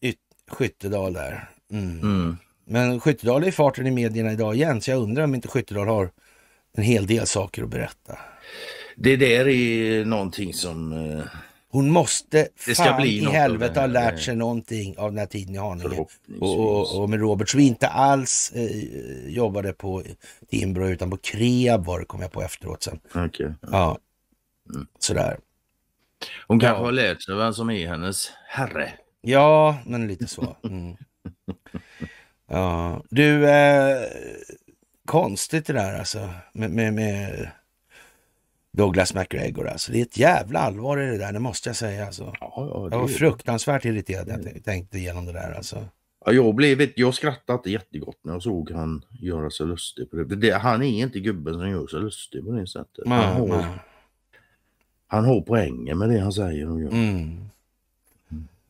eh, 0.00 0.12
Skyttedal 0.50 1.12
där. 1.12 1.50
Mm. 1.70 2.36
Men 2.66 3.00
Skyttedal 3.00 3.42
är 3.42 3.48
i 3.48 3.52
farten 3.52 3.86
i 3.86 3.90
medierna 3.90 4.32
idag 4.32 4.54
igen, 4.54 4.80
så 4.80 4.90
jag 4.90 5.02
undrar 5.02 5.24
om 5.24 5.34
inte 5.34 5.48
Skyttedal 5.48 5.88
har 5.88 6.10
en 6.76 6.82
hel 6.82 7.06
del 7.06 7.26
saker 7.26 7.62
att 7.62 7.68
berätta. 7.68 8.18
Det 8.96 9.16
där 9.16 9.48
är 9.48 10.04
någonting 10.04 10.54
som... 10.54 10.92
Uh, 10.92 11.24
hon 11.68 11.90
måste 11.90 12.48
det 12.66 12.74
ska 12.74 12.84
fan 12.84 13.02
bli 13.02 13.18
i 13.18 13.24
helvete 13.24 13.80
ha 13.80 13.86
lärt 13.86 14.20
sig 14.20 14.36
någonting 14.36 14.98
av 14.98 15.10
den 15.10 15.18
här 15.18 15.26
tiden 15.26 15.54
i 15.54 15.58
Haninge. 15.58 16.06
Och, 16.40 16.60
och, 16.60 17.02
och, 17.02 17.10
med 17.10 17.20
Robert 17.20 17.48
som 17.48 17.60
inte 17.60 17.88
alls 17.88 18.52
eh, 18.54 19.28
jobbade 19.28 19.72
på 19.72 20.02
Timbro 20.50 20.88
utan 20.88 21.10
på 21.10 21.16
Kreab 21.16 21.84
var 21.84 22.00
det, 22.00 22.04
kom 22.04 22.20
jag 22.20 22.32
på 22.32 22.42
efteråt 22.42 22.82
sen. 22.82 23.00
Okay. 23.26 23.50
Ja, 23.72 23.98
mm. 24.74 24.86
sådär. 24.98 25.38
Hon 26.46 26.60
kanske 26.60 26.80
ja. 26.80 26.84
har 26.84 26.92
lärt 26.92 27.22
sig 27.22 27.34
vem 27.34 27.52
som 27.52 27.70
är 27.70 27.88
hennes 27.88 28.30
herre. 28.48 28.92
Ja, 29.20 29.78
men 29.86 30.06
lite 30.08 30.26
så. 30.26 30.56
Mm. 30.64 30.96
Ja, 32.46 33.02
du, 33.10 33.48
eh, 33.48 34.02
konstigt 35.04 35.66
det 35.66 35.72
där 35.72 35.98
alltså 35.98 36.30
med, 36.52 36.70
med, 36.70 36.94
med, 36.94 37.50
Douglas 38.72 39.14
McGregor. 39.14 39.68
Alltså. 39.68 39.92
Det 39.92 39.98
är 39.98 40.02
ett 40.02 40.18
jävla 40.18 40.58
allvar 40.58 40.98
i 41.00 41.06
det 41.06 41.18
där, 41.18 41.32
det 41.32 41.38
måste 41.38 41.68
jag 41.68 41.76
säga. 41.76 42.06
Alltså. 42.06 42.32
Ja, 42.40 42.52
ja, 42.56 42.88
jag 42.90 42.98
var 42.98 43.08
fruktansvärt 43.08 43.84
irriterad 43.84 44.26
när 44.26 44.52
jag 44.54 44.64
tänkte 44.64 44.98
igenom 44.98 45.26
det 45.26 45.32
där. 45.32 45.52
Alltså. 45.52 45.84
Ja, 46.24 46.32
jag, 46.32 46.54
blev, 46.54 46.92
jag 46.96 47.14
skrattade 47.14 47.70
jättegott 47.70 48.18
när 48.22 48.32
jag 48.32 48.42
såg 48.42 48.70
han 48.70 49.04
göra 49.10 49.50
sig 49.50 49.66
lustig 49.66 50.10
på 50.10 50.16
det. 50.16 50.36
det 50.36 50.50
han 50.50 50.82
är 50.82 51.02
inte 51.02 51.20
gubben 51.20 51.54
som 51.54 51.70
gör 51.70 51.86
sig 51.86 52.00
lustig 52.00 52.44
på 52.44 52.52
det 52.52 52.66
sättet. 52.66 53.06
Man, 53.06 53.18
han, 53.18 53.50
har, 53.50 53.64
han 55.06 55.24
har 55.24 55.40
poängen 55.40 55.98
med 55.98 56.08
det 56.08 56.18
han 56.18 56.32
säger 56.32 56.70
och 56.70 56.80
gör. 56.80 56.88
Mm. 56.88 57.48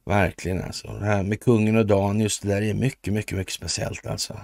Verkligen 0.06 0.62
alltså. 0.62 0.88
Det 0.88 1.04
här 1.04 1.22
med 1.22 1.40
kungen 1.40 1.76
och 1.76 1.86
Dan, 1.86 2.20
just 2.20 2.42
det 2.42 2.48
där 2.48 2.62
är 2.62 2.74
mycket, 2.74 3.12
mycket, 3.12 3.38
mycket 3.38 3.52
speciellt 3.52 4.06
alltså. 4.06 4.40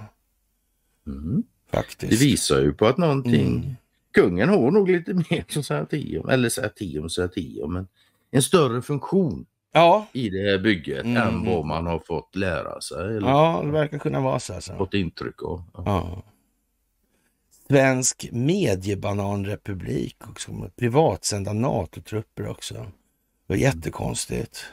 Mm. 1.07 1.43
Faktiskt. 1.73 2.11
Det 2.11 2.27
visar 2.27 2.61
ju 2.61 2.73
på 2.73 2.87
att 2.87 2.99
någonting, 2.99 3.57
mm. 3.57 3.77
kungen 4.15 4.49
har 4.49 4.71
nog 4.71 4.91
lite 4.91 5.15
mer 5.15 5.45
som 5.49 5.63
om, 6.23 6.29
eller 6.29 7.29
till 7.29 7.63
om, 7.63 7.73
men 7.73 7.89
en 8.31 8.43
större 8.43 8.83
funktion 8.83 9.47
ja. 9.73 10.07
i 10.13 10.31
det 10.31 10.51
här 10.51 10.59
bygget 10.59 11.05
mm. 11.05 11.17
än 11.17 11.45
vad 11.45 11.67
man 11.67 11.87
har 11.87 11.99
fått 11.99 12.37
lära 12.37 12.81
sig. 12.81 13.17
Eller 13.17 13.29
ja, 13.29 13.63
det 13.65 13.71
verkar 13.71 13.99
kunna 13.99 14.21
vara 14.21 14.39
så. 14.39 14.55
Alltså. 14.55 14.77
Fått 14.77 14.95
intryck 14.95 15.43
av. 15.43 15.63
Ja. 15.75 15.83
ja. 15.87 16.23
Svensk 17.69 18.29
mediebananrepublik 18.33 20.17
också, 20.29 20.53
med 20.53 20.77
privatsända 20.77 21.53
NATO-trupper 21.53 22.49
också. 22.49 22.75
Det 22.75 22.91
var 23.47 23.57
jättekonstigt. 23.57 24.65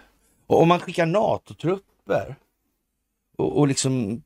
Och 0.49 0.61
om 0.61 0.67
man 0.67 0.79
skickar 0.79 1.05
NATO-trupper 1.05 2.35
och, 3.37 3.59
och 3.59 3.67
liksom 3.67 4.23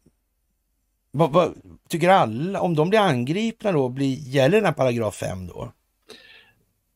vad, 1.11 1.31
vad, 1.31 1.53
tycker 1.89 2.09
alla, 2.09 2.61
om 2.61 2.75
de 2.75 2.89
blir 2.89 2.99
angripna 2.99 3.71
då, 3.71 3.89
blir, 3.89 4.15
gäller 4.15 4.57
den 4.57 4.65
här 4.65 4.73
paragraf 4.73 5.15
5 5.15 5.47
då? 5.47 5.71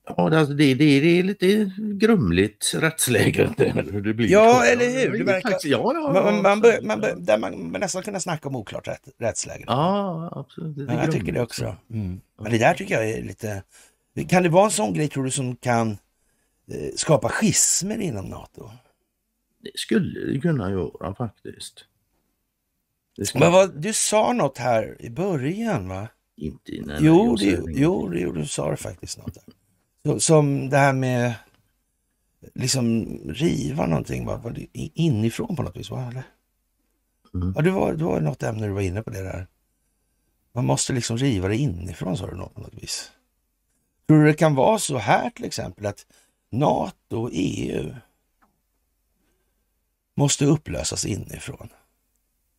Ja, 0.07 0.37
alltså 0.37 0.53
det, 0.53 0.73
det, 0.73 0.99
det 0.99 1.19
är 1.19 1.23
lite 1.23 1.71
grumligt 1.77 2.73
rättsläge. 2.75 3.49
Det 3.57 4.13
blir 4.13 4.31
ja, 4.31 4.65
eller 4.65 4.85
hur? 4.85 5.17
Det 5.17 5.23
verkar, 5.23 5.49
faktiskt, 5.49 5.71
ja, 5.71 5.91
ja, 5.93 6.23
man, 6.23 6.41
man, 6.41 6.61
bör, 6.61 6.81
man, 6.81 7.01
bör, 7.01 7.15
där 7.15 7.37
man, 7.37 7.71
man 7.71 7.81
nästan 7.81 8.03
kunna 8.03 8.19
snacka 8.19 8.49
om 8.49 8.55
oklart 8.55 8.87
rätt, 8.87 9.07
rättsläge. 9.19 9.63
Ja, 9.67 10.29
absolut. 10.31 10.77
Det 10.77 10.93
ja, 10.93 11.03
jag 11.03 11.11
tycker 11.11 11.31
det 11.31 11.41
också. 11.41 11.75
Mm. 11.91 12.21
Men 12.41 12.51
det 12.51 12.57
där 12.57 12.73
tycker 12.73 12.93
jag 12.93 13.09
är 13.09 13.23
lite... 13.23 13.63
Kan 14.29 14.43
det 14.43 14.49
vara 14.49 14.65
en 14.65 14.71
sån 14.71 14.93
grej, 14.93 15.07
tror 15.07 15.23
du, 15.23 15.31
som 15.31 15.55
kan 15.55 15.91
eh, 15.91 15.97
skapa 16.95 17.29
schismer 17.29 18.01
inom 18.01 18.25
NATO? 18.25 18.71
Det 19.73 19.79
skulle 19.79 20.33
det 20.33 20.39
kunna 20.39 20.71
göra 20.71 21.15
faktiskt. 21.15 21.85
Men 23.33 23.51
vad, 23.51 23.81
du 23.81 23.93
sa 23.93 24.33
något 24.33 24.57
här 24.57 24.97
i 24.99 25.09
början 25.09 25.87
va? 25.87 26.07
Inte 26.35 26.75
innan. 26.75 26.97
Jo, 27.03 27.35
det, 27.35 27.59
jo, 27.67 28.09
det, 28.09 28.31
du 28.31 28.45
sa 28.45 28.71
det 28.71 28.77
faktiskt 28.77 29.17
något. 29.17 29.37
Där. 30.03 30.19
Som 30.19 30.69
det 30.69 30.77
här 30.77 30.93
med 30.93 31.33
liksom 32.55 33.05
riva 33.29 33.85
någonting, 33.85 34.25
va? 34.25 34.53
Inifrån 34.73 35.55
på 35.55 35.63
något 35.63 35.77
vis? 35.77 35.89
Va? 35.89 36.07
Eller? 36.11 36.23
Mm. 37.33 37.53
Ja, 37.55 37.61
det 37.61 37.71
var, 37.71 37.93
det 37.93 38.03
var 38.03 38.21
något 38.21 38.43
ämne 38.43 38.67
du 38.67 38.73
var 38.73 38.81
inne 38.81 39.01
på 39.01 39.09
det 39.09 39.23
där. 39.23 39.47
Man 40.53 40.65
måste 40.65 40.93
liksom 40.93 41.17
riva 41.17 41.47
det 41.47 41.57
inifrån, 41.57 42.17
sa 42.17 42.27
du 42.27 42.35
något 42.35 42.53
på 42.53 42.61
något 42.61 42.83
vis. 42.83 43.11
Tror 44.07 44.19
du 44.19 44.25
det 44.25 44.33
kan 44.33 44.55
vara 44.55 44.79
så 44.79 44.97
här 44.97 45.29
till 45.29 45.45
exempel 45.45 45.85
att 45.85 46.05
NATO 46.51 47.21
och 47.21 47.29
EU 47.33 47.93
måste 50.17 50.45
upplösas 50.45 51.05
inifrån. 51.05 51.69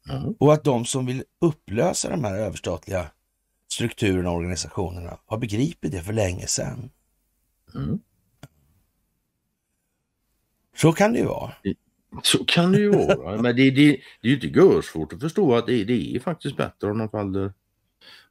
Mm. 0.09 0.35
Och 0.39 0.52
att 0.52 0.64
de 0.64 0.85
som 0.85 1.06
vill 1.06 1.24
upplösa 1.40 2.10
de 2.10 2.24
här 2.24 2.35
överstatliga 2.35 3.10
strukturerna 3.72 4.30
och 4.30 4.36
organisationerna 4.36 5.18
har 5.26 5.39
begripit 5.39 5.93
det 5.93 6.02
för 6.02 6.12
länge 6.12 6.47
sedan. 6.47 6.90
Mm. 7.74 7.98
Så 10.76 10.93
kan 10.93 11.12
det 11.12 11.18
ju 11.18 11.24
vara. 11.24 11.52
Så 12.22 12.44
kan 12.44 12.72
det 12.72 12.78
ju 12.78 12.90
vara. 12.90 13.36
Men 13.43 13.56
det, 13.56 13.70
det, 13.70 14.01
det 14.20 14.28
är 14.28 14.28
ju 14.28 14.35
inte 14.35 14.47
görsvårt 14.47 15.12
att 15.12 15.20
förstå 15.20 15.55
att 15.55 15.66
det, 15.66 15.85
det 15.85 16.16
är 16.16 16.20
faktiskt 16.20 16.56
bättre 16.56 16.90
om 16.90 16.98
de 16.98 17.09
faller, 17.09 17.52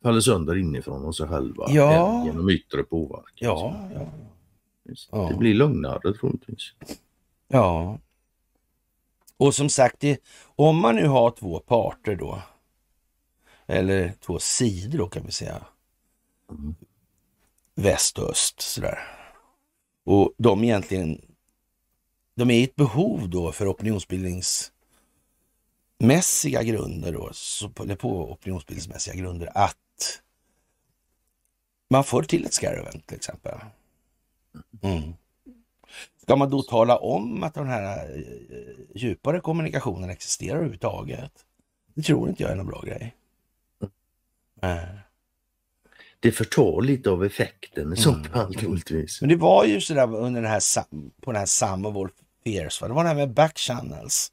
faller 0.03 0.19
sönder 0.19 0.57
inifrån 0.57 1.05
och 1.05 1.15
sig 1.15 1.27
själva 1.27 1.65
ja. 1.69 2.23
genom 2.25 2.49
yttre 2.49 2.83
påverkan. 2.83 3.31
Ja, 3.35 3.89
ja. 5.11 5.29
Det 5.31 5.37
blir 5.37 5.53
lugnare 5.53 6.13
troligtvis. 6.13 6.73
Ja, 7.47 7.99
och 9.37 9.55
som 9.55 9.69
sagt, 9.69 9.99
det, 9.99 10.21
om 10.55 10.77
man 10.77 10.95
nu 10.95 11.07
har 11.07 11.31
två 11.31 11.59
parter 11.59 12.15
då, 12.15 12.41
eller 13.65 14.13
två 14.19 14.39
sidor 14.39 14.97
då 14.97 15.09
kan 15.09 15.25
vi 15.25 15.31
säga, 15.31 15.65
mm. 16.49 16.75
väst 17.75 18.17
och 18.17 18.29
öst 18.29 18.61
sådär, 18.61 18.99
och 20.05 20.33
de 20.37 20.63
egentligen 20.63 21.21
de 22.35 22.49
är 22.49 22.55
i 22.55 22.63
ett 22.63 22.75
behov 22.75 23.29
då 23.29 23.51
för 23.51 23.71
opinionsbildningsmässiga 23.71 26.63
grunder 26.63 27.13
då, 27.13 27.31
eller 27.83 27.95
på 27.95 28.31
opinionsbildningsmässiga 28.31 29.15
grunder 29.15 29.51
att 29.55 30.21
man 31.89 32.03
får 32.03 32.23
till 32.23 32.45
ett 32.45 32.53
scare 32.53 32.91
till 33.05 33.17
exempel. 33.17 33.59
Mm. 34.81 35.13
Ska 36.27 36.35
man 36.35 36.49
då 36.49 36.61
tala 36.61 36.97
om 36.97 37.43
att 37.43 37.53
den 37.53 37.67
här 37.67 38.15
eh, 38.15 38.21
djupare 38.95 39.39
kommunikationen 39.39 40.09
existerar 40.09 40.55
överhuvudtaget? 40.55 41.31
Det 41.93 42.01
tror 42.01 42.29
inte 42.29 42.43
jag 42.43 42.51
är 42.51 42.55
någon 42.55 42.67
bra 42.67 42.81
grej. 42.81 43.15
Mm. 44.61 44.97
Det 46.19 46.31
förtar 46.31 46.81
lite 46.81 47.09
av 47.09 47.25
effekten 47.25 47.93
i 47.93 47.95
så 47.95 48.13
mm. 48.13 48.23
fall 48.23 48.53
troligtvis. 48.53 49.21
Men 49.21 49.29
det 49.29 49.35
var 49.35 49.65
ju 49.65 49.81
sådär 49.81 50.15
under 50.15 50.41
den 50.41 50.51
här, 50.51 50.61
på 51.21 51.31
den 51.31 51.39
här 51.39 51.45
Sum 51.45 51.85
of 51.85 51.95
All 51.95 52.09
Fears, 52.43 52.79
det 52.79 52.87
var 52.87 53.03
det 53.03 53.09
här 53.09 53.15
med 53.15 53.33
backchannels. 53.33 54.31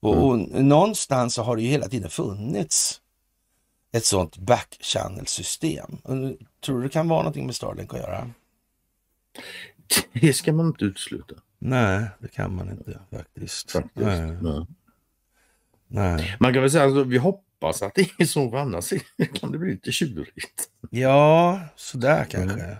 Och, 0.00 0.14
mm. 0.14 0.54
och 0.54 0.64
någonstans 0.64 1.34
så 1.34 1.42
har 1.42 1.56
det 1.56 1.62
ju 1.62 1.68
hela 1.68 1.88
tiden 1.88 2.10
funnits 2.10 3.00
ett 3.92 4.04
sånt 4.04 4.36
backchannel-system. 4.36 5.98
Tror 6.64 6.76
du 6.76 6.82
det 6.82 6.88
kan 6.88 7.08
vara 7.08 7.20
någonting 7.20 7.46
med 7.46 7.56
Starlink 7.56 7.94
att 7.94 8.00
göra? 8.00 8.30
Det 10.12 10.32
ska 10.32 10.52
man 10.52 10.66
inte 10.66 10.84
utesluta. 10.84 11.34
Nej, 11.58 12.06
det 12.18 12.28
kan 12.28 12.54
man 12.54 12.70
inte 12.70 12.98
faktiskt. 13.10 13.70
faktiskt 13.70 13.96
nej. 14.06 14.36
Nej. 14.42 14.66
nej. 15.88 16.36
Man 16.40 16.52
kan 16.52 16.62
väl 16.62 16.70
säga 16.70 16.84
att 16.84 16.88
alltså, 16.88 17.04
vi 17.04 17.18
hoppas 17.18 17.82
att 17.82 17.94
det 17.94 18.08
är 18.18 18.24
så, 18.24 18.50
för 18.50 18.56
annars 18.56 18.92
kan 19.34 19.52
det 19.52 19.58
bli 19.58 19.70
lite 19.70 19.92
tjurigt. 19.92 20.68
Ja, 20.90 21.60
sådär 21.76 22.26
kanske. 22.30 22.60
Mm. 22.60 22.76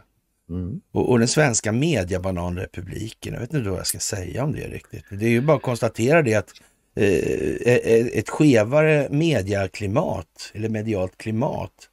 Mm. 0.50 0.80
Och, 0.92 1.10
och, 1.10 1.18
den 1.18 1.28
svenska 1.28 1.72
mediebananrepubliken, 1.72 3.32
jag 3.32 3.40
vet 3.40 3.54
inte 3.54 3.70
vad 3.70 3.78
jag 3.78 3.86
ska 3.86 3.98
säga 3.98 4.44
om 4.44 4.52
det 4.52 4.68
riktigt. 4.68 5.04
Det 5.10 5.24
är 5.24 5.30
ju 5.30 5.40
bara 5.40 5.56
att 5.56 5.62
konstatera 5.62 6.22
det 6.22 6.34
att 6.34 6.50
eh, 6.94 8.18
ett 8.18 8.30
skevare 8.30 9.08
mediaklimat, 9.10 10.52
eller 10.54 10.68
medialt 10.68 11.18
klimat, 11.18 11.88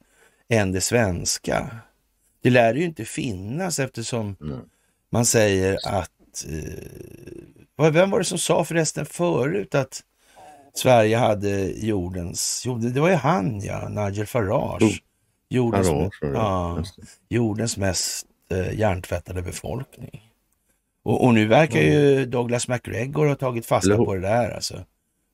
än 0.48 0.72
det 0.72 0.80
svenska. 0.80 1.76
Det 2.42 2.50
lär 2.50 2.74
ju 2.74 2.84
inte 2.84 3.04
finnas 3.04 3.78
eftersom 3.78 4.36
mm. 4.40 4.60
Man 5.10 5.26
säger 5.26 5.78
att... 5.84 6.46
Eh, 6.48 7.90
vem 7.90 8.10
var 8.10 8.18
det 8.18 8.24
som 8.24 8.38
sa 8.38 8.64
förresten 8.64 9.06
förut 9.06 9.74
att 9.74 10.02
Sverige 10.74 11.16
hade 11.16 11.70
jordens... 11.70 12.62
Jo, 12.66 12.78
det 12.78 13.00
var 13.00 13.08
ju 13.08 13.14
han 13.14 13.60
ja, 13.60 13.88
Nigel 13.88 14.26
Farage. 14.26 14.82
Oh. 14.82 14.92
Jordens, 15.48 15.88
Farage, 15.88 16.34
ja, 16.34 16.84
jordens 17.28 17.76
mest 17.76 18.26
eh, 18.50 18.78
hjärntvättade 18.78 19.42
befolkning. 19.42 20.32
Och, 21.02 21.24
och 21.24 21.34
nu 21.34 21.46
verkar 21.46 21.80
mm. 21.80 21.92
ju 21.92 22.26
Douglas 22.26 22.68
McGregor 22.68 23.26
ha 23.26 23.34
tagit 23.34 23.66
fasta 23.66 23.96
på 23.96 24.14
det 24.14 24.20
där. 24.20 24.50
Alltså. 24.50 24.84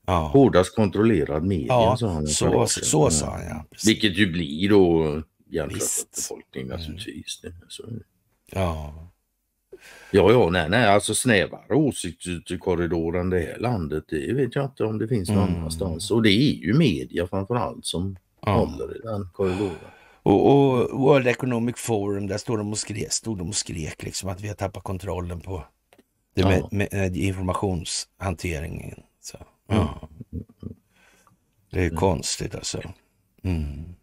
Ja. 0.06 0.30
Hårdast 0.32 0.74
kontrollerad 0.74 1.44
media, 1.44 1.66
ja, 1.68 1.96
sa 1.96 2.08
han. 2.08 2.26
Så, 2.26 2.66
så, 2.66 2.84
så 2.84 3.10
sa 3.10 3.30
han, 3.30 3.46
ja. 3.46 3.64
Precis. 3.70 3.90
Vilket 3.90 4.18
ju 4.18 4.32
blir 4.32 4.68
då 4.68 5.22
hjärntvättad 5.50 6.06
befolkning 6.16 6.66
naturligtvis. 6.66 7.40
Mm. 7.44 7.56
Så. 7.68 7.82
Ja. 8.52 8.94
Ja, 10.10 10.32
ja, 10.32 10.50
nej, 10.50 10.68
nej, 10.68 10.86
alltså 10.86 11.14
snävare 11.14 11.74
åsiktskorridor 11.74 13.16
än 13.18 13.30
det 13.30 13.40
här 13.40 13.58
landet, 13.58 14.04
det 14.08 14.32
vet 14.32 14.54
jag 14.54 14.64
inte 14.64 14.84
om 14.84 14.98
det 14.98 15.08
finns 15.08 15.28
någon 15.28 15.48
mm. 15.48 15.58
annanstans. 15.58 16.10
Och 16.10 16.22
det 16.22 16.30
är 16.30 16.54
ju 16.54 16.74
media 16.74 17.26
framförallt 17.26 17.86
som 17.86 18.16
ja. 18.40 18.52
håller 18.52 18.96
i 18.96 19.00
den 19.02 19.28
korridoren. 19.32 19.76
Och, 20.22 20.50
och, 20.50 21.00
World 21.00 21.26
Economic 21.26 21.76
Forum, 21.78 22.26
där 22.26 22.38
stod 22.38 22.58
de 22.58 22.72
och 22.72 22.78
skrek, 22.78 23.12
stod 23.12 23.38
de 23.38 23.48
och 23.48 23.54
skrek 23.54 24.02
liksom 24.02 24.28
att 24.28 24.40
vi 24.40 24.48
har 24.48 24.54
tappat 24.54 24.82
kontrollen 24.82 25.40
på 25.40 25.64
det 26.34 26.44
med, 26.44 26.58
ja. 26.58 26.68
med, 26.70 26.88
med 26.92 27.16
informationshanteringen. 27.16 29.02
Så, 29.20 29.38
ja. 29.66 30.08
Det 31.70 31.80
är 31.80 31.86
mm. 31.86 31.96
konstigt 31.96 32.54
alltså. 32.54 32.82
Mm. 33.42 33.94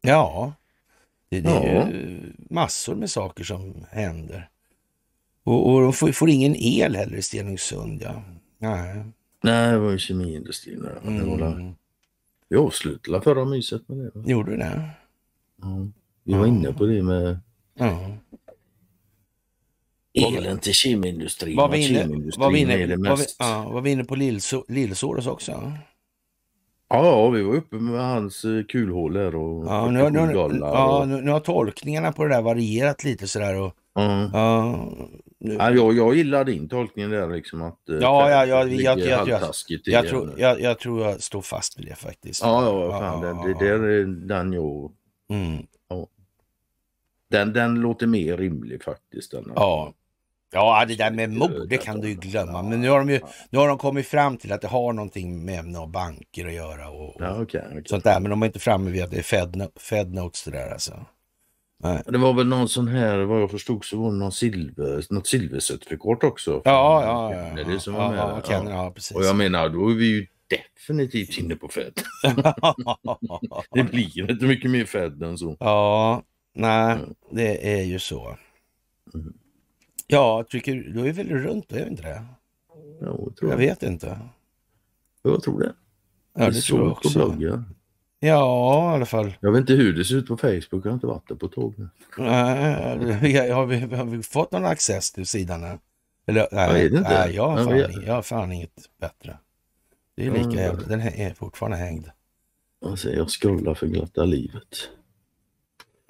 Ja, 0.00 0.52
det, 1.28 1.40
det 1.40 1.50
är 1.50 1.74
ja. 1.74 1.88
ju 1.88 2.32
massor 2.50 2.94
med 2.94 3.10
saker 3.10 3.44
som 3.44 3.86
händer. 3.90 4.48
Och, 5.44 5.72
och 5.72 5.80
de 5.82 5.92
får, 5.92 6.12
får, 6.12 6.30
ingen 6.30 6.56
el 6.56 6.96
heller 6.96 7.16
i 7.16 7.22
Stenungsund. 7.22 8.02
Ja. 8.02 8.22
Nej. 8.58 9.04
Nej, 9.42 9.72
det 9.72 9.78
var 9.78 9.90
ju 9.90 9.98
kemiindustrin. 9.98 10.82
Där. 10.82 11.00
Mm. 11.06 11.74
Vi 12.48 12.56
avslutade 12.56 13.20
förra 13.20 13.44
myset 13.44 13.88
med 13.88 13.98
det. 13.98 14.10
Va? 14.14 14.24
Gjorde 14.26 14.50
du 14.50 14.56
det? 14.56 14.90
Ja. 15.62 15.86
Vi 16.24 16.34
var 16.34 16.46
inne 16.46 16.72
på 16.72 16.86
det 16.86 17.02
med 17.02 17.38
ja. 17.74 18.16
elen 20.12 20.58
till 20.58 20.74
kemiindustrin. 20.74 21.56
Var 21.56 21.68
vi 21.68 21.88
inne, 21.88 22.30
var 22.36 22.50
vi 22.50 22.58
inne, 22.58 22.96
var 22.96 23.16
vi, 23.16 23.24
ja, 23.38 23.68
var 23.68 23.80
vi 23.80 23.90
inne 23.90 24.04
på 24.04 24.14
Lillsåros 24.68 25.26
också? 25.26 25.72
Ja, 26.94 27.30
vi 27.30 27.42
var 27.42 27.54
uppe 27.54 27.76
med 27.76 28.00
hans 28.00 28.44
eh, 28.44 28.64
kulhål 28.64 29.12
där 29.12 29.36
och 29.36 29.66
ja, 29.66 29.90
nu, 29.90 30.10
nu, 30.10 30.32
ja, 30.60 30.98
och... 30.98 31.08
nu, 31.08 31.20
nu 31.20 31.30
har 31.30 31.40
tolkningarna 31.40 32.12
på 32.12 32.24
det 32.24 32.34
där 32.34 32.42
varierat 32.42 33.04
lite 33.04 33.28
sådär. 33.28 33.60
Och, 33.60 33.76
mm. 33.98 34.30
ja, 34.32 34.88
nu... 35.38 35.54
ja, 35.54 35.70
jag, 35.70 35.92
jag 35.94 36.14
gillar 36.14 36.44
din 36.44 36.68
tolkning 36.68 37.10
där 37.10 37.28
liksom 37.28 37.62
att 37.62 37.88
eh, 37.88 37.96
ja, 37.96 38.30
ja, 38.30 38.46
ja, 38.46 38.64
jag, 38.66 38.98
jag, 38.98 39.28
jag, 39.28 39.40
jag, 39.84 40.08
tror, 40.08 40.34
jag, 40.36 40.60
jag 40.60 40.78
tror 40.78 41.02
jag 41.02 41.22
står 41.22 41.42
fast 41.42 41.78
vid 41.78 41.86
det 41.86 41.94
faktiskt. 41.94 42.42
Ja, 42.42 42.64
ja, 42.64 42.98
fan, 42.98 43.22
ja, 43.22 43.44
det, 43.46 43.66
det, 43.66 43.78
det 43.78 43.94
är 43.94 44.04
den 44.04 44.52
jag... 44.52 44.92
Mm. 45.30 45.66
Den, 47.30 47.52
den 47.52 47.74
låter 47.74 48.06
mer 48.06 48.36
rimlig 48.36 48.82
faktiskt. 48.82 49.30
Den 49.30 49.52
ja. 49.56 49.92
Ja, 50.54 50.84
det 50.88 50.94
där 50.94 51.10
med 51.10 51.30
mord, 51.30 51.80
kan 51.82 52.00
du 52.00 52.08
ju 52.08 52.14
glömma. 52.14 52.62
Men 52.62 52.80
nu 52.80 52.88
har, 52.88 52.98
de 52.98 53.10
ju, 53.10 53.20
nu 53.50 53.58
har 53.58 53.68
de 53.68 53.78
kommit 53.78 54.06
fram 54.06 54.36
till 54.36 54.52
att 54.52 54.60
det 54.60 54.68
har 54.68 54.92
någonting 54.92 55.44
med 55.44 55.66
några 55.66 55.86
banker 55.86 56.46
att 56.46 56.52
göra 56.52 56.88
och, 56.88 57.16
och 57.16 57.22
ja, 57.22 57.40
okay, 57.40 57.60
okay. 57.66 57.82
sånt 57.86 58.04
där. 58.04 58.20
Men 58.20 58.30
de 58.30 58.42
är 58.42 58.46
inte 58.46 58.58
framme 58.58 58.90
vid 58.90 59.02
att 59.02 59.10
det 59.10 59.18
är 59.18 59.22
Fed, 59.22 59.68
Fed 59.76 60.14
Notes 60.14 60.44
det 60.44 60.50
där 60.50 60.72
alltså. 60.72 61.06
Nej. 61.82 62.02
Det 62.06 62.18
var 62.18 62.32
väl 62.32 62.46
någon 62.46 62.68
sån 62.68 62.88
här, 62.88 63.18
vad 63.18 63.42
jag 63.42 63.50
förstod 63.50 63.84
så 63.84 64.02
var 64.02 64.10
det 64.10 64.16
någon 64.16 64.32
silver, 64.32 65.04
något 65.10 65.26
silvercertifikat 65.26 66.24
också. 66.24 66.62
Ja, 66.64 67.02
ja, 67.04 67.34
ja. 67.56 67.64
Det 67.64 67.80
som 67.80 67.94
var 67.94 68.10
med. 68.10 68.18
Ja, 68.18 68.42
ja, 68.48 68.70
ja, 68.70 68.92
precis. 68.94 69.16
Och 69.16 69.24
jag 69.24 69.36
menar, 69.36 69.68
då 69.68 69.90
är 69.90 69.94
vi 69.94 70.06
ju 70.06 70.26
definitivt 70.48 71.38
inne 71.38 71.56
på 71.56 71.68
Fed. 71.68 71.92
det 73.74 73.82
blir 73.84 74.30
inte 74.30 74.44
mycket 74.44 74.70
mer 74.70 74.84
Fed 74.84 75.22
än 75.22 75.38
så. 75.38 75.56
Ja, 75.60 76.22
nej, 76.54 76.98
det 77.30 77.78
är 77.78 77.82
ju 77.82 77.98
så. 77.98 78.36
Mm. 79.14 79.34
Ja, 80.06 80.44
tycker, 80.48 80.74
du 80.74 81.08
är 81.08 81.12
väl 81.12 81.28
runt, 81.28 81.72
är 81.72 81.86
inte 81.86 82.02
det? 82.02 82.24
Ja, 83.00 83.06
jag, 83.24 83.36
tror 83.36 83.50
jag 83.50 83.58
vet 83.58 83.82
inte. 83.82 84.18
Jag 85.22 85.42
tror 85.42 85.60
det. 85.60 85.74
Ja, 86.34 86.44
det, 86.44 86.50
det 86.50 86.60
tror 86.60 86.80
jag 86.80 86.92
också. 86.92 87.20
På 87.20 87.26
bloggen. 87.26 87.74
Ja, 88.20 88.92
i 88.92 88.94
alla 88.94 89.06
fall. 89.06 89.34
Jag 89.40 89.52
vet 89.52 89.60
inte 89.60 89.72
hur 89.72 89.92
det 89.92 90.04
ser 90.04 90.14
ut 90.14 90.26
på 90.26 90.36
Facebook. 90.36 90.64
Jag 90.70 90.90
har 90.90 90.94
inte 90.94 91.06
varit 91.06 91.28
där 91.28 91.34
på 91.34 91.48
tåg 91.48 91.74
nu. 91.78 91.88
Nej, 92.18 93.50
har 93.50 93.66
vi, 93.66 93.78
har 93.96 94.04
vi 94.04 94.22
fått 94.22 94.52
någon 94.52 94.64
access 94.64 95.12
till 95.12 95.26
sidan? 95.26 95.62
Här? 95.62 95.78
Eller, 96.26 96.48
nej, 96.52 96.82
jag, 96.82 96.92
inte. 96.92 97.00
nej 97.00 97.34
jag, 97.34 97.48
har 97.48 97.64
fan, 97.64 97.78
jag, 97.78 98.04
jag 98.06 98.14
har 98.14 98.22
fan 98.22 98.52
inget 98.52 98.90
bättre. 99.00 99.38
Det 100.16 100.26
är 100.26 100.30
lika 100.30 100.62
ja, 100.62 100.72
Den 100.72 101.00
är 101.00 101.34
fortfarande 101.34 101.76
hängd. 101.76 102.10
Alltså, 102.86 103.10
jag 103.10 103.30
scrollar 103.30 103.74
för 103.74 103.86
glatta 103.86 104.24
livet. 104.24 104.88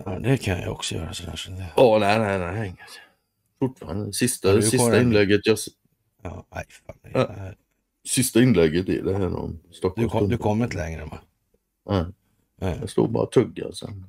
Ja, 0.05 0.19
det 0.19 0.37
kan 0.37 0.61
jag 0.61 0.73
också 0.73 0.95
göra. 0.95 1.12
Det... 1.49 1.83
oh, 1.83 2.01
nej, 2.01 2.19
nej, 2.19 2.39
nej. 2.39 2.77
Fortfarande. 3.69 4.12
Sista, 4.12 4.62
sista 4.62 5.01
inlägget 5.01 5.47
jag... 5.47 5.59
Ja, 6.23 6.47
nej, 6.55 6.65
fan, 6.69 6.97
ja. 7.12 7.53
Sista 8.09 8.43
inlägget 8.43 8.89
är 8.89 9.03
det 9.03 9.19
här 9.19 9.36
om 9.36 9.61
Stockholm. 9.73 10.07
Du, 10.07 10.11
kom, 10.11 10.28
du 10.28 10.39
kommer 10.39 10.65
inte 10.65 10.77
längre 10.77 11.05
va? 11.05 11.19
Nej. 11.86 12.05
nej. 12.57 12.78
Jag 12.81 12.91
står 12.91 13.09
bara 13.09 13.24
och 13.24 13.32
tuggar 13.32 13.73
sen. 13.73 14.07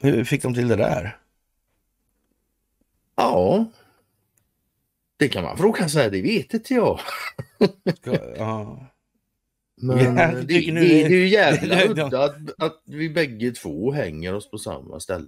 Hur 0.00 0.24
fick 0.24 0.42
de 0.42 0.54
till 0.54 0.68
det 0.68 0.76
där? 0.76 1.18
Ja. 3.16 3.66
Det 5.16 5.28
kan 5.28 5.44
man 5.44 5.58
fråga 5.58 5.88
sig, 5.88 6.10
det 6.10 6.22
vet 6.22 6.54
inte 6.54 6.74
jag. 6.74 7.00
ja. 8.36 8.86
Men 9.80 10.16
ja, 10.16 10.26
det, 10.26 10.42
det, 10.42 10.60
det, 10.60 10.70
det, 10.80 11.04
är 11.04 11.08
ju 11.08 11.28
jävla 11.28 11.84
udda 11.84 12.24
att, 12.24 12.36
att 12.58 12.82
vi 12.84 13.10
bägge 13.10 13.52
två 13.52 13.92
hänger 13.92 14.34
oss 14.34 14.50
på 14.50 14.58
samma 14.58 15.00
ställe. 15.00 15.26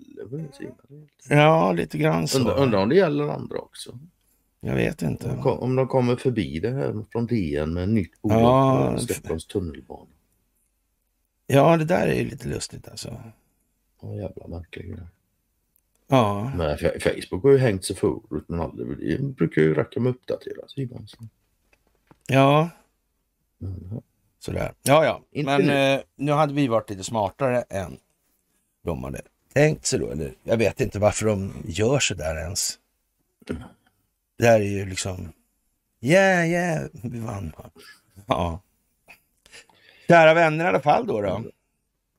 Ja, 1.29 1.73
lite 1.73 1.99
grann 1.99 2.29
så. 2.29 2.39
Undrar, 2.39 2.57
undrar 2.59 2.83
om 2.83 2.89
det 2.89 2.97
gäller 2.97 3.29
andra 3.29 3.59
också. 3.59 3.99
Jag 4.61 4.75
vet 4.75 5.03
inte. 5.03 5.31
Om, 5.31 5.47
om 5.47 5.77
de 5.77 5.87
kommer 5.87 6.17
förbi 6.17 6.61
det 6.61 6.71
här 6.71 7.05
från 7.13 7.27
DN 7.27 7.73
med 7.73 7.89
nytt 7.89 8.23
bolag 8.23 8.41
ja, 8.41 8.93
på 8.93 9.01
Stockholms 9.01 9.47
tunnelbana. 9.47 10.11
Ja, 11.47 11.77
det 11.77 11.85
där 11.85 12.07
är 12.07 12.25
lite 12.25 12.49
lustigt 12.49 12.89
alltså. 12.89 13.23
Ja, 14.03 14.15
jävla 14.15 14.47
märkligt. 14.47 14.99
Ja. 16.07 16.53
Men 16.57 16.79
Facebook 16.79 17.43
har 17.43 17.51
ju 17.51 17.59
hängt 17.59 17.85
sig 17.85 17.97
förut, 17.97 18.45
men 18.47 18.61
aldrig, 18.61 18.99
det 18.99 19.23
brukar 19.23 19.63
ju 19.63 19.75
räcka 19.75 20.01
med 20.01 20.11
uppdatera 20.11 20.69
sidan. 20.69 21.07
Ja. 22.27 22.71
Mm. 23.63 24.03
Sådär. 24.41 24.75
Ja, 24.83 25.05
ja. 25.05 25.23
Inte 25.33 25.51
Men 25.51 25.67
nu. 25.67 25.95
Eh, 25.95 26.01
nu 26.17 26.33
hade 26.33 26.55
vi 26.55 26.69
varit 26.69 26.91
lite 26.91 27.05
smartare 27.05 27.65
än 27.71 27.99
de 28.83 29.05
hade 29.05 29.21
tänkt 29.53 29.87
sig 29.87 29.99
då. 29.99 30.11
Eller, 30.11 30.35
jag 30.43 30.57
vet 30.57 30.81
inte 30.81 30.99
varför 30.99 31.27
de 31.27 31.53
gör 31.65 31.99
så 31.99 32.15
där 32.15 32.37
ens. 32.37 32.79
det 34.39 34.47
här 34.47 34.61
är 34.61 34.65
ju 34.65 34.87
liksom, 34.87 35.33
yeah, 36.01 36.49
yeah, 36.49 36.87
vi 36.93 37.19
vann. 37.19 37.53
Ja. 38.27 38.61
Kära 40.09 40.35
vänner 40.35 40.65
i 40.65 40.69
alla 40.69 40.81
fall 40.81 41.07
då. 41.07 41.21
då. 41.21 41.45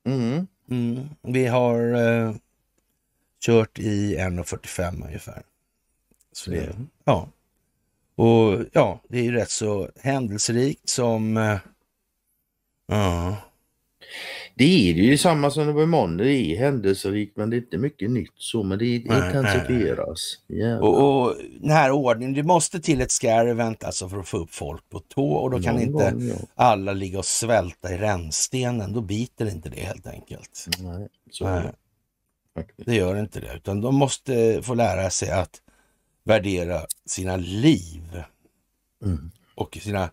Mm. 0.04 0.46
Mm. 0.70 1.08
Vi 1.22 1.46
har 1.46 1.94
eh, 1.94 2.34
kört 3.40 3.78
i 3.78 4.16
1.45 4.16 5.06
ungefär. 5.06 5.42
Så 6.32 6.50
det, 6.50 6.64
mm. 6.64 6.88
ja. 7.04 7.28
Och 8.14 8.64
ja, 8.72 9.00
det 9.08 9.18
är 9.18 9.22
ju 9.22 9.32
rätt 9.32 9.50
så 9.50 9.88
händelserikt 10.00 10.88
som... 10.88 11.36
Eh, 11.36 11.58
ja. 12.92 13.36
Det 14.54 14.90
är 14.90 14.94
det 14.94 15.00
ju 15.00 15.18
samma 15.18 15.50
som 15.50 15.66
det 15.66 15.72
var 15.72 15.82
i 15.82 15.86
måndag. 15.86 16.24
Det 16.24 16.32
är 16.32 16.58
händelserikt 16.58 17.36
men 17.36 17.50
det 17.50 17.56
är 17.56 17.58
inte 17.58 17.78
mycket 17.78 18.10
nytt 18.10 18.32
så. 18.36 18.62
Men 18.62 18.78
det 18.78 18.86
intensifieras. 18.86 20.38
Och, 20.80 21.22
och 21.22 21.36
den 21.60 21.70
här 21.70 21.90
ordningen, 21.90 22.34
det 22.34 22.42
måste 22.42 22.80
till 22.80 23.00
ett 23.00 23.10
scare 23.10 23.50
event 23.50 23.84
alltså 23.84 24.08
för 24.08 24.18
att 24.18 24.28
få 24.28 24.38
upp 24.38 24.54
folk 24.54 24.90
på 24.90 25.00
tå 25.00 25.32
och 25.32 25.50
då 25.50 25.60
kan 25.60 25.74
Någon 25.74 25.82
inte 25.82 26.10
gång, 26.10 26.28
ja. 26.28 26.34
alla 26.54 26.92
ligga 26.92 27.18
och 27.18 27.24
svälta 27.24 27.94
i 27.94 27.98
rännstenen. 27.98 28.92
Då 28.92 29.00
biter 29.00 29.50
inte 29.50 29.68
det 29.68 29.80
helt 29.80 30.06
enkelt. 30.06 30.66
Nej, 30.78 31.08
så 31.30 31.44
Nej. 31.44 31.72
Det 32.76 32.94
gör 32.94 33.20
inte 33.20 33.40
det, 33.40 33.54
utan 33.56 33.80
de 33.80 33.94
måste 33.94 34.62
få 34.62 34.74
lära 34.74 35.10
sig 35.10 35.30
att 35.30 35.62
värdera 36.24 36.86
sina 37.06 37.36
liv 37.36 38.22
mm. 39.04 39.30
och 39.54 39.78
sina, 39.82 40.10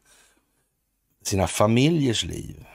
sina 1.24 1.48
familjers 1.48 2.26
liv. 2.26 2.66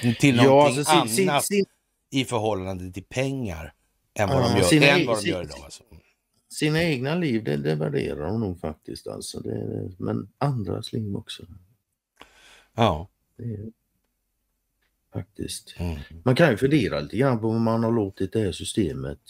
Till 0.00 0.36
någonting 0.36 0.78
alltså, 0.78 0.92
annat 0.92 1.10
sin, 1.10 1.40
sin, 1.42 1.64
i 2.10 2.24
förhållande 2.24 2.92
till 2.92 3.04
pengar 3.04 3.74
än 4.14 4.28
vad 4.28 4.42
de 4.42 4.58
gör, 4.58 4.64
sina, 4.64 4.86
än 4.86 5.06
vad 5.06 5.22
de 5.22 5.28
gör 5.28 5.42
idag. 5.42 5.60
Alltså. 5.64 5.82
Sina 6.48 6.82
egna 6.82 7.14
liv, 7.14 7.44
det, 7.44 7.56
det 7.56 7.74
värderar 7.74 8.26
de 8.26 8.40
nog 8.40 8.60
faktiskt. 8.60 9.06
Alltså. 9.06 9.40
Det, 9.40 9.90
men 9.98 10.28
andras 10.38 10.92
liv 10.92 11.16
också. 11.16 11.42
Ja. 12.74 13.08
Det 13.36 13.72
faktiskt. 15.14 15.74
Mm. 15.78 15.98
Man 16.24 16.34
kan 16.34 16.50
ju 16.50 16.56
fundera 16.56 17.00
lite 17.00 17.16
grann 17.16 17.40
på 17.40 17.48
vad 17.48 17.60
man 17.60 17.84
har 17.84 17.92
låtit 17.92 18.32
det 18.32 18.40
här 18.40 18.52
systemet 18.52 19.20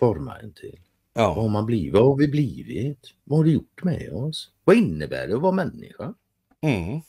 forma 0.00 0.38
en 0.38 0.52
till. 0.52 0.80
Ja. 1.12 1.34
Vad 1.34 1.44
har 1.44 1.48
man 1.48 1.66
blivit? 1.66 1.92
Vad 1.92 2.04
har 2.04 2.16
vi 2.16 2.28
blivit? 2.28 3.14
Vad 3.24 3.38
har 3.38 3.44
det 3.44 3.50
gjort 3.50 3.84
med 3.84 4.12
oss? 4.12 4.50
Vad 4.64 4.76
innebär 4.76 5.28
det 5.28 5.34
att 5.34 5.42
vara 5.42 5.52
människa? 5.52 6.14
Mm. 6.60 7.00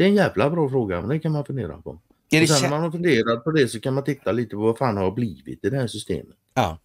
Det 0.00 0.04
är 0.04 0.08
en 0.08 0.14
jävla 0.14 0.50
bra 0.50 0.68
fråga, 0.68 1.00
men 1.00 1.08
det 1.08 1.18
kan 1.18 1.32
man 1.32 1.44
fundera 1.44 1.82
på. 1.82 1.98
Är 2.30 2.42
och 2.42 2.48
sen 2.48 2.62
när 2.62 2.70
man 2.70 2.82
har 2.82 2.90
funderat 2.90 3.44
på 3.44 3.50
det 3.50 3.68
så 3.68 3.80
kan 3.80 3.94
man 3.94 4.04
titta 4.04 4.32
lite 4.32 4.56
på 4.56 4.62
vad 4.62 4.78
fan 4.78 4.96
har 4.96 5.10
blivit 5.10 5.64
i 5.64 5.70
det 5.70 5.76
här 5.76 5.86
systemet. 5.86 6.36
Ja. 6.54 6.78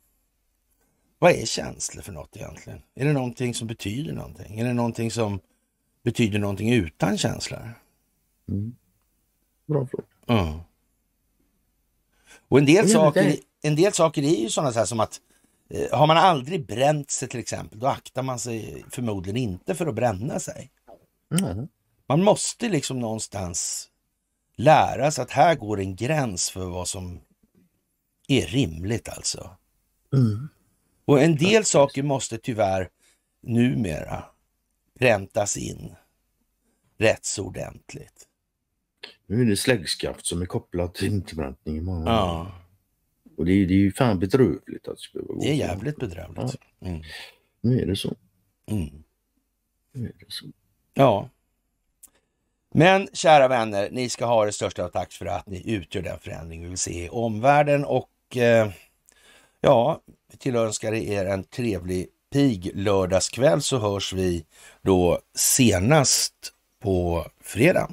Vad 1.20 1.32
är 1.32 1.46
känslor 1.46 2.02
för 2.02 2.12
något 2.12 2.36
egentligen? 2.36 2.82
Är 2.96 3.06
det 3.06 3.14
någonting 3.14 3.54
som 3.54 3.68
betyder 3.68 4.14
någonting? 4.14 4.60
Är 4.60 4.66
det 4.66 4.74
någonting 4.74 5.12
som 5.12 5.40
betyder 6.04 6.40
någonting 6.40 6.74
utan 6.74 7.18
känslor? 7.18 7.70
Mm. 8.50 8.76
Bra 9.66 9.88
fråga. 9.88 10.06
Mm. 10.28 10.60
Och 12.48 12.60
en 12.60 12.66
del, 12.66 12.90
saker, 12.90 13.36
en 13.62 13.76
del 13.76 13.94
saker 13.94 14.24
är 14.24 14.42
ju 14.42 14.50
sådana 14.50 14.72
så 14.72 14.86
som 14.86 15.00
att 15.00 15.22
eh, 15.70 15.98
har 15.98 16.08
man 16.08 16.18
aldrig 16.18 16.66
bränt 16.66 17.12
sig 17.12 17.28
till 17.28 17.40
exempel, 17.40 17.80
då 17.80 17.88
aktar 17.88 18.24
man 18.24 18.40
sig 18.40 18.86
förmodligen 18.92 19.38
inte 19.38 19.76
för 19.76 19.88
att 19.88 19.96
bränna 19.96 20.40
sig. 20.40 20.72
Mm. 21.40 21.68
Man 22.08 22.24
måste 22.24 22.70
liksom 22.70 23.00
någonstans 23.00 23.90
lära 24.56 25.12
sig 25.12 25.22
att 25.22 25.32
här 25.32 25.56
går 25.56 25.80
en 25.80 25.96
gräns 25.96 26.50
för 26.50 26.66
vad 26.66 26.88
som 26.88 27.22
är 28.28 28.46
rimligt 28.46 29.10
alltså. 29.10 29.50
Mm. 30.14 30.50
Och 31.06 31.22
en 31.22 31.36
del 31.36 31.66
saker 31.66 32.04
måste 32.04 32.38
tyvärr 32.38 32.90
numera 33.42 34.24
präntas 35.00 35.58
in 35.58 35.96
rätt 36.98 37.26
så 37.26 37.44
ordentligt. 37.46 38.28
Nu 39.28 39.42
är 39.42 39.46
det 39.46 39.58
släggskaft 39.58 40.26
som 40.26 40.42
är 40.42 40.46
kopplat 40.46 40.96
till 40.96 41.14
interbrantning. 41.14 41.86
Ja. 41.86 42.52
Och 43.38 43.46
det 43.46 43.52
är, 43.52 43.68
det 43.68 43.74
är 43.74 43.78
ju 43.78 43.92
fan 43.92 44.20
bedrövligt 44.20 44.88
att 44.88 44.98
det. 45.14 45.20
Det 45.42 45.50
är 45.50 45.54
jävligt 45.54 45.98
bedrövligt. 45.98 46.56
Ja. 46.80 46.88
Mm. 46.88 47.04
Nu 47.62 47.82
är 47.82 47.86
det 47.86 47.96
så. 47.96 48.16
Mm. 48.66 49.04
Nu 49.92 50.08
är 50.08 50.26
det 50.26 50.32
så. 50.32 50.46
Ja. 50.94 51.30
Men 52.78 53.08
kära 53.14 53.48
vänner, 53.48 53.90
ni 53.92 54.10
ska 54.10 54.26
ha 54.26 54.46
det 54.46 54.52
största 54.52 54.84
av 54.84 54.90
tack 54.90 55.12
för 55.12 55.26
att 55.26 55.48
ni 55.48 55.72
utgör 55.72 56.02
den 56.02 56.20
förändring 56.20 56.62
vi 56.62 56.68
vill 56.68 56.78
se 56.78 57.06
i 57.06 57.10
omvärlden 57.10 57.86
och 57.86 58.38
eh, 58.38 58.70
ja, 59.62 60.02
vi 60.32 60.38
tillönskar 60.38 60.94
er 60.94 61.26
en 61.26 61.44
trevlig 61.44 62.08
pig 62.34 62.72
lördagskväll 62.74 63.62
så 63.62 63.78
hörs 63.78 64.14
vi 64.14 64.46
då 64.82 65.20
senast 65.36 66.34
på 66.82 67.26
fredag. 67.42 67.90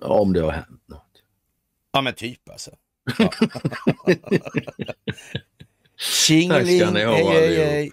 Ja, 0.00 0.06
om 0.06 0.32
det 0.32 0.40
har 0.40 0.52
hänt 0.52 0.82
något. 0.86 1.22
Ja, 1.92 2.00
men 2.00 2.14
typ 2.14 2.48
alltså. 2.48 2.70
Ja. 3.18 3.30
Tjingeling, 5.96 6.96
hej, 6.96 7.24
hej, 7.24 7.56
hej. 7.56 7.92